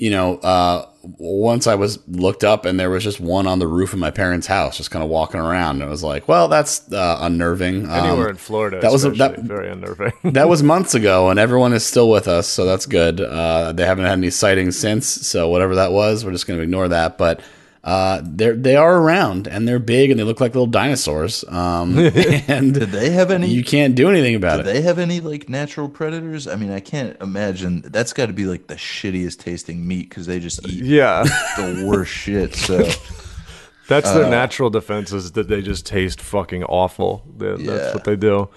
you 0.00 0.10
know 0.10 0.36
uh 0.38 0.86
once 1.18 1.66
I 1.66 1.76
was 1.76 1.98
looked 2.08 2.44
up 2.44 2.66
and 2.66 2.78
there 2.78 2.90
was 2.90 3.02
just 3.02 3.20
one 3.20 3.46
on 3.46 3.58
the 3.58 3.66
roof 3.66 3.94
of 3.94 3.98
my 3.98 4.10
parents' 4.10 4.46
house, 4.46 4.76
just 4.76 4.90
kind 4.90 5.02
of 5.02 5.08
walking 5.08 5.40
around. 5.40 5.76
And 5.76 5.84
it 5.84 5.88
was 5.88 6.02
like, 6.02 6.28
well, 6.28 6.46
that's 6.46 6.92
uh, 6.92 7.16
unnerving. 7.22 7.86
Um, 7.86 7.90
Anywhere 7.90 8.28
in 8.28 8.36
Florida, 8.36 8.80
that 8.80 8.92
was 8.92 9.04
a- 9.06 9.10
that- 9.12 9.38
very 9.38 9.70
unnerving. 9.70 10.12
that 10.32 10.46
was 10.46 10.62
months 10.62 10.94
ago, 10.94 11.30
and 11.30 11.38
everyone 11.38 11.72
is 11.72 11.86
still 11.86 12.10
with 12.10 12.28
us, 12.28 12.46
so 12.48 12.66
that's 12.66 12.84
good. 12.84 13.18
Uh, 13.22 13.72
they 13.72 13.86
haven't 13.86 14.04
had 14.04 14.18
any 14.18 14.28
sightings 14.28 14.78
since, 14.78 15.06
so 15.06 15.48
whatever 15.48 15.74
that 15.76 15.90
was, 15.92 16.22
we're 16.22 16.32
just 16.32 16.46
going 16.46 16.58
to 16.58 16.62
ignore 16.62 16.88
that. 16.88 17.16
But 17.16 17.40
uh, 17.82 18.20
they're 18.22 18.54
they 18.54 18.76
are 18.76 18.98
around, 18.98 19.46
and 19.48 19.66
they're 19.66 19.78
big, 19.78 20.10
and 20.10 20.20
they 20.20 20.24
look 20.24 20.40
like 20.40 20.54
little 20.54 20.66
dinosaurs. 20.66 21.44
Um, 21.48 21.96
and 22.48 22.74
Did 22.74 22.90
they 22.90 23.10
have 23.10 23.30
any? 23.30 23.48
you 23.48 23.64
can't 23.64 23.94
do 23.94 24.10
anything 24.10 24.34
about 24.34 24.58
Did 24.58 24.66
it. 24.66 24.72
they 24.74 24.80
have 24.82 24.98
any 24.98 25.20
like 25.20 25.48
natural 25.48 25.88
predators? 25.88 26.46
I 26.46 26.56
mean, 26.56 26.70
I 26.70 26.80
can't 26.80 27.16
imagine. 27.22 27.80
That's 27.86 28.12
got 28.12 28.26
to 28.26 28.32
be 28.34 28.44
like 28.44 28.66
the 28.66 28.74
shittiest 28.74 29.38
tasting 29.38 29.86
meat 29.88 30.08
because 30.10 30.26
they 30.26 30.40
just 30.40 30.66
eat 30.68 30.84
yeah, 30.84 31.22
the 31.56 31.84
worst 31.86 32.12
shit. 32.12 32.54
So 32.54 32.78
that's 33.88 34.08
Uh, 34.08 34.18
their 34.18 34.30
natural 34.30 34.68
defense 34.70 35.10
is 35.12 35.32
that 35.32 35.48
they 35.48 35.62
just 35.62 35.86
taste 35.86 36.20
fucking 36.20 36.64
awful. 36.64 37.24
They- 37.38 37.56
Yeah. 37.64 37.72
That's 37.72 37.94
what 37.94 38.04
they 38.04 38.16
do. 38.16 38.48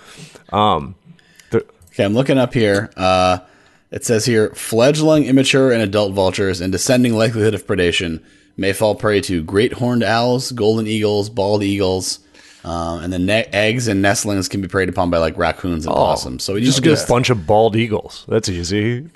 Um, 0.52 0.96
Okay, 1.96 2.04
I'm 2.06 2.16
looking 2.16 2.40
up 2.40 2.56
here. 2.56 2.90
Uh, 2.98 3.38
it 3.92 4.04
says 4.04 4.26
here 4.26 4.50
fledgling, 4.56 5.26
immature, 5.26 5.72
and 5.72 5.80
adult 5.84 6.14
vultures 6.14 6.60
in 6.60 6.72
descending 6.72 7.16
likelihood 7.16 7.54
of 7.54 7.68
predation 7.68 8.24
may 8.58 8.74
fall 8.74 8.96
prey 8.96 9.22
to 9.22 9.44
great 9.44 9.74
horned 9.74 10.04
owls, 10.04 10.52
golden 10.52 10.88
eagles, 10.88 11.30
bald 11.30 11.64
eagles, 11.64 12.20
um, 12.64 13.04
and 13.04 13.12
the 13.12 13.20
ne- 13.20 13.48
eggs 13.52 13.88
and 13.88 14.02
nestlings 14.02 14.48
can 14.48 14.62
be 14.62 14.68
preyed 14.68 14.88
upon 14.90 15.10
by 15.10 15.18
like 15.18 15.38
raccoons 15.38 15.86
and 15.86 15.94
possums. 15.94 16.44
So 16.44 16.54
we 16.54 16.62
Oh, 16.62 16.64
just 16.64 16.84
just, 16.84 17.02
get 17.02 17.10
a 17.10 17.12
bunch 17.12 17.30
of 17.30 17.46
bald 17.46 17.76
eagles. 17.76 18.26
That's 18.28 18.48
easy. 18.50 19.10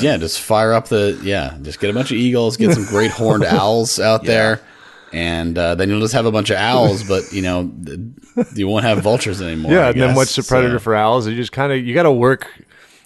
yeah, 0.00 0.16
just 0.18 0.40
fire 0.40 0.72
up 0.72 0.88
the 0.88 1.18
yeah, 1.22 1.56
just 1.62 1.80
get 1.80 1.90
a 1.90 1.92
bunch 1.94 2.10
of 2.10 2.16
eagles, 2.18 2.56
get 2.56 2.72
some 2.74 2.84
great 2.86 3.10
horned 3.10 3.44
owls 3.46 3.98
out 4.00 4.24
there. 4.24 4.60
And 5.12 5.58
uh, 5.58 5.74
then 5.74 5.88
you'll 5.88 6.00
just 6.00 6.14
have 6.14 6.26
a 6.26 6.30
bunch 6.30 6.50
of 6.50 6.56
owls, 6.56 7.02
but 7.02 7.32
you 7.32 7.42
know 7.42 7.72
you 8.54 8.68
won't 8.68 8.84
have 8.84 9.02
vultures 9.02 9.42
anymore. 9.42 9.72
Yeah, 9.72 9.88
and 9.88 10.00
then 10.00 10.14
what's 10.14 10.36
the 10.36 10.42
predator 10.44 10.78
So- 10.78 10.84
for 10.84 10.94
owls? 10.94 11.26
You 11.26 11.34
just 11.34 11.50
kind 11.52 11.72
of 11.72 11.84
you 11.84 11.94
got 11.94 12.04
to 12.04 12.12
work, 12.12 12.46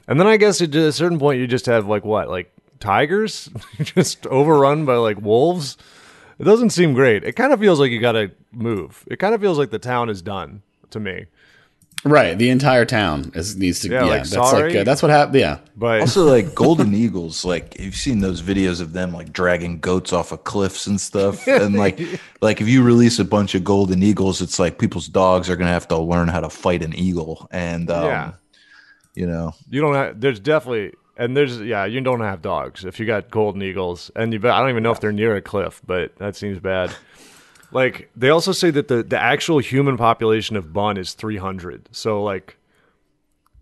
and 0.06 0.20
then 0.20 0.26
I 0.26 0.36
guess 0.36 0.60
at 0.60 0.74
a 0.74 0.92
certain 0.92 1.18
point 1.18 1.40
you 1.40 1.46
just 1.46 1.64
have 1.64 1.86
like 1.86 2.04
what, 2.04 2.28
like 2.28 2.52
tigers, 2.84 3.50
just 3.82 4.26
overrun 4.26 4.84
by 4.84 4.96
like 4.96 5.20
wolves. 5.20 5.76
It 6.38 6.44
doesn't 6.44 6.70
seem 6.70 6.94
great. 6.94 7.24
It 7.24 7.32
kind 7.32 7.52
of 7.52 7.60
feels 7.60 7.78
like 7.80 7.90
you 7.92 8.00
got 8.00 8.12
to 8.12 8.30
move. 8.52 9.04
It 9.06 9.18
kind 9.18 9.34
of 9.34 9.40
feels 9.40 9.56
like 9.58 9.70
the 9.70 9.78
town 9.78 10.08
is 10.10 10.20
done 10.22 10.62
to 10.90 10.98
me. 11.00 11.26
Right, 12.06 12.36
the 12.36 12.50
entire 12.50 12.84
town 12.84 13.32
is 13.34 13.56
needs 13.56 13.80
to. 13.80 13.88
Yeah, 13.88 14.00
Yeah, 14.00 14.04
like, 14.10 14.18
that's 14.24 14.30
sorry. 14.50 14.70
like 14.72 14.80
uh, 14.80 14.84
that's 14.84 15.00
what 15.02 15.10
happened. 15.10 15.36
Yeah, 15.40 15.58
But 15.74 16.00
also 16.02 16.24
like 16.36 16.54
golden 16.54 16.92
eagles. 16.92 17.46
Like 17.46 17.78
you've 17.80 17.94
seen 17.94 18.18
those 18.20 18.42
videos 18.42 18.82
of 18.82 18.92
them 18.92 19.12
like 19.12 19.32
dragging 19.32 19.78
goats 19.80 20.12
off 20.12 20.30
of 20.30 20.44
cliffs 20.44 20.86
and 20.86 21.00
stuff. 21.00 21.46
And 21.48 21.76
like 21.76 21.98
like 22.42 22.60
if 22.60 22.68
you 22.68 22.82
release 22.82 23.18
a 23.18 23.24
bunch 23.24 23.54
of 23.54 23.64
golden 23.64 24.02
eagles, 24.02 24.42
it's 24.42 24.58
like 24.58 24.78
people's 24.78 25.08
dogs 25.08 25.48
are 25.48 25.56
gonna 25.56 25.70
have 25.70 25.88
to 25.88 25.98
learn 25.98 26.28
how 26.28 26.40
to 26.40 26.50
fight 26.50 26.82
an 26.82 26.94
eagle. 26.94 27.48
And 27.50 27.90
um, 27.90 28.04
Yeah. 28.04 28.32
you 29.14 29.26
know, 29.26 29.54
you 29.70 29.80
don't 29.80 29.94
have. 29.94 30.20
There's 30.20 30.40
definitely 30.40 30.92
and 31.16 31.36
there's 31.36 31.60
yeah. 31.60 31.84
You 31.84 32.00
don't 32.00 32.20
have 32.20 32.42
dogs 32.42 32.84
if 32.84 32.98
you 33.00 33.06
got 33.06 33.30
golden 33.30 33.62
eagles, 33.62 34.10
and 34.16 34.32
you. 34.32 34.38
I 34.38 34.60
don't 34.60 34.70
even 34.70 34.82
know 34.82 34.92
if 34.92 35.00
they're 35.00 35.12
near 35.12 35.36
a 35.36 35.42
cliff, 35.42 35.80
but 35.86 36.16
that 36.16 36.36
seems 36.36 36.58
bad. 36.60 36.94
Like 37.72 38.08
they 38.14 38.28
also 38.28 38.52
say 38.52 38.70
that 38.70 38.86
the 38.86 39.02
the 39.02 39.20
actual 39.20 39.58
human 39.58 39.96
population 39.96 40.54
of 40.56 40.72
Bunn 40.72 40.96
is 40.96 41.12
300. 41.14 41.88
So 41.90 42.22
like 42.22 42.56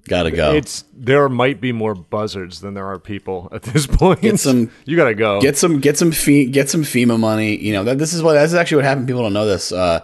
gotta 0.07 0.31
go. 0.31 0.53
It's 0.53 0.85
there 0.95 1.31
might 1.31 1.63
be 1.63 1.73
more 1.73 1.95
buzzards 1.95 2.61
than 2.61 2.75
there 2.75 2.87
are 2.87 2.99
people 2.99 3.49
at 3.53 3.63
this 3.63 3.87
point. 3.87 4.21
Get 4.21 4.39
some- 4.39 4.71
you 4.85 4.99
gotta 4.99 5.15
go. 5.15 5.41
get 5.41 5.57
some 5.57 5.81
get 5.81 5.97
some 5.97 6.13
fee, 6.13 6.45
get 6.45 6.69
some 6.69 6.83
FEMA 6.83 7.19
money. 7.19 7.57
You 7.57 7.73
know 7.73 7.85
that 7.85 7.97
this 7.97 8.13
is 8.13 8.23
what 8.23 8.35
this 8.35 8.51
is 8.51 8.55
actually 8.55 8.77
what 8.77 8.85
happened. 8.85 9.07
People 9.07 9.23
don't 9.23 9.33
know 9.33 9.47
this. 9.47 9.73
Uh, 9.73 10.01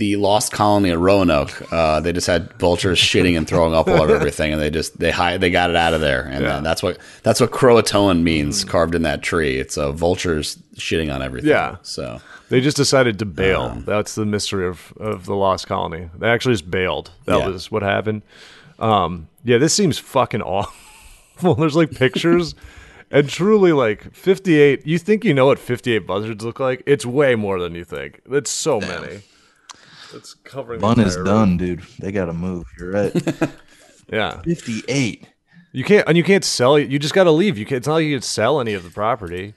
the 0.00 0.16
lost 0.16 0.50
colony 0.52 0.90
at 0.90 0.98
Roanoke. 0.98 1.72
Uh, 1.72 2.00
they 2.00 2.12
just 2.12 2.26
had 2.26 2.52
vultures 2.54 2.98
shitting 2.98 3.36
and 3.38 3.46
throwing 3.46 3.74
up 3.74 3.86
all 3.86 4.02
over 4.02 4.14
everything, 4.20 4.52
and 4.52 4.60
they 4.60 4.70
just 4.70 4.98
they 4.98 5.12
hi- 5.12 5.36
they 5.36 5.50
got 5.50 5.70
it 5.70 5.76
out 5.76 5.94
of 5.94 6.00
there, 6.00 6.22
and 6.24 6.42
Yeah. 6.44 6.56
uh, 6.56 6.60
that's 6.60 6.82
what 6.82 6.98
that's 7.22 7.40
what 7.40 7.52
Croatoan 7.52 8.22
means 8.22 8.64
carved 8.64 8.94
in 8.96 9.02
that 9.02 9.22
tree. 9.22 9.56
It's 9.58 9.78
uh, 9.78 9.92
vultures 9.92 10.56
shitting 10.74 11.14
on 11.14 11.22
everything. 11.22 11.50
Yeah. 11.50 11.76
So 11.82 12.20
they 12.48 12.60
just 12.60 12.76
decided 12.76 13.18
to 13.20 13.24
bail. 13.26 13.62
Um, 13.62 13.84
That's 13.86 14.16
the 14.16 14.26
mystery 14.26 14.66
of, 14.66 14.92
of 14.98 15.26
the 15.26 15.36
lost 15.36 15.68
colony. 15.68 16.10
They 16.18 16.26
actually 16.28 16.54
just 16.54 16.68
bailed. 16.70 17.12
That 17.26 17.38
Yeah. 17.38 17.46
was 17.48 17.70
what 17.70 17.82
happened. 17.82 18.22
Um, 18.80 19.28
yeah, 19.44 19.58
this 19.58 19.72
seems 19.72 19.98
fucking 20.00 20.42
awful. 21.38 21.54
There's 21.54 21.76
like 21.76 21.92
pictures. 21.92 22.54
And 23.12 23.28
truly, 23.28 23.72
like 23.72 24.14
58, 24.14 24.86
you 24.86 24.96
think 24.96 25.24
you 25.24 25.34
know 25.34 25.46
what 25.46 25.58
58 25.58 26.06
buzzards 26.06 26.44
look 26.44 26.60
like? 26.60 26.84
It's 26.86 27.04
way 27.04 27.34
more 27.34 27.58
than 27.58 27.74
you 27.74 27.82
think. 27.84 28.20
It's 28.30 28.52
so 28.52 28.78
many. 28.78 29.22
It's 30.14 30.34
covering 30.34 30.80
the 30.80 30.86
Bunn 30.86 31.00
is 31.00 31.16
entire 31.16 31.24
done, 31.24 31.56
dude. 31.56 31.82
They 31.98 32.12
gotta 32.12 32.32
move. 32.32 32.64
You're 32.78 32.90
right. 32.92 33.12
Yeah. 34.12 34.40
Fifty 34.42 34.82
eight. 34.88 35.28
You 35.72 35.84
can't, 35.84 36.08
and 36.08 36.16
you 36.16 36.24
can't 36.24 36.44
sell 36.44 36.74
it. 36.74 36.88
You 36.88 36.98
just 36.98 37.14
got 37.14 37.24
to 37.24 37.30
leave. 37.30 37.56
You 37.56 37.64
can't, 37.64 37.76
it's 37.76 37.86
not 37.86 37.94
like 37.94 38.04
you 38.06 38.16
can 38.16 38.22
sell 38.22 38.60
any 38.60 38.74
of 38.74 38.82
the 38.82 38.90
property. 38.90 39.54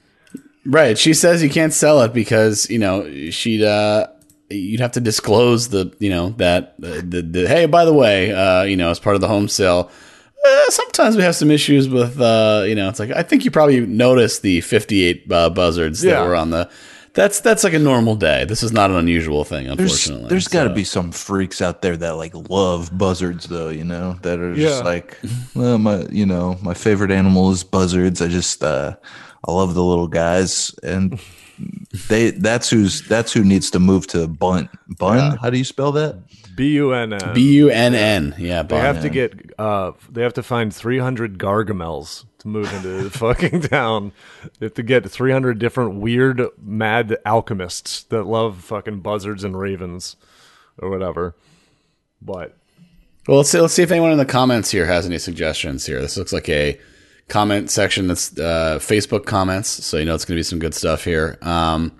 right, 0.64 0.96
she 0.96 1.12
says 1.12 1.42
you 1.42 1.50
can't 1.50 1.72
sell 1.72 2.00
it 2.02 2.12
because 2.12 2.70
you 2.70 2.78
know 2.78 3.30
she'd 3.30 3.64
uh, 3.64 4.06
you'd 4.50 4.78
have 4.78 4.92
to 4.92 5.00
disclose 5.00 5.70
the 5.70 5.92
you 5.98 6.08
know 6.08 6.28
that 6.36 6.76
uh, 6.84 7.00
the, 7.02 7.20
the 7.28 7.48
hey 7.48 7.66
by 7.66 7.84
the 7.84 7.92
way 7.92 8.30
uh, 8.32 8.62
you 8.62 8.76
know 8.76 8.90
as 8.90 9.00
part 9.00 9.16
of 9.16 9.20
the 9.20 9.26
home 9.28 9.48
sale. 9.48 9.90
Uh, 10.46 10.70
sometimes 10.70 11.16
we 11.16 11.22
have 11.24 11.34
some 11.34 11.50
issues 11.50 11.88
with, 11.88 12.20
uh, 12.20 12.62
you 12.66 12.74
know, 12.76 12.88
it's 12.90 13.00
like 13.00 13.10
I 13.10 13.22
think 13.24 13.44
you 13.46 13.50
probably 13.50 13.80
noticed 13.80 14.42
the 14.42 14.60
58 14.60 15.32
uh, 15.32 15.50
buzzards 15.50 16.04
Yeah. 16.04 16.20
that 16.20 16.28
were 16.28 16.36
on 16.36 16.50
the. 16.50 16.70
That's 17.14 17.40
that's 17.40 17.62
like 17.62 17.72
a 17.74 17.78
normal 17.78 18.16
day. 18.16 18.44
This 18.44 18.62
is 18.64 18.72
not 18.72 18.90
an 18.90 18.96
unusual 18.96 19.44
thing, 19.44 19.66
There's 19.76 19.92
unfortunately. 19.92 20.28
there's 20.30 20.48
got 20.48 20.64
to 20.64 20.70
be 20.74 20.82
some 20.84 21.12
freaks 21.12 21.62
out 21.62 21.80
there 21.80 21.96
that 21.96 22.16
like 22.16 22.32
love 22.50 22.96
buzzards 22.98 23.46
though, 23.46 23.68
you 23.68 23.84
know, 23.84 24.18
that 24.22 24.40
are 24.40 24.52
Yeah. 24.54 24.68
just 24.68 24.84
like, 24.84 25.18
well, 25.54 25.78
my 25.78 26.06
you 26.10 26.26
know, 26.26 26.58
my 26.60 26.74
favorite 26.74 27.12
animal 27.12 27.50
is 27.52 27.62
buzzards. 27.62 28.20
I 28.20 28.26
just 28.28 28.64
uh 28.64 28.96
I 29.46 29.52
love 29.52 29.74
the 29.74 29.84
little 29.84 30.08
guys 30.08 30.74
and 30.82 31.20
they 32.08 32.32
that's 32.32 32.68
who's 32.68 33.06
that's 33.06 33.32
who 33.32 33.44
needs 33.44 33.70
to 33.70 33.78
move 33.78 34.08
to 34.08 34.26
Bunn. 34.26 34.68
Bunn? 34.98 35.36
How 35.36 35.50
do 35.50 35.58
you 35.58 35.64
spell 35.64 35.92
that? 35.92 36.16
B 36.56 36.72
U 36.74 36.92
N 36.92 37.12
N. 37.12 37.32
B 37.34 37.52
U 37.54 37.68
N 37.70 37.94
N. 37.94 38.34
Yeah, 38.38 38.62
They 38.64 38.74
Bunn. 38.74 38.80
have 38.80 39.02
to 39.02 39.08
get 39.08 39.52
uh 39.58 39.92
they 40.10 40.22
have 40.22 40.34
to 40.34 40.42
find 40.42 40.74
300 40.74 41.38
gargamels 41.38 42.24
to 42.44 42.48
move 42.48 42.72
into 42.72 43.02
the 43.02 43.10
fucking 43.18 43.62
town. 43.62 44.12
They 44.58 44.66
have 44.66 44.74
to 44.74 44.82
get 44.82 45.10
300 45.10 45.58
different 45.58 45.96
weird 45.96 46.40
mad 46.62 47.18
alchemists 47.26 48.04
that 48.04 48.24
love 48.24 48.62
fucking 48.62 49.00
buzzards 49.00 49.42
and 49.42 49.58
ravens 49.58 50.16
or 50.78 50.90
whatever. 50.90 51.34
But 52.22 52.56
Well, 53.26 53.38
let's 53.38 53.50
see. 53.50 53.60
Let's 53.60 53.74
see 53.74 53.82
if 53.82 53.90
anyone 53.90 54.12
in 54.12 54.18
the 54.18 54.24
comments 54.24 54.70
here 54.70 54.86
has 54.86 55.06
any 55.06 55.18
suggestions. 55.18 55.84
Here, 55.84 56.00
this 56.00 56.16
looks 56.16 56.32
like 56.32 56.48
a 56.48 56.78
comment 57.28 57.70
section. 57.70 58.06
That's 58.06 58.38
uh, 58.38 58.78
Facebook 58.80 59.26
comments, 59.26 59.68
so 59.68 59.98
you 59.98 60.04
know 60.04 60.14
it's 60.14 60.24
going 60.24 60.36
to 60.36 60.38
be 60.38 60.44
some 60.44 60.58
good 60.58 60.74
stuff 60.74 61.04
here. 61.04 61.38
Um, 61.42 61.92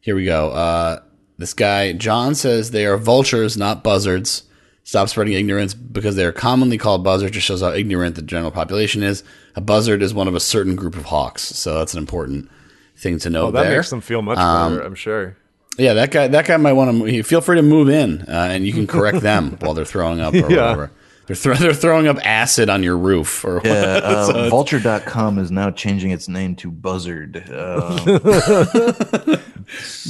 here 0.00 0.14
we 0.14 0.24
go. 0.24 0.50
Uh, 0.50 1.00
this 1.38 1.54
guy 1.54 1.92
John 1.92 2.34
says 2.34 2.70
they 2.70 2.86
are 2.86 2.96
vultures, 2.96 3.56
not 3.56 3.82
buzzards. 3.82 4.44
Stop 4.90 5.08
spreading 5.08 5.34
ignorance 5.34 5.72
because 5.72 6.16
they 6.16 6.24
are 6.24 6.32
commonly 6.32 6.76
called 6.76 7.04
buzzards. 7.04 7.32
Just 7.32 7.46
shows 7.46 7.60
how 7.60 7.70
ignorant 7.70 8.16
the 8.16 8.22
general 8.22 8.50
population 8.50 9.04
is. 9.04 9.22
A 9.54 9.60
buzzard 9.60 10.02
is 10.02 10.12
one 10.12 10.26
of 10.26 10.34
a 10.34 10.40
certain 10.40 10.74
group 10.74 10.96
of 10.96 11.04
hawks, 11.04 11.42
so 11.42 11.78
that's 11.78 11.92
an 11.94 12.00
important 12.00 12.50
thing 12.96 13.16
to 13.20 13.30
know. 13.30 13.46
oh, 13.46 13.50
that 13.52 13.62
there. 13.68 13.76
makes 13.78 13.90
them 13.90 14.00
feel 14.00 14.20
much 14.20 14.36
Um, 14.38 14.74
better, 14.74 14.84
I'm 14.84 14.96
sure. 14.96 15.36
Yeah, 15.78 15.94
that 15.94 16.10
guy. 16.10 16.26
That 16.26 16.44
guy 16.44 16.56
might 16.56 16.72
want 16.72 17.04
to. 17.06 17.22
Feel 17.22 17.40
free 17.40 17.54
to 17.54 17.62
move 17.62 17.88
in, 17.88 18.22
uh, 18.22 18.48
and 18.50 18.66
you 18.66 18.72
can 18.72 18.88
correct 18.88 19.20
them 19.20 19.52
while 19.60 19.74
they're 19.74 19.84
throwing 19.84 20.18
up 20.18 20.34
or 20.34 20.38
Yeah. 20.38 20.44
whatever. 20.46 20.90
They're 21.28 21.36
throw, 21.36 21.54
they're 21.54 21.72
throwing 21.72 22.08
up 22.08 22.18
acid 22.26 22.68
on 22.68 22.82
your 22.82 22.98
roof 22.98 23.44
or 23.44 23.60
Yeah, 23.64 23.94
what. 23.94 24.02
uh, 24.04 24.24
So 24.24 24.30
it's- 24.32 24.50
vulture.com 24.50 25.38
is 25.38 25.52
now 25.52 25.70
changing 25.70 26.10
its 26.10 26.26
name 26.28 26.56
to 26.56 26.68
Buzzard. 26.72 27.36
Um, 27.48 27.96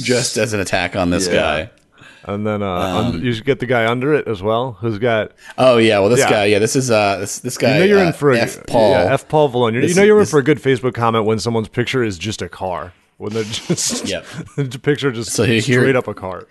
just 0.01 0.37
as 0.37 0.53
an 0.53 0.59
attack 0.59 0.95
on 0.95 1.11
this 1.11 1.27
Yeah. 1.27 1.33
guy. 1.35 1.69
And 2.23 2.45
then 2.45 2.61
uh, 2.61 2.67
Um, 2.71 3.05
un- 3.15 3.21
you 3.23 3.33
should 3.33 3.45
get 3.45 3.59
the 3.59 3.65
guy 3.65 3.85
under 3.89 4.13
it 4.13 4.27
as 4.27 4.41
well, 4.43 4.73
who's 4.79 4.99
got. 4.99 5.31
Oh 5.57 5.77
yeah, 5.77 5.99
well 5.99 6.09
this 6.09 6.19
Yeah. 6.19 6.29
guy. 6.29 6.45
Yeah, 6.45 6.59
this 6.59 6.75
is 6.75 6.91
uh 6.91 7.17
this 7.17 7.39
this 7.39 7.57
guy. 7.57 7.73
You 7.73 7.79
know 7.79 7.85
you're 7.85 7.99
uh, 7.99 8.07
in 8.07 8.13
for 8.13 8.31
a, 8.31 8.39
F. 8.39 8.65
Paul. 8.67 8.91
Yeah, 8.91 9.13
F. 9.13 9.27
Paul 9.27 9.49
Vallone. 9.51 9.87
You 9.87 9.95
know 9.95 10.03
you're 10.03 10.19
in 10.19 10.25
for 10.27 10.39
a 10.39 10.43
good 10.43 10.59
Facebook 10.61 10.93
comment 10.93 11.25
when 11.25 11.39
someone's 11.39 11.67
picture 11.69 12.03
is 12.03 12.17
just 12.19 12.41
a 12.41 12.49
car. 12.49 12.93
When 13.17 13.33
they're 13.33 13.43
just 13.43 14.07
Yep. 14.07 14.25
the 14.57 14.79
picture 14.79 15.11
just 15.11 15.31
So 15.31 15.43
here- 15.45 15.61
straight 15.61 15.95
up 15.95 16.07
a 16.07 16.13
car. 16.13 16.47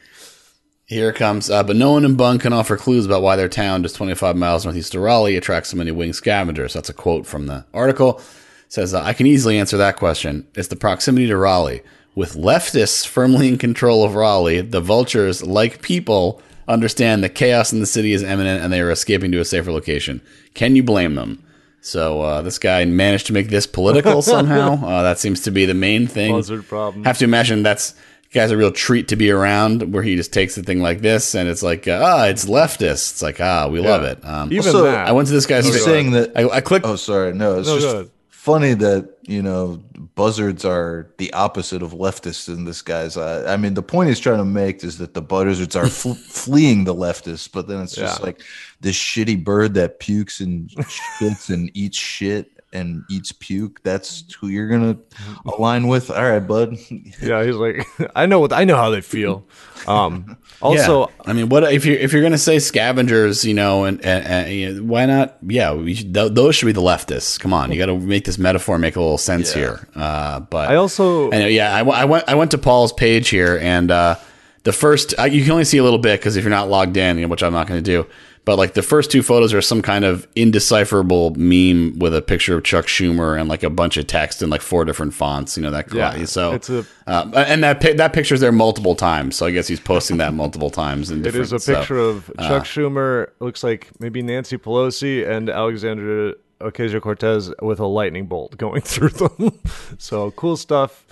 Here 0.87 1.11
it 1.11 1.15
comes. 1.15 1.49
Uh, 1.51 1.63
but 1.63 1.77
no 1.77 1.93
one 1.93 2.05
in 2.05 2.17
Bunn 2.17 2.39
can 2.41 2.53
offer 2.53 2.77
clues 2.77 3.07
about 3.07 3.23
why 3.23 3.37
their 3.37 3.49
town, 3.49 3.85
just 3.85 3.95
25 3.95 4.35
miles 4.37 4.65
northeast 4.65 4.93
of 4.97 5.03
Raleigh, 5.03 5.37
attracts 5.37 5.71
so 5.71 5.77
many 5.77 5.93
winged 5.93 6.17
scavengers. 6.17 6.73
That's 6.73 6.89
a 6.89 6.93
quote 6.93 7.27
from 7.29 7.47
the 7.47 7.65
article. 7.73 8.19
It 8.19 8.25
says, 8.73 8.93
uh, 8.93 9.01
I 9.03 9.13
can 9.13 9.27
easily 9.27 9.57
answer 9.57 9.77
that 9.77 9.95
question. 9.97 10.49
It's 10.57 10.67
the 10.67 10.75
proximity 10.75 11.29
to 11.29 11.37
Raleigh. 11.37 11.83
With 12.15 12.35
leftists 12.35 13.07
firmly 13.07 13.49
in 13.49 13.57
control 13.59 14.05
of 14.05 14.15
Raleigh, 14.15 14.61
the 14.61 14.81
vultures, 14.81 15.45
like 15.47 15.81
people, 15.81 16.43
understand 16.67 17.23
that 17.23 17.35
chaos 17.35 17.73
in 17.73 17.81
the 17.81 17.87
city 17.87 18.13
is 18.13 18.23
imminent 18.23 18.63
and 18.63 18.73
they 18.73 18.81
are 18.81 18.91
escaping 18.91 19.33
to 19.33 19.41
a 19.41 19.45
safer 19.45 19.73
location. 19.73 20.21
Can 20.55 20.77
you 20.77 20.83
blame 20.83 21.15
them? 21.15 21.43
So 21.83 22.21
uh, 22.21 22.43
this 22.43 22.59
guy 22.59 22.85
managed 22.85 23.27
to 23.29 23.33
make 23.33 23.49
this 23.49 23.67
political 23.67 24.23
somehow. 24.35 24.85
Uh, 24.85 25.03
that 25.03 25.19
seems 25.19 25.41
to 25.43 25.51
be 25.51 25.65
the 25.67 25.75
main 25.75 26.07
thing. 26.07 26.33
Buzzard 26.35 26.67
problem. 26.67 27.05
Have 27.05 27.19
to 27.19 27.25
imagine 27.25 27.63
that's 27.63 27.95
guy's 28.33 28.51
a 28.51 28.57
real 28.57 28.71
treat 28.71 29.09
to 29.09 29.17
be 29.17 29.31
around, 29.31 29.93
where 29.93 30.03
he 30.03 30.15
just 30.15 30.33
takes 30.33 30.57
a 30.57 30.63
thing 30.63 30.81
like 30.81 31.01
this 31.01 31.35
and 31.35 31.49
it's 31.49 31.63
like, 31.63 31.89
uh, 31.89 32.01
ah, 32.03 32.25
it's 32.27 32.45
leftist. 32.45 33.13
It's 33.13 33.23
like, 33.23 33.41
ah, 33.41 33.69
we 33.69 33.81
love 33.81 34.05
it. 34.05 34.25
Um, 34.25 34.53
Even 34.53 34.67
Also, 34.67 34.83
that. 34.85 35.09
I 35.09 35.13
went 35.13 35.29
to 35.29 35.35
this 35.35 35.47
guy's. 35.47 35.65
He's 35.65 35.77
fa- 35.77 35.83
saying 35.83 36.13
that. 36.13 36.33
I, 36.37 36.49
I 36.49 36.61
clicked. 36.61 36.87
Oh, 36.87 36.97
sorry. 36.97 37.33
No, 37.33 37.59
it's 37.59 37.69
No, 37.69 37.75
go 37.77 37.81
just 37.81 37.95
ahead. 37.95 38.11
Funny 38.41 38.73
that 38.73 39.19
you 39.23 39.43
know 39.43 39.77
buzzards 40.15 40.65
are 40.65 41.13
the 41.19 41.31
opposite 41.35 41.83
of 41.83 41.93
leftists 41.93 42.49
in 42.49 42.65
this 42.65 42.81
guy's. 42.81 43.17
eye. 43.17 43.53
I 43.53 43.57
mean, 43.59 43.75
the 43.75 43.83
point 43.83 44.09
he's 44.09 44.19
trying 44.19 44.39
to 44.39 44.45
make 44.47 44.83
is 44.83 44.97
that 44.99 45.13
the 45.15 45.21
buzzards 45.23 45.77
are 45.77 45.87
fl- 45.89 46.13
fleeing 46.45 46.85
the 46.85 46.95
leftists, 46.95 47.51
but 47.53 47.69
then 47.69 47.83
it's 47.83 47.95
just 47.95 48.21
Yeah. 48.21 48.25
like 48.27 48.41
this 48.81 48.97
shitty 48.97 49.45
bird 49.45 49.75
that 49.75 49.99
pukes 50.01 50.41
and 50.41 50.71
shits 51.19 51.51
and 51.53 51.71
eats 51.75 51.99
shit 51.99 52.51
and 52.73 53.03
eats 53.11 53.33
puke. 53.33 53.83
That's 53.83 54.33
who 54.41 54.49
you're 54.49 54.69
gonna 54.69 54.97
align 55.45 55.87
with. 55.89 56.11
All 56.11 56.23
right, 56.31 56.39
bud. 56.41 56.77
yeah, 57.23 57.45
he's 57.45 57.57
like, 57.57 57.87
I 58.17 58.25
know 58.27 58.41
what 58.41 58.53
I 58.55 58.65
know 58.65 58.77
how 58.77 58.89
they 58.91 59.03
feel. 59.03 59.45
Um, 59.87 60.39
also, 60.63 61.01
yeah. 61.09 61.15
I 61.27 61.33
mean, 61.33 61.49
what 61.49 61.65
if 61.73 61.85
you 61.87 61.95
if 61.95 62.13
you're 62.13 62.23
going 62.23 62.33
to 62.33 62.39
say 62.39 62.59
scavengers, 62.59 63.45
you 63.45 63.55
know, 63.55 63.85
and, 63.85 64.05
and, 64.05 64.27
and 64.27 64.53
you 64.53 64.73
know, 64.75 64.83
why 64.83 65.07
not? 65.07 65.37
Yeah, 65.47 65.73
we 65.73 65.95
should, 65.95 66.13
th- 66.15 66.33
those 66.33 66.55
should 66.55 66.67
be 66.67 66.73
the 66.73 66.81
leftists. 66.83 67.39
Come 67.41 67.53
on, 67.53 67.73
you 67.73 67.79
got 67.79 67.87
to 67.87 67.99
make 67.99 68.25
this 68.25 68.39
metaphor 68.39 68.79
make 68.79 68.97
a 68.97 69.01
little 69.01 69.19
sense 69.19 69.51
Yeah. 69.55 69.61
here. 69.61 69.89
Uh, 69.95 70.41
but 70.41 70.71
I 70.71 70.77
also 70.77 71.31
And, 71.31 71.53
yeah, 71.53 71.75
I, 71.75 71.79
w- 71.79 71.97
I 71.97 72.05
went 72.05 72.25
I 72.29 72.35
went 72.35 72.51
to 72.53 72.59
Paul's 72.59 72.93
page 72.93 73.29
here, 73.31 73.59
and 73.61 73.91
uh, 73.91 74.17
the 74.65 74.73
first 74.73 75.15
uh, 75.19 75.25
you 75.25 75.43
can 75.43 75.53
only 75.53 75.65
see 75.65 75.79
a 75.79 75.83
little 75.85 75.99
bit 75.99 76.21
because 76.21 76.37
if 76.37 76.45
you're 76.45 76.51
not 76.51 76.69
logged 76.69 76.97
in, 76.97 77.17
you 77.17 77.23
know, 77.23 77.29
which 77.29 77.43
I'm 77.43 77.53
not 77.53 77.67
going 77.67 77.83
to 77.83 77.91
do. 77.91 78.07
But 78.47 78.57
like 78.57 78.73
the 78.75 78.83
first 78.83 79.11
two 79.11 79.23
photos 79.23 79.53
are 79.53 79.61
some 79.61 79.83
kind 79.83 80.05
of 80.05 80.27
indecipherable 80.35 81.35
meme 81.37 81.99
with 81.99 82.15
a 82.15 82.23
picture 82.23 82.57
of 82.57 82.65
Chuck 82.65 82.87
Schumer 82.87 83.39
and 83.39 83.49
like 83.49 83.63
a 83.63 83.71
bunch 83.71 83.97
of 83.97 84.07
text 84.07 84.43
in 84.43 84.49
like 84.51 84.63
four 84.63 84.85
different 84.85 85.15
fonts. 85.15 85.57
You 85.57 85.63
know 85.63 85.71
that. 85.71 85.93
Yeah, 85.93 86.25
so 86.25 86.53
it's 86.53 86.71
a- 86.71 86.87
uh, 87.07 87.31
and 87.47 87.63
that 87.63 87.81
that 87.99 88.13
picture's 88.13 88.41
there 88.41 88.51
multiple 88.53 88.95
times. 88.95 89.37
So 89.37 89.47
I 89.47 89.51
guess 89.51 89.69
he's 89.69 89.79
posting 89.81 90.17
that 90.19 90.33
multiple 90.35 90.71
times. 90.71 91.11
In 91.11 91.21
It 91.25 91.35
is 91.35 91.53
a 91.53 91.59
different- 91.59 91.63
so- 91.63 91.75
picture 91.77 91.99
of 91.99 92.31
Chuck 92.39 92.65
Schumer. 92.65 93.29
Looks 93.41 93.63
like 93.63 93.89
maybe 94.01 94.23
Nancy 94.23 94.57
Pelosi 94.57 95.29
and 95.29 95.51
Alexandria 95.51 96.35
Ocasio 96.61 97.01
Cortez 97.01 97.53
with 97.63 97.79
a 97.81 97.87
lightning 97.87 98.27
bolt 98.27 98.57
going 98.57 98.81
through 98.93 99.11
them. 99.11 99.59
so 99.99 100.31
cool 100.33 100.57
stuff. 100.57 101.05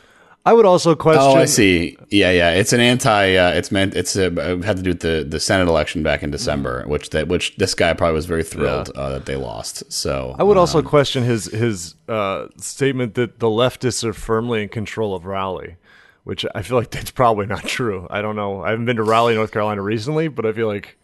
I 0.46 0.52
would 0.54 0.64
also 0.64 0.94
question. 0.94 1.22
Oh, 1.22 1.34
I 1.34 1.44
see. 1.44 1.98
Yeah, 2.08 2.30
yeah. 2.30 2.52
It's 2.52 2.72
an 2.72 2.80
anti. 2.80 3.36
Uh, 3.36 3.50
it's 3.50 3.70
meant. 3.70 3.94
It's 3.94 4.16
uh, 4.16 4.30
it 4.32 4.64
had 4.64 4.78
to 4.78 4.82
do 4.82 4.90
with 4.90 5.00
the, 5.00 5.26
the 5.28 5.40
Senate 5.40 5.68
election 5.68 6.02
back 6.02 6.22
in 6.22 6.30
December, 6.30 6.84
which 6.86 7.10
that 7.10 7.28
which 7.28 7.56
this 7.56 7.74
guy 7.74 7.92
probably 7.92 8.14
was 8.14 8.26
very 8.26 8.44
thrilled 8.44 8.90
uh, 8.94 9.10
that 9.10 9.26
they 9.26 9.36
lost. 9.36 9.92
So 9.92 10.34
I 10.38 10.44
would 10.44 10.56
uh, 10.56 10.60
also 10.60 10.80
question 10.82 11.24
his 11.24 11.46
his 11.46 11.96
uh, 12.08 12.46
statement 12.56 13.14
that 13.14 13.40
the 13.40 13.48
leftists 13.48 14.04
are 14.04 14.14
firmly 14.14 14.62
in 14.62 14.70
control 14.70 15.14
of 15.14 15.26
Raleigh, 15.26 15.76
which 16.24 16.46
I 16.54 16.62
feel 16.62 16.78
like 16.78 16.90
that's 16.90 17.10
probably 17.10 17.46
not 17.46 17.64
true. 17.64 18.06
I 18.08 18.22
don't 18.22 18.36
know. 18.36 18.62
I 18.62 18.70
haven't 18.70 18.86
been 18.86 18.96
to 18.96 19.02
Raleigh, 19.02 19.34
North 19.34 19.52
Carolina 19.52 19.82
recently, 19.82 20.28
but 20.28 20.46
I 20.46 20.52
feel 20.52 20.66
like 20.68 20.96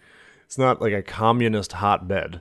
it's 0.47 0.57
not 0.57 0.81
like 0.81 0.95
a 0.95 1.03
communist 1.03 1.73
hotbed 1.73 2.41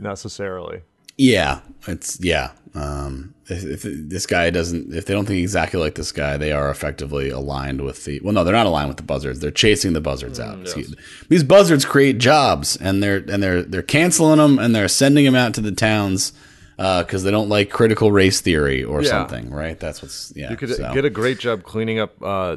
necessarily. 0.00 0.82
Yeah, 1.20 1.60
it's 1.86 2.18
yeah. 2.20 2.52
Um, 2.74 3.34
if, 3.48 3.64
if 3.64 3.82
this 3.82 4.26
guy 4.26 4.48
doesn't, 4.50 4.94
if 4.94 5.04
they 5.06 5.12
don't 5.12 5.26
think 5.26 5.40
exactly 5.40 5.78
like 5.80 5.96
this 5.96 6.12
guy, 6.12 6.36
they 6.36 6.52
are 6.52 6.70
effectively 6.70 7.28
aligned 7.28 7.82
with 7.82 8.04
the. 8.04 8.20
Well, 8.20 8.32
no, 8.32 8.42
they're 8.44 8.54
not 8.54 8.66
aligned 8.66 8.88
with 8.88 8.96
the 8.96 9.02
buzzards. 9.02 9.40
They're 9.40 9.50
chasing 9.50 9.92
the 9.92 10.00
buzzards 10.00 10.38
Mm, 10.38 10.44
out. 10.46 10.60
Excuse- 10.60 10.94
These 11.28 11.44
buzzards 11.44 11.84
create 11.84 12.18
jobs, 12.18 12.76
and 12.76 13.02
they're 13.02 13.18
and 13.28 13.42
they're 13.42 13.62
they're 13.62 13.82
canceling 13.82 14.38
them, 14.38 14.58
and 14.58 14.74
they're 14.74 14.88
sending 14.88 15.24
them 15.26 15.34
out 15.34 15.52
to 15.54 15.60
the 15.60 15.72
towns 15.72 16.32
because 16.80 17.22
they 17.24 17.30
don't 17.30 17.50
like 17.50 17.68
critical 17.68 18.10
race 18.10 18.40
theory 18.40 18.82
or 18.82 19.02
Yeah. 19.02 19.08
something. 19.10 19.50
Right? 19.50 19.78
That's 19.78 20.00
what's 20.00 20.32
yeah. 20.34 20.50
You 20.50 20.56
could 20.56 20.74
so. 20.74 20.94
get 20.94 21.04
a 21.04 21.10
great 21.10 21.38
job 21.38 21.62
cleaning 21.62 21.98
up 21.98 22.14
uh, 22.22 22.56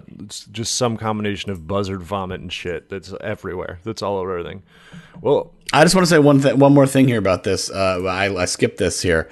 just 0.51 0.75
some 0.75 0.95
combination 0.95 1.51
of 1.51 1.67
buzzard 1.67 2.01
vomit 2.01 2.39
and 2.39 2.51
shit 2.51 2.89
that's 2.89 3.13
everywhere. 3.19 3.79
That's 3.83 4.01
all 4.01 4.17
over 4.17 4.37
everything. 4.37 4.63
Well, 5.21 5.53
I 5.73 5.83
just 5.83 5.93
want 5.93 6.07
to 6.07 6.09
say 6.09 6.19
one 6.19 6.39
th- 6.39 6.55
one 6.55 6.73
more 6.73 6.87
thing 6.87 7.07
here 7.09 7.19
about 7.19 7.43
this. 7.43 7.69
Uh, 7.69 8.01
I, 8.05 8.33
I 8.33 8.45
skipped 8.45 8.77
this 8.77 9.01
here. 9.01 9.29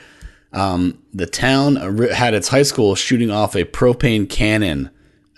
Um, 0.53 1.01
the 1.13 1.26
town 1.27 1.77
had 2.09 2.34
its 2.34 2.49
high 2.49 2.63
school 2.63 2.95
shooting 2.95 3.31
off 3.31 3.55
a 3.55 3.63
propane 3.63 4.30
cannon 4.30 4.89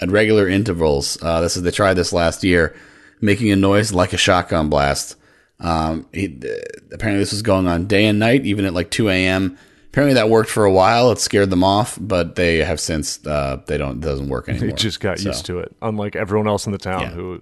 at 0.01 0.09
regular 0.09 0.47
intervals. 0.47 1.21
Uh, 1.21 1.41
this 1.41 1.55
is 1.55 1.61
they 1.61 1.69
tried 1.69 1.93
this 1.93 2.11
last 2.11 2.43
year, 2.43 2.75
making 3.21 3.51
a 3.51 3.55
noise 3.55 3.93
like 3.93 4.13
a 4.13 4.17
shotgun 4.17 4.69
blast. 4.69 5.15
Um, 5.59 6.07
he, 6.13 6.25
apparently, 6.91 7.19
this 7.19 7.31
was 7.31 7.41
going 7.41 7.67
on 7.67 7.87
day 7.87 8.05
and 8.05 8.19
night, 8.19 8.45
even 8.45 8.65
at 8.65 8.73
like 8.73 8.89
2 8.91 9.09
a.m. 9.09 9.57
Apparently, 9.87 10.15
that 10.15 10.29
worked 10.29 10.49
for 10.49 10.65
a 10.65 10.71
while. 10.71 11.11
It 11.11 11.19
scared 11.19 11.49
them 11.51 11.63
off, 11.63 11.97
but 12.01 12.35
they 12.35 12.57
have 12.57 12.79
since 12.79 13.25
uh, 13.25 13.61
they 13.67 13.77
don't 13.77 13.99
doesn't 13.99 14.27
work 14.29 14.49
anymore. 14.49 14.69
they 14.69 14.73
just 14.75 14.99
got 14.99 15.19
So, 15.19 15.29
used 15.29 15.45
to 15.45 15.59
it, 15.59 15.75
unlike 15.81 16.15
everyone 16.15 16.47
else 16.47 16.65
in 16.65 16.71
the 16.71 16.77
town 16.79 17.01
Yeah. 17.01 17.09
who 17.11 17.41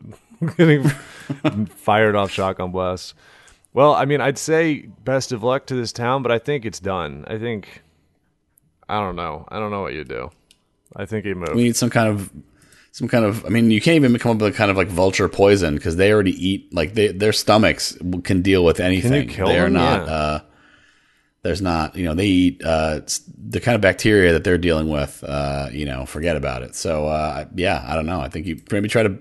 getting 0.57 0.88
fired 1.67 2.15
off 2.15 2.29
shotgun 2.31 2.71
blasts. 2.71 3.13
Well, 3.73 3.93
I 3.93 4.03
mean, 4.03 4.19
I'd 4.19 4.38
say 4.38 4.79
best 5.05 5.31
of 5.31 5.43
luck 5.43 5.65
to 5.67 5.75
this 5.75 5.93
town, 5.93 6.23
but 6.23 6.31
I 6.31 6.39
think 6.39 6.65
it's 6.65 6.81
done. 6.81 7.23
I 7.27 7.38
think 7.38 7.81
I 8.89 8.99
don't 8.99 9.15
know. 9.15 9.45
I 9.47 9.57
don't 9.59 9.71
know 9.71 9.81
what 9.81 9.93
you 9.93 10.03
do. 10.03 10.29
I 10.93 11.05
think 11.05 11.23
he 11.25 11.33
moved. 11.33 11.55
We 11.55 11.63
need 11.63 11.77
some 11.77 11.89
kind 11.89 12.09
of 12.09 12.29
some 12.91 13.07
kind 13.07 13.26
of. 13.26 13.45
I 13.45 13.49
mean, 13.49 13.72
you 13.72 13.81
can't 13.81 13.95
even 13.95 14.18
come 14.19 14.31
up 14.35 14.41
with 14.41 14.53
a 14.53 14.57
kind 14.57 14.69
of 14.69 14.77
like 14.77 14.88
vulture 14.88 15.27
poison 15.27 15.76
because 15.76 15.95
they 15.95 16.11
already 16.13 16.31
eat 16.31 16.73
like 16.73 16.93
they, 16.93 17.07
their 17.07 17.34
stomachs 17.34 17.97
can 18.23 18.41
deal 18.41 18.63
with 18.63 18.80
anything. 18.80 19.27
they 19.27 19.59
are 19.59 19.63
them? 19.63 19.73
not. 19.73 20.07
Yeah. 20.07 20.13
Uh, 20.13 20.39
there's 21.43 21.61
not. 21.61 21.95
You 21.95 22.05
know, 22.05 22.13
they 22.13 22.27
eat 22.27 22.61
uh, 22.63 23.01
the 23.38 23.59
kind 23.59 23.76
of 23.76 23.81
bacteria 23.81 24.34
that 24.34 24.43
they're 24.43 24.57
dealing 24.57 24.89
with. 24.89 25.23
Uh, 25.23 25.69
you 25.72 25.85
know, 25.85 26.05
forget 26.05 26.35
about 26.35 26.61
it. 26.63 26.76
So 26.76 27.07
uh, 27.07 27.45
yeah, 27.55 27.84
I 27.88 27.95
don't 27.95 28.05
know. 28.05 28.19
I 28.19 28.30
think 28.30 28.45
you 28.45 28.61
maybe 28.72 28.88
try 28.88 29.03
to 29.03 29.18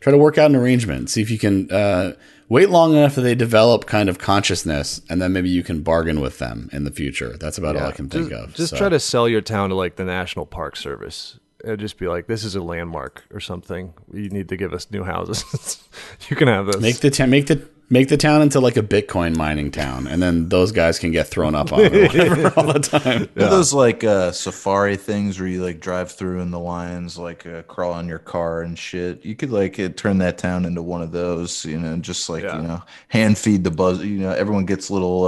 try 0.00 0.10
to 0.12 0.18
work 0.18 0.38
out 0.38 0.50
an 0.50 0.56
arrangement. 0.56 1.10
See 1.10 1.20
if 1.20 1.30
you 1.30 1.38
can 1.38 1.70
uh, 1.70 2.14
wait 2.48 2.70
long 2.70 2.92
enough 2.92 3.14
that 3.16 3.22
they 3.22 3.34
develop 3.34 3.86
kind 3.86 4.08
of 4.08 4.18
consciousness, 4.18 5.00
and 5.10 5.20
then 5.20 5.32
maybe 5.32 5.50
you 5.50 5.62
can 5.62 5.82
bargain 5.82 6.20
with 6.20 6.38
them 6.38 6.70
in 6.72 6.84
the 6.84 6.90
future. 6.90 7.36
That's 7.38 7.58
about 7.58 7.76
all 7.76 7.88
I 7.88 7.92
can 7.92 8.08
think 8.08 8.30
just, 8.30 8.42
of. 8.42 8.54
Just 8.54 8.70
So- 8.70 8.76
try 8.76 8.88
to 8.88 9.00
sell 9.00 9.28
your 9.28 9.40
town 9.40 9.70
to 9.70 9.74
like 9.74 9.96
the 9.96 10.04
National 10.04 10.46
Park 10.46 10.76
Service. 10.76 11.38
It'd 11.64 11.80
just 11.80 11.98
be 11.98 12.08
like, 12.08 12.26
this 12.26 12.44
is 12.44 12.54
a 12.56 12.60
landmark 12.62 13.24
or 13.32 13.40
something. 13.40 13.92
You 14.12 14.28
need 14.30 14.48
to 14.48 14.56
give 14.56 14.72
us 14.72 14.90
new 14.90 15.04
houses. 15.04 15.82
you 16.28 16.36
can 16.36 16.48
have 16.48 16.66
this. 16.66 16.80
Make 16.80 16.98
the 17.00 17.10
town 17.10 17.30
make 17.30 17.46
the 17.46 17.68
make 17.92 18.08
the 18.08 18.16
town 18.16 18.40
into 18.40 18.60
like 18.60 18.76
a 18.76 18.82
Bitcoin 18.82 19.36
mining 19.36 19.70
town, 19.72 20.06
and 20.06 20.22
then 20.22 20.48
those 20.48 20.70
guys 20.72 20.98
can 20.98 21.10
get 21.10 21.26
thrown 21.26 21.54
up 21.56 21.72
on 21.72 21.80
it 21.80 21.92
whatever 21.92 22.52
all 22.56 22.72
the 22.72 22.78
time. 22.78 23.22
You 23.22 23.28
know 23.42 23.50
those 23.50 23.72
like 23.74 24.04
uh, 24.04 24.30
safari 24.32 24.96
things 24.96 25.38
where 25.40 25.48
you 25.48 25.62
like 25.62 25.80
drive 25.80 26.10
through 26.12 26.40
and 26.40 26.52
the 26.52 26.58
lions 26.58 27.18
like 27.18 27.44
uh, 27.46 27.62
crawl 27.62 27.92
on 27.92 28.08
your 28.08 28.20
car 28.20 28.62
and 28.62 28.78
shit. 28.78 29.24
You 29.24 29.34
could 29.34 29.50
like 29.50 29.78
uh, 29.80 29.88
turn 29.90 30.18
that 30.18 30.38
town 30.38 30.64
into 30.64 30.82
one 30.82 31.02
of 31.02 31.10
those, 31.12 31.64
you 31.64 31.78
know, 31.78 31.96
just 31.98 32.28
like 32.30 32.44
Yeah. 32.44 32.56
you 32.56 32.68
know, 32.68 32.82
hand 33.08 33.36
feed 33.38 33.64
the 33.64 33.70
buzz. 33.70 34.02
You 34.04 34.18
know, 34.20 34.30
everyone 34.32 34.66
gets 34.66 34.90
little. 34.90 35.26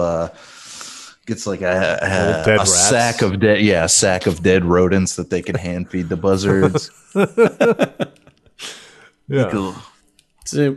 Gets 1.33 1.47
like 1.47 1.63
a, 1.63 1.99
a, 2.03 2.45
dead 2.45 2.61
a 2.61 2.67
sack 2.67 3.23
of 3.23 3.41
dead, 3.41 3.63
yeah, 3.63 3.85
a 3.85 3.89
sack 3.89 4.27
of 4.27 4.43
dead 4.43 4.67
rodents 4.67 5.17
that 5.17 5.31
they 5.31 5.41
can 5.41 5.55
hand 5.55 5.89
feed 5.89 6.11
the 6.11 6.17
buzzards. 6.19 6.91
yeah. 9.29 9.75
So 10.45 10.77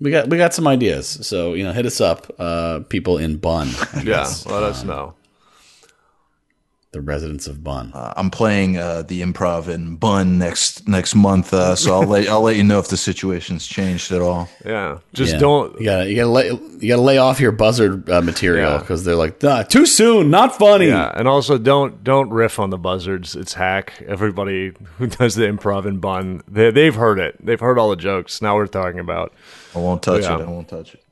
we 0.00 0.12
got 0.12 0.28
we 0.28 0.36
got 0.36 0.54
some 0.54 0.68
ideas. 0.68 1.26
So 1.26 1.54
you 1.54 1.64
know, 1.64 1.72
hit 1.72 1.86
us 1.86 2.00
up, 2.00 2.32
uh, 2.38 2.82
people 2.88 3.18
in 3.18 3.38
Bunn. 3.38 3.68
Yeah. 4.04 4.32
Let 4.46 4.62
us 4.62 4.84
know. 4.84 5.15
The 6.96 7.02
residents 7.02 7.46
of 7.46 7.62
Bunn. 7.62 7.90
Uh, 7.92 8.14
I'm 8.16 8.30
playing 8.30 8.78
uh, 8.78 9.02
the 9.02 9.20
improv 9.20 9.68
in 9.68 9.96
Bunn 9.96 10.38
next 10.38 10.88
next 10.88 11.14
month, 11.14 11.52
uh, 11.52 11.76
so 11.76 11.92
I'll 11.92 12.06
let 12.08 12.26
I'll 12.26 12.40
let 12.40 12.56
you 12.56 12.64
know 12.64 12.78
if 12.78 12.88
the 12.88 12.96
situation's 12.96 13.66
changed 13.66 14.12
at 14.12 14.22
all. 14.22 14.48
Yeah. 14.64 15.00
Just 15.12 15.34
Yeah. 15.34 15.38
don't. 15.40 15.78
You 15.78 15.84
gotta 15.84 16.08
you 16.08 16.16
gotta 16.16 16.30
lay 16.30 16.46
you 16.80 16.88
gotta 16.88 17.02
lay 17.02 17.18
off 17.18 17.38
your 17.38 17.52
buzzard 17.52 18.08
uh, 18.08 18.22
material 18.22 18.70
Yeah. 18.72 18.78
because 18.78 19.04
they're 19.04 19.14
like 19.14 19.42
"Nah, 19.42 19.62
too 19.64 19.84
soon, 19.84 20.30
not 20.30 20.56
funny. 20.56 20.86
Yeah, 20.86 21.12
and 21.14 21.28
also 21.28 21.58
don't 21.58 22.02
don't 22.02 22.30
riff 22.30 22.58
on 22.58 22.70
the 22.70 22.78
buzzards. 22.78 23.36
It's 23.36 23.52
hack. 23.52 24.02
Everybody 24.08 24.72
who 24.96 25.06
does 25.08 25.34
the 25.34 25.44
improv 25.44 25.84
in 25.84 25.98
Bunn, 25.98 26.42
they, 26.48 26.70
they've 26.70 26.94
heard 26.94 27.18
it. 27.18 27.36
They've 27.44 27.60
heard 27.60 27.78
all 27.78 27.90
the 27.90 27.96
jokes. 27.96 28.40
Now 28.40 28.56
we're 28.56 28.68
talking 28.68 29.00
about. 29.00 29.34
I 29.74 29.80
won't 29.80 30.02
touch 30.02 30.22
Yeah. 30.22 30.38
it. 30.38 30.40
I 30.40 30.50
won't 30.50 30.68
touch 30.70 30.94
it. 30.94 31.02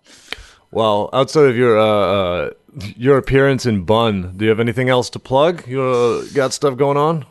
Well, 0.70 1.10
outside 1.12 1.44
of 1.44 1.56
your 1.58 1.78
uh, 1.78 1.84
uh, 1.84 2.50
your 2.96 3.18
appearance 3.18 3.66
in 3.66 3.84
Bunn, 3.84 4.36
do 4.36 4.44
you 4.44 4.48
have 4.50 4.60
anything 4.60 4.88
else 4.88 5.10
to 5.10 5.18
plug? 5.18 5.66
You 5.66 5.82
uh, 5.82 6.24
got 6.34 6.52
stuff 6.52 6.76
going 6.76 6.96
on? 6.96 7.26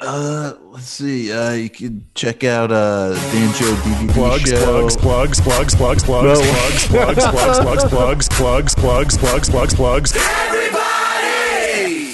Uh, 0.00 0.52
let's 0.66 0.86
see. 0.86 1.32
Uh, 1.32 1.52
you 1.52 1.70
can 1.70 2.06
check 2.14 2.44
out 2.44 2.70
uh 2.70 3.14
Danjo 3.32 3.74
DVD 3.76 4.12
Plugs, 4.12 4.50
show. 4.50 4.64
plugs, 4.64 4.96
plugs, 4.96 5.40
plugs, 5.40 5.74
plugs, 5.74 6.04
plugs, 6.04 6.40
plugs, 6.42 6.86
plugs, 6.86 7.24
plugs, 7.24 7.58
plugs, 7.58 7.84
plugs, 7.88 8.28
plugs, 8.28 8.74
plugs, 8.74 9.16
plugs, 9.16 9.48
plugs, 9.48 9.74
plugs. 9.74 10.12
Everybody! 10.16 12.06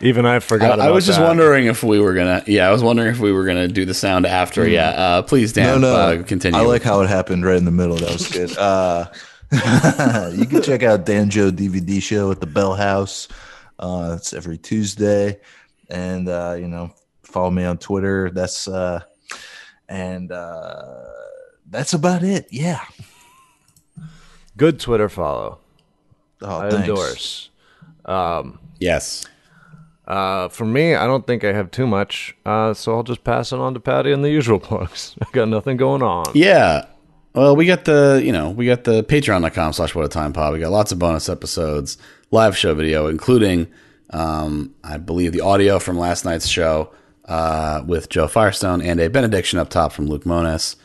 Even 0.00 0.26
I 0.26 0.38
forgot. 0.38 0.72
I, 0.72 0.74
about 0.74 0.88
I 0.88 0.90
was 0.92 1.06
just 1.06 1.18
that. 1.18 1.26
wondering 1.26 1.66
if 1.66 1.82
we 1.82 1.98
were 1.98 2.14
gonna. 2.14 2.44
Yeah, 2.46 2.68
I 2.68 2.72
was 2.72 2.82
wondering 2.82 3.08
if 3.08 3.18
we 3.18 3.32
were 3.32 3.44
gonna 3.44 3.66
do 3.68 3.84
the 3.84 3.94
sound 3.94 4.26
after. 4.26 4.68
Yeah, 4.68 4.90
uh, 4.90 5.22
please, 5.22 5.56
No, 5.56 5.78
no. 5.78 5.94
uh, 5.94 6.22
continue. 6.22 6.58
I 6.58 6.62
like 6.62 6.82
how 6.82 7.00
it 7.00 7.08
happened 7.08 7.44
right 7.44 7.56
in 7.56 7.64
the 7.64 7.70
middle. 7.72 7.96
That 7.96 8.12
was 8.12 8.28
good. 8.30 8.56
Uh, 8.56 9.06
you 10.34 10.46
can 10.46 10.62
check 10.62 10.82
out 10.82 11.06
Dan 11.06 11.30
Joe 11.30 11.50
DVD 11.50 12.02
show 12.02 12.30
at 12.30 12.40
the 12.40 12.46
Bell 12.46 12.74
House. 12.74 13.28
Uh, 13.78 14.14
it's 14.16 14.32
every 14.32 14.58
Tuesday, 14.58 15.40
and 15.88 16.28
uh, 16.28 16.56
you 16.58 16.68
know, 16.68 16.92
follow 17.22 17.50
me 17.50 17.64
on 17.64 17.78
Twitter. 17.78 18.30
That's 18.30 18.66
uh, 18.68 19.02
and 19.88 20.32
uh, 20.32 21.04
that's 21.70 21.92
about 21.92 22.22
it. 22.22 22.46
Yeah. 22.50 22.80
Good 24.56 24.80
Twitter 24.80 25.08
follow. 25.08 25.58
Oh, 26.42 26.58
I 26.58 26.70
thanks. 26.70 26.88
endorse. 26.88 27.50
Yes. 28.78 29.26
Uh, 30.06 30.48
for 30.48 30.64
me, 30.66 30.94
I 30.94 31.06
don't 31.06 31.26
think 31.26 31.44
I 31.44 31.52
have 31.52 31.70
too 31.70 31.86
much, 31.86 32.36
uh, 32.44 32.74
so 32.74 32.94
I'll 32.94 33.02
just 33.02 33.24
pass 33.24 33.52
it 33.52 33.58
on 33.58 33.72
to 33.74 33.80
Patty 33.80 34.12
and 34.12 34.22
the 34.22 34.30
usual 34.30 34.60
plugs. 34.60 35.16
I 35.22 35.26
got 35.32 35.48
nothing 35.48 35.76
going 35.78 36.02
on. 36.02 36.26
Yeah. 36.34 36.86
Well, 37.34 37.56
we 37.56 37.66
got 37.66 37.84
the, 37.84 38.22
you 38.24 38.30
know, 38.30 38.50
we 38.50 38.66
got 38.66 38.84
the 38.84 39.02
patreon.com 39.02 39.72
slash 39.72 39.92
what 39.92 40.04
a 40.04 40.08
time 40.08 40.32
pod. 40.32 40.52
We 40.52 40.60
got 40.60 40.70
lots 40.70 40.92
of 40.92 41.00
bonus 41.00 41.28
episodes, 41.28 41.98
live 42.30 42.56
show 42.56 42.74
video, 42.74 43.08
including, 43.08 43.66
um, 44.10 44.72
I 44.84 44.98
believe, 44.98 45.32
the 45.32 45.40
audio 45.40 45.80
from 45.80 45.98
last 45.98 46.24
night's 46.24 46.46
show 46.46 46.92
uh, 47.24 47.82
with 47.84 48.08
Joe 48.08 48.28
Firestone 48.28 48.80
and 48.80 49.00
a 49.00 49.10
benediction 49.10 49.58
up 49.58 49.68
top 49.68 49.92
from 49.92 50.06
Luke 50.06 50.22
Monas. 50.22 50.76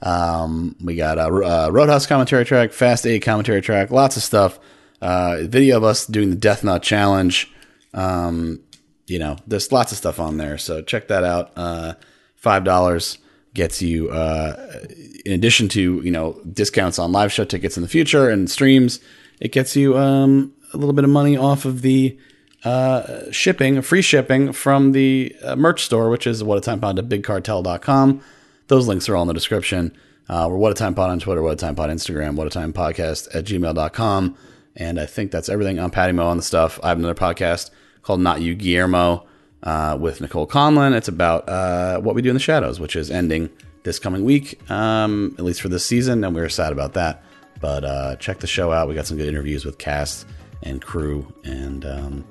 Um, 0.00 0.76
we 0.80 0.94
got 0.94 1.18
a, 1.18 1.24
uh 1.24 1.70
Roadhouse 1.72 2.06
commentary 2.06 2.44
track, 2.44 2.72
Fast 2.72 3.04
8 3.04 3.20
commentary 3.20 3.60
track, 3.60 3.90
lots 3.90 4.16
of 4.16 4.22
stuff. 4.22 4.60
Uh, 5.02 5.38
video 5.42 5.76
of 5.76 5.82
us 5.84 6.06
doing 6.06 6.30
the 6.30 6.36
Death 6.36 6.62
Knot 6.62 6.84
Challenge. 6.84 7.52
Um, 7.94 8.60
you 9.08 9.18
know, 9.18 9.38
there's 9.48 9.72
lots 9.72 9.90
of 9.90 9.98
stuff 9.98 10.20
on 10.20 10.36
there. 10.36 10.56
So 10.56 10.82
check 10.82 11.08
that 11.08 11.24
out. 11.24 11.50
Uh, 11.56 11.94
$5 12.40 13.18
gets 13.56 13.82
you, 13.82 14.08
uh, 14.10 14.84
in 15.24 15.32
addition 15.32 15.68
to, 15.70 16.00
you 16.02 16.10
know, 16.12 16.40
discounts 16.52 16.98
on 17.00 17.10
live 17.10 17.32
show 17.32 17.44
tickets 17.44 17.76
in 17.76 17.82
the 17.82 17.88
future 17.88 18.30
and 18.30 18.48
streams, 18.48 19.00
it 19.40 19.50
gets 19.50 19.74
you 19.74 19.98
um, 19.98 20.52
a 20.72 20.76
little 20.76 20.92
bit 20.92 21.04
of 21.04 21.10
money 21.10 21.36
off 21.36 21.64
of 21.64 21.82
the 21.82 22.16
uh, 22.64 23.30
shipping, 23.32 23.82
free 23.82 24.02
shipping 24.02 24.52
from 24.52 24.92
the 24.92 25.34
uh, 25.42 25.56
merch 25.56 25.82
store, 25.82 26.10
which 26.10 26.26
is 26.26 26.44
what 26.44 26.58
a 26.58 26.60
time 26.60 26.80
pod 26.80 26.96
bigcartel.com. 26.96 28.20
Those 28.68 28.86
links 28.86 29.08
are 29.08 29.16
all 29.16 29.22
in 29.22 29.28
the 29.28 29.34
description. 29.34 29.96
Uh, 30.28 30.46
we're 30.50 30.56
what 30.56 30.72
a 30.72 30.74
time 30.74 30.94
pod 30.94 31.10
on 31.10 31.18
Twitter, 31.18 31.42
what 31.42 31.52
a 31.52 31.56
time 31.56 31.74
pod 31.74 31.90
Instagram, 31.90 32.34
what 32.34 32.46
a 32.46 32.50
time 32.50 32.72
podcast 32.72 33.34
at 33.34 33.44
gmail.com. 33.44 34.36
And 34.76 35.00
I 35.00 35.06
think 35.06 35.30
that's 35.30 35.48
everything. 35.48 35.78
I'm 35.78 35.90
Patty 35.90 36.12
Mo 36.12 36.26
on 36.26 36.36
the 36.36 36.42
stuff. 36.42 36.78
I 36.82 36.88
have 36.90 36.98
another 36.98 37.14
podcast 37.14 37.70
called 38.02 38.20
Not 38.20 38.42
You 38.42 38.54
Guillermo 38.54 39.26
uh, 39.62 39.96
with 40.00 40.20
Nicole 40.20 40.46
Conlon. 40.46 40.94
It's 40.94 41.08
about 41.08 41.48
uh, 41.48 42.00
what 42.00 42.14
we 42.14 42.22
do 42.22 42.28
in 42.30 42.34
the 42.34 42.40
shadows, 42.40 42.80
which 42.80 42.96
is 42.96 43.10
ending 43.10 43.50
this 43.82 43.98
coming 43.98 44.24
week, 44.24 44.58
um, 44.70 45.34
at 45.38 45.44
least 45.44 45.60
for 45.60 45.68
this 45.68 45.84
season. 45.84 46.24
And 46.24 46.34
we 46.34 46.40
are 46.40 46.48
sad 46.48 46.72
about 46.72 46.94
that. 46.94 47.24
But 47.60 47.84
uh, 47.84 48.16
check 48.16 48.40
the 48.40 48.46
show 48.46 48.72
out. 48.72 48.88
We 48.88 48.94
got 48.94 49.06
some 49.06 49.16
good 49.16 49.28
interviews 49.28 49.64
with 49.64 49.78
cast 49.78 50.26
and 50.62 50.82
crew. 50.82 51.32
And 51.44 51.84
um, 51.86 52.24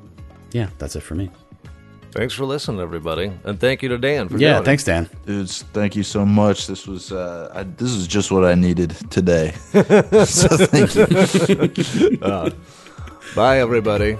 yeah, 0.51 0.69
that's 0.77 0.95
it 0.95 1.01
for 1.01 1.15
me. 1.15 1.29
Thanks 2.15 2.33
for 2.33 2.45
listening, 2.45 2.79
everybody, 2.79 3.29
and 3.43 3.59
thank 3.59 3.83
you 3.83 3.89
to 3.89 3.97
Dan 3.97 4.29
for 4.29 4.37
Yeah, 4.37 4.61
thanks, 4.61 4.85
Dan. 4.85 5.09
Dudes, 5.25 5.63
thank 5.73 5.97
you 5.97 6.03
so 6.03 6.25
much. 6.25 6.65
This 6.65 6.87
was 6.87 7.11
uh, 7.11 7.51
I, 7.53 7.63
this 7.63 7.91
is 7.91 8.07
just 8.07 8.31
what 8.31 8.45
I 8.45 8.55
needed 8.55 8.91
today. 9.11 9.51
so 9.73 10.47
thank 10.47 10.95
you. 10.95 12.15
Bye, 13.35 13.59
everybody. 13.59 14.17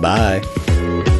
Bye. 0.00 1.14